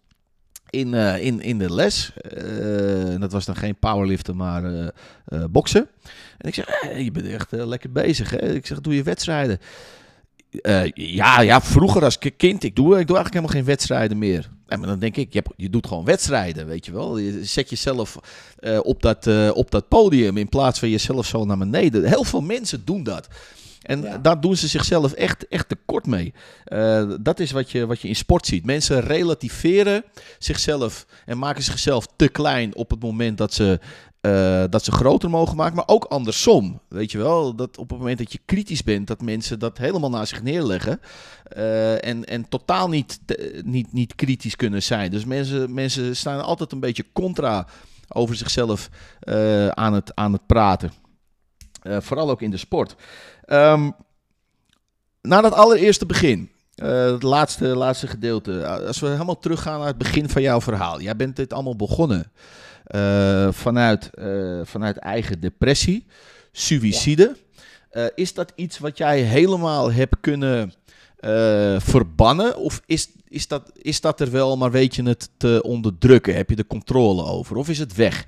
in, 0.71 0.93
uh, 0.93 1.25
in, 1.25 1.41
in 1.41 1.59
de 1.59 1.75
les. 1.75 2.13
Uh, 2.39 3.21
dat 3.21 3.33
was 3.33 3.45
dan 3.45 3.57
geen 3.57 3.77
powerliften, 3.77 4.37
maar 4.37 4.65
uh, 4.65 4.89
boksen. 5.51 5.89
En 6.39 6.49
ik 6.49 6.55
zeg, 6.55 6.67
je 6.99 7.11
bent 7.11 7.27
echt 7.27 7.53
lekker 7.53 7.93
bezig. 7.93 8.31
Hè? 8.31 8.55
Ik 8.55 8.67
zeg, 8.67 8.81
doe 8.81 8.95
je 8.95 9.03
wedstrijden? 9.03 9.59
Uh, 10.63 10.91
ja, 10.95 11.41
ja, 11.41 11.61
vroeger 11.61 12.05
als 12.05 12.19
kind, 12.37 12.63
ik 12.63 12.77
doe, 12.77 12.99
ik 12.99 13.07
doe 13.07 13.17
eigenlijk 13.17 13.35
helemaal 13.35 13.55
geen 13.55 13.65
wedstrijden 13.65 14.19
meer. 14.19 14.51
En 14.67 14.79
maar 14.79 14.89
dan 14.89 14.99
denk 14.99 15.17
ik, 15.17 15.33
je, 15.33 15.39
hebt, 15.39 15.55
je 15.57 15.71
doet 15.71 15.87
gewoon 15.87 16.05
wedstrijden, 16.05 16.67
weet 16.67 16.87
je 16.87 16.93
wel. 16.93 17.19
Je 17.19 17.45
zet 17.45 17.71
jezelf 17.71 18.19
uh, 18.61 18.79
op, 18.83 19.03
dat, 19.03 19.27
uh, 19.27 19.51
op 19.55 19.71
dat 19.71 19.89
podium 19.89 20.37
in 20.37 20.49
plaats 20.49 20.79
van 20.79 20.91
jezelf 20.91 21.27
zo 21.27 21.45
naar 21.45 21.59
beneden. 21.59 22.05
Heel 22.05 22.25
veel 22.25 22.41
mensen 22.41 22.85
doen 22.85 23.03
dat. 23.03 23.29
En 23.83 24.03
ja. 24.03 24.19
daar 24.19 24.41
doen 24.41 24.57
ze 24.57 24.69
zichzelf 24.69 25.13
echt, 25.13 25.49
echt 25.49 25.69
tekort 25.69 26.07
mee. 26.07 26.33
Dat 27.21 27.41
is 27.41 27.51
wat 27.51 27.71
je, 27.71 27.87
wat 27.87 28.01
je 28.01 28.09
in 28.09 28.17
sport 28.17 28.47
ziet. 28.47 28.65
Mensen 28.65 29.01
relativeren 29.01 30.05
zichzelf 30.39 31.07
en 31.27 31.39
maken 31.39 31.63
zichzelf 31.63 32.07
te 32.17 32.29
klein 32.29 32.75
op 32.75 32.91
het 32.91 33.03
moment 33.03 33.39
dat 33.39 33.55
ze 33.55 33.81
uh, 34.27 34.65
dat 34.71 34.85
ze 34.85 34.93
groter 34.93 35.31
mogen 35.31 35.57
maken, 35.57 35.77
maar 35.77 35.89
ook 35.89 36.05
andersom. 36.05 36.81
Weet 36.89 37.13
je 37.13 37.19
wel, 37.19 37.55
dat 37.55 37.79
op 37.79 37.91
het 37.91 37.99
moment 37.99 38.19
dat 38.19 38.33
je 38.33 38.39
kritisch 38.45 38.83
bent, 38.83 39.07
dat 39.07 39.23
mensen 39.23 39.59
dat 39.59 39.79
helemaal 39.79 40.11
naar 40.11 40.27
zich 40.27 40.43
neerleggen. 40.43 41.01
Uh, 41.57 42.05
en, 42.05 42.25
en 42.25 42.49
totaal 42.49 42.89
niet, 42.89 43.21
niet, 43.65 43.93
niet 43.93 44.15
kritisch 44.15 44.57
kunnen 44.57 44.83
zijn. 44.83 45.11
Dus 45.11 45.25
mensen, 45.25 45.75
mensen 45.75 46.17
staan 46.17 46.45
altijd 46.45 46.73
een 46.73 46.81
beetje 46.81 47.05
contra 47.13 47.67
over 48.09 48.37
zichzelf 48.37 48.91
uh, 49.25 49.69
aan, 49.69 49.93
het, 49.93 50.15
aan 50.15 50.33
het 50.33 50.47
praten. 50.47 50.93
vooral 51.83 52.31
ook 52.31 52.43
in 52.43 52.51
de 52.51 52.57
sport. 52.57 52.95
Um, 53.47 53.95
na 55.23 55.41
dat 55.41 55.53
allereerste 55.53 56.07
begin. 56.07 56.51
het 56.75 57.23
laatste, 57.23 57.67
laatste 57.67 58.07
gedeelte. 58.07 58.67
Als 58.67 59.01
we 59.01 59.09
helemaal 59.09 59.39
teruggaan 59.39 59.79
naar 59.79 59.89
het 59.89 59.99
begin 59.99 60.29
van 60.29 60.43
jouw 60.43 60.61
verhaal. 60.61 61.01
Jij 61.01 61.17
bent 61.17 61.37
dit 61.37 61.53
allemaal 61.53 61.77
begonnen. 61.77 62.33
Uh, 62.91 63.53
vanuit, 63.53 64.11
uh, 64.15 64.61
vanuit 64.65 64.97
eigen 64.97 65.41
depressie, 65.41 66.07
suïcide. 66.53 67.37
Ja. 67.91 68.03
Uh, 68.03 68.09
is 68.15 68.35
dat 68.35 68.53
iets 68.57 68.79
wat 68.79 68.99
jij 68.99 69.21
helemaal 69.21 69.93
hebt 69.93 70.17
kunnen 70.21 70.73
verbannen? 71.79 72.57
Of 72.57 72.83
is, 72.87 73.09
is, 73.29 73.49
dat, 73.49 73.71
is 73.75 74.01
dat 74.01 74.21
er 74.21 74.31
wel, 74.31 74.57
maar 74.57 74.71
weet 74.71 74.95
je 74.95 75.03
het 75.03 75.31
te 75.37 75.61
onderdrukken? 75.63 76.35
Heb 76.35 76.51
je 76.51 76.57
de 76.57 76.67
controle 76.67 77.25
over? 77.25 77.57
Of 77.57 77.69
is 77.69 77.79
het 77.79 77.95
weg? 77.95 78.27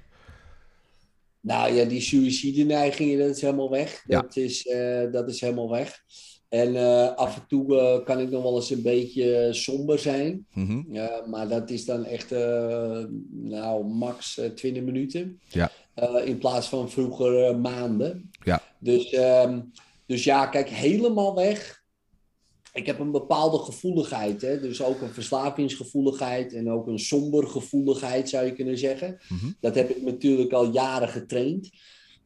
Nou 1.40 1.72
ja, 1.72 1.84
die 1.84 2.00
suïcide-neigingen, 2.00 3.18
dat 3.18 3.36
is 3.36 3.40
helemaal 3.40 3.70
weg. 3.70 4.02
Ja. 4.06 4.20
Dat, 4.20 4.36
is, 4.36 4.62
dat 5.12 5.28
is 5.28 5.40
helemaal 5.40 5.70
weg. 5.70 6.02
En 6.48 6.74
uh, 6.74 7.14
af 7.14 7.36
en 7.36 7.46
toe 7.48 7.74
uh, 7.74 8.04
kan 8.04 8.20
ik 8.20 8.30
nog 8.30 8.42
wel 8.42 8.56
eens 8.56 8.70
een 8.70 8.82
beetje 8.82 9.48
somber 9.52 9.98
zijn. 9.98 10.46
Mm 10.52 10.66
-hmm. 10.66 10.86
uh, 10.96 11.26
maar 11.26 11.48
dat 11.48 11.70
is 11.70 11.84
dan 11.84 12.04
echt, 12.04 12.30
nou, 13.30 13.84
max 13.84 14.40
20 14.54 14.82
minuten. 14.82 15.40
Ja. 15.48 15.70
in 16.24 16.38
plaats 16.38 16.68
van 16.68 16.90
vroeger 16.90 17.58
maanden. 17.58 18.30
Ja. 18.44 18.62
Dus, 18.78 19.10
ehm, 19.12 19.60
dus 20.06 20.24
ja, 20.24 20.46
kijk, 20.46 20.68
helemaal 20.68 21.34
weg. 21.34 21.84
Ik 22.72 22.86
heb 22.86 22.98
een 22.98 23.10
bepaalde 23.10 23.58
gevoeligheid. 23.58 24.42
Hè? 24.42 24.60
Dus 24.60 24.82
ook 24.82 25.00
een 25.00 25.12
verslavingsgevoeligheid 25.12 26.54
en 26.54 26.70
ook 26.70 26.86
een 26.86 26.98
somber 26.98 27.46
gevoeligheid, 27.46 28.28
zou 28.28 28.46
je 28.46 28.52
kunnen 28.52 28.78
zeggen. 28.78 29.18
Mm 29.28 29.38
-hmm. 29.38 29.56
Dat 29.60 29.74
heb 29.74 29.90
ik 29.90 30.02
natuurlijk 30.02 30.52
al 30.52 30.72
jaren 30.72 31.08
getraind. 31.08 31.70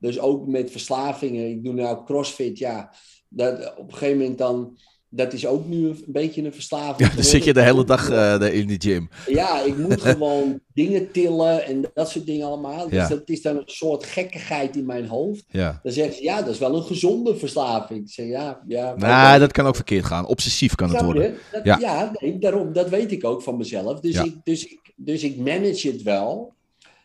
Dus 0.01 0.19
ook 0.19 0.47
met 0.47 0.71
verslavingen. 0.71 1.51
Ik 1.51 1.65
doe 1.65 1.75
nou 1.75 2.05
crossfit, 2.05 2.59
ja 2.59 2.93
dat, 3.31 3.75
op 3.77 3.87
een 3.87 3.93
gegeven 3.93 4.19
moment 4.19 4.39
dan, 4.39 4.79
dat 5.13 5.33
is 5.33 5.47
ook 5.47 5.67
nu 5.67 5.89
een 5.89 6.05
beetje 6.07 6.45
een 6.45 6.53
verslaving. 6.53 7.09
Ja, 7.09 7.15
dan 7.15 7.25
zit 7.25 7.45
je 7.45 7.53
de 7.53 7.63
hele 7.63 7.85
dag 7.85 8.11
uh, 8.11 8.55
in 8.55 8.67
die 8.67 8.81
gym. 8.81 9.09
Ja, 9.27 9.61
ik 9.61 9.77
moet 9.77 10.01
gewoon 10.13 10.61
dingen 10.75 11.11
tillen 11.13 11.65
en 11.65 11.91
dat 11.95 12.11
soort 12.11 12.27
dingen 12.27 12.47
allemaal. 12.47 12.89
Dus 12.89 12.99
ja. 12.99 13.09
dat 13.09 13.29
is 13.29 13.43
dan 13.43 13.57
een 13.57 13.63
soort 13.67 14.05
gekkigheid 14.05 14.77
in 14.77 14.87
mijn 14.87 15.07
hoofd. 15.07 15.45
Ja. 15.49 15.81
Dan 15.83 15.93
zeggen 15.93 16.15
ze, 16.15 16.23
ja, 16.23 16.43
dat 16.43 16.55
is 16.55 16.59
wel 16.59 16.77
een 16.77 16.83
gezonde 16.83 17.37
verslaving. 17.37 18.01
Ik 18.01 18.13
zeg, 18.13 18.27
ja, 18.27 18.61
ja. 18.67 18.95
Nou, 18.97 19.39
dat 19.39 19.53
kan 19.53 19.67
ook 19.67 19.75
verkeerd 19.75 20.05
gaan. 20.05 20.27
Obsessief 20.27 20.75
kan 20.75 20.91
het 20.91 21.03
worden. 21.03 21.35
Dat, 21.53 21.65
ja, 21.65 21.79
ja 21.81 22.11
nee, 22.15 22.39
daarom, 22.39 22.73
dat 22.73 22.89
weet 22.89 23.13
ik 23.13 23.25
ook 23.25 23.43
van 23.43 23.57
mezelf. 23.57 24.01
Dus, 24.01 24.17
ik, 24.17 24.35
dus, 24.45 24.67
ik, 24.67 24.93
dus 24.97 25.23
ik 25.23 25.37
manage 25.37 25.89
het 25.89 26.03
wel. 26.03 26.53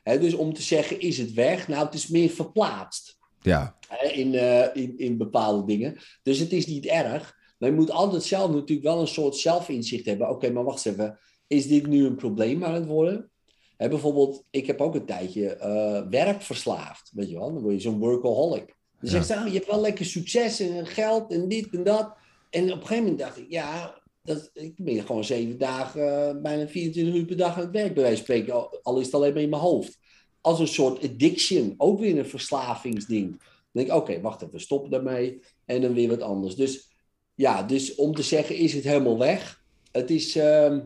He, 0.03 0.19
dus 0.19 0.33
om 0.33 0.53
te 0.53 0.61
zeggen, 0.61 0.99
is 0.99 1.17
het 1.17 1.33
weg? 1.33 1.67
Nou, 1.67 1.85
het 1.85 1.93
is 1.93 2.07
meer 2.07 2.29
verplaatst. 2.29 3.17
Ja. 3.45 3.75
In, 4.11 4.33
uh, 4.33 4.75
in, 4.75 4.97
in 4.97 5.17
bepaalde 5.17 5.65
dingen. 5.65 5.97
Dus 6.23 6.39
het 6.39 6.51
is 6.51 6.67
niet 6.67 6.85
erg. 6.85 7.35
Maar 7.57 7.69
je 7.69 7.75
moet 7.75 7.91
altijd 7.91 8.23
zelf 8.23 8.51
natuurlijk 8.51 8.87
wel 8.87 8.99
een 8.99 9.07
soort 9.07 9.35
zelfinzicht 9.35 10.05
hebben. 10.05 10.27
Oké, 10.27 10.35
okay, 10.35 10.49
maar 10.49 10.63
wacht 10.63 10.85
eens 10.85 10.95
even. 10.95 11.19
Is 11.47 11.67
dit 11.67 11.87
nu 11.87 12.05
een 12.05 12.15
probleem 12.15 12.63
aan 12.63 12.73
het 12.73 12.85
worden? 12.85 13.29
Hè, 13.77 13.89
bijvoorbeeld, 13.89 14.43
ik 14.49 14.67
heb 14.67 14.81
ook 14.81 14.95
een 14.95 15.05
tijdje 15.05 15.57
uh, 15.61 16.09
werkverslaafd. 16.09 17.11
Weet 17.13 17.29
je 17.29 17.37
wel, 17.37 17.53
dan 17.53 17.61
word 17.61 17.73
je 17.73 17.79
zo'n 17.79 17.99
workaholic. 17.99 18.65
Dan 18.65 18.75
ja. 18.99 19.09
zegt 19.09 19.27
ze, 19.27 19.33
oh, 19.33 19.47
je 19.47 19.53
hebt 19.53 19.69
wel 19.69 19.81
lekker 19.81 20.05
succes 20.05 20.59
en 20.59 20.85
geld 20.85 21.31
en 21.31 21.47
dit 21.47 21.67
en 21.71 21.83
dat. 21.83 22.13
En 22.49 22.63
op 22.63 22.69
een 22.69 22.87
gegeven 22.87 23.03
moment 23.03 23.19
dacht 23.19 23.37
ik, 23.37 23.45
ja, 23.49 24.01
dat, 24.23 24.49
ik 24.53 24.73
ben 24.75 25.05
gewoon 25.05 25.23
zeven 25.23 25.57
dagen, 25.57 26.35
uh, 26.35 26.41
bijna 26.41 26.67
24 26.67 27.15
uur 27.15 27.25
per 27.25 27.37
dag 27.37 27.55
aan 27.55 27.61
het 27.61 27.71
werk, 27.71 27.93
bij 27.93 28.03
wijze 28.03 28.17
van 28.17 28.25
spreken. 28.25 28.53
Al, 28.53 28.79
al 28.83 28.99
is 28.99 29.05
het 29.05 29.15
alleen 29.15 29.33
maar 29.33 29.41
in 29.41 29.49
mijn 29.49 29.61
hoofd 29.61 29.99
als 30.45 30.59
een 30.59 30.67
soort 30.67 31.03
addiction, 31.03 31.73
ook 31.77 31.99
weer 31.99 32.17
een 32.17 32.25
verslavingsding. 32.25 33.29
Dan 33.29 33.39
denk 33.71 33.87
ik, 33.87 33.93
oké, 33.93 34.11
okay, 34.11 34.21
wacht 34.21 34.41
even, 34.41 34.61
stoppen 34.61 34.91
daarmee 34.91 35.41
en 35.65 35.81
dan 35.81 35.93
weer 35.93 36.09
wat 36.09 36.21
anders. 36.21 36.55
Dus 36.55 36.89
ja, 37.35 37.63
dus 37.63 37.95
om 37.95 38.15
te 38.15 38.23
zeggen, 38.23 38.55
is 38.55 38.73
het 38.73 38.83
helemaal 38.83 39.17
weg? 39.17 39.63
Het 39.91 40.09
is 40.09 40.35
uh, 40.35 40.77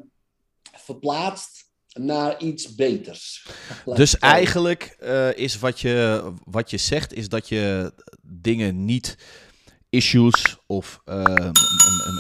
verplaatst 0.72 1.72
naar 1.94 2.42
iets 2.42 2.76
beters. 2.76 3.48
Dus 3.86 4.18
eigenlijk 4.18 4.98
uh, 5.04 5.38
is 5.38 5.60
wat 5.60 5.80
je, 5.80 6.24
wat 6.44 6.70
je 6.70 6.78
zegt, 6.78 7.14
is 7.14 7.30
dat 7.30 7.48
je 7.48 7.94
dingen 8.22 8.86
niet 8.86 9.18
issues 9.90 10.58
of 10.68 11.02
uh, 11.06 11.16
een, 11.16 11.56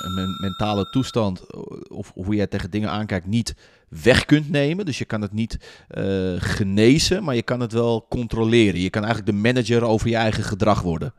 een, 0.05 0.17
een, 0.17 0.37
mentale 0.39 0.89
toestand 0.89 1.53
of 1.89 2.11
hoe 2.13 2.35
jij 2.35 2.47
tegen 2.47 2.71
dingen 2.71 2.89
aankijkt 2.89 3.27
niet 3.27 3.55
weg 3.89 4.25
kunt 4.25 4.49
nemen. 4.49 4.85
Dus 4.85 4.97
je 4.97 5.05
kan 5.05 5.21
het 5.21 5.33
niet 5.33 5.57
uh, 5.97 6.35
genezen, 6.37 7.23
maar 7.23 7.35
je 7.35 7.43
kan 7.43 7.59
het 7.59 7.71
wel 7.71 8.05
controleren. 8.09 8.79
Je 8.79 8.89
kan 8.89 9.03
eigenlijk 9.03 9.31
de 9.31 9.41
manager 9.41 9.83
over 9.83 10.09
je 10.09 10.15
eigen 10.15 10.43
gedrag 10.43 10.81
worden. 10.81 11.13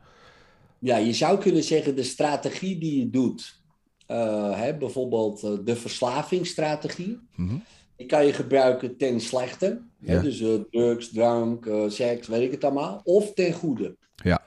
Ja, 0.79 0.97
je 0.97 1.13
zou 1.13 1.39
kunnen 1.39 1.63
zeggen 1.63 1.95
de 1.95 2.03
strategie 2.03 2.77
die 2.77 2.99
je 2.99 3.09
doet, 3.09 3.61
uh, 4.07 4.59
hè, 4.59 4.77
bijvoorbeeld 4.77 5.43
uh, 5.43 5.51
de 5.63 5.75
verslavingsstrategie, 5.75 7.19
mm 7.35 7.47
-hmm. 7.47 7.63
die 7.95 8.07
kan 8.07 8.25
je 8.25 8.33
gebruiken 8.33 8.97
ten 8.97 9.19
slechte. 9.19 9.81
Ja. 9.99 10.13
Hè, 10.13 10.21
dus 10.21 10.43
drugs, 10.71 11.09
drank, 11.09 11.69
seks, 11.87 12.27
weet 12.27 12.41
ik 12.41 12.51
het 12.51 12.63
allemaal. 12.63 13.01
Of 13.03 13.33
ten 13.33 13.53
goede. 13.53 13.97
Ja. 14.15 14.43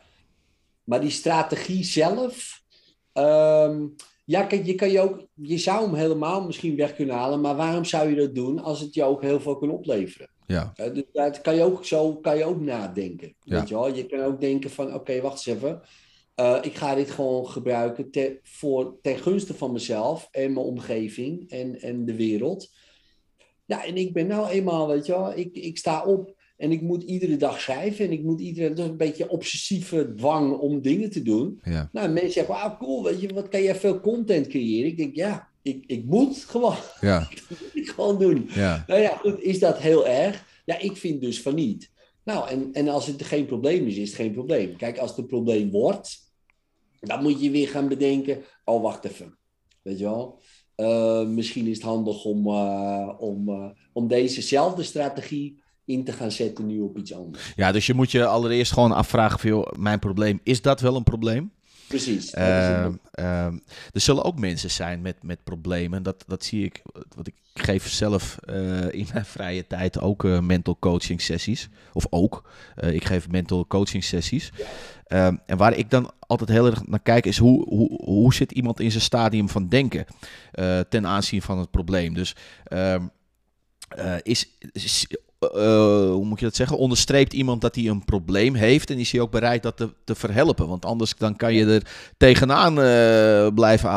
Maar 0.85 1.01
die 1.01 1.11
strategie 1.11 1.85
zelf, 1.85 2.63
um, 3.13 3.95
ja, 4.25 4.43
kijk, 4.43 4.67
je, 4.67 4.75
kan 4.75 4.91
je, 4.91 5.01
ook, 5.01 5.27
je 5.35 5.59
zou 5.59 5.85
hem 5.85 5.95
helemaal 5.95 6.45
misschien 6.45 6.77
weg 6.77 6.95
kunnen 6.95 7.15
halen, 7.15 7.41
maar 7.41 7.57
waarom 7.57 7.85
zou 7.85 8.09
je 8.09 8.17
dat 8.17 8.35
doen 8.35 8.59
als 8.59 8.81
het 8.81 8.95
je 8.95 9.05
ook 9.05 9.23
heel 9.23 9.41
veel 9.41 9.59
kan 9.59 9.71
opleveren? 9.71 10.29
Ja. 10.47 10.73
Uh, 10.77 10.95
dus 10.95 11.05
dat 11.13 11.41
kan 11.41 11.55
je 11.55 11.63
ook, 11.63 11.85
zo 11.85 12.17
kan 12.17 12.37
je 12.37 12.45
ook 12.45 12.61
nadenken. 12.61 13.35
Ja. 13.41 13.59
Weet 13.59 13.69
je, 13.69 13.75
wel? 13.75 13.95
je 13.95 14.07
kan 14.07 14.21
ook 14.21 14.41
denken 14.41 14.71
van, 14.71 14.87
oké, 14.87 14.95
okay, 14.97 15.21
wacht 15.21 15.47
eens 15.47 15.57
even. 15.57 15.83
Uh, 16.41 16.59
ik 16.63 16.75
ga 16.75 16.95
dit 16.95 17.11
gewoon 17.11 17.47
gebruiken 17.47 18.11
te, 18.11 18.41
voor, 18.43 18.99
ten 19.03 19.19
gunste 19.19 19.55
van 19.55 19.73
mezelf 19.73 20.29
en 20.31 20.53
mijn 20.53 20.67
omgeving 20.67 21.51
en, 21.51 21.81
en 21.81 22.05
de 22.05 22.17
wereld. 22.17 22.71
Ja, 23.65 23.85
en 23.85 23.97
ik 23.97 24.13
ben 24.13 24.27
nou 24.27 24.49
eenmaal, 24.49 24.89
weet 24.89 25.07
je 25.07 25.13
wel, 25.13 25.37
ik, 25.37 25.57
ik 25.57 25.79
sta 25.79 26.05
op 26.05 26.35
En 26.57 26.73
ik 26.73 26.81
moet 26.81 27.03
iedere 27.03 27.37
dag 27.37 27.61
schrijven 27.61 28.05
en 28.05 28.13
ik 28.13 28.23
moet 28.23 28.41
iedere 28.41 28.73
dag 28.73 28.87
een 28.87 28.97
beetje 28.97 29.29
obsessieve 29.29 30.15
dwang 30.17 30.53
om 30.53 30.83
dingen 30.83 31.11
te 31.11 31.23
doen. 31.23 31.61
Ja. 31.63 31.89
Nou, 31.93 32.09
mensen 32.09 32.33
zeggen, 32.33 32.55
wauw, 32.55 32.77
cool, 32.77 33.05
weet 33.05 33.21
je, 33.21 33.35
wat 33.35 33.49
kan 33.49 33.63
jij 33.63 33.75
veel 33.75 34.01
content 34.01 34.47
creëren? 34.47 34.91
Ik 34.91 34.97
denk, 34.97 35.15
ja, 35.15 35.49
ik, 35.63 35.85
ik 35.87 36.05
moet 36.05 36.37
gewoon, 36.37 36.77
Ja. 37.01 37.29
ik 37.73 37.89
gewoon 37.89 38.19
doen. 38.19 38.49
Ja. 38.55 38.85
Nou 38.87 39.01
ja, 39.01 39.17
goed, 39.17 39.41
is 39.41 39.59
dat 39.59 39.79
heel 39.79 40.07
erg? 40.07 40.45
Ja, 40.65 40.79
ik 40.79 40.97
vind 40.97 41.21
dus 41.21 41.43
van 41.43 41.55
niet. 41.55 41.91
Nou, 42.25 42.49
en, 42.49 42.73
en 42.73 42.89
als 42.89 43.07
het 43.07 43.23
geen 43.23 43.47
probleem 43.47 43.87
is, 43.87 43.97
is 43.97 44.09
het 44.09 44.17
geen 44.17 44.33
probleem. 44.33 44.77
Kijk, 44.77 44.99
als 44.99 45.11
het 45.11 45.19
een 45.19 45.27
probleem 45.27 45.71
wordt, 45.71 46.19
dan 47.01 47.23
moet 47.23 47.41
je 47.41 47.51
weer 47.51 47.69
gaan 47.69 47.89
bedenken, 47.89 48.43
oh, 48.65 48.83
wacht 48.83 49.05
even. 49.05 49.39
Weet 49.83 49.99
je 49.99 50.05
wel? 50.05 50.41
Eh, 50.75 51.27
misschien 51.27 51.67
is 51.67 51.77
het 51.77 51.87
handig 51.87 52.25
om, 52.25 52.47
eh, 52.47 53.15
om, 53.19 53.49
eh, 53.49 53.71
om 53.93 54.09
dezezelfde 54.09 54.83
strategie 54.83 55.63
in 55.85 56.05
te 56.05 56.13
gaan 56.13 56.31
zetten 56.31 56.67
nu 56.67 56.81
op 56.81 56.99
iets 56.99 57.15
anders. 57.15 57.53
ja, 57.57 57.73
dus 57.73 57.87
je 57.87 57.95
moet 57.95 58.11
je 58.11 58.27
allereerst 58.27 58.73
gewoon 58.73 58.93
afvragen 58.93 59.39
van, 59.39 59.51
joh, 59.51 59.73
mijn 59.79 59.99
probleem, 59.99 60.41
is 60.43 60.63
dat 60.63 60.81
wel 60.81 60.97
een 60.97 61.03
probleem? 61.05 61.53
Precies. 61.89 62.31
ehm, 62.31 62.93
er 63.93 64.01
zullen 64.01 64.25
ook 64.25 64.39
mensen 64.39 64.71
zijn 64.71 65.03
met, 65.03 65.23
met 65.23 65.45
problemen. 65.45 66.03
Dat, 66.03 66.25
dat 66.27 66.45
zie 66.45 66.65
ik. 66.65 66.83
Want 67.15 67.27
ik 67.27 67.35
geef 67.55 67.89
zelf 67.89 68.37
eh, 68.39 68.93
in 68.93 69.07
mijn 69.13 69.25
vrije 69.25 69.67
tijd 69.67 70.01
ook 70.01 70.25
eh, 70.25 70.41
mental 70.41 70.77
coaching 70.79 71.21
sessies. 71.21 71.69
Of 71.93 72.07
ook. 72.11 72.51
Eh, 72.75 72.93
ik 72.95 73.05
geef 73.05 73.29
mental 73.29 73.67
coaching 73.67 74.05
sessies. 74.05 74.53
Ehm, 75.07 75.37
en 75.47 75.57
waar 75.57 75.77
ik 75.77 75.91
dan 75.91 76.11
altijd 76.19 76.51
heel 76.51 76.67
erg 76.67 76.87
naar 76.87 77.03
kijk 77.03 77.27
is 77.27 77.39
hoe, 77.39 77.69
hoe, 77.69 78.03
hoe 78.05 78.35
zit 78.35 78.53
iemand 78.53 78.81
in 78.81 78.91
zijn 78.91 79.03
stadium 79.03 79.49
van 79.49 79.69
denken 79.69 80.05
ten 80.89 81.07
aanzien 81.07 81.43
van 81.43 81.59
het 81.59 81.71
probleem. 81.71 82.15
Dus 82.15 82.37
is, 84.23 84.49
is- 84.73 85.07
eh, 85.51 86.11
hoe 86.11 86.25
moet 86.25 86.39
je 86.39 86.45
dat 86.45 86.55
zeggen? 86.55 86.77
Onderstreept 86.79 87.33
iemand 87.33 87.61
dat 87.61 87.75
hij 87.75 87.87
een 87.87 88.05
probleem 88.05 88.55
heeft 88.55 88.91
en 88.91 88.99
is 88.99 89.13
hij 89.13 89.21
ook 89.21 89.31
bereid 89.31 89.63
dat 89.63 89.77
te, 89.77 89.95
te 90.05 90.15
verhelpen? 90.15 90.69
Want 90.69 90.85
anders 90.85 91.15
dan 91.17 91.37
kan 91.37 91.55
je 91.55 91.67
er 91.67 91.83
tegenaan 92.17 92.81
eh, 92.81 93.55
blijven. 93.55 93.91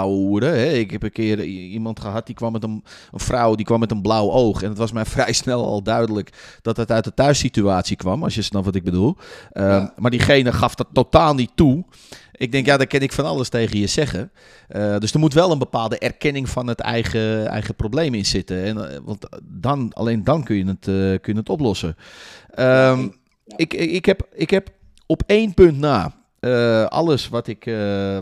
Hè? 0.44 0.72
Ik 0.72 0.92
heb 0.92 1.04
een 1.04 1.12
keer 1.12 1.44
iemand 1.44 2.00
gehad 2.00 2.26
die 2.26 2.36
kwam 2.36 2.52
met 2.52 2.64
een, 2.64 2.84
een 3.12 3.20
vrouw 3.20 3.56
die 3.56 3.66
kwam 3.66 3.80
met 3.80 3.92
een 3.92 4.02
blauw 4.02 4.32
oog 4.32 4.62
en 4.62 4.70
het 4.70 4.78
was 4.78 4.92
mij 4.92 5.06
vrij 5.16 5.34
snel 5.34 5.66
al 5.66 5.84
duidelijk 5.84 6.60
dat 6.62 6.78
het 6.78 6.92
uit 6.92 7.04
de 7.04 7.14
thuissituatie 7.14 7.96
kwam, 7.96 8.24
als 8.24 8.36
je 8.36 8.42
snapt 8.42 8.66
wat 8.66 8.76
ik 8.76 8.84
bedoel. 8.84 9.16
Ehm, 9.52 9.66
Ja. 9.68 9.94
Maar 9.98 10.12
diegene 10.12 10.54
gaf 10.54 10.76
dat 10.76 10.88
totaal 10.94 11.34
niet 11.34 11.52
toe. 11.56 11.84
Ik 12.38 12.52
denk, 12.52 12.66
ja, 12.66 12.78
daar 12.78 12.88
kan 12.88 13.00
ik 13.00 13.12
van 13.12 13.26
alles 13.26 13.50
tegen 13.50 13.80
je 13.80 13.88
zeggen. 13.88 14.32
Eh, 14.68 14.98
dus 14.98 15.14
er 15.14 15.20
moet 15.20 15.34
wel 15.34 15.52
een 15.52 15.58
bepaalde 15.58 15.98
erkenning 15.98 16.50
van 16.50 16.68
het 16.68 16.80
eigen, 16.80 17.48
eigen 17.48 17.76
probleem 17.76 18.14
in 18.14 18.26
zitten. 18.26 18.64
En, 18.64 18.92
eh, 18.92 19.00
want 19.04 19.28
dan, 19.44 19.94
alleen 19.94 20.24
dan 20.24 20.44
kun 20.44 20.56
je 20.56 20.66
het, 20.66 20.88
eh, 20.88 21.22
kun 21.22 21.34
je 21.34 21.40
het 21.40 21.50
oplossen. 21.50 21.96
Ehm, 22.50 23.08
ik, 23.56 23.74
ik, 23.74 24.06
heb, 24.06 24.28
ik 24.34 24.50
heb 24.50 24.70
op 25.06 25.24
één 25.26 25.54
punt 25.54 25.78
na 25.78 26.16
alles 26.90 27.30
wat 27.30 27.48
ik, 27.48 27.64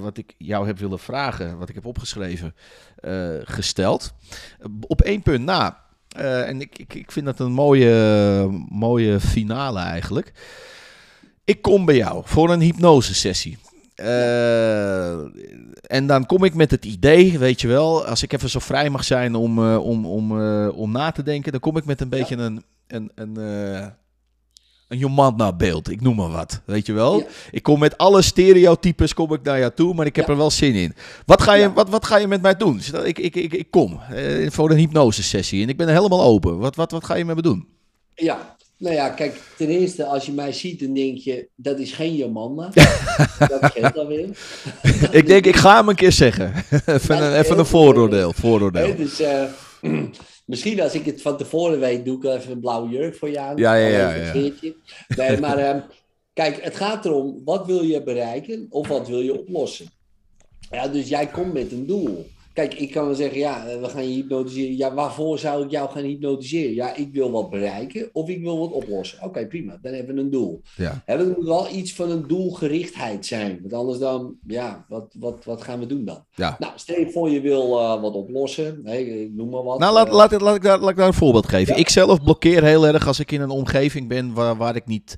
wat 0.02 0.18
ik 0.18 0.34
jou 0.38 0.68
heb 0.68 0.80
willen 0.80 1.00
vragen, 1.00 1.58
wat 1.58 1.70
ik 1.70 1.76
heb 1.76 1.86
opgeschreven, 1.86 2.56
gesteld. 3.44 4.14
Op 4.88 5.02
één 5.02 5.22
punt 5.22 5.46
na. 5.46 5.84
en 6.46 6.62
ik, 6.62 6.80
ik, 6.80 6.94
ik 6.94 7.12
vind 7.12 7.26
dat 7.26 7.40
een 7.40 7.52
mooie, 7.52 8.66
mooie 8.70 9.20
finale 9.20 9.80
eigenlijk. 9.80 10.32
Ik 11.44 11.62
kom 11.62 11.86
bij 11.86 11.96
jou 11.96 12.22
voor 12.26 12.50
een 12.50 12.62
hypnosesessie. 12.62 13.58
Eh, 13.96 15.12
en 15.82 16.08
dan 16.08 16.26
kom 16.26 16.44
ik 16.44 16.54
met 16.54 16.72
het 16.72 16.86
idee, 16.86 17.40
weet 17.40 17.62
je 17.62 17.68
wel, 17.68 18.06
als 18.06 18.24
ik 18.24 18.34
even 18.34 18.50
zo 18.50 18.60
vrij 18.60 18.90
mag 18.90 19.04
zijn 19.04 19.36
om, 19.36 19.60
eh, 19.72 19.86
om, 19.86 20.06
om, 20.06 20.42
eh, 20.42 20.78
om 20.78 20.92
na 20.92 21.12
te 21.12 21.24
denken, 21.24 21.52
dan 21.52 21.62
kom 21.62 21.78
ik 21.78 21.86
met 21.86 22.02
een 22.02 22.10
beetje 22.10 22.36
een, 22.36 22.64
een, 22.88 23.12
een, 23.16 23.36
een 24.88 24.98
Jomanda 24.98 25.54
beeld, 25.54 25.90
ik 25.90 26.02
noem 26.02 26.16
maar 26.16 26.30
wat, 26.32 26.62
weet 26.66 26.86
je 26.86 26.94
wel. 26.94 27.20
Ja. 27.20 27.26
Ik 27.52 27.64
kom 27.64 27.80
met 27.80 27.98
alle 27.98 28.22
stereotypes 28.22 29.14
kom 29.14 29.34
ik 29.34 29.42
naar 29.44 29.60
jou 29.60 29.72
toe, 29.76 29.94
maar 29.94 30.06
ik 30.06 30.16
heb 30.16 30.26
Ja. 30.26 30.32
er 30.32 30.38
wel 30.38 30.52
zin 30.52 30.74
in. 30.74 30.94
Wat 31.26 31.42
ga 31.42 31.54
je, 31.54 31.74
wat, 31.74 31.90
wat 31.90 32.06
ga 32.06 32.18
je 32.18 32.28
met 32.28 32.42
mij 32.42 32.56
doen? 32.56 32.82
Ik, 33.04 33.20
ik, 33.20 33.36
ik, 33.36 33.54
ik 33.54 33.72
kom 33.72 34.00
eh, 34.10 34.50
voor 34.52 34.72
een 34.72 34.78
hypnosesessie 34.78 35.64
en 35.64 35.70
ik 35.70 35.78
ben 35.78 35.88
helemaal 35.88 36.24
open. 36.24 36.58
Wat, 36.58 36.76
wat, 36.76 36.92
wat 36.92 37.06
ga 37.06 37.16
je 37.16 37.26
met 37.26 37.36
me 37.36 37.42
doen? 37.42 37.68
Ja, 38.16 38.55
nou 38.78 38.96
ja, 38.96 39.10
kijk, 39.10 39.42
ten 39.58 39.70
eerste, 39.70 40.06
als 40.06 40.26
je 40.26 40.32
mij 40.32 40.52
ziet, 40.52 40.80
dan 40.80 40.94
denk 40.94 41.18
je, 41.18 41.50
dat 41.56 41.80
is 41.80 41.92
geen 41.92 42.16
Jomanda. 42.16 42.70
dat 43.60 43.72
geldt 43.72 43.98
alweer. 43.98 44.30
ik 45.12 45.28
denk, 45.28 45.46
ik 45.46 45.56
ga 45.56 45.76
hem 45.76 45.90
een 45.90 45.96
keer 45.96 46.12
zeggen. 46.12 46.54
even, 46.86 47.24
een, 47.24 47.36
even 47.36 47.60
een 47.60 47.66
vooroordeel. 47.66 48.34
vooroordeel. 48.34 48.96
Dus 48.96 49.20
eh, 49.20 49.44
misschien 50.46 50.82
als 50.82 50.94
ik 50.94 51.06
het 51.06 51.22
van 51.22 51.38
tevoren 51.38 51.80
weet, 51.80 52.06
doe 52.06 52.16
ik 52.16 52.22
wel 52.22 52.36
even 52.36 52.52
een 52.52 52.60
blauwe 52.60 52.90
jurk 52.90 53.16
voor 53.16 53.30
je 53.30 53.40
aan. 53.40 53.58
Ja, 53.58 53.76
ja, 53.76 54.14
ja. 54.16 54.52
Nee, 55.08 55.40
maar 55.40 55.58
ehm, 55.58 55.80
kijk, 56.34 56.64
het 56.64 56.76
gaat 56.76 57.06
erom, 57.06 57.42
wat 57.46 57.66
wil 57.66 57.84
je 57.84 58.04
bereiken 58.04 58.66
of 58.70 58.88
wat 58.88 59.08
wil 59.08 59.22
je 59.22 59.40
oplossen? 59.40 59.86
Ja, 60.72 60.88
dus 60.88 61.08
jij 61.08 61.28
komt 61.28 61.54
met 61.54 61.72
een 61.72 61.86
doel. 61.86 62.28
Kijk, 62.56 62.74
ik 62.74 62.92
kan 62.92 63.06
wel 63.06 63.16
zeggen, 63.16 63.38
ja, 63.40 63.68
eh, 63.68 63.82
we 63.82 63.90
gaan 63.90 64.08
je 64.10 64.14
hypnotiseren. 64.16 64.78
Ja, 64.78 64.94
waarvoor 64.94 65.40
zou 65.40 65.64
ik 65.64 65.72
jou 65.72 65.90
gaan 65.90 66.04
hypnotiseren? 66.04 66.74
Ja, 66.74 66.96
ik 66.96 67.10
wil 67.14 67.32
wat 67.32 67.50
bereiken 67.50 68.10
of 68.14 68.30
ik 68.30 68.42
wil 68.42 68.60
wat 68.60 68.72
oplossen. 68.72 69.24
Oké, 69.24 69.48
prima, 69.48 69.78
dan 69.82 69.94
hebben 69.94 70.16
we 70.16 70.22
een 70.22 70.30
doel. 70.32 70.62
Ja. 70.76 71.02
Hè, 71.06 71.16
er 71.18 71.28
moet 71.38 71.46
wel 71.46 71.68
iets 71.74 71.94
van 71.94 72.10
een 72.12 72.28
doelgerichtheid 72.28 73.26
zijn. 73.26 73.60
Want 73.62 73.74
anders 73.74 74.00
dan, 74.00 74.36
ja, 74.48 74.86
wat, 74.90 75.16
wat, 75.20 75.46
wat 75.46 75.62
gaan 75.64 75.80
we 75.80 75.86
doen 75.86 76.06
dan? 76.06 76.24
Ja. 76.36 76.56
Nou, 76.60 76.74
stel 76.76 77.00
je 77.00 77.12
voor 77.12 77.30
je 77.30 77.42
wil 77.42 77.80
eh, 77.80 78.02
wat 78.02 78.14
oplossen. 78.14 78.80
Hè, 78.84 78.98
ik 78.98 79.32
noem 79.34 79.50
maar 79.50 79.64
wat. 79.64 79.80
Nou, 79.80 79.94
laat, 79.94 80.08
Eh, 80.08 80.14
laat, 80.14 80.32
ik- 80.32 80.42
laat, 80.42 80.56
ik 80.56 80.62
daar, 80.64 80.80
laat 80.80 80.90
ik 80.90 80.96
daar 80.98 81.08
een 81.08 81.14
voorbeeld 81.14 81.48
geven. 81.48 81.74
Ja. 81.74 81.80
Ik 81.80 81.90
zelf 81.90 82.24
blokkeer 82.24 82.64
heel 82.64 82.88
erg 82.88 83.08
als 83.08 83.20
ik 83.20 83.32
in 83.32 83.42
een 83.42 83.50
omgeving 83.50 84.08
ben 84.08 84.34
waar, 84.34 84.58
waar 84.58 84.76
ik 84.76 84.86
niet 84.86 85.16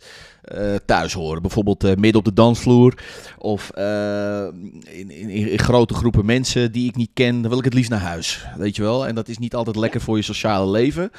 eh, 0.47 0.75
thuis 0.85 1.13
hoor. 1.13 1.41
Bijvoorbeeld 1.41 1.83
eh, 1.83 1.95
midden 1.95 2.15
op 2.15 2.25
de 2.25 2.33
dansvloer 2.33 3.03
of 3.37 3.69
eh, 3.69 4.47
in, 4.83 5.11
in, 5.11 5.29
in 5.29 5.59
grote 5.59 5.93
groepen 5.93 6.25
mensen 6.25 6.71
die 6.71 6.89
ik 6.89 6.95
niet 6.95 7.09
ken. 7.13 7.41
Dan 7.41 7.49
wil 7.49 7.59
ik 7.59 7.65
het 7.65 7.73
liefst 7.73 7.89
naar 7.89 7.99
huis, 7.99 8.45
weet 8.57 8.75
je 8.75 8.81
wel. 8.81 9.07
En 9.07 9.15
dat 9.15 9.27
is 9.27 9.37
niet 9.37 9.55
altijd 9.55 9.75
lekker 9.75 10.01
voor 10.01 10.17
je 10.17 10.23
sociale 10.23 10.71
leven. 10.71 11.11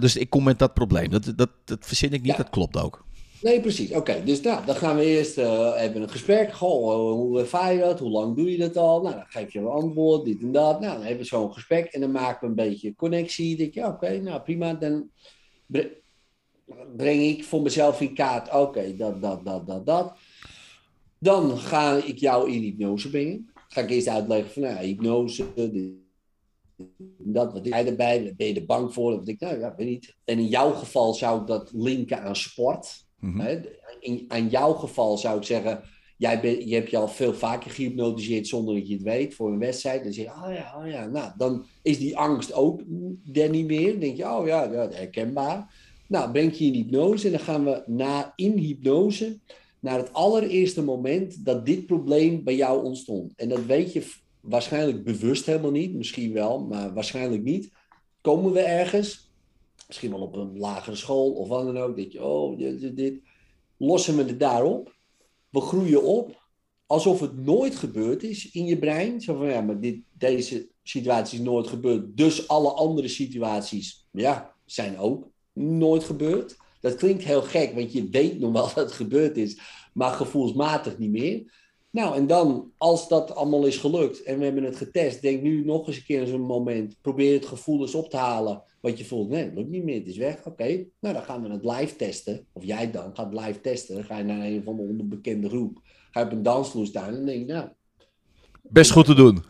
Dus 0.00 0.16
ik 0.16 0.30
kom 0.30 0.44
met 0.44 0.58
dat 0.58 0.74
probleem. 0.74 1.10
Dat, 1.10 1.32
dat, 1.36 1.50
dat 1.64 1.78
verzin 1.80 2.12
ik 2.12 2.22
niet, 2.22 2.30
Ja. 2.30 2.36
dat 2.36 2.50
klopt 2.50 2.76
ook. 2.82 3.06
Nee, 3.42 3.60
precies. 3.60 3.92
Oké, 3.92 4.22
dus 4.24 4.40
nou, 4.40 4.66
dan 4.66 4.74
gaan 4.74 4.96
we 4.96 5.04
eerst 5.04 5.38
even 5.38 6.02
een 6.02 6.10
gesprek. 6.10 6.52
Goh, 6.52 6.94
hoe 7.12 7.40
ervaar 7.40 7.72
je 7.72 7.78
dat? 7.78 7.98
Hoe 7.98 8.10
lang 8.10 8.36
doe 8.36 8.50
je 8.50 8.58
dat 8.58 8.76
al? 8.76 9.02
Nou, 9.02 9.14
dan 9.14 9.24
geef 9.28 9.52
je 9.52 9.58
een 9.58 9.66
antwoord, 9.66 10.24
dit 10.24 10.40
en 10.42 10.52
dat. 10.52 10.80
Nou, 10.80 10.92
dan 10.92 11.02
hebben 11.02 11.18
we 11.22 11.24
zo'n 11.24 11.52
gesprek 11.52 11.84
en 11.84 12.00
dan 12.00 12.10
maken 12.10 12.40
we 12.40 12.46
een 12.46 12.68
beetje 12.68 12.94
connectie. 12.94 13.48
Dan 13.48 13.58
denk 13.58 13.74
je, 13.74 13.86
oké, 13.86 14.20
nou 14.20 14.40
prima. 14.40 14.72
Dan 14.74 15.10
breng 16.96 17.22
ik 17.22 17.44
voor 17.44 17.62
mezelf 17.62 18.00
in 18.00 18.14
kaart, 18.14 18.54
oké, 18.54 18.96
dat, 18.96 19.22
dat, 19.22 19.44
dat, 19.44 19.66
dat, 19.66 19.86
dat. 19.86 20.16
Dan 21.18 21.58
ga 21.58 21.96
ik 21.96 22.18
jou 22.18 22.50
in 22.50 22.62
hypnose 22.62 23.10
brengen. 23.10 23.50
Ga 23.68 23.80
ik 23.80 23.90
eerst 23.90 24.08
uitleggen 24.08 24.50
van, 24.50 24.62
nou, 24.62 24.86
hypnose, 24.86 25.46
dat, 27.18 27.52
wat 27.52 27.66
jij 27.66 27.86
erbij, 27.86 28.34
ben 28.36 28.46
je 28.46 28.54
er 28.54 28.66
bang 28.66 28.92
voor? 28.92 29.18
Of 29.18 29.26
ik, 29.26 29.40
nou 29.40 29.58
ja, 29.58 29.74
weet 29.76 29.86
niet. 29.86 30.16
En 30.24 30.38
in 30.38 30.46
jouw 30.46 30.72
geval 30.72 31.14
zou 31.14 31.40
ik 31.40 31.46
dat 31.46 31.70
linken 31.72 32.22
aan 32.22 32.36
sport. 32.36 33.06
Mhm. 33.20 33.40
Hè, 33.40 33.60
In, 34.00 34.24
aan 34.28 34.48
jouw 34.48 34.72
geval 34.72 35.18
zou 35.18 35.38
ik 35.38 35.44
zeggen, 35.44 35.82
jij 36.16 36.40
ben, 36.40 36.68
je 36.68 36.74
hebt 36.74 36.90
je 36.90 36.96
al 36.96 37.08
veel 37.08 37.34
vaker 37.34 37.70
gehypnotiseerd 37.70 38.46
zonder 38.46 38.74
dat 38.74 38.88
je 38.88 38.94
het 38.94 39.02
weet 39.02 39.34
voor 39.34 39.52
een 39.52 39.58
wedstrijd. 39.58 40.02
Dan 40.02 40.12
zeg 40.12 40.24
je, 40.24 40.30
oh 40.30 40.52
ja, 40.52 40.74
oh 40.78 40.90
ja. 40.90 41.06
Nou, 41.06 41.32
dan 41.36 41.66
is 41.82 41.98
die 41.98 42.16
angst 42.16 42.52
ook 42.52 42.80
er 43.32 43.50
niet 43.50 43.66
meer. 43.66 43.90
Dan 43.90 44.00
denk 44.00 44.16
je, 44.16 44.30
oh 44.30 44.46
ja, 44.46 44.64
ja 44.72 44.88
herkenbaar. 44.90 45.74
Nou, 46.08 46.30
breng 46.30 46.56
je 46.56 46.64
in 46.64 46.72
hypnose 46.72 47.26
en 47.26 47.32
dan 47.32 47.40
gaan 47.40 47.64
we 47.64 47.82
na, 47.86 48.32
in 48.36 48.58
hypnose 48.58 49.38
naar 49.80 49.98
het 49.98 50.12
allereerste 50.12 50.82
moment 50.82 51.44
dat 51.44 51.66
dit 51.66 51.86
probleem 51.86 52.44
bij 52.44 52.56
jou 52.56 52.84
ontstond. 52.84 53.34
En 53.36 53.48
dat 53.48 53.64
weet 53.64 53.92
je 53.92 54.12
waarschijnlijk 54.40 55.04
bewust 55.04 55.46
helemaal 55.46 55.70
niet, 55.70 55.94
misschien 55.94 56.32
wel, 56.32 56.60
maar 56.60 56.94
waarschijnlijk 56.94 57.42
niet. 57.42 57.70
Komen 58.20 58.52
we 58.52 58.60
ergens, 58.60 59.30
misschien 59.86 60.10
wel 60.10 60.20
op 60.20 60.36
een 60.36 60.58
lagere 60.58 60.96
school 60.96 61.32
of 61.32 61.48
wat 61.48 61.64
dan 61.64 61.78
ook, 61.78 61.96
dat 61.96 62.12
je, 62.12 62.24
oh, 62.24 62.58
dit, 62.58 62.80
dit, 62.80 62.96
dit. 62.96 63.20
lossen 63.76 64.16
we 64.16 64.22
het 64.22 64.40
daarop. 64.40 64.96
We 65.48 65.60
groeien 65.60 66.02
op, 66.02 66.42
alsof 66.86 67.20
het 67.20 67.36
nooit 67.36 67.76
gebeurd 67.76 68.22
is 68.22 68.50
in 68.50 68.64
je 68.64 68.78
brein. 68.78 69.20
Zo 69.20 69.36
van, 69.36 69.46
ja, 69.46 69.60
maar 69.60 69.80
dit, 69.80 70.00
deze 70.12 70.68
situatie 70.82 71.38
is 71.38 71.44
nooit 71.44 71.66
gebeurd, 71.66 72.16
dus 72.16 72.48
alle 72.48 72.72
andere 72.72 73.08
situaties, 73.08 74.06
ja, 74.12 74.54
zijn 74.64 74.98
ook 74.98 75.30
nooit 75.58 76.04
gebeurd. 76.04 76.56
Dat 76.80 76.94
klinkt 76.94 77.24
heel 77.24 77.42
gek, 77.42 77.74
want 77.74 77.92
je 77.92 78.08
weet 78.10 78.38
nog 78.38 78.52
wel 78.52 78.62
dat 78.74 78.76
het 78.76 78.92
gebeurd 78.92 79.36
is, 79.36 79.58
maar 79.92 80.10
gevoelsmatig 80.10 80.98
niet 80.98 81.10
meer. 81.10 81.56
Nou, 81.90 82.16
en 82.16 82.26
dan, 82.26 82.72
als 82.76 83.08
dat 83.08 83.34
allemaal 83.34 83.66
is 83.66 83.76
gelukt 83.76 84.22
en 84.22 84.38
we 84.38 84.44
hebben 84.44 84.64
het 84.64 84.76
getest, 84.76 85.22
denk 85.22 85.42
nu 85.42 85.64
nog 85.64 85.86
eens 85.86 85.96
een 85.96 86.04
keer 86.04 86.20
aan 86.20 86.26
zo'n 86.26 86.40
moment. 86.40 86.96
Probeer 87.00 87.34
het 87.34 87.46
gevoel 87.46 87.80
eens 87.80 87.94
op 87.94 88.10
te 88.10 88.16
halen. 88.16 88.62
Wat 88.80 88.98
je 88.98 89.04
voelt, 89.04 89.28
nee, 89.28 89.44
het 89.44 89.54
lukt 89.54 89.68
niet 89.68 89.84
meer, 89.84 89.98
het 89.98 90.06
is 90.06 90.16
weg. 90.16 90.46
Oké, 90.46 90.84
nou 91.00 91.14
dan 91.14 91.22
gaan 91.22 91.42
we 91.42 91.50
het 91.50 91.64
live 91.64 91.96
testen. 91.96 92.46
Of 92.52 92.64
jij 92.64 92.90
dan 92.90 93.10
gaat 93.14 93.34
live 93.34 93.60
testen. 93.60 93.94
Dan 93.94 94.04
ga 94.04 94.18
je 94.18 94.24
naar 94.24 94.46
een 94.46 94.62
van 94.64 94.76
de 94.76 94.82
onbekende 94.82 95.48
groep. 95.48 95.80
Ga 96.10 96.20
je 96.20 96.26
op 96.26 96.32
een 96.32 96.42
dansvloer 96.42 96.86
staan 96.86 97.14
en 97.14 97.26
denk 97.26 97.46
je, 97.46 97.52
nou, 97.52 97.68
Best 98.62 98.90
goed 98.90 99.04
te 99.04 99.14
doen. 99.14 99.44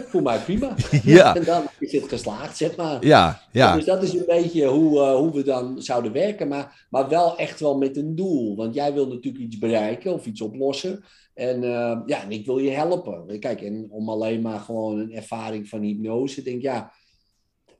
Voor 0.00 0.22
mij 0.22 0.38
prima. 0.38 0.74
Ja. 1.04 1.36
en 1.36 1.44
dan 1.44 1.64
is 1.78 1.92
het 1.92 2.08
geslaagd, 2.08 2.56
zeg 2.56 2.76
maar. 2.76 3.06
Ja, 3.06 3.40
ja. 3.52 3.76
Dus 3.76 3.84
dat 3.84 4.02
is 4.02 4.12
een 4.12 4.24
beetje 4.26 4.66
hoe, 4.66 4.98
uh, 4.98 5.14
hoe 5.14 5.32
we 5.32 5.42
dan 5.42 5.82
zouden 5.82 6.12
werken, 6.12 6.48
maar, 6.48 6.86
maar 6.90 7.08
wel 7.08 7.36
echt 7.36 7.60
wel 7.60 7.78
met 7.78 7.96
een 7.96 8.14
doel. 8.14 8.56
Want 8.56 8.74
jij 8.74 8.92
wil 8.92 9.08
natuurlijk 9.08 9.44
iets 9.44 9.58
bereiken 9.58 10.12
of 10.12 10.26
iets 10.26 10.40
oplossen. 10.40 11.04
En 11.34 11.62
uh, 11.62 12.00
ja, 12.06 12.22
en 12.22 12.30
ik 12.30 12.46
wil 12.46 12.58
je 12.58 12.70
helpen. 12.70 13.38
Kijk, 13.38 13.60
en 13.60 13.86
om 13.90 14.08
alleen 14.08 14.40
maar 14.40 14.60
gewoon 14.60 14.98
een 14.98 15.12
ervaring 15.12 15.68
van 15.68 15.80
hypnose, 15.80 16.42
denk 16.42 16.62
ja. 16.62 16.92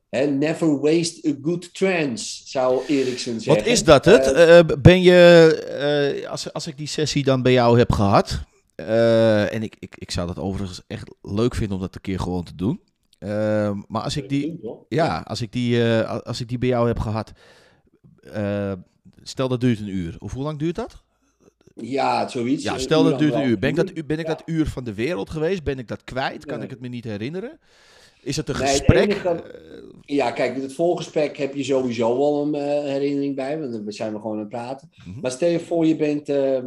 Hè, 0.08 0.26
never 0.26 0.80
waste 0.80 1.28
a 1.28 1.32
good 1.42 1.74
trance, 1.74 2.40
zou 2.44 2.82
Eriksen 2.86 3.40
zeggen. 3.40 3.64
Wat 3.64 3.72
is 3.72 3.84
dat 3.84 4.04
het? 4.04 4.32
Uh, 4.32 4.76
ben 4.78 5.02
je, 5.02 6.26
als, 6.30 6.52
als 6.52 6.66
ik 6.66 6.76
die 6.76 6.86
sessie 6.86 7.24
dan 7.24 7.42
bij 7.42 7.52
jou 7.52 7.78
heb 7.78 7.92
gehad, 7.92 8.44
uh, 8.88 9.54
en 9.54 9.62
ik, 9.62 9.76
ik, 9.78 9.94
ik 9.98 10.10
zou 10.10 10.26
dat 10.26 10.38
overigens 10.38 10.82
echt 10.86 11.14
leuk 11.22 11.54
vinden 11.54 11.76
om 11.76 11.82
dat 11.82 11.94
een 11.94 12.00
keer 12.00 12.20
gewoon 12.20 12.44
te 12.44 12.54
doen. 12.54 12.80
Uh, 13.18 13.78
maar 13.88 14.02
als 14.02 14.16
ik 14.16 14.28
die, 14.28 14.60
ja, 14.88 15.20
als 15.20 15.40
ik 15.40 15.52
die, 15.52 15.76
uh, 15.76 16.20
als 16.20 16.40
ik 16.40 16.48
die 16.48 16.58
bij 16.58 16.68
jou 16.68 16.86
heb 16.86 16.98
gehad, 16.98 17.32
stel 19.22 19.48
dat 19.48 19.60
duurt 19.60 19.80
een 19.80 19.88
uur. 19.88 20.16
Of 20.18 20.32
hoe 20.32 20.42
lang 20.42 20.58
duurt 20.58 20.74
dat? 20.74 21.02
Ja, 21.74 22.28
zoiets. 22.28 22.62
Ja, 22.62 22.78
stel 22.78 23.02
dat 23.02 23.18
duurt 23.18 23.34
een 23.34 23.48
uur. 23.48 23.58
Ben 23.58 23.70
ik 23.70 23.76
dat, 23.76 24.06
ben 24.06 24.18
ik 24.18 24.26
dat 24.26 24.42
uur 24.46 24.66
van 24.66 24.84
de 24.84 24.94
wereld 24.94 25.30
geweest? 25.30 25.62
Ben 25.62 25.78
ik 25.78 25.88
dat 25.88 26.04
kwijt? 26.04 26.44
Kan 26.44 26.56
nee. 26.56 26.64
ik 26.64 26.70
het 26.70 26.80
me 26.80 26.88
niet 26.88 27.04
herinneren? 27.04 27.58
Is 28.22 28.36
het 28.36 28.48
een 28.48 28.58
nee, 28.58 28.68
gesprek? 28.68 29.22
Het 29.22 29.42
ja, 30.00 30.30
kijk, 30.30 30.62
het 30.62 30.74
voorgesprek 30.74 31.36
heb 31.36 31.54
je 31.54 31.64
sowieso 31.64 32.18
wel 32.18 32.42
een 32.42 32.84
herinnering 32.84 33.36
bij, 33.36 33.60
want 33.60 33.84
we 33.84 33.92
zijn 33.92 34.12
we 34.12 34.20
gewoon 34.20 34.34
aan 34.34 34.40
het 34.40 34.48
praten. 34.48 34.90
Mm 34.94 35.12
-hmm. 35.12 35.22
Maar 35.22 35.30
stel 35.30 35.48
je 35.48 35.60
voor, 35.60 35.86
je 35.86 35.96
bent 35.96 36.28
uh, 36.28 36.58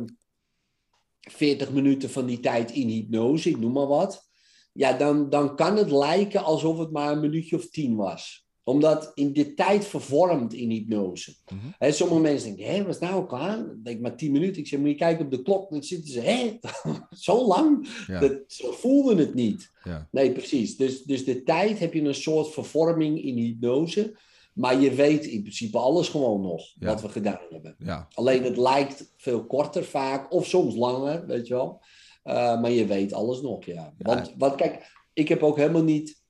40 1.32 1.72
minuten 1.72 2.10
van 2.10 2.26
die 2.26 2.40
tijd 2.40 2.72
in 2.72 2.88
hypnose, 2.88 3.50
ik 3.50 3.60
noem 3.60 3.72
maar 3.72 3.88
wat. 3.88 4.30
Ja, 4.74 4.94
dan, 4.94 5.30
dan 5.30 5.56
kan 5.56 5.78
het 5.78 5.92
lijken 5.92 6.44
alsof 6.44 6.78
het 6.78 6.92
maar 6.92 7.12
een 7.12 7.20
minuutje 7.20 7.56
of 7.56 7.70
tien 7.70 7.96
was 7.96 8.46
omdat 8.66 9.12
in 9.14 9.34
de 9.34 9.54
tijd 9.54 9.86
vervormt 9.86 10.54
in 10.54 10.70
hypnose. 10.70 11.36
Mm 11.52 11.60
-hmm. 11.60 11.74
He, 11.78 11.92
sommige 11.92 12.22
mensen 12.22 12.56
denken, 12.56 12.74
hé, 12.74 12.84
wat 12.84 12.94
is 12.94 13.00
nou 13.00 13.28
klaar? 13.28 13.58
Dan 13.58 13.80
denk 13.84 13.96
ik 13.96 14.02
maar 14.02 14.18
tien 14.18 14.32
minuten. 14.32 14.62
Ik 14.62 14.68
zeg, 14.68 14.80
moet 14.80 14.90
je 14.90 14.96
kijken 14.96 15.26
op 15.26 15.32
de 15.32 15.42
klok. 15.42 15.70
Dan 15.70 15.84
zitten 15.84 16.12
ze, 16.12 16.20
hé, 16.20 16.60
zo 17.28 17.48
lang? 17.48 17.88
Ja. 18.08 18.20
Dat, 18.20 18.44
zo 18.48 18.72
voelden 18.72 19.18
het 19.18 19.34
niet. 19.34 19.72
Ja. 19.84 20.08
Nee, 20.12 20.32
precies. 20.32 20.78
Dus, 20.78 21.04
dus 21.04 21.26
de 21.26 21.44
tijd 21.44 21.80
heb 21.80 21.94
je 21.94 22.02
een 22.02 22.16
soort 22.16 22.54
vervorming 22.54 23.24
in 23.24 23.38
hypnose. 23.38 24.18
Maar 24.56 24.80
je 24.80 24.94
weet 24.94 25.26
in 25.26 25.42
principe 25.42 25.78
alles 25.78 26.10
gewoon 26.10 26.42
nog, 26.42 26.62
ja. 26.80 26.88
wat 26.88 27.02
we 27.02 27.10
gedaan 27.10 27.42
hebben. 27.50 27.76
Alleen 28.14 28.44
het 28.44 28.58
lijkt 28.58 29.14
veel 29.18 29.46
korter 29.46 29.84
vaak, 29.84 30.34
of 30.34 30.46
soms 30.46 30.76
langer, 30.76 31.26
weet 31.26 31.48
je 31.48 31.54
wel. 31.54 31.82
Uh, 32.24 32.62
maar 32.62 32.72
je 32.72 32.86
weet 32.86 33.14
alles 33.14 33.42
nog, 33.42 33.66
ja. 33.66 33.94
Want, 33.98 34.34
want 34.38 34.56
kijk, 34.56 34.92
ik 35.14 35.28
heb 35.28 35.44
ook 35.44 35.58
helemaal 35.58 35.84
niet 35.84 36.24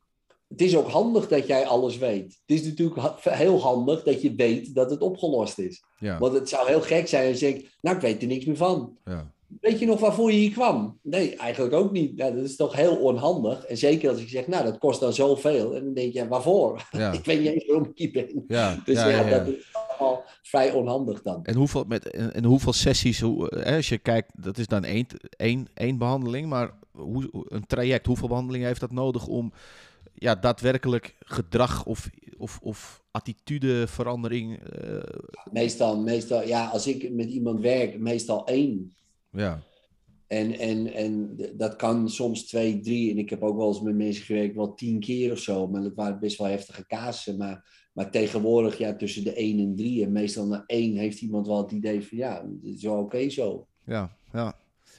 het 0.48 0.62
is 0.62 0.76
ook 0.76 0.90
handig 0.90 1.28
dat 1.28 1.48
jij 1.48 1.66
alles 1.66 1.98
weet. 1.98 2.40
Het 2.46 2.58
is 2.58 2.64
natuurlijk 2.64 3.20
heel 3.22 3.62
handig 3.62 4.04
dat 4.04 4.22
je 4.22 4.36
weet 4.36 4.76
dat 4.76 4.90
het 4.90 5.02
opgelost 5.02 5.60
is. 5.60 5.84
Ja. 6.00 6.18
Want 6.18 6.34
het 6.34 6.50
zou 6.50 6.68
heel 6.68 6.82
gek 6.82 7.08
zijn 7.08 7.30
als 7.30 7.40
je 7.40 7.52
zegt, 7.52 7.78
nou 7.82 7.96
ik 7.96 8.02
weet 8.02 8.22
er 8.22 8.28
niks 8.28 8.46
meer 8.46 8.58
van. 8.58 8.98
Ja. 9.06 9.34
Weet 9.62 9.80
je 9.80 9.86
nog 9.86 10.00
waarvoor 10.00 10.32
je 10.32 10.38
hier 10.38 10.52
kwam? 10.52 11.00
Nee, 11.02 11.36
eigenlijk 11.36 11.74
ook 11.74 11.92
niet. 11.92 12.16
Nou, 12.16 12.36
dat 12.36 12.44
is 12.44 12.56
toch 12.56 12.76
heel 12.76 12.96
onhandig. 12.96 13.66
En 13.66 13.78
zeker 13.78 14.10
als 14.10 14.20
ik 14.20 14.30
zeg, 14.30 14.48
nou 14.48 14.64
dat 14.64 14.78
kost 14.78 15.00
dan 15.00 15.14
zoveel. 15.14 15.76
En 15.76 15.84
dan 15.84 15.94
denk 15.94 16.14
je, 16.14 16.28
waarvoor? 16.28 16.84
Ja. 16.92 17.12
ik 17.12 17.26
weet 17.26 17.40
niet 17.40 17.50
eens 17.50 17.66
waarom 17.66 17.86
ik 17.86 17.98
hier 17.98 18.12
ben. 18.12 18.44
Ja. 18.48 18.78
Dus 18.86 18.96
ja, 18.96 19.08
ja, 19.08 19.20
ja, 19.20 19.28
ja. 19.28 19.38
dat 19.38 19.48
is 19.48 19.74
allemaal 19.74 20.24
vrij 20.42 20.72
onhandig 20.72 21.22
dan. 21.22 21.46
En 21.46 21.56
hoeveel, 21.56 21.84
met, 21.88 22.10
en, 22.10 22.34
en 22.34 22.44
hoeveel 22.44 22.74
sessies, 22.74 23.22
hoe, 23.22 23.56
hè, 23.56 23.76
als 23.76 23.90
je 23.90 23.98
kijkt, 23.98 24.44
dat 24.44 24.58
is 24.58 24.68
dan 24.68 24.84
één, 24.84 25.08
één, 25.38 25.68
één 25.74 25.98
behandeling. 25.98 26.48
Maar 26.48 26.74
hoe, 26.92 27.30
een 27.32 27.66
traject, 27.66 28.06
hoeveel 28.06 28.28
behandelingen 28.28 28.68
heeft 28.68 28.80
dat 28.80 28.92
nodig 28.92 29.28
om 29.28 29.54
ja, 30.14 30.36
daadwerkelijk 30.36 31.16
gedrag 31.20 31.86
of, 31.86 32.10
of, 32.38 32.60
of 32.62 33.04
attitudeverandering. 33.12 34.60
Uh... 34.84 35.00
Meestal, 35.52 36.00
meestal, 36.00 36.44
ja, 36.44 36.66
als 36.66 36.88
ik 36.88 37.12
met 37.12 37.30
iemand 37.30 37.60
werk, 37.60 38.00
meestal 38.00 38.48
één. 38.48 38.96
Ja. 39.36 39.62
En, 40.28 40.60
en, 40.60 40.94
en 40.94 41.38
dat 41.58 41.76
kan 41.76 42.10
soms 42.10 42.46
twee, 42.46 42.80
drie. 42.80 43.12
En 43.12 43.18
ik 43.18 43.30
heb 43.30 43.42
ook 43.44 43.58
wel 43.58 43.68
eens 43.68 43.82
met 43.82 43.96
mensen 43.96 44.24
gewerkt, 44.24 44.56
wel 44.56 44.74
tien 44.74 45.00
keer 45.00 45.32
of 45.32 45.40
zo. 45.40 45.68
Maar 45.68 45.82
dat 45.82 45.96
waren 45.96 46.20
best 46.20 46.38
wel 46.38 46.48
heftige 46.48 46.86
kazen. 46.86 47.38
Maar, 47.38 47.88
maar 47.94 48.12
tegenwoordig, 48.12 48.78
ja, 48.78 48.96
tussen 48.96 49.24
de 49.24 49.34
één 49.34 49.60
en 49.60 49.76
drie. 49.76 50.04
En 50.04 50.12
meestal 50.12 50.48
na 50.48 50.64
één 50.66 50.98
heeft 50.98 51.22
iemand 51.22 51.48
wel 51.48 51.62
het 51.62 51.72
idee 51.72 52.08
van, 52.08 52.18
ja, 52.18 52.46
het 52.62 52.76
is 52.76 52.84
wel 52.84 52.94
oké 52.94 53.04
okay 53.04 53.30
zo. 53.30 53.68
Ja, 53.86 54.16
ja. 54.34 54.56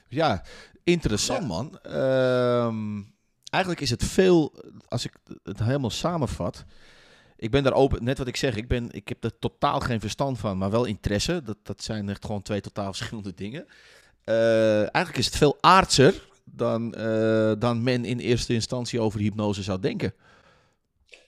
Ja, 0.09 0.45
interessant 0.85 1.41
ja. 1.41 1.47
man. 1.47 1.79
Uh, 1.87 3.03
eigenlijk 3.51 3.81
is 3.81 3.91
het 3.91 4.05
veel, 4.05 4.53
als 4.89 5.05
ik 5.05 5.13
het 5.43 5.59
helemaal 5.59 5.91
samenvat. 5.91 6.65
Ik 7.37 7.51
ben 7.51 7.63
daar 7.63 7.73
open, 7.73 8.05
net 8.05 8.19
wat 8.19 8.27
ik 8.27 8.37
zeg, 8.37 8.57
ik, 8.57 8.69
ben, 8.69 8.89
ik 8.91 9.09
heb 9.09 9.25
er 9.25 9.39
totaal 9.39 9.81
geen 9.81 10.01
verstand 10.01 10.39
van, 10.39 10.59
maar 10.59 10.71
wel 10.71 10.85
interesse. 10.85 11.43
Dat, 11.43 11.57
dat 11.63 11.83
zijn 11.83 12.09
echt 12.09 12.25
gewoon 12.25 12.43
twee 12.43 12.61
totaal 12.61 12.93
verschillende 12.93 13.35
dingen. 13.35 13.67
Uh, 14.29 14.79
eigenlijk 14.81 15.17
is 15.17 15.27
het 15.27 15.37
veel 15.37 15.57
aardser 15.61 16.29
dan, 16.45 16.95
uh, 16.99 17.53
dan 17.59 17.83
men 17.83 18.05
in 18.05 18.19
eerste 18.19 18.55
instantie 18.55 19.01
over 19.01 19.21
hypnose 19.21 19.63
zou 19.63 19.81
denken. 19.81 20.15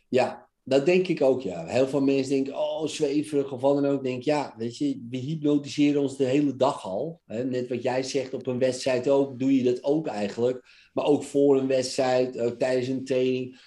Ja, 0.09 0.49
dat 0.65 0.87
denk 0.87 1.09
ik 1.09 1.23
ook, 1.23 1.43
ja. 1.43 1.67
Heel 1.67 1.89
veel 1.89 2.01
mensen 2.01 2.33
denken, 2.33 2.59
oh, 2.59 2.87
zweverig 2.87 3.53
of 3.53 3.61
wat 3.61 3.83
dan 3.83 3.87
ook. 3.87 4.03
Denk, 4.03 4.23
ja, 4.23 4.55
weet 4.57 4.77
je, 4.77 5.07
we 5.11 5.17
hypnotiseren 5.17 6.01
ons 6.01 6.17
de 6.17 6.25
hele 6.25 6.57
dag 6.57 6.85
al. 6.85 7.21
Hè? 7.27 7.45
Net 7.45 7.69
wat 7.69 7.83
jij 7.83 8.03
zegt 8.03 8.35
op 8.35 8.47
een 8.47 8.59
wedstrijd 8.59 9.09
ook, 9.09 9.39
doe 9.39 9.57
je 9.57 9.63
dat 9.63 9.85
ook 9.85 10.07
eigenlijk. 10.07 10.91
Maar 10.93 11.05
ook 11.05 11.23
voor 11.23 11.59
een 11.59 11.67
wedstrijd, 11.67 12.39
ook 12.39 12.59
tijdens 12.59 12.89
een 12.89 13.05
training, 13.05 13.61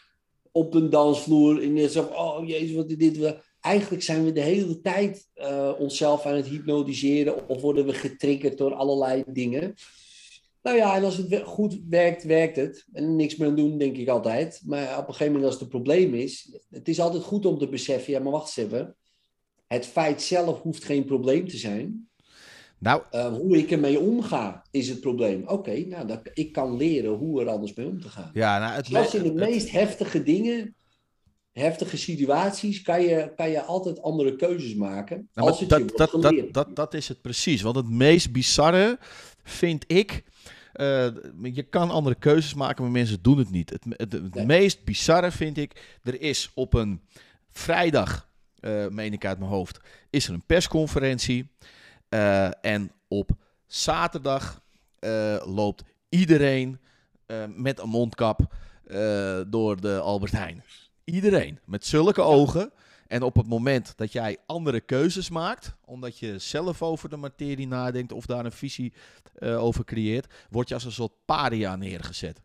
op 0.52 0.74
een 0.74 0.90
dansvloer. 0.90 1.62
En 1.62 1.76
je 1.76 1.90
zegt, 1.90 2.16
oh 2.16 2.48
jezus, 2.48 2.76
wat 2.76 2.90
is 2.90 2.98
dit? 2.98 3.36
Eigenlijk 3.62 4.04
zijn 4.04 4.26
we 4.26 4.32
de 4.32 4.42
hele 4.42 4.82
tijd 4.82 5.28
uh, 5.36 5.72
onszelf 5.80 6.26
aan 6.26 6.36
het 6.36 6.48
hypnotiseren. 6.48 7.50
Of 7.50 7.62
worden 7.62 7.86
we 7.86 7.94
getriggerd 7.94 8.58
door 8.58 8.74
allerlei 8.74 9.24
dingen. 9.28 9.74
Nou 10.62 10.78
ja, 10.78 10.96
en 10.96 11.04
als 11.04 11.18
het 11.18 11.42
goed 11.44 11.80
werkt, 11.90 12.24
werkt 12.24 12.56
het. 12.56 12.86
En 12.94 13.16
niks 13.16 13.36
meer 13.36 13.48
aan 13.48 13.56
doen, 13.56 13.78
denk 13.78 13.98
ik 13.98 14.08
altijd. 14.08 14.62
Maar 14.66 14.98
op 14.98 15.08
een 15.08 15.14
gegeven 15.14 15.34
moment 15.34 15.44
als 15.44 15.54
het 15.54 15.64
een 15.64 15.70
probleem 15.70 16.14
is... 16.14 16.58
Het 16.70 16.88
is 16.88 17.00
altijd 17.00 17.24
goed 17.24 17.46
om 17.46 17.58
te 17.58 17.70
beseffen, 17.70 18.14
ja, 18.14 18.20
maar 18.20 18.32
wacht 18.32 18.58
eens 18.58 18.68
even. 18.68 18.96
Het 19.68 19.86
feit 19.86 20.22
zelf 20.22 20.62
hoeft 20.62 20.84
geen 20.84 21.06
probleem 21.06 21.48
te 21.48 21.58
zijn. 21.58 22.10
Nou, 22.78 23.04
uh, 23.12 23.34
hoe 23.38 23.58
ik 23.58 23.72
ermee 23.72 24.00
omga, 24.00 24.66
is 24.72 24.90
het 24.90 25.00
probleem. 25.00 25.42
Oké, 25.42 25.54
okay, 25.54 25.86
nou, 25.90 26.08
dat, 26.08 26.22
ik 26.34 26.52
kan 26.52 26.78
leren 26.78 27.12
hoe 27.12 27.42
er 27.42 27.50
anders 27.50 27.74
mee 27.74 27.88
om 27.88 28.02
te 28.02 28.10
gaan. 28.10 28.30
Ja, 28.34 28.60
nou, 28.60 28.74
het 28.74 28.88
Zelfs 28.88 29.16
in 29.16 29.24
de 29.24 29.34
meest 29.34 29.72
heftige 29.72 30.24
dingen, 30.24 30.76
heftige 31.52 31.98
situaties, 31.98 32.82
kan 32.82 33.02
je, 33.02 33.34
kan 33.36 33.50
je 33.50 33.62
altijd 33.64 34.02
andere 34.02 34.36
keuzes 34.36 34.76
maken. 34.76 35.30
Nou, 35.34 35.50
als 35.50 35.60
het 35.60 35.70
dat, 35.70 35.80
je 35.80 35.86
dat, 35.96 36.22
dat, 36.22 36.54
dat, 36.54 36.76
dat 36.76 36.94
is 36.94 37.08
het 37.08 37.22
precies. 37.22 37.62
Want 37.62 37.76
het 37.76 37.90
meest 37.90 38.32
bizarre 38.32 38.98
vind 39.44 39.84
ik. 39.88 40.24
Uh, 40.76 41.08
je 41.42 41.64
kan 41.70 41.90
andere 41.90 42.16
keuzes 42.16 42.54
maken, 42.54 42.84
maar 42.84 42.92
mensen 42.92 43.22
doen 43.22 43.38
het 43.38 43.50
niet. 43.52 43.70
Het, 43.70 43.86
het, 43.90 44.12
het 44.12 44.34
Nee. 44.36 44.46
meest 44.46 44.84
bizarre 44.84 45.32
vind 45.32 45.58
ik. 45.58 45.98
Er 46.04 46.22
is 46.22 46.52
op 46.54 46.74
een 46.74 47.02
vrijdag, 47.50 48.30
eh 48.60 48.88
meen 48.88 49.14
ik 49.14 49.26
uit 49.26 49.40
mijn 49.40 49.52
hoofd, 49.52 49.80
is 50.10 50.28
er 50.28 50.34
een 50.34 50.46
persconferentie. 50.46 51.52
Eh, 52.10 52.66
en 52.66 52.92
op 53.08 53.32
zaterdag 53.68 54.62
eh, 55.00 55.42
loopt 55.46 55.84
iedereen 56.10 56.80
eh, 57.26 57.44
met 57.56 57.80
een 57.80 57.90
mondkap 57.90 58.40
eh, 58.86 59.42
door 59.48 59.82
de 59.82 60.00
Albert 60.00 60.32
Heijn. 60.32 60.64
Iedereen 61.12 61.60
met 61.66 61.86
zulke 61.86 62.22
ogen. 62.22 62.72
En 63.08 63.22
op 63.24 63.36
het 63.36 63.48
moment 63.48 63.94
dat 63.96 64.12
jij 64.12 64.38
andere 64.46 64.80
keuzes 64.82 65.30
maakt, 65.30 65.74
omdat 65.86 66.18
je 66.20 66.40
zelf 66.40 66.82
over 66.82 67.10
de 67.10 67.18
materie 67.18 67.68
nadenkt 67.68 68.12
of 68.12 68.26
daar 68.26 68.46
een 68.46 68.52
visie 68.52 68.94
eh, 69.36 69.64
over 69.64 69.84
creëert, 69.84 70.34
word 70.50 70.68
je 70.68 70.74
als 70.74 70.86
een 70.86 70.92
soort 70.92 71.12
paria 71.26 71.76
neergezet. 71.76 72.42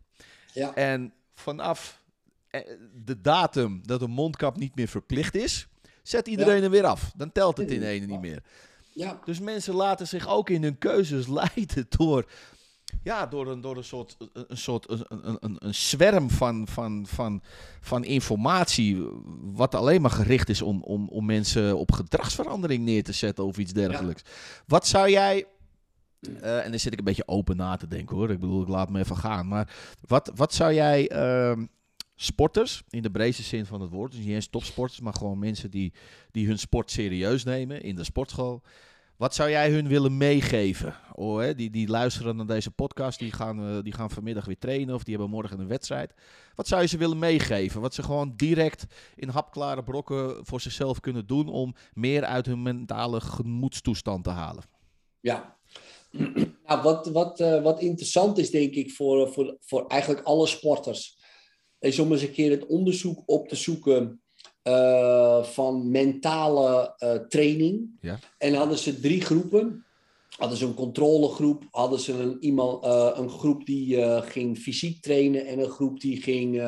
Ja. 0.53 0.75
En 0.75 1.13
vanaf 1.35 2.03
eh, 2.49 2.61
de 3.05 3.21
datum 3.21 3.81
dat 3.85 4.03
een 4.03 4.11
mondkap 4.11 4.57
niet 4.57 4.75
meer 4.75 4.89
verplicht 4.89 5.35
is, 5.35 5.67
zet 6.03 6.27
iedereen 6.29 6.57
Ja. 6.59 6.63
er 6.63 6.71
weer 6.71 6.85
af. 6.85 7.13
Dan 7.17 7.33
telt 7.33 7.57
het 7.57 7.71
in 7.71 7.83
ene 7.83 8.07
niet 8.07 8.21
meer. 8.21 8.43
ja, 8.93 9.21
Dus 9.25 9.41
mensen 9.41 9.75
laten 9.75 10.07
zich 10.09 10.29
ook 10.29 10.51
in 10.51 10.63
hun 10.63 10.79
keuzes 10.79 11.27
leiden 11.43 11.87
door, 11.89 12.25
ja, 13.03 13.27
door, 13.27 13.47
een, 13.47 13.61
door 13.61 13.77
een 13.77 13.85
soort, 13.85 14.17
een, 14.33 14.57
soort 14.57 14.91
een, 14.91 15.05
een, 15.09 15.37
een, 15.41 15.57
een 15.59 15.75
zwerm 15.75 16.31
van, 16.31 16.69
van, 16.69 17.07
van, 17.07 17.43
van 17.81 18.05
informatie, 18.05 19.09
wat 19.43 19.75
alleen 19.75 20.01
maar 20.01 20.11
gericht 20.11 20.49
is 20.49 20.63
om, 20.63 20.83
om, 20.83 21.09
om 21.09 21.25
mensen 21.25 21.79
op 21.79 21.93
gedragsverandering 21.93 22.85
neer 22.85 23.05
te 23.05 23.13
zetten 23.13 23.45
of 23.45 23.59
iets 23.59 23.73
dergelijks. 23.73 24.23
Wat 24.67 24.87
zou 24.87 25.11
jij, 25.11 25.47
eh, 26.41 26.65
en 26.65 26.71
dan 26.71 26.81
zit 26.81 26.93
ik 26.93 26.99
een 26.99 27.05
beetje 27.05 27.29
open 27.29 27.57
na 27.57 27.77
te 27.77 27.89
denken 27.89 28.17
hoor, 28.17 28.31
ik 28.31 28.41
bedoel, 28.41 28.63
ik 28.63 28.69
laat 28.69 28.91
me 28.91 28.99
even 28.99 29.17
gaan, 29.17 29.49
maar 29.49 29.75
wat, 30.07 30.31
wat 30.35 30.55
zou 30.55 30.75
jij 30.75 31.09
ehm, 31.09 31.67
sporters, 32.15 32.83
in 32.91 33.03
de 33.03 33.11
breedste 33.11 33.43
zin 33.43 33.67
van 33.67 33.81
het 33.81 33.91
woord, 33.91 34.11
dus 34.11 34.21
niet 34.21 34.35
eens 34.35 34.49
topsporters, 34.49 35.01
maar 35.01 35.15
gewoon 35.15 35.39
mensen 35.39 35.71
die, 35.71 35.93
die 36.31 36.47
hun 36.47 36.59
sport 36.59 36.91
serieus 36.91 37.45
nemen 37.45 37.83
in 37.83 37.97
de 37.97 38.05
sportschool, 38.05 38.63
Wat 39.17 39.35
zou 39.35 39.51
jij 39.51 39.71
hun 39.71 39.89
willen 39.89 40.17
meegeven? 40.17 40.95
Oh, 41.13 41.39
hè, 41.39 41.55
die, 41.55 41.71
die 41.71 41.89
luisteren 41.89 42.37
naar 42.37 42.47
deze 42.47 42.71
podcast, 42.71 43.19
die 43.19 43.33
gaan, 43.33 43.69
eh, 43.69 43.83
die 43.83 43.93
gaan 43.93 44.11
vanmiddag 44.11 44.45
weer 44.45 44.59
trainen 44.59 44.95
of 44.95 45.03
die 45.03 45.15
hebben 45.15 45.35
morgen 45.35 45.61
een 45.61 45.69
wedstrijd. 45.69 46.15
Wat 46.55 46.69
zou 46.69 46.83
je 46.83 46.89
ze 46.89 46.97
willen 46.97 47.19
meegeven? 47.19 47.81
Wat 47.81 47.95
ze 47.95 48.03
gewoon 48.03 48.33
direct 48.37 48.87
in 49.15 49.29
hapklare 49.29 49.83
brokken 49.83 50.47
voor 50.47 50.61
zichzelf 50.61 51.01
kunnen 51.01 51.27
doen 51.27 51.49
om 51.49 51.75
meer 51.95 52.25
uit 52.25 52.47
hun 52.47 52.63
mentale 52.63 53.21
gemoedstoestand 53.21 54.25
te 54.25 54.31
halen? 54.31 54.65
Ja, 55.21 55.59
nou, 56.67 56.83
wat, 56.83 57.07
wat, 57.07 57.41
uh, 57.41 57.63
wat 57.63 57.81
interessant 57.81 58.39
is, 58.39 58.51
denk 58.51 58.75
ik, 58.75 58.91
voor, 58.91 59.33
voor, 59.33 59.57
voor 59.61 59.87
eigenlijk 59.87 60.27
alle 60.27 60.47
sporters, 60.47 61.19
is 61.79 61.99
om 61.99 62.13
eens 62.13 62.23
een 62.23 62.33
keer 62.33 62.51
het 62.51 62.67
onderzoek 62.67 63.23
op 63.27 63.49
te 63.49 63.57
zoeken 63.57 64.21
uh, 64.69 65.43
van 65.43 65.91
mentale 65.91 66.95
uh, 66.99 67.13
training. 67.13 67.99
Ja. 68.01 68.19
En 68.39 68.55
hadden 68.55 68.79
ze 68.79 69.01
drie 69.01 69.21
groepen. 69.21 69.85
Hadden 70.29 70.59
ze 70.59 70.67
een 70.67 70.75
controlegroep, 70.75 71.65
hadden 71.71 71.99
ze 71.99 72.13
een, 72.13 72.37
iemand, 72.41 72.85
uh, 72.85 73.11
een 73.15 73.31
groep 73.31 73.67
die 73.67 74.23
ging 74.23 74.59
fysiek 74.59 75.03
trainen 75.03 75.47
en 75.47 75.59
een 75.59 75.71
groep 75.71 76.01
die 76.01 76.23
ging 76.23 76.63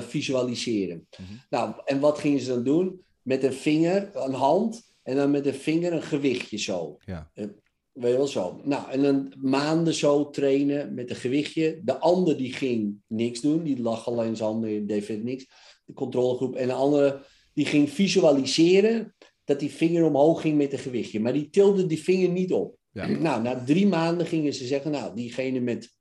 visualiseren. 0.00 1.06
Mhm. 1.10 1.32
Nou, 1.50 1.74
en 1.84 2.00
wat 2.00 2.18
gingen 2.18 2.40
ze 2.40 2.48
dan 2.48 2.64
doen? 2.64 3.04
Met 3.22 3.42
een 3.42 3.52
vinger, 3.52 4.10
een 4.14 4.34
hand 4.34 4.94
en 5.02 5.16
dan 5.16 5.30
met 5.30 5.46
een 5.46 5.54
vinger 5.54 5.92
een 5.92 6.02
gewichtje 6.02 6.58
zo. 6.58 6.96
Ja. 7.04 7.30
Weet 7.34 8.10
je 8.10 8.16
wel 8.16 8.26
zo. 8.26 8.60
Nou, 8.64 8.90
en 8.90 9.02
dan 9.02 9.32
maanden 9.38 9.94
zo 9.94 10.30
trainen 10.30 10.94
met 10.94 11.10
een 11.10 11.16
gewichtje. 11.16 11.80
De 11.84 11.98
ander 11.98 12.36
die 12.36 12.52
ging 12.52 13.02
niks 13.06 13.40
doen, 13.40 13.62
die 13.62 13.80
lag 13.80 14.06
alleen 14.06 14.36
zijn 14.36 14.48
handen, 14.48 14.86
deed 14.86 15.04
verder 15.04 15.24
niks 15.24 15.46
de 15.90 15.96
controlegroep. 15.96 16.56
En 16.56 16.66
de 16.66 16.72
andere 16.72 17.24
die 17.54 17.66
ging 17.66 17.90
visualiseren 17.90 19.14
dat 19.44 19.60
die 19.60 19.70
vinger 19.70 20.04
omhoog 20.04 20.40
ging 20.40 20.56
met 20.56 20.72
een 20.72 20.78
gewichtje. 20.78 21.20
Maar 21.20 21.32
die 21.32 21.50
tilde 21.50 21.86
die 21.86 22.02
vinger 22.02 22.28
niet 22.28 22.52
op. 22.52 22.76
Ja. 22.90 23.06
Nou, 23.26 23.42
na 23.42 23.64
drie 23.64 23.86
maanden 23.86 24.26
gingen 24.26 24.54
ze 24.54 24.66
zeggen, 24.66 24.90
nou, 24.90 25.14
diegene 25.14 25.60
met 25.60 25.94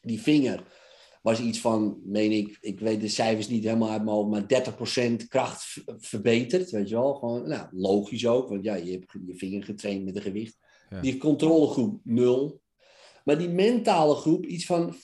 die 0.00 0.20
vinger 0.20 0.62
was 1.22 1.40
iets 1.40 1.60
van, 1.60 2.00
meen 2.04 2.32
ik, 2.32 2.58
ik 2.60 2.80
weet 2.80 3.00
de 3.00 3.08
cijfers 3.08 3.48
niet 3.48 3.64
helemaal 3.64 3.90
uit 3.90 4.04
mijn 4.04 4.16
hoofd, 4.16 4.30
maar 4.30 4.74
30% 5.22 5.28
kracht 5.28 5.82
verbeterd, 5.86 6.70
weet 6.70 6.88
je 6.88 6.94
wel. 6.94 7.14
Gewoon, 7.14 7.48
nou, 7.48 7.66
logisch 7.70 8.26
ook, 8.26 8.48
want 8.48 8.64
ja, 8.64 8.74
je 8.74 8.90
hebt 8.90 9.12
je 9.26 9.36
vinger 9.36 9.64
getraind 9.64 10.04
met 10.04 10.16
een 10.16 10.22
gewicht. 10.22 10.58
Ja. 10.90 11.00
Die 11.00 11.16
controlegroep, 11.16 12.00
nul. 12.04 12.60
Maar 13.24 13.38
die 13.38 13.48
mentale 13.48 14.14
groep, 14.14 14.46
iets 14.46 14.66
van 14.66 14.94
15% 14.94 15.00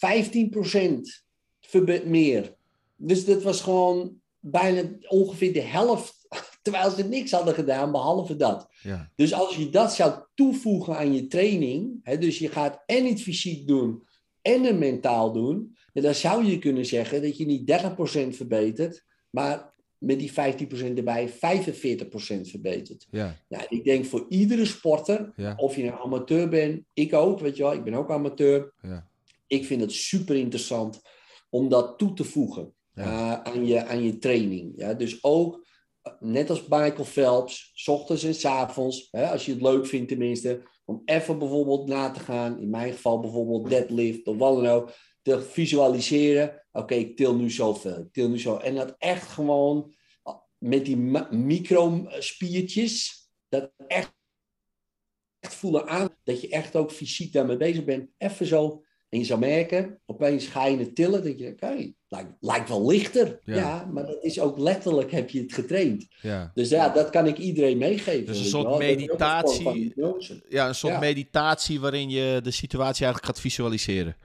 meer. 2.05 2.55
Dus 2.97 3.25
dat 3.25 3.43
was 3.43 3.61
gewoon 3.61 4.20
bijna 4.41 4.83
ongeveer 5.09 5.53
de 5.53 5.61
helft, 5.61 6.27
terwijl 6.63 6.91
ze 6.91 7.05
niks 7.05 7.31
hadden 7.31 7.55
gedaan 7.55 7.93
behalve 7.93 8.37
dat. 8.37 8.69
Ja. 8.83 9.11
Dus 9.17 9.33
als 9.33 9.57
je 9.57 9.71
dat 9.71 9.95
zou 9.95 10.15
toevoegen 10.35 10.97
aan 10.97 11.15
je 11.15 11.27
training, 11.27 12.01
hè, 12.03 12.19
dus 12.19 12.39
je 12.39 12.49
gaat 12.49 12.83
en 12.87 13.07
het 13.07 13.23
fysiek 13.23 13.67
doen 13.67 14.03
en 14.43 14.63
het 14.63 14.79
mentaal 14.79 15.33
doen, 15.33 15.77
dan 15.93 16.15
zou 16.15 16.45
je 16.45 16.59
kunnen 16.59 16.87
zeggen 16.87 17.23
dat 17.23 17.37
je 17.37 17.47
niet 17.47 17.67
30% 17.67 18.37
verbetert, 18.37 19.05
maar 19.31 19.73
met 19.99 20.19
die 20.19 20.33
15% 20.33 20.35
erbij 20.97 21.29
45% 21.29 21.33
verbetert. 22.49 23.07
Ja. 23.11 23.37
Nou, 23.49 23.65
ik 23.69 23.85
denk 23.85 24.05
voor 24.05 24.27
iedere 24.29 24.65
sporter, 24.65 25.33
Ja. 25.37 25.55
of 25.57 25.77
je 25.77 25.85
nou 25.85 26.01
amateur 26.03 26.49
bent, 26.49 26.83
ik 26.95 27.15
ook, 27.15 27.41
weet 27.41 27.57
je 27.57 27.63
wel, 27.63 27.73
ik 27.73 27.85
ben 27.85 27.95
ook 27.95 28.11
amateur. 28.11 28.73
Ja. 28.83 29.09
Ik 29.47 29.65
vind 29.65 29.81
het 29.81 29.93
super 29.93 30.37
interessant 30.37 31.01
om 31.51 31.69
dat 31.69 31.99
toe 31.99 32.13
te 32.13 32.25
voegen 32.25 32.75
Uh, 32.95 33.43
aan, 33.43 33.67
je, 33.67 33.87
aan 33.87 34.03
je 34.03 34.19
training. 34.19 34.73
Ja? 34.77 34.95
Dus 34.95 35.25
ook, 35.25 35.67
uh, 36.03 36.13
net 36.21 36.51
als 36.51 36.63
Michael 36.63 37.05
Phelps, 37.05 37.71
s 37.75 37.89
ochtends 37.89 38.25
en 38.25 38.35
s 38.35 38.45
avonds, 38.45 39.09
hè, 39.11 39.31
als 39.31 39.47
je 39.47 39.53
het 39.53 39.63
leuk 39.63 39.87
vindt 39.87 40.09
tenminste, 40.09 40.63
om 40.85 41.03
even 41.05 41.39
bijvoorbeeld 41.39 41.89
na 41.89 42.11
te 42.11 42.21
gaan, 42.21 42.61
in 42.61 42.71
mijn 42.71 42.93
geval 42.93 43.21
bijvoorbeeld 43.21 43.69
deadlift 43.69 44.27
of 44.27 44.37
wat 44.37 44.57
dan 44.57 44.67
ook, 44.67 44.93
te 45.23 45.43
visualiseren, 45.43 46.67
oké, 46.73 46.95
ik 46.95 47.17
til 47.17 47.37
nu 47.37 47.51
zoveel, 47.51 47.99
ik 47.99 48.13
til 48.13 48.29
nu 48.29 48.39
zo. 48.39 48.57
En 48.57 48.75
dat 48.75 48.95
echt 48.99 49.29
gewoon 49.29 49.95
uh, 50.25 50.35
met 50.59 50.85
die 50.85 50.97
microspiertjes, 51.31 53.29
dat 53.49 53.73
echt, 53.87 54.15
echt 55.39 55.55
voelen 55.55 55.89
aan, 55.89 56.17
dat 56.23 56.41
je 56.41 56.49
echt 56.49 56.77
ook 56.77 56.93
fysiek 56.93 57.33
daarmee 57.33 57.57
bezig 57.57 57.85
bent, 57.85 58.11
even 58.19 58.47
zo 58.47 58.85
en 59.11 59.19
je 59.19 59.25
zou 59.25 59.41
merken, 59.41 60.01
opeens 60.07 60.47
ga 60.47 60.67
je 60.67 60.77
het 60.77 60.95
tillen, 60.95 61.23
dat 61.25 61.39
je 61.39 61.49
oké, 61.49 61.93
lijkt, 62.09 62.31
lijkt 62.41 62.69
wel 62.69 62.87
lichter. 62.87 63.39
Ja. 63.45 63.57
Ja. 63.57 63.89
maar 63.93 64.07
dat 64.07 64.25
is 64.25 64.41
ook 64.41 64.59
letterlijk, 64.59 65.11
heb 65.11 65.31
je 65.31 65.41
het 65.41 65.53
getraind. 65.53 66.07
Ja. 66.23 66.51
Dus 66.55 66.69
ja, 66.69 66.89
dat 66.89 67.11
kan 67.11 67.27
ik 67.27 67.39
iedereen 67.39 67.79
meegeven. 67.79 68.27
Dus 68.27 68.39
een 68.39 68.45
soort 68.45 68.65
wel. 68.65 68.73
Een 68.73 68.97
meditatie. 68.97 69.95
ja, 70.49 70.69
een 70.69 70.75
soort 70.75 70.93
Ja. 70.93 70.99
meditatie 70.99 71.81
waarin 71.81 72.11
je 72.11 72.41
de 72.43 72.51
situatie 72.51 73.05
eigenlijk 73.05 73.35
gaat 73.35 73.41
visualiseren. 73.41 74.17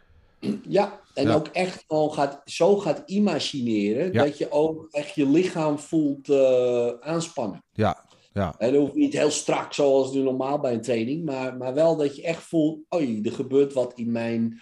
Ja, 0.68 1.00
en 1.14 1.30
ook 1.30 1.48
echt 1.48 1.84
gewoon 1.88 2.14
gaat, 2.14 2.42
zo 2.46 2.78
gaat 2.78 3.04
imagineren, 3.06 4.14
dat 4.14 4.38
je 4.38 4.52
ook 4.52 4.88
echt 4.92 5.16
je 5.16 5.30
lichaam 5.30 5.80
voelt 5.80 6.30
eh, 6.30 6.88
aanspannen. 7.00 7.64
Ja, 7.74 8.06
ja, 8.34 8.56
En 8.58 8.72
dat 8.74 8.82
hoeft 8.82 8.96
niet 8.96 9.14
heel 9.14 9.32
strak 9.32 9.74
zoals 9.74 10.14
nu 10.14 10.22
normaal 10.22 10.60
bij 10.60 10.74
een 10.74 10.82
training, 10.82 11.26
maar, 11.26 11.58
maar 11.58 11.74
wel 11.74 11.96
dat 11.96 12.16
je 12.16 12.22
echt 12.24 12.44
voelt, 12.44 12.80
oei, 12.96 13.22
er 13.22 13.32
gebeurt 13.32 13.74
wat 13.74 13.94
in 13.96 14.12
mijn, 14.12 14.62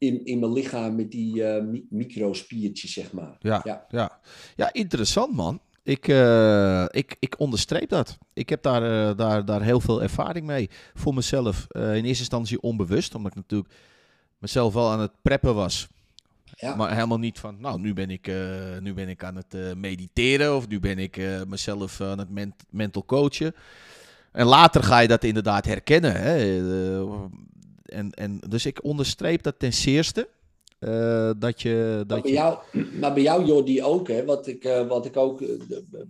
in, 0.00 0.24
in 0.24 0.38
mijn 0.38 0.52
lichaam 0.52 0.94
met 0.94 1.10
die 1.10 1.42
mi- 1.44 1.86
microspiertjes, 1.90 2.92
zeg 2.92 3.12
maar. 3.12 3.36
ja, 3.40 3.60
Ja. 3.64 3.86
ja. 3.90 4.18
Ja, 4.56 4.72
interessant 4.72 5.34
man. 5.34 5.60
Ik, 5.82 6.08
eh, 6.08 6.84
ik, 6.90 7.16
ik 7.18 7.38
onderstreep 7.40 7.88
dat. 7.88 8.18
Ik 8.32 8.48
heb 8.48 8.62
daar, 8.62 8.82
eh, 9.10 9.16
daar, 9.16 9.44
daar 9.44 9.62
heel 9.62 9.80
veel 9.80 10.02
ervaring 10.02 10.46
mee 10.46 10.70
voor 10.94 11.14
mezelf. 11.14 11.66
In 11.70 11.80
eerste 11.82 12.06
instantie 12.06 12.60
onbewust, 12.60 13.14
omdat 13.14 13.30
ik 13.30 13.36
natuurlijk 13.36 13.74
mezelf 14.38 14.74
wel 14.74 14.90
aan 14.90 15.00
het 15.00 15.12
preppen 15.22 15.54
was. 15.54 15.88
Ja. 16.56 16.74
Maar 16.74 16.94
helemaal 16.94 17.18
niet 17.18 17.38
van, 17.38 17.60
nou, 17.60 17.80
nu 17.80 17.92
ben 17.94 18.10
ik, 18.10 18.26
nu 18.80 18.94
ben 18.94 19.08
ik 19.08 19.24
aan 19.24 19.36
het 19.36 19.76
mediteren 19.76 20.56
of 20.56 20.68
nu 20.68 20.80
ben 20.80 20.98
ik 20.98 21.20
mezelf 21.48 22.00
aan 22.00 22.18
het 22.18 22.30
ment- 22.30 22.64
mental 22.70 23.04
coachen. 23.04 23.54
En 24.32 24.46
later 24.46 24.82
ga 24.82 24.98
je 24.98 25.08
dat 25.08 25.24
inderdaad 25.24 25.64
herkennen. 25.64 26.12
Hè? 26.20 26.60
En, 27.90 28.10
en, 28.10 28.40
dus 28.48 28.66
ik 28.66 28.84
onderstreep 28.84 29.42
dat 29.42 29.58
ten 29.58 29.72
zeerste. 29.72 30.28
Eh, 30.80 31.30
dat 31.38 31.62
je. 31.62 31.92
Maar 31.96 32.06
Dat 32.06 32.22
bij, 32.22 32.30
je 32.30 32.36
jou, 32.36 32.58
maar 33.00 33.14
bij 33.14 33.22
jou, 33.22 33.44
Jordi, 33.44 33.82
ook, 33.82 34.08
hè, 34.08 34.24
wat, 34.24 34.46
ik, 34.46 34.64
eh, 34.64 34.88
wat 34.88 35.06
ik 35.06 35.16
ook 35.16 35.42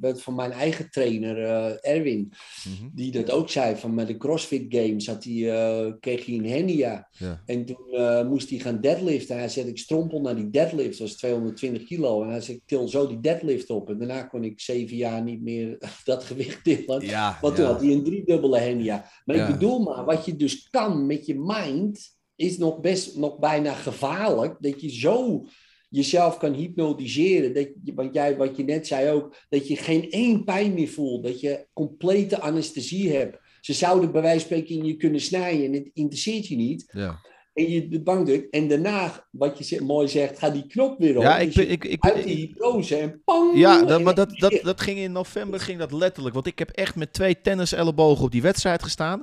met 0.01 0.23
van 0.23 0.35
mijn 0.35 0.53
eigen 0.53 0.91
trainer, 0.91 1.37
Erwin, 1.81 2.33
Mhm, 2.65 2.89
die 2.95 3.13
dat 3.13 3.31
ook 3.31 3.51
zei, 3.51 3.77
van 3.77 3.95
met 3.95 4.07
de 4.07 4.17
CrossFit 4.17 4.65
Games 4.69 5.07
had 5.07 5.25
hij, 5.25 5.97
kreeg 6.01 6.27
hij 6.27 6.35
een 6.35 6.47
hernia. 6.47 7.09
ja. 7.19 7.43
En 7.47 7.65
toen 7.65 8.27
moest 8.29 8.51
hij 8.51 8.59
gaan 8.59 8.81
deadliften. 8.81 9.35
En 9.35 9.41
hij 9.41 9.51
zei, 9.51 9.69
ik 9.69 9.79
strompel 9.79 10.21
naar 10.21 10.37
die 10.37 10.51
deadlift, 10.51 10.99
dat 10.99 11.09
was 11.09 11.17
220 11.17 11.85
kilo. 11.85 12.23
En 12.23 12.29
hij 12.29 12.41
zei, 12.41 12.57
ik 12.57 12.63
til 12.67 12.89
zo 12.89 13.07
die 13.07 13.21
deadlift 13.21 13.71
op. 13.71 13.91
En 13.91 13.99
daarna 13.99 14.23
kon 14.23 14.45
ik 14.45 14.61
zeven 14.61 14.97
jaar 14.97 15.23
niet 15.23 15.43
meer 15.43 15.79
dat 16.05 16.25
gewicht 16.25 16.65
tillen. 16.65 17.07
Ja, 17.07 17.39
Want 17.41 17.55
toen 17.55 17.65
ja. 17.65 17.71
had 17.71 17.81
hij 17.81 17.93
een 17.93 18.05
driedubbele 18.05 18.59
hernia. 18.59 19.11
Maar 19.25 19.37
ik 19.37 19.47
bedoel 19.47 19.79
maar, 19.79 20.05
wat 20.05 20.25
je 20.25 20.37
dus 20.37 20.69
kan 20.71 21.07
met 21.07 21.27
je 21.27 21.35
mind, 21.39 22.19
is 22.41 22.59
nog 22.59 22.81
best 22.81 23.17
nog 23.17 23.39
bijna 23.39 23.73
gevaarlijk. 23.73 24.57
Dat 24.61 24.81
je 24.81 24.91
zo 24.91 25.47
jezelf 25.89 26.39
kan 26.39 26.55
hypnotiseren. 26.55 27.55
Dat 27.55 27.69
je, 27.85 27.95
want 27.95 28.15
jij, 28.15 28.37
wat 28.37 28.57
je 28.57 28.65
net 28.65 28.87
zei 28.87 29.11
ook, 29.11 29.37
dat 29.49 29.69
je 29.69 29.77
geen 29.77 30.11
één 30.11 30.45
pijn 30.45 30.75
meer 30.75 30.89
voelt. 30.89 31.23
Dat 31.23 31.41
je 31.41 31.67
complete 31.73 32.41
anesthesie 32.41 33.13
hebt. 33.13 33.39
Ze 33.61 33.73
zouden 33.73 34.13
bij 34.13 34.23
wijze 34.23 34.39
van 34.39 34.47
spreken 34.47 34.75
in 34.75 34.85
je 34.85 34.97
kunnen 34.97 35.21
snijden 35.21 35.65
en 35.65 35.73
het 35.73 35.91
interesseert 35.93 36.47
je 36.47 36.57
niet. 36.57 36.91
ja. 36.93 37.21
En 37.55 37.71
je 37.71 37.89
de 37.89 38.01
bank 38.03 38.27
drukt. 38.27 38.51
En 38.51 38.69
daarna, 38.69 39.27
wat 39.31 39.69
je 39.69 39.81
mooi 39.81 40.09
zegt, 40.09 40.39
gaat 40.39 40.53
die 40.53 40.67
knop 40.67 40.99
weer 40.99 41.17
op. 41.17 41.23
Ja, 41.23 41.39
ik, 41.39 41.47
Dus 41.47 41.55
ben- 41.55 41.67
je 41.67 41.71
ik, 41.71 41.85
ik, 41.85 42.05
uit 42.05 42.15
die 42.25 42.43
ik- 42.43 42.49
hypnose 42.49 42.97
en 42.97 43.23
pang! 43.25 43.59
ja 43.59 43.83
dat, 43.85 44.03
maar 44.03 44.15
dat, 44.15 44.31
dat, 44.39 44.61
dat 44.63 44.81
ging 44.81 44.99
in 44.99 45.13
november 45.13 45.61
ging 45.61 45.79
dat 45.79 45.93
letterlijk. 45.93 46.35
Want 46.35 46.47
ik 46.47 46.59
heb 46.59 46.71
echt 46.71 46.95
met 46.97 47.13
twee 47.13 47.41
tennisellebogen 47.41 48.25
op 48.25 48.31
die 48.31 48.43
wedstrijd 48.43 48.83
gestaan. 48.83 49.23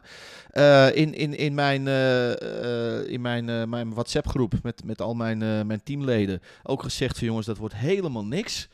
Eh, 0.51 0.95
in, 0.95 1.13
in, 1.13 1.37
in 1.37 1.53
mijn, 1.53 1.87
eh, 1.87 2.31
eh, 2.99 3.07
in 3.09 3.21
mijn, 3.21 3.69
mijn 3.69 3.93
WhatsApp-groep 3.93 4.53
met, 4.63 4.83
met 4.83 5.01
al 5.01 5.13
mijn, 5.13 5.37
mijn 5.67 5.83
teamleden 5.83 6.41
ook 6.63 6.83
gezegd 6.83 7.17
van 7.17 7.27
jongens, 7.27 7.45
dat 7.45 7.57
wordt 7.57 7.75
helemaal 7.75 8.25
niks. 8.25 8.67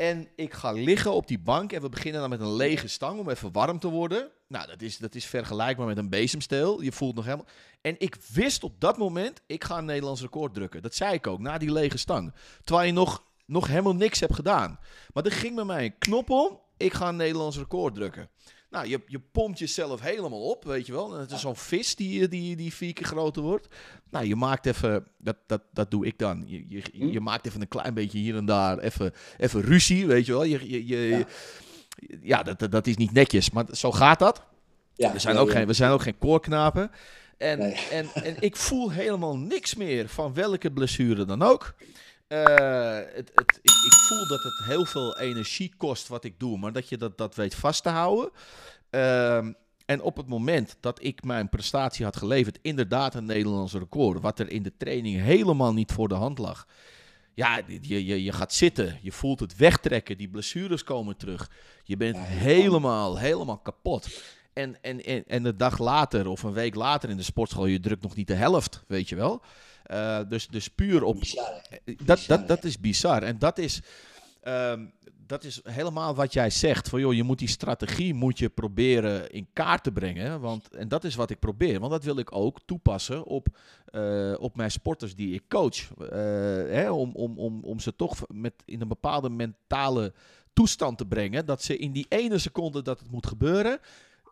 En 0.00 0.28
ik 0.36 0.54
ga 0.54 0.72
liggen 0.72 1.12
op 1.12 1.26
die 1.26 1.38
bank 1.38 1.72
en 1.72 1.80
we 1.80 1.88
beginnen 1.88 2.20
dan 2.20 2.30
met 2.30 2.40
een 2.40 2.52
lege 2.52 2.88
stang 2.88 3.18
om 3.18 3.30
even 3.30 3.52
warm 3.52 3.78
te 3.78 3.88
worden. 3.88 4.30
Nou, 4.48 4.66
dat 4.66 4.82
is, 4.82 4.98
dat 4.98 5.14
is 5.14 5.24
vergelijkbaar 5.24 5.86
met 5.86 5.98
een 5.98 6.08
bezemsteel. 6.08 6.82
Je 6.82 6.92
voelt 6.92 7.14
nog 7.14 7.24
helemaal... 7.24 7.46
En 7.80 7.94
ik 7.98 8.16
wist 8.32 8.64
op 8.64 8.80
dat 8.80 8.98
moment, 8.98 9.40
ik 9.46 9.64
ga 9.64 9.78
een 9.78 9.84
Nederlands 9.84 10.20
record 10.20 10.54
drukken. 10.54 10.82
Dat 10.82 10.94
zei 10.94 11.14
ik 11.14 11.26
ook, 11.26 11.38
na 11.38 11.58
die 11.58 11.72
lege 11.72 11.98
stang. 11.98 12.34
Terwijl 12.64 12.86
je 12.86 12.92
nog, 12.92 13.24
nog 13.46 13.66
helemaal 13.66 13.94
niks 13.94 14.20
hebt 14.20 14.34
gedaan. 14.34 14.78
Maar 15.12 15.24
er 15.24 15.32
ging 15.32 15.54
bij 15.54 15.64
mij 15.64 15.84
een 15.84 15.98
knop 15.98 16.30
om, 16.30 16.60
ik 16.76 16.92
ga 16.92 17.08
een 17.08 17.16
Nederlands 17.16 17.56
record 17.56 17.94
drukken. 17.94 18.28
Nou, 18.70 18.88
je, 18.88 19.00
je 19.06 19.20
pompt 19.32 19.58
jezelf 19.58 20.00
helemaal 20.00 20.42
op, 20.50 20.64
weet 20.64 20.86
je 20.86 20.92
wel. 20.92 21.14
En 21.14 21.20
Het 21.20 21.30
is 21.30 21.40
zo'n 21.40 21.56
vis 21.56 21.94
die, 21.94 22.28
die, 22.28 22.56
die 22.56 22.74
vier 22.74 22.92
keer 22.92 23.06
groter 23.06 23.42
wordt. 23.42 23.68
Nou, 24.10 24.26
je 24.26 24.36
maakt 24.36 24.66
even, 24.66 25.06
dat, 25.18 25.36
dat, 25.46 25.62
dat 25.72 25.90
doe 25.90 26.06
ik 26.06 26.18
dan. 26.18 26.44
Je, 26.46 26.64
je, 26.68 27.12
je 27.12 27.20
maakt 27.20 27.46
even 27.46 27.60
een 27.60 27.68
klein 27.68 27.94
beetje 27.94 28.18
hier 28.18 28.36
en 28.36 28.44
daar, 28.44 28.78
even, 28.78 29.12
even 29.36 29.60
ruzie, 29.60 30.06
weet 30.06 30.26
je 30.26 30.32
wel. 30.32 30.44
Je, 30.44 30.70
je, 30.70 30.86
je, 30.86 30.96
Ja. 30.96 31.24
ja, 32.22 32.42
dat, 32.42 32.58
dat, 32.58 32.70
dat 32.70 32.86
is 32.86 32.96
niet 32.96 33.12
netjes, 33.12 33.50
maar 33.50 33.64
zo 33.72 33.92
gaat 33.92 34.18
dat. 34.18 34.42
we, 34.96 35.18
zijn 35.18 35.36
ook 35.36 35.50
Geen, 35.50 35.66
we 35.66 35.72
zijn 35.72 35.90
ook 35.90 36.02
geen 36.02 36.18
koorknapen. 36.18 36.90
En, 37.38 37.60
en, 37.90 38.06
en 38.14 38.36
ik 38.40 38.56
voel 38.56 38.90
helemaal 38.90 39.36
niks 39.36 39.74
meer 39.74 40.08
van 40.08 40.34
welke 40.34 40.70
blessure 40.70 41.24
dan 41.24 41.42
ook. 41.42 41.74
Uh, 42.32 42.96
het, 42.96 43.30
het, 43.34 43.58
ik, 43.62 43.70
ik, 43.84 43.92
voel 43.92 44.28
dat 44.28 44.42
het 44.42 44.64
heel 44.64 44.84
veel 44.84 45.18
energie 45.18 45.74
kost 45.76 46.08
wat 46.08 46.24
ik 46.24 46.40
doe, 46.40 46.58
maar 46.58 46.72
dat 46.72 46.88
je 46.88 46.96
dat, 46.96 47.18
dat 47.18 47.34
weet 47.34 47.54
vast 47.54 47.82
te 47.82 47.88
houden. 47.88 48.30
Uh, 48.90 49.36
en 49.86 50.02
op 50.02 50.16
het 50.16 50.26
moment 50.26 50.76
dat 50.80 51.04
ik 51.04 51.24
mijn 51.24 51.48
prestatie 51.48 52.04
had 52.04 52.16
geleverd, 52.16 52.58
inderdaad 52.62 53.14
een 53.14 53.24
Nederlands 53.24 53.72
record, 53.72 54.20
wat 54.20 54.38
er 54.38 54.50
in 54.50 54.62
de 54.62 54.76
training 54.76 55.20
helemaal 55.20 55.72
niet 55.72 55.92
voor 55.92 56.08
de 56.08 56.14
hand 56.14 56.38
lag. 56.38 56.66
Ja, 57.34 57.60
je, 57.66 58.06
je, 58.06 58.24
je 58.24 58.32
gaat 58.32 58.52
zitten, 58.52 58.98
je 59.02 59.12
voelt 59.12 59.40
het 59.40 59.56
wegtrekken, 59.56 60.18
die 60.18 60.28
blessures 60.28 60.84
komen 60.84 61.16
terug. 61.16 61.50
Je 61.84 61.96
bent 61.96 62.16
helemaal, 62.18 63.18
helemaal 63.18 63.58
kapot. 63.58 64.22
En, 64.52 64.82
en, 64.82 65.04
en, 65.04 65.24
en 65.26 65.42
de 65.42 65.56
dag 65.56 65.78
later 65.78 66.26
of 66.26 66.42
een 66.42 66.52
week 66.52 66.74
later 66.74 67.10
in 67.10 67.16
de 67.16 67.22
sportschool, 67.22 67.66
je 67.66 67.80
drukt 67.80 68.02
nog 68.02 68.16
niet 68.16 68.26
de 68.26 68.34
helft, 68.34 68.84
weet 68.86 69.08
je 69.08 69.16
wel. 69.16 69.42
Uh, 69.90 70.18
dus, 70.28 70.48
dus 70.48 70.68
puur 70.68 71.02
op. 71.02 71.20
Bizar, 71.20 71.62
dat, 72.04 72.24
dat, 72.26 72.48
dat 72.48 72.64
is 72.64 72.78
bizar. 72.78 73.22
En 73.22 73.38
dat 73.38 73.58
is. 73.58 73.80
Um, 74.44 74.92
dat 75.30 75.44
is 75.44 75.60
helemaal 75.62 76.14
wat 76.14 76.32
jij 76.32 76.50
zegt. 76.50 76.88
Van, 76.88 77.00
joh, 77.00 77.14
je 77.14 77.22
moet 77.22 77.38
die 77.38 77.48
strategie 77.48 78.14
moet 78.14 78.38
je 78.38 78.48
proberen 78.48 79.30
in 79.30 79.48
kaart 79.52 79.82
te 79.82 79.92
brengen. 79.92 80.40
Want, 80.40 80.68
en 80.68 80.88
dat 80.88 81.04
is 81.04 81.14
wat 81.14 81.30
ik 81.30 81.38
probeer. 81.38 81.80
Want 81.80 81.92
dat 81.92 82.04
wil 82.04 82.18
ik 82.18 82.36
ook 82.36 82.58
toepassen 82.64 83.24
op, 83.24 83.46
uh, 83.92 84.34
op 84.38 84.56
mijn 84.56 84.70
sporters 84.70 85.14
die 85.14 85.34
ik 85.34 85.42
coach. 85.48 85.90
Uh, 86.00 86.08
hè, 86.72 86.90
om, 86.90 87.10
om, 87.14 87.38
om, 87.38 87.64
om 87.64 87.80
ze 87.80 87.96
toch 87.96 88.20
met, 88.28 88.52
in 88.64 88.80
een 88.80 88.88
bepaalde 88.88 89.30
mentale 89.30 90.12
toestand 90.52 90.98
te 90.98 91.06
brengen. 91.06 91.46
Dat 91.46 91.62
ze 91.62 91.76
in 91.76 91.92
die 91.92 92.06
ene 92.08 92.38
seconde 92.38 92.82
dat 92.82 93.00
het 93.00 93.10
moet 93.10 93.26
gebeuren. 93.26 93.78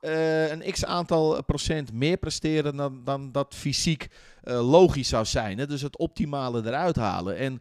Uh, 0.00 0.50
een 0.50 0.72
x 0.72 0.84
aantal 0.84 1.44
procent 1.44 1.92
meer 1.92 2.16
presteren 2.16 2.76
dan, 2.76 3.04
dan 3.04 3.32
dat 3.32 3.54
fysiek 3.54 4.06
logisch 4.42 5.08
zou 5.08 5.24
zijn. 5.24 5.58
Hè? 5.58 5.66
Dus 5.66 5.82
het 5.82 5.98
optimale 5.98 6.66
eruit 6.66 6.96
halen. 6.96 7.36
En 7.36 7.60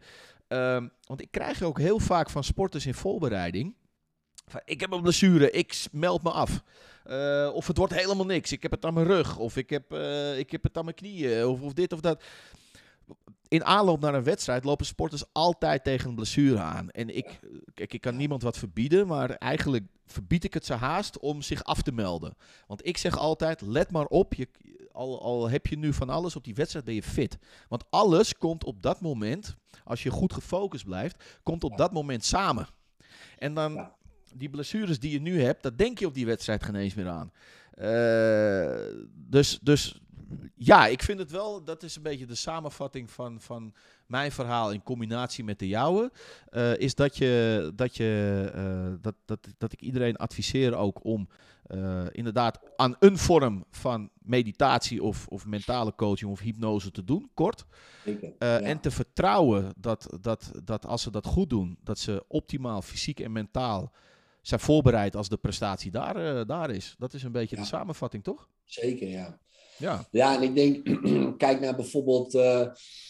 Um, 0.50 0.90
want 1.06 1.20
ik 1.20 1.30
krijg 1.30 1.62
ook 1.62 1.78
heel 1.78 1.98
vaak 1.98 2.30
van 2.30 2.44
sporters 2.44 2.86
in 2.86 2.94
voorbereiding. 2.94 3.74
Van, 4.46 4.60
ik 4.64 4.80
heb 4.80 4.92
een 4.92 5.02
blessure, 5.02 5.50
ik 5.50 5.86
meld 5.92 6.22
me 6.22 6.30
af. 6.30 6.62
Uh, 7.06 7.50
of 7.54 7.66
het 7.66 7.76
wordt 7.76 7.94
helemaal 7.94 8.26
niks. 8.26 8.52
Ik 8.52 8.62
heb 8.62 8.70
het 8.70 8.84
aan 8.84 8.94
mijn 8.94 9.06
rug. 9.06 9.38
Of 9.38 9.56
ik 9.56 9.70
heb, 9.70 9.92
ik 10.36 10.50
heb 10.50 10.62
het 10.62 10.76
aan 10.76 10.84
mijn 10.84 10.96
knieën. 10.96 11.46
Of, 11.46 11.60
of 11.60 11.72
dit 11.72 11.92
of 11.92 12.00
dat. 12.00 12.22
In 13.48 13.64
aanloop 13.64 14.00
naar 14.00 14.14
een 14.14 14.24
wedstrijd 14.24 14.64
lopen 14.64 14.86
sporters 14.86 15.24
altijd 15.32 15.84
tegen 15.84 16.08
een 16.08 16.14
blessure 16.14 16.58
aan. 16.58 16.90
En 16.90 17.16
ik, 17.16 17.40
kijk, 17.74 17.92
ik 17.92 18.00
kan 18.00 18.16
niemand 18.16 18.42
wat 18.42 18.58
verbieden, 18.58 19.06
maar 19.06 19.30
eigenlijk 19.30 19.84
verbied 20.06 20.44
ik 20.44 20.54
het 20.54 20.66
ze 20.66 20.72
haast 20.74 21.18
om 21.18 21.42
zich 21.42 21.64
af 21.64 21.82
te 21.82 21.92
melden. 21.92 22.36
Want 22.66 22.86
ik 22.86 22.96
zeg 22.96 23.18
altijd: 23.18 23.60
let 23.60 23.90
maar 23.90 24.06
op, 24.06 24.34
je, 24.34 24.48
al, 24.92 25.22
al 25.22 25.50
heb 25.50 25.66
je 25.66 25.78
nu 25.78 25.92
van 25.92 26.08
alles 26.08 26.36
op 26.36 26.44
die 26.44 26.54
wedstrijd, 26.54 26.84
ben 26.84 26.94
je 26.94 27.02
fit. 27.02 27.38
Want 27.68 27.84
alles 27.90 28.34
komt 28.34 28.64
op 28.64 28.82
dat 28.82 29.00
moment, 29.00 29.56
als 29.84 30.02
je 30.02 30.10
goed 30.10 30.32
gefocust 30.32 30.84
blijft, 30.84 31.24
komt 31.42 31.64
op 31.64 31.76
dat 31.76 31.92
moment 31.92 32.24
samen. 32.24 32.68
En 33.38 33.54
dan 33.54 33.90
die 34.34 34.50
blessures 34.50 34.98
die 34.98 35.10
je 35.10 35.20
nu 35.20 35.42
hebt, 35.42 35.62
dat 35.62 35.78
denk 35.78 35.98
je 35.98 36.06
op 36.06 36.14
die 36.14 36.26
wedstrijd 36.26 36.64
geen 36.64 36.74
eens 36.74 36.94
meer 36.94 37.08
aan. 37.08 37.32
Uh, 37.80 39.04
dus, 39.14 39.58
dus 39.62 40.00
ja, 40.54 40.86
ik 40.86 41.02
vind 41.02 41.18
het 41.18 41.30
wel, 41.30 41.64
dat 41.64 41.82
is 41.82 41.96
een 41.96 42.02
beetje 42.02 42.26
de 42.26 42.34
samenvatting 42.34 43.10
van, 43.10 43.40
van 43.40 43.74
mijn 44.06 44.32
verhaal 44.32 44.72
in 44.72 44.82
combinatie 44.82 45.44
met 45.44 45.58
de 45.58 45.68
jouwe. 45.68 46.12
Uh, 46.50 46.76
is 46.76 46.94
dat, 46.94 47.16
je, 47.16 47.72
dat, 47.74 47.96
je, 47.96 48.52
uh, 48.54 48.94
dat, 49.00 49.14
dat, 49.24 49.38
dat 49.58 49.72
ik 49.72 49.80
iedereen 49.80 50.16
adviseer 50.16 50.74
ook 50.74 51.04
om 51.04 51.28
uh, 51.66 52.06
inderdaad 52.10 52.60
aan 52.76 52.96
een 52.98 53.18
vorm 53.18 53.64
van 53.70 54.10
meditatie 54.18 55.02
of, 55.02 55.26
of 55.26 55.46
mentale 55.46 55.94
coaching 55.94 56.30
of 56.30 56.40
hypnose 56.40 56.90
te 56.90 57.04
doen, 57.04 57.30
kort. 57.34 57.64
Ja. 58.38 58.60
En 58.60 58.80
te 58.80 58.90
vertrouwen 58.90 59.72
dat, 59.76 60.16
dat, 60.20 60.50
dat 60.64 60.86
als 60.86 61.02
ze 61.02 61.10
dat 61.10 61.26
goed 61.26 61.50
doen, 61.50 61.78
dat 61.82 61.98
ze 61.98 62.24
optimaal 62.28 62.82
fysiek 62.82 63.20
en 63.20 63.32
mentaal 63.32 63.92
zijn 64.42 64.60
voorbereid 64.60 65.16
als 65.16 65.28
de 65.28 65.36
prestatie 65.36 65.90
daar, 65.90 66.46
daar 66.46 66.70
is. 66.70 66.94
Dat 66.98 67.14
is 67.14 67.22
een 67.22 67.32
beetje 67.32 67.56
ja. 67.56 67.62
de 67.62 67.68
samenvatting, 67.68 68.24
toch? 68.24 68.48
Zeker, 68.64 69.08
ja. 69.08 69.38
Ja. 69.78 70.06
ja, 70.10 70.36
en 70.36 70.42
ik 70.42 70.54
denk, 70.54 70.86
kijk 71.44 71.60
naar 71.60 71.76
bijvoorbeeld 71.76 72.34
uh, 72.34 72.66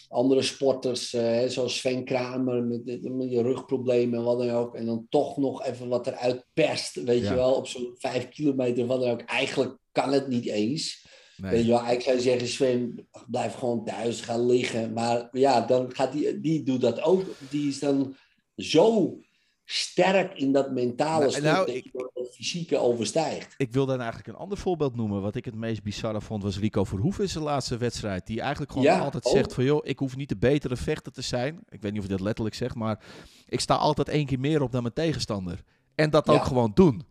andere 0.09 0.43
sporters, 0.43 1.15
uh, 1.15 1.47
zoals 1.47 1.77
Sven 1.77 2.05
Kramer 2.05 2.63
met, 2.63 3.13
met 3.13 3.31
je 3.31 3.43
rugproblemen 3.43 4.19
en 4.19 4.25
wat 4.25 4.39
dan 4.39 4.51
ook. 4.51 4.75
En 4.75 4.87
dan 4.87 5.07
toch 5.09 5.37
nog 5.37 5.65
even 5.65 5.89
wat 5.89 6.07
eruit 6.07 6.45
perst, 6.55 6.95
weet 6.95 7.27
je 7.27 7.35
wel, 7.35 7.55
op 7.55 7.67
zo'n 7.67 7.95
vijf 7.99 8.29
kilometer, 8.29 8.87
wat 8.87 9.01
dan 9.01 9.11
ook. 9.11 9.23
Eigenlijk 9.23 9.77
kan 9.93 10.13
het 10.13 10.29
niet 10.29 10.47
eens. 10.47 11.07
Nee. 11.37 11.51
Weet 11.51 11.65
je 11.65 11.71
wel, 11.71 11.83
eigenlijk 11.83 12.03
zou 12.03 12.17
je 12.17 12.23
zeggen, 12.23 12.49
Sven, 12.49 13.09
blijf 13.27 13.55
gewoon 13.55 13.85
thuis, 13.85 14.21
ga 14.21 14.39
liggen. 14.39 14.93
Maar 14.93 15.29
ja, 15.33 15.61
dan 15.61 15.95
gaat 15.95 16.13
die, 16.13 16.41
die 16.41 16.63
doet 16.63 16.81
dat 16.81 17.01
ook. 17.01 17.25
Die 17.51 17.69
is 17.69 17.79
dan 17.79 18.17
zo 18.57 19.19
sterk 19.65 20.39
in 20.39 20.53
dat 20.53 20.71
mentale 20.71 21.19
nou, 21.19 21.31
stuk 21.31 21.43
nou, 21.43 21.73
ik, 21.73 21.91
fysieke 22.31 22.79
overstijgt. 22.79 23.55
Ik 23.57 23.73
wil 23.73 23.87
dan 23.87 23.99
eigenlijk 23.99 24.29
een 24.29 24.43
ander 24.43 24.59
voorbeeld 24.59 24.97
noemen. 24.97 25.23
Wat 25.23 25.35
ik 25.35 25.45
het 25.45 25.55
meest 25.55 25.83
bizarre 25.83 26.21
vond 26.21 26.43
was 26.43 26.59
Rico 26.59 26.85
Verhoeven 26.85 27.23
in 27.23 27.31
zijn 27.31 27.45
laatste 27.45 27.77
wedstrijd. 27.77 28.27
Die 28.27 28.41
eigenlijk 28.41 28.73
gewoon 28.73 29.01
altijd 29.01 29.27
zegt 29.27 29.55
van 29.55 29.65
joh, 29.65 29.81
ik 29.83 29.99
hoef 29.99 30.17
niet 30.17 30.29
de 30.29 30.37
betere 30.37 30.77
vechter 30.77 31.13
te 31.13 31.23
zijn. 31.23 31.65
Ik 31.69 31.83
weet 31.83 31.93
niet 31.93 32.01
of 32.01 32.07
hij 32.07 32.17
dat 32.17 32.27
letterlijk 32.27 32.57
zegt, 32.57 32.75
maar 32.75 33.01
ik 33.49 33.61
sta 33.61 33.75
altijd 33.75 34.09
één 34.09 34.27
keer 34.27 34.41
meer 34.41 34.63
op 34.63 34.73
dan 34.73 34.83
mijn 34.83 34.95
tegenstander. 34.95 35.63
En 35.95 36.11
dat 36.11 36.29
ook 36.29 36.45
gewoon 36.45 36.71
doen. 36.75 37.03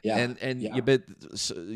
Ja, 0.00 0.16
en 0.16 0.38
en 0.38 0.60
je, 0.60 0.82
bent, 0.82 1.02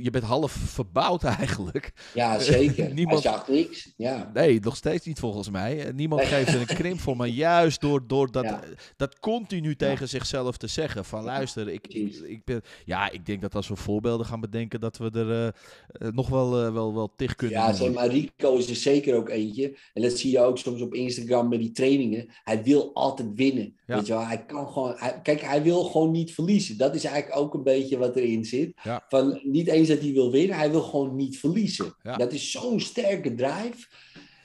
je 0.03 0.11
bent 0.11 0.25
half 0.25 0.53
verbouwd 0.53 1.25
eigenlijk. 1.39 1.93
Ja, 2.15 2.39
zeker. 2.39 2.95
Niemand 2.95 3.23
zag 3.23 3.49
niks. 3.49 3.93
Ja. 3.97 4.31
Nee, 4.35 4.61
nog 4.61 4.77
steeds 4.77 5.07
niet 5.07 5.19
volgens 5.19 5.51
mij. 5.51 5.93
Niemand 5.95 6.23
geeft 6.23 6.55
er 6.55 6.61
een 6.61 6.67
krimp 6.67 7.01
voor. 7.01 7.17
Maar 7.17 7.29
juist 7.29 7.81
door, 7.81 8.07
door 8.07 8.31
dat, 8.31 8.59
dat 8.97 9.19
continu 9.19 9.77
tegen 9.77 10.09
zichzelf 10.09 10.57
te 10.57 10.67
zeggen. 10.67 11.05
Van 11.05 11.25
luister, 11.25 11.69
ik, 11.69 11.87
ik, 12.25 12.45
ben... 12.45 12.63
Ja, 12.85 13.11
ik 13.11 13.27
denk 13.27 13.41
dat 13.41 13.55
als 13.55 13.69
we 13.69 13.77
voorbeelden 13.77 14.27
gaan 14.27 14.41
bedenken... 14.41 14.81
dat 14.81 14.97
we 14.97 15.11
er 15.11 15.55
uh, 16.03 16.13
nog 16.13 16.29
wel, 16.29 16.67
uh, 16.67 16.73
wel, 16.73 16.95
wel 16.95 17.13
tig 17.17 17.35
kunnen 17.35 17.59
Ja, 17.59 17.73
zeg 17.73 17.93
maar 17.93 18.07
Rico 18.07 18.57
is 18.57 18.69
er 18.69 18.77
zeker 18.77 19.15
ook 19.15 19.29
eentje. 19.29 19.77
En 19.95 20.03
dat 20.03 20.19
zie 20.19 20.31
je 20.31 20.41
ook 20.41 20.59
soms 20.59 20.81
op 20.81 20.95
Instagram 20.95 21.49
met 21.49 21.59
die 21.59 21.73
trainingen. 21.73 22.29
Hij 22.45 22.63
wil 22.63 22.91
altijd 22.95 23.29
winnen. 23.35 23.75
Weet 23.87 24.07
je 24.07 24.13
wel? 24.13 24.27
Hij 24.27 24.45
kan 24.45 24.69
gewoon... 24.69 24.95
Hij, 24.97 25.21
kijk, 25.23 25.41
hij 25.41 25.63
wil 25.63 25.85
gewoon 25.85 26.11
niet 26.11 26.35
verliezen. 26.35 26.77
Dat 26.77 26.95
is 26.95 27.05
eigenlijk 27.05 27.41
ook 27.41 27.55
een 27.55 27.63
beetje 27.63 27.99
wat 27.99 28.10
erin 28.17 28.45
zit. 28.45 28.73
Van 29.09 29.41
niet 29.43 29.67
eens 29.67 29.89
dat 29.89 30.01
hij 30.01 30.13
wil 30.13 30.31
winnen, 30.31 30.57
hij 30.57 30.71
wil 30.71 30.83
gewoon 30.83 31.17
niet 31.17 31.39
verliezen. 31.39 31.95
Dat 32.03 32.33
is 32.33 32.51
zo'n 32.51 32.81
sterke 32.81 33.35
drive. 33.35 33.87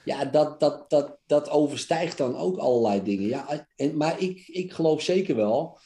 Ja, 0.06 0.26
dat, 0.26 0.60
dat, 0.60 0.90
dat, 0.90 1.18
dat 1.26 1.50
overstijgt 1.50 2.18
dan 2.18 2.36
ook 2.36 2.58
allerlei 2.58 3.04
dingen. 3.04 3.28
Ja, 3.28 3.68
en, 3.76 3.98
maar 3.98 4.22
ik, 4.22 4.48
ik 4.48 4.72
geloof 4.72 5.02
zeker 5.02 5.36
wel 5.36 5.80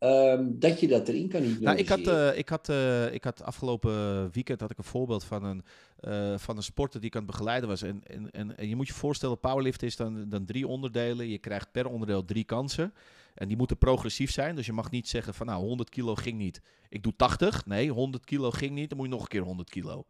um, 0.00 0.58
dat 0.58 0.80
je 0.80 0.88
dat 0.88 1.08
erin 1.08 1.28
kan 1.28 1.42
niet 1.42 1.60
nou, 1.60 1.76
ik, 1.76 1.88
had, 1.88 1.98
uh, 1.98 2.38
ik, 2.38 2.48
had, 2.48 2.68
uh, 2.68 3.12
ik 3.12 3.24
had 3.24 3.42
afgelopen 3.42 4.30
weekend 4.32 4.60
had 4.60 4.70
ik 4.70 4.78
een 4.78 4.84
voorbeeld 4.84 5.24
van 5.24 5.44
een, 5.44 5.62
uh, 6.00 6.38
van 6.38 6.56
een 6.56 6.62
sporter 6.62 7.00
die 7.00 7.08
ik 7.08 7.16
aan 7.16 7.22
het 7.22 7.30
begeleiden 7.30 7.68
was. 7.68 7.82
En, 7.82 8.00
en, 8.06 8.30
en, 8.30 8.56
en 8.56 8.68
je 8.68 8.76
moet 8.76 8.86
je 8.86 8.92
voorstellen, 8.92 9.40
powerlift 9.40 9.82
is 9.82 9.96
dan, 9.96 10.28
dan 10.28 10.44
drie 10.44 10.66
onderdelen. 10.66 11.28
Je 11.28 11.38
krijgt 11.38 11.72
per 11.72 11.86
onderdeel 11.86 12.24
drie 12.24 12.44
kansen. 12.44 12.94
En 13.36 13.48
die 13.48 13.56
moeten 13.56 13.78
progressief 13.78 14.30
zijn. 14.30 14.56
Dus 14.56 14.66
je 14.66 14.72
mag 14.72 14.90
niet 14.90 15.08
zeggen 15.08 15.34
van 15.34 15.46
nou 15.46 15.64
100 15.64 15.88
kilo 15.88 16.14
ging 16.14 16.38
niet. 16.38 16.60
Ik 16.88 17.02
doe 17.02 17.16
80. 17.16 17.66
Nee, 17.66 17.90
100 17.90 18.24
kilo 18.24 18.50
ging 18.50 18.72
niet. 18.74 18.88
Dan 18.88 18.98
moet 18.98 19.06
je 19.06 19.12
nog 19.12 19.22
een 19.22 19.28
keer 19.28 19.42
100 19.42 19.70
kilo. 19.70 20.06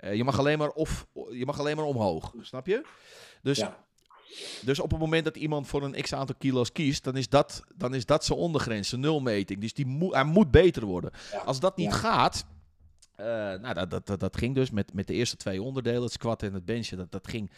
Uh, 0.00 0.14
je, 0.14 0.24
mag 0.24 0.38
alleen 0.38 0.58
maar 0.58 0.70
of, 0.70 1.06
je 1.30 1.46
mag 1.46 1.58
alleen 1.58 1.76
maar 1.76 1.84
omhoog. 1.84 2.34
Snap 2.40 2.66
je? 2.66 2.86
Dus, 3.42 3.58
ja. 3.58 3.84
dus 4.64 4.80
op 4.80 4.90
het 4.90 5.00
moment 5.00 5.24
dat 5.24 5.36
iemand 5.36 5.66
voor 5.66 5.82
een 5.82 6.02
x 6.02 6.12
aantal 6.12 6.34
kilo's 6.38 6.72
kiest, 6.72 7.04
dan 7.04 7.16
is 7.16 7.28
dat, 7.28 7.64
dan 7.74 7.94
is 7.94 8.06
dat 8.06 8.24
zijn 8.24 8.38
ondergrens, 8.38 8.88
zijn 8.88 9.00
nulmeting. 9.00 9.60
Dus 9.60 9.74
die 9.74 9.86
moet, 9.86 10.14
hij 10.14 10.24
moet 10.24 10.50
beter 10.50 10.84
worden. 10.84 11.10
Ja. 11.32 11.38
Als 11.38 11.60
dat 11.60 11.76
niet 11.76 11.92
gaat. 11.92 12.46
Uh, 13.16 13.26
nou, 13.26 13.74
dat, 13.74 13.90
dat, 13.90 14.06
dat, 14.06 14.20
dat, 14.20 14.36
ging 14.36 14.54
dus 14.54 14.70
met, 14.70 14.92
met 14.92 15.06
de 15.06 15.14
eerste 15.14 15.36
twee 15.36 15.62
onderdelen, 15.62 16.02
het 16.02 16.12
squat 16.12 16.42
en 16.42 16.54
het 16.54 16.64
benchen. 16.64 16.96
Dat, 16.96 17.12
dat 17.12 17.28
ging 17.28 17.50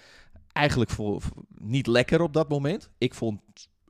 eigenlijk 0.53 0.91
voor, 0.91 1.21
voor, 1.21 1.45
niet 1.49 1.87
lekker 1.87 2.21
op 2.21 2.33
dat 2.33 2.49
moment. 2.49 2.91
Ik 2.99 3.15
vond 3.15 3.41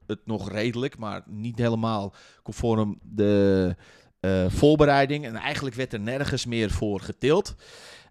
het 0.06 0.20
nog 0.24 0.50
redelijk, 0.50 0.98
maar 0.98 1.22
niet 1.26 1.58
helemaal 1.58 2.14
conform 2.42 2.98
de 3.02 3.76
uh, 4.20 4.44
voorbereiding. 4.48 5.24
En 5.24 5.36
eigenlijk 5.36 5.76
werd 5.76 5.92
er 5.92 6.00
nergens 6.00 6.46
meer 6.46 6.70
voor 6.70 7.00
getild. 7.00 7.54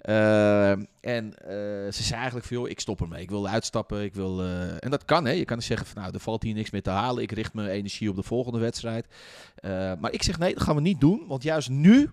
Uh, 0.09 0.71
en 1.01 1.25
uh, 1.25 1.49
ze 1.91 2.03
zei 2.03 2.15
eigenlijk 2.15 2.45
van, 2.45 2.67
ik 2.67 2.79
stop 2.79 3.01
ermee. 3.01 3.21
Ik 3.21 3.29
wil 3.29 3.47
uitstappen. 3.47 4.03
Ik 4.03 4.13
wil, 4.13 4.43
en 4.79 4.89
dat 4.89 5.05
kan, 5.05 5.25
hè. 5.25 5.31
Je 5.31 5.45
kan 5.45 5.61
zeggen 5.61 5.87
van, 5.87 6.01
nou, 6.01 6.13
er 6.13 6.19
valt 6.19 6.43
hier 6.43 6.53
niks 6.53 6.69
meer 6.69 6.81
te 6.81 6.89
halen. 6.89 7.23
Ik 7.23 7.31
richt 7.31 7.53
mijn 7.53 7.67
energie 7.67 8.09
op 8.09 8.15
de 8.15 8.23
volgende 8.23 8.59
wedstrijd. 8.59 9.05
maar 9.99 10.11
ik 10.11 10.23
zeg, 10.23 10.39
nee, 10.39 10.53
dat 10.53 10.63
gaan 10.63 10.75
we 10.75 10.81
niet 10.81 10.99
doen. 10.99 11.23
Want 11.27 11.43
juist 11.43 11.69
nu 11.69 12.11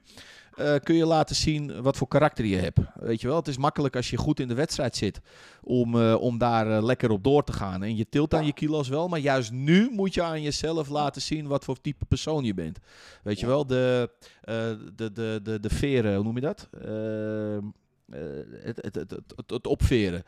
eh, 0.59 0.75
kun 0.83 0.95
je 0.95 1.07
laten 1.07 1.37
zien 1.37 1.83
wat 1.83 1.97
voor 1.97 2.09
karakter 2.09 2.45
je 2.45 2.57
hebt. 2.57 2.79
Weet 2.95 3.21
je 3.21 3.27
wel, 3.27 3.37
het 3.37 3.49
is 3.49 3.57
makkelijk 3.57 3.97
als 3.97 4.11
je 4.11 4.17
goed 4.17 4.41
in 4.41 4.49
de 4.49 4.55
wedstrijd 4.55 4.97
zit 4.97 5.21
om, 5.63 6.01
eh, 6.01 6.15
om 6.21 6.39
daar 6.39 6.77
eh, 6.77 6.83
lekker 6.83 7.11
op 7.11 7.25
door 7.25 7.45
te 7.45 7.53
gaan. 7.53 7.83
En 7.83 7.97
je 7.97 8.09
tilt 8.09 8.35
aan 8.35 8.47
je 8.47 8.53
kilo's 8.53 8.89
wel, 8.89 9.09
maar 9.09 9.19
juist 9.19 9.53
nu 9.53 9.91
moet 9.93 10.15
je 10.15 10.23
aan 10.23 10.43
jezelf 10.43 10.89
laten 10.89 11.23
zien 11.23 11.47
wat 11.47 11.65
voor 11.65 11.81
type 11.81 12.05
persoon 12.05 12.45
je 12.45 12.55
bent. 12.55 12.79
Weet 13.23 13.41
je 13.41 13.47
wel, 13.47 13.67
de, 13.67 14.11
de, 14.97 15.13
de, 15.13 15.41
de, 15.43 15.61
de 15.61 15.71
veren, 15.71 16.15
hoe 16.15 16.25
noem 16.25 16.35
je 16.35 16.41
dat? 16.41 16.69
Het, 18.63 18.77
het, 18.83 18.95
het, 18.95 19.11
het, 19.11 19.51
het 19.51 19.67
opveren. 19.67 20.25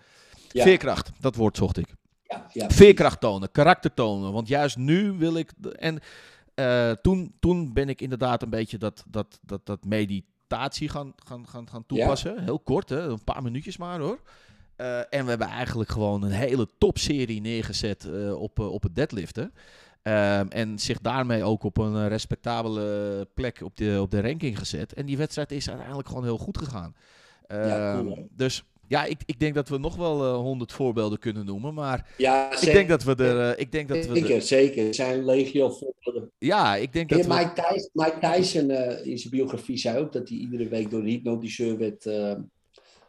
Veerkracht, 0.48 1.11
dat 1.20 1.36
woord 1.36 1.57
zocht 1.57 1.77
ik. 1.77 1.94
Ja, 2.23 2.47
ja, 2.52 2.70
Veerkracht 2.70 3.20
tonen, 3.20 3.51
karakter 3.51 3.94
tonen. 3.94 4.32
Want 4.32 4.48
juist 4.48 4.77
nu 4.77 5.12
wil 5.12 5.36
ik. 5.36 5.52
En 5.78 6.01
uh, 6.61 6.91
toen, 6.91 7.35
toen 7.41 7.73
ben 7.73 7.89
ik 7.89 8.01
inderdaad 8.01 8.43
een 8.43 8.51
beetje 8.51 8.78
dat, 8.78 9.05
dat, 9.09 9.39
dat, 9.43 9.66
dat 9.66 9.85
meditatie 9.85 10.89
gaan, 10.89 11.12
gaan, 11.27 11.49
gaan, 11.49 11.69
gaan 11.69 11.87
toepassen. 11.87 12.45
Heel 12.45 12.61
kort, 12.61 12.89
hè? 12.89 13.01
een 13.01 13.24
paar 13.24 13.43
minuutjes 13.43 13.77
maar 13.77 14.01
hoor. 14.01 14.20
Uh, 14.77 14.99
en 14.99 15.23
we 15.24 15.28
hebben 15.28 15.49
eigenlijk 15.49 15.91
gewoon 15.91 16.23
een 16.23 16.31
hele 16.31 16.69
topserie 16.78 17.41
neergezet 17.41 18.05
uh, 18.05 18.41
op, 18.41 18.59
op 18.59 18.82
het 18.82 18.95
deadliften. 18.95 19.53
Ehm, 20.03 20.47
en 20.49 20.78
zich 20.78 21.01
daarmee 21.01 21.45
ook 21.45 21.62
op 21.62 21.78
een 21.78 22.09
respectabele 22.09 23.28
plek 23.35 23.61
op 23.62 23.77
de, 23.77 23.99
op 24.01 24.11
de 24.11 24.20
ranking 24.20 24.59
gezet. 24.59 24.93
En 24.93 25.07
die 25.07 25.16
wedstrijd 25.16 25.53
is 25.53 25.69
uiteindelijk 25.69 26.09
gewoon 26.09 26.24
heel 26.24 26.39
goed 26.39 26.59
gegaan. 26.59 26.95
Ja, 27.49 27.95
cool, 27.95 28.16
ehm, 28.16 28.23
dus 28.31 28.65
ja, 28.91 29.05
ik, 29.05 29.21
ik 29.27 29.41
denk 29.41 29.55
dat 29.55 29.69
we 29.69 29.79
nog 29.79 29.97
wel 29.97 30.25
uh, 30.25 30.37
honderd 30.37 30.73
voorbeelden 30.73 31.19
kunnen 31.19 31.47
noemen. 31.47 31.75
Maar 31.75 32.15
ja, 32.17 32.53
ik 32.61 32.73
denk 32.73 32.89
dat 32.89 33.03
we 33.03 33.15
er. 33.15 33.51
Uh, 33.53 33.61
ik 33.61 33.73
denk 33.73 33.89
dat 33.89 34.07
we 34.07 34.15
zeker, 34.15 34.35
er... 34.35 34.43
zeker. 34.43 34.87
Er 34.87 34.95
zijn 34.95 35.25
legio 35.25 35.71
voorbeelden. 35.71 36.31
Ja, 36.39 36.77
ik 36.77 36.93
denk 36.93 37.09
dat. 37.09 37.27
we... 37.27 37.35
Mike 37.35 37.53
Tyson, 37.53 37.91
Mike 37.93 38.19
Tyson 38.21 38.71
uh, 38.71 39.07
in 39.07 39.19
zijn 39.19 39.31
biografie 39.31 39.77
zei 39.77 39.99
ook 39.99 40.12
dat 40.12 40.29
hij 40.29 40.39
iedere 40.39 40.69
week 40.69 40.91
door 40.91 41.01
een 41.01 41.07
hypnotiseur 41.07 41.79
werd, 41.79 42.05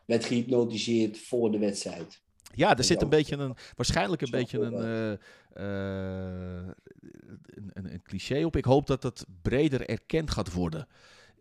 werd 0.06 0.26
gehypnotiseerd 0.26 1.20
voor 1.20 1.52
de 1.52 1.60
wedstrijd. 1.60 2.22
Ja, 2.54 2.78
er 2.78 2.84
zit 2.84 3.02
een 3.02 3.10
beetje 3.10 3.36
een. 3.36 3.56
Waarschijnlijk 3.76 4.22
een 4.22 4.32
beetje 4.32 4.60
een, 4.60 5.18
een, 7.74 7.94
een 7.94 8.02
cliché 8.04 8.44
op. 8.44 8.56
Ik 8.56 8.66
hoop 8.66 8.88
dat 8.88 9.04
het 9.04 9.26
breder 9.42 9.90
erkend 9.90 10.32
gaat 10.32 10.54
worden 10.54 10.88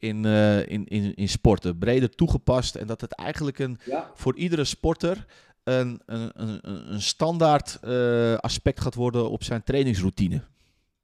in, 0.01 0.25
uh, 0.25 0.69
in, 0.69 0.87
in, 0.87 1.15
in 1.15 1.29
sporten. 1.29 1.79
Breder 1.79 2.11
toegepast. 2.11 2.75
En 2.75 2.87
dat 2.87 3.01
het 3.01 3.15
eigenlijk 3.15 3.59
een, 3.59 3.79
voor 4.15 4.37
iedere 4.37 4.65
sporter 4.65 5.27
een, 5.65 6.01
een, 6.07 6.31
een, 6.35 6.59
een 6.93 7.03
standaard 7.03 7.79
uh, 7.85 8.37
aspect 8.37 8.81
gaat 8.81 8.95
worden 8.95 9.31
op 9.31 9.43
zijn 9.45 9.63
trainingsroutine. 9.63 10.43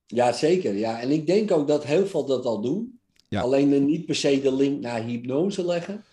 Ja, 0.06 0.32
zeker. 0.32 0.74
Ja. 0.74 1.00
En 1.00 1.10
ik 1.10 1.26
denk 1.26 1.50
ook 1.50 1.68
dat 1.68 1.84
heel 1.84 2.06
veel 2.06 2.26
dat 2.26 2.44
al 2.44 2.60
doen. 2.60 3.00
Ja. 3.28 3.40
Alleen 3.40 3.84
niet 3.84 4.06
per 4.06 4.14
se 4.14 4.40
de 4.40 4.54
link 4.54 4.80
naar 4.80 5.02
hypnose 5.02 5.64
leggen. 5.64 6.04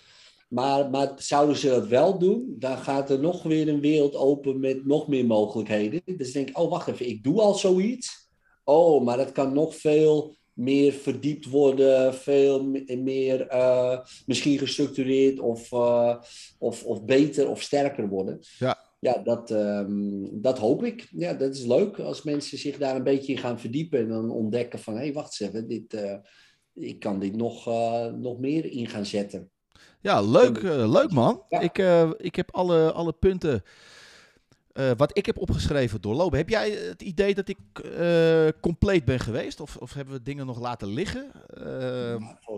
Maar, 0.48 0.90
maar 0.90 1.12
zouden 1.16 1.56
ze 1.56 1.68
dat 1.68 1.88
wel 1.88 2.20
doen, 2.20 2.56
dan 2.60 2.78
gaat 2.78 3.10
er 3.10 3.20
nog 3.20 3.44
weer 3.44 3.68
een 3.68 3.82
wereld 3.82 4.16
open 4.16 4.60
met 4.60 4.86
nog 4.86 5.08
meer 5.08 5.26
mogelijkheden. 5.26 6.02
Dus 6.18 6.32
denk 6.32 6.50
ik, 6.50 6.58
oh 6.58 6.70
wacht 6.70 6.88
even, 6.88 7.10
ik 7.10 7.24
doe 7.24 7.42
al 7.42 7.54
zoiets. 7.54 8.30
Oh, 8.64 9.04
maar 9.04 9.18
dat 9.18 9.32
kan 9.32 9.54
nog 9.54 9.76
veel 9.76 10.36
meer 10.54 10.92
verdiept 10.92 11.50
worden, 11.50 12.14
veel 12.14 12.64
meer 12.98 13.52
uh, 13.52 14.00
misschien 14.26 14.58
gestructureerd 14.58 15.40
of, 15.40 15.72
uh, 15.72 16.16
of, 16.58 16.84
of 16.84 17.06
beter 17.06 17.50
of 17.50 17.62
sterker 17.62 18.08
worden. 18.08 18.40
Ja, 18.58 18.78
ja 19.00 19.18
dat, 19.24 19.52
um, 19.52 20.42
dat 20.42 20.58
hoop 20.58 20.84
ik. 20.84 21.08
Ja, 21.12 21.34
dat 21.34 21.56
is 21.56 21.66
leuk 21.66 22.00
als 22.00 22.24
mensen 22.24 22.58
zich 22.58 22.78
daar 22.78 22.96
een 22.96 23.04
beetje 23.04 23.34
in 23.34 23.40
gaan 23.40 23.60
verdiepen 23.60 24.00
en 24.00 24.08
dan 24.08 24.32
ontdekken 24.32 24.80
van 24.80 24.94
hé, 24.94 25.00
hey, 25.00 25.14
wacht 25.14 25.40
eens 25.40 25.50
even, 25.50 25.68
dit, 25.68 25.94
uh, 25.94 26.16
ik 26.74 27.00
kan 27.00 27.20
dit 27.20 27.36
nog, 27.36 27.66
nog 28.20 28.40
meer 28.40 28.66
in 28.66 28.88
gaan 28.88 29.06
zetten. 29.06 29.52
Ja, 30.02 30.22
leuk, 30.22 30.62
leuk 30.62 31.12
man. 31.12 31.44
Ja. 31.50 31.60
Ik, 31.60 31.78
ik 32.18 32.36
heb 32.36 32.56
alle, 32.56 32.92
alle 32.92 33.14
punten 33.14 33.64
uh, 34.74 34.92
wat 34.98 35.18
ik 35.18 35.26
heb 35.26 35.38
opgeschreven 35.38 36.02
doorlopen. 36.02 36.38
Heb 36.38 36.50
jij 36.50 36.72
het 36.72 37.02
idee 37.02 37.34
dat 37.34 37.48
ik 37.48 37.58
uh, 38.00 38.48
compleet 38.62 39.06
ben 39.06 39.20
geweest? 39.20 39.60
Of, 39.60 39.78
of, 39.78 39.94
hebben 39.94 40.14
we 40.14 40.24
dingen 40.24 40.46
nog 40.46 40.60
laten 40.60 40.88
liggen? 40.88 41.32
Uh... 41.58 42.16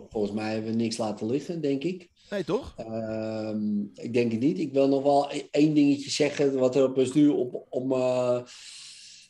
volgens 0.10 0.34
mij 0.34 0.54
hebben 0.54 0.72
we 0.72 0.78
niks 0.78 0.98
laten 0.98 1.28
liggen, 1.28 1.62
denk 1.62 1.84
ik. 1.84 2.10
Nee, 2.30 2.44
toch? 2.44 2.74
Ehm, 2.78 3.80
ik 3.94 4.14
denk 4.14 4.32
het 4.32 4.42
niet. 4.42 4.60
Ik 4.60 4.74
wil 4.74 4.88
nog 4.88 5.04
wel 5.04 5.32
e-, 5.32 5.48
één 5.52 5.74
dingetje 5.74 6.10
zeggen, 6.10 6.58
wat 6.58 6.76
er 6.76 6.84
op 6.84 7.14
nu 7.14 7.28
op, 7.28 7.66
op 7.70 7.92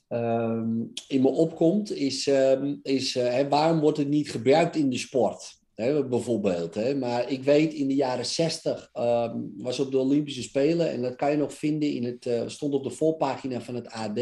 um, 0.10 0.91
in 1.07 1.22
me 1.22 1.28
opkomt, 1.28 1.91
is, 1.91 2.28
um, 2.28 2.80
is 2.84 3.14
waarom 3.49 3.80
wordt 3.80 3.98
het 3.98 4.07
niet 4.07 4.32
gebruikt 4.32 4.76
in 4.76 4.90
de 4.90 4.98
sport? 4.98 5.55
Hè, 5.76 6.07
bijvoorbeeld. 6.07 6.76
Hè. 6.76 6.95
Maar 6.95 7.30
ik 7.30 7.43
weet 7.43 7.73
in 7.73 7.88
de 7.88 7.95
jaren 7.95 8.26
60 8.26 8.89
um, 8.93 9.53
was 9.57 9.80
op 9.80 9.91
de 9.91 9.97
Olympische 9.97 10.43
Spelen, 10.43 10.91
en 10.91 11.02
dat 11.02 11.15
kan 11.15 11.31
je 11.31 11.38
nog 11.38 11.53
vinden 11.53 11.91
in 11.91 12.03
het, 12.03 12.26
uh, 12.26 12.43
stond 12.45 12.73
op 12.73 12.84
de 12.84 12.89
voorpagina 12.89 13.61
van 13.61 13.76
het 13.76 13.88
AD, 13.88 14.19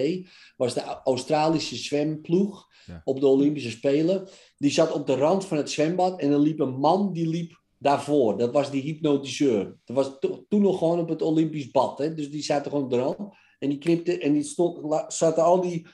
was 0.57 0.73
de 0.73 0.81
Australische 1.03 1.75
zwemploeg 1.75 2.67
ja. 2.85 3.01
op 3.03 3.19
de 3.19 3.27
Olympische 3.27 3.69
Spelen. 3.69 4.27
Die 4.57 4.71
zat 4.71 4.91
op 4.91 5.07
de 5.07 5.15
rand 5.15 5.45
van 5.45 5.57
het 5.57 5.69
zwembad 5.69 6.19
en 6.19 6.31
er 6.31 6.39
liep 6.39 6.59
een 6.59 6.79
man 6.79 7.13
die 7.13 7.27
liep 7.27 7.61
daarvoor. 7.77 8.37
Dat 8.37 8.53
was 8.53 8.71
die 8.71 8.81
hypnotiseur. 8.81 9.77
Dat 9.85 9.95
was 9.95 10.19
to 10.19 10.45
toen 10.49 10.61
nog 10.61 10.77
gewoon 10.77 10.99
op 10.99 11.09
het 11.09 11.21
Olympisch 11.21 11.71
bad. 11.71 11.97
Hè. 11.97 12.13
Dus 12.13 12.31
die 12.31 12.43
zaten 12.43 12.71
gewoon 12.71 12.85
op 12.85 12.91
de 12.91 12.97
rand 12.97 13.35
en 13.59 13.69
die 13.69 13.77
knipte 13.77 14.17
en 14.17 14.33
die 14.33 14.43
stond, 14.43 15.05
zaten 15.07 15.43
al 15.43 15.61
die 15.61 15.87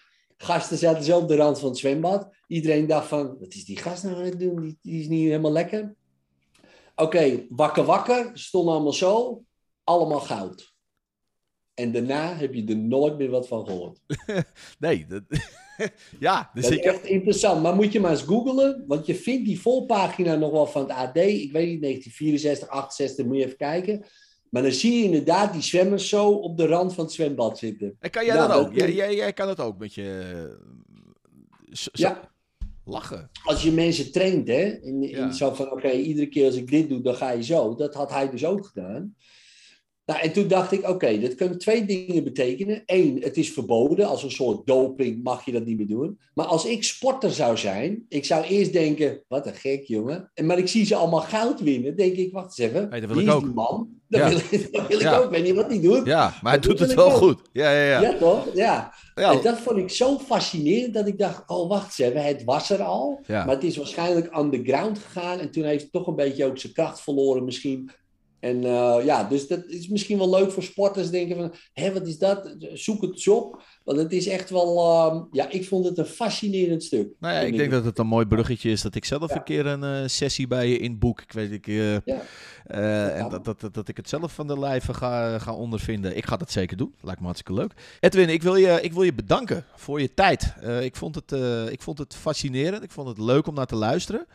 gasten 0.43 0.77
zaten 0.77 1.03
zo 1.03 1.17
op 1.17 1.27
de 1.27 1.35
rand 1.35 1.59
van 1.59 1.69
het 1.69 1.77
zwembad. 1.77 2.29
Iedereen 2.47 2.87
dacht 2.87 3.07
van, 3.07 3.37
wat 3.39 3.53
is 3.53 3.65
die 3.65 3.77
gast 3.77 4.03
nou 4.03 4.15
aan 4.15 4.23
het 4.23 4.39
doen? 4.39 4.61
Die, 4.61 4.77
die 4.81 5.01
is 5.01 5.07
niet 5.07 5.27
helemaal 5.27 5.51
lekker. 5.51 5.95
Oké, 6.95 7.45
wakker 7.49 7.83
wakker, 7.83 8.31
stonden 8.33 8.73
allemaal 8.73 8.93
zo. 8.93 9.43
Allemaal 9.83 10.19
goud. 10.19 10.73
En 11.73 11.91
daarna 11.91 12.35
heb 12.35 12.53
je 12.53 12.65
er 12.65 12.77
nooit 12.77 13.17
meer 13.17 13.29
wat 13.29 13.47
van 13.47 13.65
gehoord. 13.65 13.99
nee, 14.79 15.05
dat, 15.07 15.23
ja, 16.19 16.51
dus 16.53 16.63
dat 16.63 16.71
is 16.71 16.79
echt 16.79 17.03
interessant. 17.03 17.61
Maar 17.61 17.75
moet 17.75 17.91
je 17.91 17.99
maar 17.99 18.11
eens 18.11 18.21
googlen, 18.21 18.83
want 18.87 19.05
je 19.05 19.15
vindt 19.15 19.45
die 19.45 19.59
volpagina 19.59 20.35
nog 20.35 20.51
wel 20.51 20.67
van 20.67 20.81
het 20.81 20.91
AD. 20.91 21.15
Ik 21.15 21.51
weet 21.51 21.67
niet, 21.67 21.81
1964, 21.81 22.67
68, 22.67 23.25
moet 23.25 23.37
je 23.37 23.45
even 23.45 23.57
kijken. 23.57 24.05
Maar 24.49 24.61
dan 24.61 24.71
zie 24.71 24.97
je 24.97 25.03
inderdaad 25.03 25.53
die 25.53 25.61
zwemmers 25.61 26.09
zo 26.09 26.29
op 26.29 26.57
de 26.57 26.65
rand 26.65 26.93
van 26.93 27.03
het 27.03 27.13
zwembad 27.13 27.57
zitten. 27.57 27.95
En 27.99 28.09
kan 28.09 28.25
jij 28.25 28.35
nou, 28.35 28.47
dat 28.47 28.57
ook? 28.59 28.73
Jij, 28.73 28.93
jij, 28.93 29.15
jij, 29.15 29.33
kan 29.33 29.47
het 29.47 29.59
ook 29.59 29.77
met 29.77 29.93
je... 29.93 30.57
Zo, 31.71 31.89
ja. 31.91 32.31
Lachen. 32.85 33.29
Als 33.43 33.63
je 33.63 33.71
mensen 33.71 34.11
traint, 34.11 34.47
hè. 34.47 34.79
In, 34.81 35.03
in 35.03 35.33
zo 35.33 35.53
van, 35.53 35.71
oké, 35.71 35.91
iedere 35.91 36.27
keer 36.27 36.45
als 36.45 36.55
ik 36.55 36.69
dit 36.69 36.89
doe, 36.89 37.01
dan 37.01 37.15
ga 37.15 37.31
je 37.31 37.43
zo. 37.43 37.75
Dat 37.75 37.93
had 37.93 38.09
hij 38.11 38.29
dus 38.29 38.45
ook 38.45 38.65
gedaan. 38.65 39.15
Nou, 40.09 40.21
en 40.21 40.31
toen 40.31 40.47
dacht 40.47 40.71
ik, 40.71 40.79
oké, 40.79 40.89
okay, 40.89 41.19
dat 41.19 41.35
kunnen 41.35 41.57
twee 41.57 41.85
dingen 41.85 42.23
betekenen. 42.23 42.83
Eén, 42.85 43.21
het 43.21 43.37
is 43.37 43.51
verboden. 43.51 44.07
Als 44.07 44.23
een 44.23 44.31
soort 44.31 44.65
doping 44.65 45.23
mag 45.23 45.45
je 45.45 45.51
dat 45.51 45.65
niet 45.65 45.77
meer 45.77 45.87
doen. 45.87 46.19
Maar 46.33 46.45
als 46.45 46.65
ik 46.65 46.83
sporter 46.83 47.31
zou 47.31 47.57
zijn, 47.57 48.05
ik 48.07 48.25
zou 48.25 48.43
eerst 48.43 48.73
denken, 48.73 49.23
wat 49.27 49.47
een 49.47 49.53
gek 49.53 49.83
jongen. 49.83 50.31
En, 50.33 50.45
maar 50.45 50.57
ik 50.57 50.67
zie 50.67 50.85
ze 50.85 50.95
allemaal 50.95 51.21
goud 51.21 51.61
winnen. 51.61 51.95
denk 51.95 52.15
ik, 52.15 52.31
wacht 52.31 52.59
eens 52.59 52.69
even. 52.69 52.89
Hey, 52.89 52.99
dat 52.99 53.09
wil 53.09 53.19
ik 53.19 53.31
ook. 53.31 53.53
man. 53.53 53.87
Dat 54.07 54.29
wil, 54.29 54.39
dat 54.71 54.87
wil 54.87 54.99
ik 54.99 55.07
ook. 55.07 55.23
Ik 55.23 55.29
weet 55.29 55.43
niet 55.43 55.55
wat 55.55 55.69
hij 55.69 55.81
doet. 55.81 56.05
Ja, 56.05 56.33
maar 56.41 56.51
hij 56.51 56.61
doet 56.61 56.79
het 56.79 56.93
wel 56.93 57.09
goed. 57.09 57.41
Ja, 57.51 57.71
ja, 57.71 57.83
ja. 57.83 58.01
Ja, 58.01 58.17
toch? 58.17 58.47
Ja. 58.53 58.93
ja. 59.15 59.31
En 59.31 59.41
dat 59.41 59.59
vond 59.59 59.77
ik 59.77 59.89
zo 59.89 60.17
fascinerend 60.17 60.93
dat 60.93 61.07
ik 61.07 61.17
dacht, 61.17 61.43
oh, 61.47 61.69
wacht 61.69 61.99
eens 61.99 62.09
even. 62.09 62.23
Het 62.23 62.43
was 62.43 62.69
er 62.69 62.81
al. 62.81 63.19
Maar 63.27 63.49
het 63.49 63.63
is 63.63 63.77
waarschijnlijk 63.77 64.37
underground 64.37 64.99
gegaan. 64.99 65.39
En 65.39 65.51
toen 65.51 65.63
heeft 65.63 65.83
het 65.83 65.91
toch 65.91 66.07
een 66.07 66.15
beetje 66.15 66.45
ook 66.45 66.57
zijn 66.57 66.73
kracht 66.73 67.01
verloren 67.01 67.45
misschien 67.45 67.89
en 68.39 68.55
uh, 68.65 68.97
ja, 69.03 69.23
dus 69.23 69.47
dat 69.47 69.65
is 69.67 69.87
misschien 69.87 70.17
wel 70.17 70.29
leuk 70.29 70.51
voor 70.51 70.63
sporters. 70.63 71.09
Denken 71.09 71.35
van, 71.35 71.53
hé, 71.73 71.93
wat 71.93 72.07
is 72.07 72.17
dat? 72.17 72.55
Zoek 72.73 73.01
het 73.01 73.27
op. 73.27 73.63
Want 73.83 73.97
het 73.97 74.11
is 74.11 74.27
echt 74.27 74.49
wel, 74.49 74.77
uh, 74.77 75.21
ja, 75.31 75.49
ik 75.49 75.67
vond 75.67 75.85
het 75.85 75.97
een 75.97 76.05
fascinerend 76.05 76.83
stuk. 76.83 77.09
Nou 77.19 77.33
ja, 77.33 77.39
ik 77.39 77.57
denk 77.57 77.71
dat 77.71 77.85
het 77.85 77.97
een 77.97 78.07
mooi 78.07 78.25
bruggetje 78.25 78.71
is 78.71 78.81
dat 78.81 78.95
ik 78.95 79.05
zelf 79.05 79.29
ja. 79.29 79.35
een 79.35 79.43
keer 79.43 79.65
een 79.65 79.83
uh, 79.83 80.07
sessie 80.07 80.47
bij 80.47 80.67
je 80.67 80.77
inboek. 80.77 81.21
Ik 81.21 81.31
weet 81.31 81.51
ik, 81.51 81.65
ja. 81.65 82.21
en 82.65 83.29
dat, 83.29 83.45
dat, 83.45 83.61
dat, 83.61 83.73
dat, 83.73 83.87
ik 83.87 83.97
het 83.97 84.09
zelf 84.09 84.33
van 84.33 84.47
de 84.47 84.59
lijve 84.59 84.93
ga, 84.93 85.39
ga 85.39 85.53
ondervinden. 85.53 86.17
Ik 86.17 86.25
ga 86.25 86.37
dat 86.37 86.51
zeker 86.51 86.77
doen. 86.77 86.93
Lijkt 87.01 87.19
me 87.19 87.25
hartstikke 87.25 87.61
leuk. 87.61 87.73
Edwin, 87.99 88.29
ik 88.29 88.43
wil 88.43 88.55
je, 88.55 88.79
ik 88.81 88.93
wil 88.93 89.03
je 89.03 89.13
bedanken 89.13 89.65
voor 89.75 90.01
je 90.01 90.13
tijd. 90.13 90.53
ik, 90.81 90.95
vond 90.95 91.15
het, 91.15 91.31
ik 91.71 91.81
vond 91.81 91.97
het 91.97 92.15
fascinerend. 92.15 92.83
Ik 92.83 92.91
vond 92.91 93.07
het 93.07 93.17
leuk 93.17 93.47
om 93.47 93.53
naar 93.53 93.65
te 93.65 93.75
luisteren. 93.75 94.27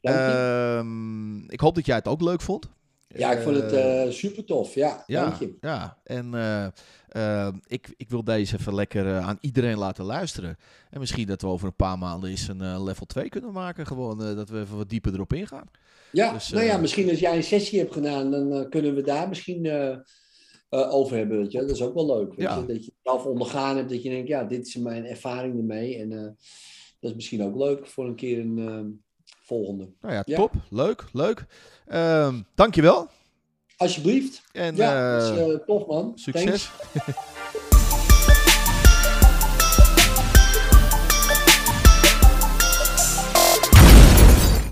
Ehm, 0.00 1.50
ik 1.50 1.60
hoop 1.60 1.74
dat 1.74 1.86
jij 1.86 1.96
het 1.96 2.08
ook 2.08 2.20
leuk 2.20 2.40
vond. 2.40 2.68
Ja, 3.16 3.32
ik 3.32 3.42
vond 3.42 3.56
het 3.56 3.72
uh, 3.72 4.10
super 4.10 4.44
tof. 4.44 4.74
Ja, 4.74 5.04
ja, 5.06 5.24
dank 5.24 5.40
je. 5.40 5.56
Ja, 5.60 5.98
en 6.04 6.34
uh, 6.34 7.48
ik, 7.66 7.94
ik 7.96 8.10
wil 8.10 8.24
deze 8.24 8.56
even 8.58 8.74
lekker 8.74 9.18
aan 9.18 9.38
iedereen 9.40 9.78
laten 9.78 10.04
luisteren. 10.04 10.56
En 10.90 11.00
misschien 11.00 11.26
dat 11.26 11.40
we 11.40 11.46
over 11.46 11.66
een 11.66 11.76
paar 11.76 11.98
maanden 11.98 12.30
eens 12.30 12.48
een 12.48 12.82
level 12.82 13.06
2 13.06 13.28
kunnen 13.28 13.52
maken. 13.52 13.86
Gewoon 13.86 14.18
dat 14.18 14.48
we 14.48 14.60
even 14.60 14.76
wat 14.76 14.88
dieper 14.88 15.14
erop 15.14 15.32
ingaan. 15.32 15.70
Ja, 16.12 16.32
dus, 16.32 16.48
nou 16.48 16.64
ja, 16.64 16.76
misschien 16.76 17.10
als 17.10 17.18
jij 17.18 17.36
een 17.36 17.42
sessie 17.42 17.78
hebt 17.78 17.92
gedaan, 17.92 18.30
dan 18.30 18.68
kunnen 18.68 18.94
we 18.94 19.02
daar 19.02 19.28
misschien 19.28 19.70
over 20.68 21.16
hebben. 21.16 21.38
Weet 21.38 21.52
je? 21.52 21.58
Dat 21.58 21.70
is 21.70 21.82
ook 21.82 21.94
wel 21.94 22.06
leuk. 22.06 22.28
Weet 22.28 22.38
ja. 22.48 22.58
je? 22.58 22.66
Dat 22.66 22.84
je 22.84 22.92
zelf 23.02 23.24
ondergaan 23.24 23.76
hebt, 23.76 23.90
dat 23.90 24.02
je 24.02 24.10
denkt, 24.10 24.28
ja, 24.28 24.44
dit 24.44 24.66
is 24.66 24.76
mijn 24.76 25.06
ervaring 25.06 25.58
ermee. 25.58 25.98
En 25.98 26.08
dat 27.00 27.10
is 27.10 27.14
misschien 27.14 27.42
ook 27.42 27.56
leuk 27.56 27.86
voor 27.86 28.06
een 28.06 28.16
keer 28.16 28.38
een 28.38 29.02
volgende. 29.44 29.92
Nou 30.00 30.14
ja, 30.14 30.22
Ja. 30.26 30.36
top. 30.36 30.52
Leuk, 30.70 31.04
leuk. 31.12 31.46
Ehm 31.86 32.34
dankjewel. 32.54 33.08
Alsjeblieft. 33.76 34.42
En 34.52 34.76
Ja, 34.76 35.16
eh, 35.16 35.18
dat 35.28 35.48
is, 35.48 35.54
eh, 35.54 35.58
tof 35.66 35.86
man. 35.86 36.12
succes. 36.14 36.70
Thanks. 36.92 37.12